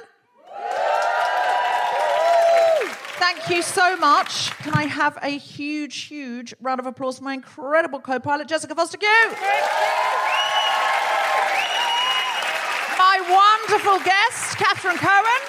Thank 3.17 3.49
you 3.49 3.61
so 3.61 3.95
much. 3.97 4.51
Can 4.57 4.73
I 4.73 4.85
have 4.85 5.17
a 5.21 5.29
huge, 5.29 6.03
huge 6.03 6.53
round 6.59 6.79
of 6.79 6.85
applause 6.85 7.17
for 7.19 7.23
my 7.23 7.33
incredible 7.33 7.99
co-pilot, 7.99 8.47
Jessica 8.47 8.75
Fostekew? 8.75 10.22
My 13.13 13.21
wonderful 13.29 13.99
guest, 13.99 14.57
Catherine 14.57 14.97
Cohen. 14.97 15.41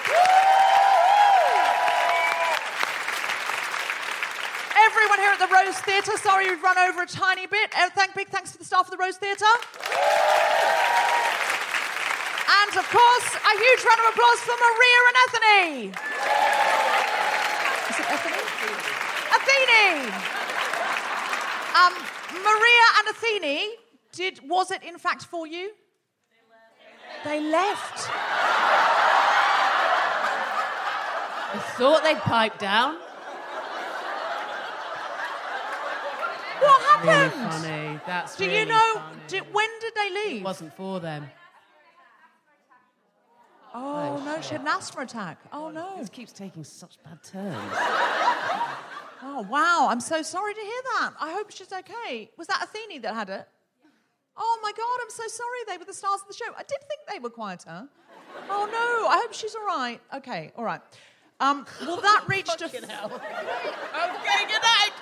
Everyone 4.84 5.18
here 5.18 5.32
at 5.32 5.38
the 5.38 5.48
Rose 5.48 5.80
Theatre, 5.80 6.18
sorry 6.18 6.50
we've 6.50 6.62
run 6.62 6.76
over 6.76 7.00
a 7.00 7.06
tiny 7.06 7.46
bit. 7.46 7.72
Uh, 7.74 7.88
thank, 7.94 8.14
big 8.14 8.28
thanks 8.28 8.52
to 8.52 8.58
the 8.58 8.66
staff 8.66 8.84
of 8.84 8.90
the 8.90 8.98
Rose 8.98 9.16
Theatre. 9.16 9.48
And 12.52 12.76
of 12.76 12.84
course, 12.92 13.28
a 13.32 13.54
huge 13.56 13.80
round 13.80 14.00
of 14.04 14.12
applause 14.12 14.40
for 14.44 14.56
Maria 14.60 15.00
and 15.08 15.16
Anthony. 15.24 15.88
Is 17.88 17.96
it 17.96 18.10
Anthony? 18.12 18.44
Athene. 19.40 20.12
Um, 21.80 21.94
Maria 22.44 22.86
and 22.98 23.08
Athene, 23.08 23.72
did 24.12 24.46
was 24.50 24.70
it 24.70 24.82
in 24.82 24.98
fact 24.98 25.24
for 25.24 25.46
you? 25.46 25.72
They 27.22 27.40
left. 27.40 28.08
I 31.56 31.58
thought 31.78 32.02
they'd 32.02 32.18
pipe 32.18 32.58
down. 32.58 32.96
What 36.60 36.80
Really 37.04 37.12
happened? 37.16 37.52
funny. 37.52 38.00
That's 38.06 38.36
Do 38.36 38.44
really 38.46 38.58
you 38.60 38.66
know? 38.66 38.92
funny. 38.94 39.16
Do, 39.28 39.38
when 39.52 39.68
did 39.80 39.92
they 39.94 40.10
leave? 40.10 40.40
It 40.40 40.44
wasn't 40.44 40.74
for 40.76 41.00
them. 41.00 41.28
oh 43.74 44.22
no, 44.24 44.40
she 44.40 44.52
had 44.52 44.60
an 44.62 44.68
asthma 44.68 45.02
attack. 45.02 45.38
Oh 45.52 45.68
no. 45.70 45.96
This 45.98 46.08
keeps 46.08 46.32
taking 46.32 46.64
such 46.64 46.96
bad 47.04 47.22
turns. 47.22 47.72
Oh 49.26 49.40
wow, 49.48 49.86
I'm 49.90 50.00
so 50.00 50.20
sorry 50.20 50.52
to 50.52 50.60
hear 50.60 50.82
that. 51.00 51.12
I 51.18 51.32
hope 51.32 51.50
she's 51.50 51.72
okay. 51.72 52.30
Was 52.36 52.46
that 52.48 52.62
Athene 52.62 53.00
that 53.00 53.14
had 53.14 53.30
it? 53.30 53.48
Oh 54.36 54.58
my 54.62 54.72
god, 54.72 54.98
I'm 55.02 55.10
so 55.10 55.26
sorry. 55.28 55.58
They 55.68 55.78
were 55.78 55.84
the 55.84 55.94
stars 55.94 56.20
of 56.22 56.28
the 56.28 56.34
show. 56.34 56.52
I 56.56 56.62
did 56.62 56.78
think 56.88 57.00
they 57.10 57.18
were 57.18 57.30
quieter. 57.30 57.88
Oh 58.50 58.68
no, 58.70 59.08
I 59.08 59.18
hope 59.22 59.32
she's 59.32 59.54
all 59.54 59.64
right. 59.64 60.00
Okay, 60.16 60.50
all 60.56 60.64
right. 60.64 60.80
Um, 61.40 61.66
well, 61.82 62.00
that 62.00 62.24
reached 62.26 62.60
a 62.60 62.64
okay, 62.66 62.80
good 62.82 62.88
night. 62.88 64.92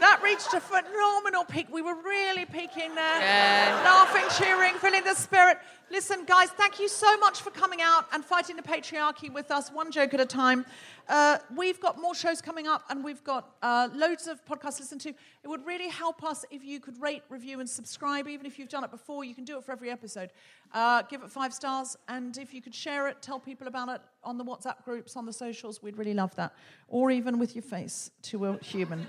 That 0.00 0.20
reached 0.22 0.52
a 0.54 0.60
phenomenal 0.60 1.44
peak. 1.44 1.66
We 1.70 1.82
were 1.82 1.94
really 1.94 2.44
peaking 2.46 2.94
there, 2.94 3.20
Yeah. 3.20 3.80
laughing, 3.84 4.24
cheering, 4.38 4.74
feeling 4.74 5.04
the 5.04 5.14
spirit. 5.14 5.58
Listen, 5.90 6.24
guys, 6.24 6.50
thank 6.50 6.78
you 6.78 6.88
so 6.88 7.16
much 7.18 7.40
for 7.40 7.50
coming 7.50 7.80
out 7.82 8.06
and 8.12 8.24
fighting 8.24 8.56
the 8.56 8.62
patriarchy 8.62 9.32
with 9.32 9.50
us, 9.50 9.70
one 9.70 9.90
joke 9.90 10.14
at 10.14 10.20
a 10.20 10.26
time. 10.26 10.64
Uh, 11.08 11.38
we've 11.56 11.80
got 11.80 12.00
more 12.00 12.14
shows 12.14 12.40
coming 12.40 12.68
up, 12.68 12.84
and 12.88 13.02
we've 13.02 13.24
got 13.24 13.56
uh, 13.62 13.88
loads 13.92 14.28
of 14.28 14.44
podcasts 14.46 14.76
to 14.76 14.82
listen 14.82 14.98
to. 15.00 15.08
It 15.08 15.48
would 15.48 15.66
really 15.66 15.88
help 15.88 16.22
us 16.22 16.44
if 16.50 16.62
you 16.64 16.78
could 16.78 17.00
rate, 17.02 17.24
review, 17.28 17.58
and 17.58 17.68
subscribe. 17.68 18.28
Even 18.28 18.46
if 18.46 18.56
you've 18.58 18.68
done 18.68 18.84
it 18.84 18.92
before, 18.92 19.24
you 19.24 19.34
can 19.34 19.44
do 19.44 19.58
it 19.58 19.64
for 19.64 19.72
every 19.72 19.90
episode. 19.90 20.30
Uh, 20.72 21.02
give 21.02 21.22
it 21.22 21.30
five 21.30 21.52
stars, 21.52 21.96
and 22.08 22.38
if 22.38 22.54
you 22.54 22.62
could 22.62 22.74
share 22.74 23.08
it, 23.08 23.20
tell 23.20 23.40
people 23.40 23.66
about 23.66 23.88
it 23.88 24.00
on 24.22 24.38
the 24.38 24.44
WhatsApp 24.44 24.84
groups, 24.84 25.16
on 25.16 25.26
the 25.26 25.32
socials, 25.32 25.82
we'd 25.82 25.98
really 25.98 26.14
love 26.14 26.34
that. 26.36 26.52
Or 26.86 27.10
even 27.10 27.40
with 27.40 27.56
your 27.56 27.62
face 27.64 28.12
to 28.22 28.46
a 28.46 28.58
human. 28.58 29.08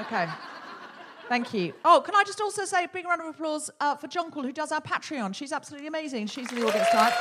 Okay. 0.00 0.28
Thank 1.28 1.54
you. 1.54 1.72
Oh, 1.84 2.02
can 2.04 2.14
I 2.14 2.22
just 2.24 2.40
also 2.40 2.64
say 2.64 2.84
a 2.84 2.88
big 2.88 3.06
round 3.06 3.20
of 3.20 3.28
applause 3.28 3.70
uh, 3.80 3.96
for 3.96 4.08
Jonquil, 4.08 4.42
who 4.42 4.52
does 4.52 4.72
our 4.72 4.80
Patreon. 4.80 5.34
She's 5.34 5.52
absolutely 5.52 5.88
amazing. 5.88 6.26
She's 6.26 6.50
in 6.52 6.60
the 6.60 6.66
audience 6.66 6.88
tonight. 6.90 7.14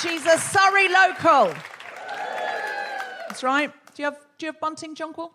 She's 0.00 0.24
a 0.26 0.38
Surrey 0.38 0.88
local. 0.88 1.54
That's 3.28 3.42
right. 3.42 3.70
Do 3.94 4.02
you 4.02 4.04
have 4.06 4.18
Do 4.38 4.46
you 4.46 4.52
have 4.52 4.60
bunting, 4.60 4.94
Jonquil? 4.94 5.30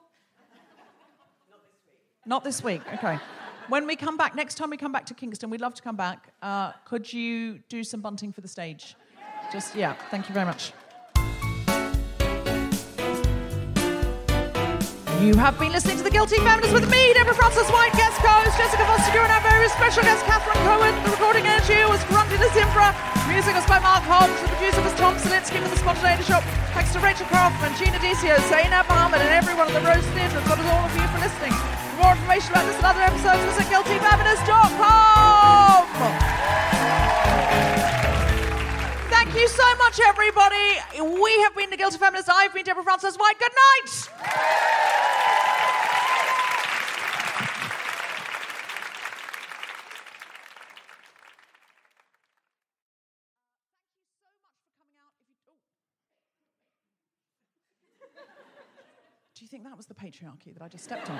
Not 2.26 2.44
this 2.44 2.64
week. 2.64 2.82
Okay. 2.96 3.20
When 3.70 3.86
we 3.88 3.96
come 3.96 4.18
back, 4.18 4.36
next 4.36 4.56
time 4.56 4.70
we 4.70 4.78
come 4.78 4.92
back 4.92 5.06
to 5.08 5.14
Kingston, 5.14 5.50
we'd 5.50 5.62
love 5.62 5.76
to 5.76 5.82
come 5.82 5.96
back. 5.96 6.34
Uh, 6.42 6.72
could 6.84 7.12
you 7.12 7.60
do 7.70 7.84
some 7.84 8.02
bunting 8.02 8.32
for 8.32 8.42
the 8.42 8.48
stage? 8.48 8.96
Just 9.52 9.76
yeah. 9.76 9.94
Thank 10.10 10.28
you 10.28 10.34
very 10.34 10.46
much. 10.46 10.74
You 15.24 15.32
have 15.40 15.56
been 15.58 15.72
listening 15.72 15.96
to 15.98 16.04
The 16.04 16.12
Guilty 16.12 16.36
Feminist 16.44 16.74
with 16.76 16.92
me, 16.92 17.14
Deborah 17.16 17.34
Frances-White, 17.34 17.96
guest 17.96 18.20
co-host 18.20 18.60
Jessica 18.60 18.84
Foster, 18.84 19.24
and 19.24 19.32
our 19.32 19.40
very 19.48 19.72
special 19.72 20.04
guest, 20.04 20.28
Catherine 20.28 20.60
Cohen. 20.68 20.92
The 21.08 21.16
recording 21.16 21.48
engineer 21.48 21.88
was 21.88 22.04
Grumpy 22.12 22.36
the 22.38 22.52
Zimbra. 22.52 22.92
Music 23.32 23.56
was 23.56 23.64
by 23.66 23.80
Mark 23.80 24.04
Hodge. 24.06 24.36
The 24.44 24.52
producer 24.54 24.84
was 24.84 24.92
Tom 25.00 25.16
Salinsky 25.16 25.64
with 25.64 25.72
The 25.72 25.80
Spontaneity 25.80 26.28
Shop. 26.28 26.44
Thanks 26.76 26.92
to 26.94 27.00
Rachel 27.00 27.26
Kaufman, 27.32 27.72
Gina 27.80 27.98
Dicio, 28.04 28.36
Zainab 28.52 28.92
Mohammed, 28.92 29.24
and 29.24 29.32
everyone 29.34 29.72
at 29.72 29.74
the 29.74 29.82
Rose 29.88 30.04
Theatre, 30.14 30.38
as 30.38 30.46
well 30.46 30.60
as 30.60 30.68
all 30.70 30.84
of 30.84 30.92
you 30.94 31.08
for 31.10 31.18
listening. 31.24 31.56
For 31.96 32.04
more 32.06 32.14
information 32.14 32.52
about 32.52 32.68
this 32.68 32.76
and 32.78 32.86
other 32.86 33.02
episodes, 33.02 33.42
visit 33.56 33.66
guiltyfeminist.com. 33.72 36.45
Thank 39.36 39.50
you 39.50 39.54
so 39.54 39.76
much, 39.76 40.00
everybody. 40.00 40.78
We 41.22 41.42
have 41.42 41.54
been 41.58 41.70
the 41.70 41.76
Guilty 41.76 41.98
Feminists. 41.98 42.30
I've 42.34 42.54
been 42.54 42.64
Deborah 42.64 42.84
Frances 42.84 43.18
White. 43.18 43.38
Good 43.38 43.52
night. 43.52 44.10
Do 59.36 59.42
you 59.42 59.50
think 59.50 59.66
that 59.66 59.76
was 59.76 59.86
the 59.86 59.94
patriarchy 59.94 60.54
that 60.54 60.62
I 60.62 60.70
just 60.70 60.86
stepped 60.86 61.10
on? 61.10 61.20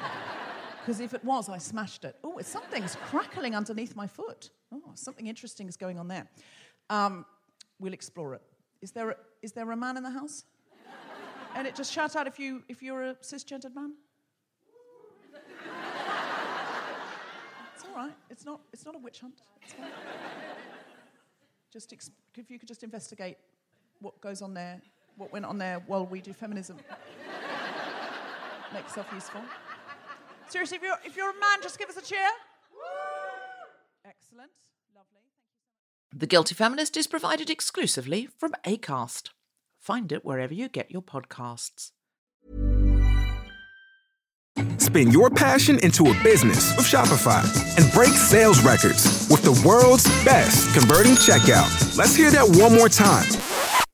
Because 0.80 1.02
if 1.02 1.14
it 1.14 1.26
was, 1.26 1.50
I 1.50 1.58
smashed 1.58 2.06
it. 2.06 2.16
Oh, 2.24 2.40
something's 2.42 2.96
crackling 2.96 3.56
underneath 3.56 3.94
my 3.94 4.08
foot. 4.08 4.52
Oh, 4.74 4.94
something 4.94 5.28
interesting 5.28 5.68
is 5.68 5.76
going 5.76 6.00
on 6.00 6.08
there. 6.08 6.30
Um, 6.90 7.26
we'll 7.80 7.94
explore 7.94 8.34
it. 8.34 8.42
Is 8.82 8.92
there 8.92 9.12
a, 9.12 9.16
is 9.42 9.52
there 9.52 9.70
a 9.72 9.76
man 9.78 9.98
in 9.98 10.04
the 10.04 10.12
house? 10.12 10.46
And 11.58 11.66
it 11.66 11.74
just 11.74 11.94
shout 11.94 12.18
out 12.18 12.28
if 12.28 12.38
you 12.38 12.64
if 12.68 12.84
you're 12.84 13.12
a 13.12 13.16
cisgendered 13.16 13.74
man. 13.74 13.94
It's 17.74 17.86
all 17.86 17.96
right. 17.96 18.12
It's 18.30 18.46
not 18.46 18.60
it's 18.74 18.86
not 18.86 18.94
a 18.94 18.98
witch 18.98 19.22
hunt. 19.22 19.42
Just 21.72 21.94
ex- 21.94 22.12
if 22.38 22.52
you 22.52 22.60
could 22.60 22.68
just 22.68 22.84
investigate 22.84 23.38
what 24.00 24.20
goes 24.20 24.42
on 24.42 24.54
there, 24.54 24.82
what 25.18 25.32
went 25.32 25.46
on 25.46 25.58
there 25.58 25.82
while 25.88 26.06
we 26.06 26.20
do 26.20 26.34
feminism. 26.34 26.78
Make 28.74 28.84
yourself 28.84 29.08
useful. 29.14 29.42
Seriously, 30.50 30.78
if 30.78 30.84
you're, 30.84 31.00
if 31.06 31.16
you're 31.16 31.30
a 31.30 31.34
man, 31.34 31.60
just 31.62 31.80
give 31.80 31.90
us 31.90 31.98
a 31.98 32.02
cheer. 32.02 32.30
Excellent. 34.06 34.52
Lovely. 34.94 35.22
The 36.12 36.28
Guilty 36.28 36.56
Feminist 36.56 36.96
is 36.98 37.08
provided 37.08 37.50
exclusively 37.50 38.30
from 38.38 38.54
ACAST. 38.66 39.30
Find 39.80 40.12
it 40.12 40.24
wherever 40.24 40.54
you 40.54 40.70
get 40.70 40.92
your 40.92 41.02
podcasts. 41.02 41.92
Spin 44.78 45.12
your 45.12 45.30
passion 45.30 45.80
into 45.84 46.08
a 46.08 46.24
business 46.24 46.76
with 46.78 46.86
Shopify 46.86 47.44
and 47.78 47.92
break 47.94 48.12
sales 48.12 48.64
records 48.64 49.28
with 49.30 49.44
the 49.44 49.62
world's 49.68 50.06
best 50.24 50.74
converting 50.74 51.14
checkout. 51.14 51.98
Let's 51.98 52.16
hear 52.16 52.32
that 52.32 52.48
one 52.48 52.74
more 52.74 52.88
time. 52.88 53.26